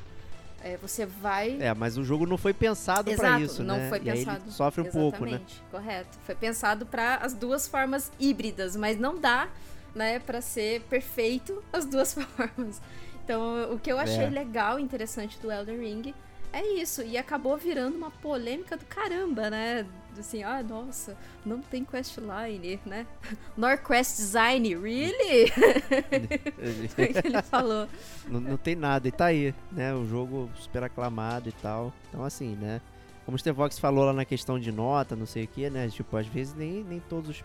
É, 0.64 0.76
você 0.76 1.04
vai. 1.04 1.60
É, 1.60 1.74
mas 1.74 1.98
o 1.98 2.04
jogo 2.04 2.24
não 2.24 2.38
foi 2.38 2.54
pensado 2.54 3.12
para 3.16 3.40
isso, 3.40 3.64
não 3.64 3.76
né? 3.76 3.88
foi 3.88 3.98
e 3.98 4.02
pensado. 4.02 4.52
sofre 4.52 4.82
um 4.82 4.90
pouco, 4.90 5.26
né? 5.26 5.40
Correto. 5.72 6.16
Foi 6.24 6.36
pensado 6.36 6.86
para 6.86 7.16
as 7.16 7.34
duas 7.34 7.66
formas 7.66 8.12
híbridas, 8.18 8.76
mas 8.76 8.96
não 8.96 9.18
dá, 9.18 9.48
né, 9.92 10.20
para 10.20 10.40
ser 10.40 10.82
perfeito 10.82 11.62
as 11.72 11.84
duas 11.84 12.14
formas. 12.14 12.80
Então, 13.24 13.72
o 13.72 13.78
que 13.78 13.90
eu 13.90 13.98
achei 13.98 14.24
É. 14.24 14.28
legal 14.30 14.78
e 14.78 14.82
interessante 14.82 15.38
do 15.40 15.50
Elden 15.50 15.78
Ring 15.78 16.14
é 16.52 16.66
isso. 16.74 17.02
E 17.02 17.16
acabou 17.16 17.56
virando 17.56 17.96
uma 17.96 18.10
polêmica 18.10 18.76
do 18.76 18.84
caramba, 18.84 19.48
né? 19.50 19.86
Assim, 20.18 20.42
ah, 20.42 20.62
nossa, 20.62 21.16
não 21.46 21.60
tem 21.60 21.84
questline, 21.84 22.78
né? 22.84 23.06
Nor 23.56 23.78
quest 23.78 24.16
design, 24.16 24.74
really? 24.76 25.50
Foi 26.94 27.04
o 27.06 27.14
que 27.14 27.26
ele 27.28 27.40
falou. 27.44 27.88
não, 28.28 28.40
não 28.40 28.56
tem 28.58 28.74
nada, 28.76 29.08
e 29.08 29.10
tá 29.12 29.26
aí, 29.26 29.54
né? 29.70 29.94
O 29.94 30.04
jogo 30.06 30.50
super 30.54 30.82
aclamado 30.82 31.48
e 31.48 31.52
tal. 31.52 31.92
Então, 32.08 32.24
assim, 32.24 32.54
né? 32.56 32.80
Como 33.24 33.36
o 33.36 33.38
Stevox 33.38 33.78
falou 33.78 34.04
lá 34.04 34.12
na 34.12 34.24
questão 34.24 34.58
de 34.58 34.70
nota, 34.72 35.14
não 35.16 35.26
sei 35.26 35.44
o 35.44 35.48
que, 35.48 35.70
né? 35.70 35.88
Tipo, 35.88 36.16
às 36.16 36.26
vezes 36.26 36.54
nem, 36.54 36.82
nem 36.84 37.00
todos 37.08 37.30
os 37.38 37.44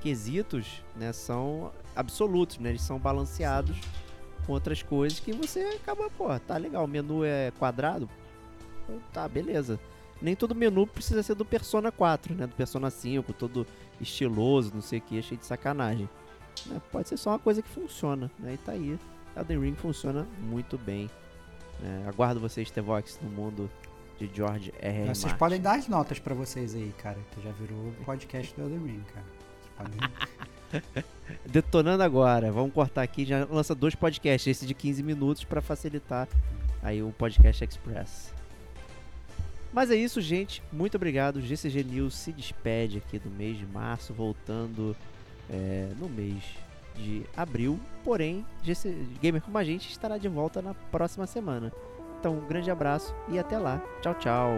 quesitos, 0.00 0.82
né, 0.96 1.12
são 1.12 1.70
absolutos, 1.94 2.58
né? 2.58 2.70
Eles 2.70 2.82
são 2.82 2.98
balanceados 2.98 3.76
com 3.78 3.86
outras 4.48 4.82
coisas 4.82 5.20
que 5.20 5.32
você 5.32 5.60
acaba, 5.80 6.10
pô, 6.10 6.26
tá 6.40 6.56
legal, 6.56 6.84
o 6.84 6.88
menu 6.88 7.24
é 7.24 7.52
quadrado, 7.58 8.08
tá, 9.12 9.28
beleza. 9.28 9.78
Nem 10.20 10.36
todo 10.36 10.54
menu 10.54 10.86
precisa 10.86 11.22
ser 11.22 11.34
do 11.34 11.44
Persona 11.44 11.90
4, 11.90 12.34
né? 12.34 12.46
Do 12.46 12.54
Persona 12.54 12.90
5, 12.90 13.32
todo 13.32 13.66
estiloso, 14.00 14.72
não 14.72 14.80
sei 14.80 15.00
o 15.00 15.02
que, 15.02 15.20
cheio 15.20 15.38
de 15.38 15.46
sacanagem. 15.46 16.08
né? 16.66 16.80
Pode 16.92 17.08
ser 17.08 17.16
só 17.16 17.30
uma 17.30 17.38
coisa 17.38 17.60
que 17.60 17.68
funciona, 17.68 18.30
né? 18.38 18.54
E 18.54 18.56
tá 18.58 18.72
aí. 18.72 18.98
Elden 19.36 19.60
Ring 19.60 19.74
funciona 19.74 20.26
muito 20.40 20.78
bem. 20.78 21.10
né? 21.80 22.04
aguardo 22.06 22.38
vocês, 22.38 22.70
Tevox, 22.70 23.18
no 23.22 23.30
mundo 23.30 23.68
de 24.18 24.30
George 24.32 24.72
R. 24.78 25.00
R. 25.00 25.08
Vocês 25.08 25.32
podem 25.32 25.60
dar 25.60 25.78
as 25.78 25.88
notas 25.88 26.20
pra 26.20 26.34
vocês 26.34 26.74
aí, 26.74 26.94
cara. 26.98 27.18
Que 27.32 27.42
já 27.42 27.50
virou 27.52 27.92
podcast 28.04 28.54
do 28.54 28.62
Elden 28.62 28.86
Ring, 28.86 29.04
cara. 29.12 29.26
Vocês 29.60 29.72
podem... 29.76 29.98
Detonando 31.46 32.02
agora. 32.02 32.50
Vamos 32.50 32.72
cortar 32.72 33.02
aqui, 33.02 33.24
já 33.24 33.46
lança 33.50 33.74
dois 33.74 33.94
podcasts, 33.94 34.46
esse 34.46 34.66
de 34.66 34.74
15 34.74 35.02
minutos 35.02 35.44
pra 35.44 35.60
facilitar 35.60 36.28
aí 36.82 37.02
o 37.02 37.12
podcast 37.12 37.64
Express. 37.64 38.32
Mas 39.72 39.90
é 39.90 39.96
isso, 39.96 40.20
gente. 40.20 40.62
Muito 40.70 40.96
obrigado. 40.96 41.36
O 41.36 41.40
GCG 41.40 41.82
News 41.84 42.14
se 42.14 42.32
despede 42.32 42.98
aqui 42.98 43.18
do 43.18 43.30
mês 43.30 43.56
de 43.56 43.66
março, 43.66 44.12
voltando 44.12 44.94
é, 45.48 45.88
no 45.98 46.08
mês 46.08 46.42
de 46.94 47.22
abril. 47.34 47.80
Porém, 48.04 48.44
GC 48.62 48.94
Gamer 49.20 49.40
como 49.40 49.56
a 49.56 49.64
gente 49.64 49.90
estará 49.90 50.18
de 50.18 50.28
volta 50.28 50.60
na 50.60 50.74
próxima 50.74 51.26
semana. 51.26 51.72
Então, 52.20 52.34
um 52.34 52.46
grande 52.46 52.70
abraço 52.70 53.14
e 53.28 53.38
até 53.38 53.58
lá. 53.58 53.82
Tchau, 54.02 54.14
tchau. 54.14 54.52